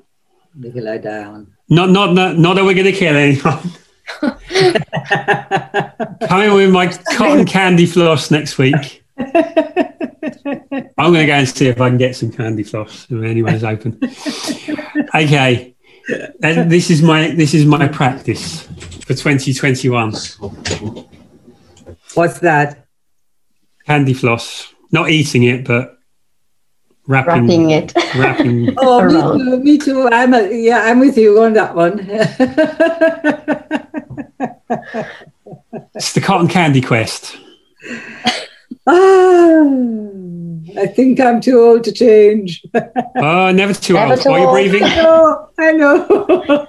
The 0.54 0.70
hill 0.70 0.88
I 0.88 0.98
die 0.98 1.24
on. 1.24 1.52
Not 1.68 1.90
not 1.90 2.14
not, 2.14 2.38
not 2.38 2.54
that 2.54 2.64
we're 2.64 2.74
going 2.74 2.86
to 2.86 2.92
kill 2.92 3.16
anyone. 3.16 3.72
Coming 6.28 6.54
with 6.54 6.70
my 6.70 6.86
cotton 7.16 7.44
candy 7.44 7.86
floss 7.86 8.30
next 8.30 8.56
week. 8.56 9.02
I'm 9.18 11.12
going 11.12 11.20
to 11.20 11.26
go 11.26 11.32
and 11.32 11.48
see 11.48 11.68
if 11.68 11.80
I 11.80 11.88
can 11.88 11.98
get 11.98 12.16
some 12.16 12.30
candy 12.32 12.62
floss 12.62 13.06
if 13.10 13.22
anyone's 13.22 13.64
open. 13.64 13.98
Okay, 15.14 15.74
and 16.42 16.70
this 16.70 16.90
is 16.90 17.02
my 17.02 17.30
this 17.34 17.54
is 17.54 17.64
my 17.64 17.88
practice 17.88 18.62
for 19.06 19.14
2021. 19.14 20.12
What's 22.14 22.38
that? 22.40 22.86
Candy 23.86 24.14
floss, 24.14 24.72
not 24.92 25.10
eating 25.10 25.44
it, 25.44 25.64
but 25.64 25.98
wrapping, 27.06 27.46
Wrapping 27.48 27.70
it. 27.70 27.92
wrapping. 28.16 28.74
Oh, 28.78 29.04
me 29.04 29.38
too. 29.44 29.56
Me 29.64 29.78
too. 29.78 30.08
I'm 30.08 30.34
a, 30.34 30.48
yeah, 30.52 30.80
I'm 30.84 31.00
with 31.00 31.16
you 31.16 31.40
on 31.42 31.54
that 31.54 31.74
one. 31.74 32.00
It's 35.94 36.12
the 36.12 36.20
cotton 36.20 36.48
candy 36.48 36.80
quest. 36.80 37.36
ah, 38.88 40.80
I 40.80 40.86
think 40.86 41.20
I'm 41.20 41.40
too 41.40 41.60
old 41.60 41.84
to 41.84 41.92
change. 41.92 42.64
Oh, 43.16 43.50
never 43.54 43.74
too 43.74 43.94
Never 43.94 44.12
old. 44.12 44.22
too 44.22 44.30
Are 44.30 44.38
you 44.38 44.44
old. 44.46 44.54
breathing? 44.54 44.82
I 44.84 44.96
know. 44.96 45.48
I 45.58 45.72
know. 45.72 46.06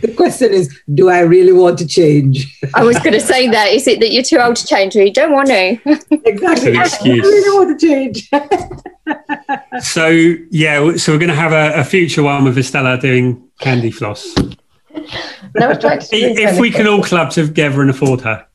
the 0.00 0.12
question 0.16 0.52
is, 0.52 0.76
do 0.94 1.08
I 1.08 1.20
really 1.20 1.52
want 1.52 1.78
to 1.78 1.86
change? 1.86 2.58
I 2.74 2.82
was 2.84 2.98
going 2.98 3.12
to 3.12 3.20
say 3.20 3.48
that. 3.48 3.68
Is 3.72 3.86
it 3.86 4.00
that 4.00 4.12
you're 4.12 4.22
too 4.24 4.38
old 4.38 4.56
to 4.56 4.66
change, 4.66 4.96
or 4.96 5.04
you 5.04 5.12
don't 5.12 5.32
want 5.32 5.48
to? 5.48 5.78
exactly. 6.24 6.72
Good 6.72 6.76
I 6.76 6.84
excuse. 6.84 7.24
really 7.24 7.56
want 7.58 7.80
to 7.80 7.86
change. 7.86 8.28
So 9.80 10.08
yeah, 10.50 10.96
so 10.96 11.12
we're 11.12 11.18
going 11.18 11.28
to 11.30 11.34
have 11.34 11.52
a, 11.52 11.80
a 11.80 11.84
future 11.84 12.22
one 12.22 12.44
with 12.44 12.58
Estella 12.58 12.98
doing 13.00 13.48
candy 13.60 13.90
floss. 13.90 14.34
Never 15.54 15.74
tried 15.74 16.04
if 16.10 16.58
we 16.60 16.70
can 16.70 16.86
all 16.86 17.02
club 17.02 17.30
together 17.30 17.80
and 17.80 17.90
afford 17.90 18.20
her. 18.22 18.46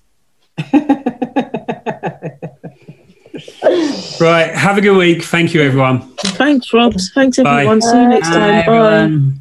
Right. 4.23 4.53
Have 4.53 4.77
a 4.77 4.81
good 4.81 4.97
week. 4.97 5.23
Thank 5.23 5.53
you, 5.53 5.61
everyone. 5.61 6.01
Thanks, 6.17 6.73
Robs. 6.73 7.11
Thanks, 7.13 7.37
Bye. 7.37 7.61
everyone. 7.61 7.81
See 7.81 7.95
you 8.01 8.07
next 8.09 8.29
Bye, 8.29 8.35
time. 8.35 8.65
Bye. 8.65 8.73
everyone. 8.75 9.31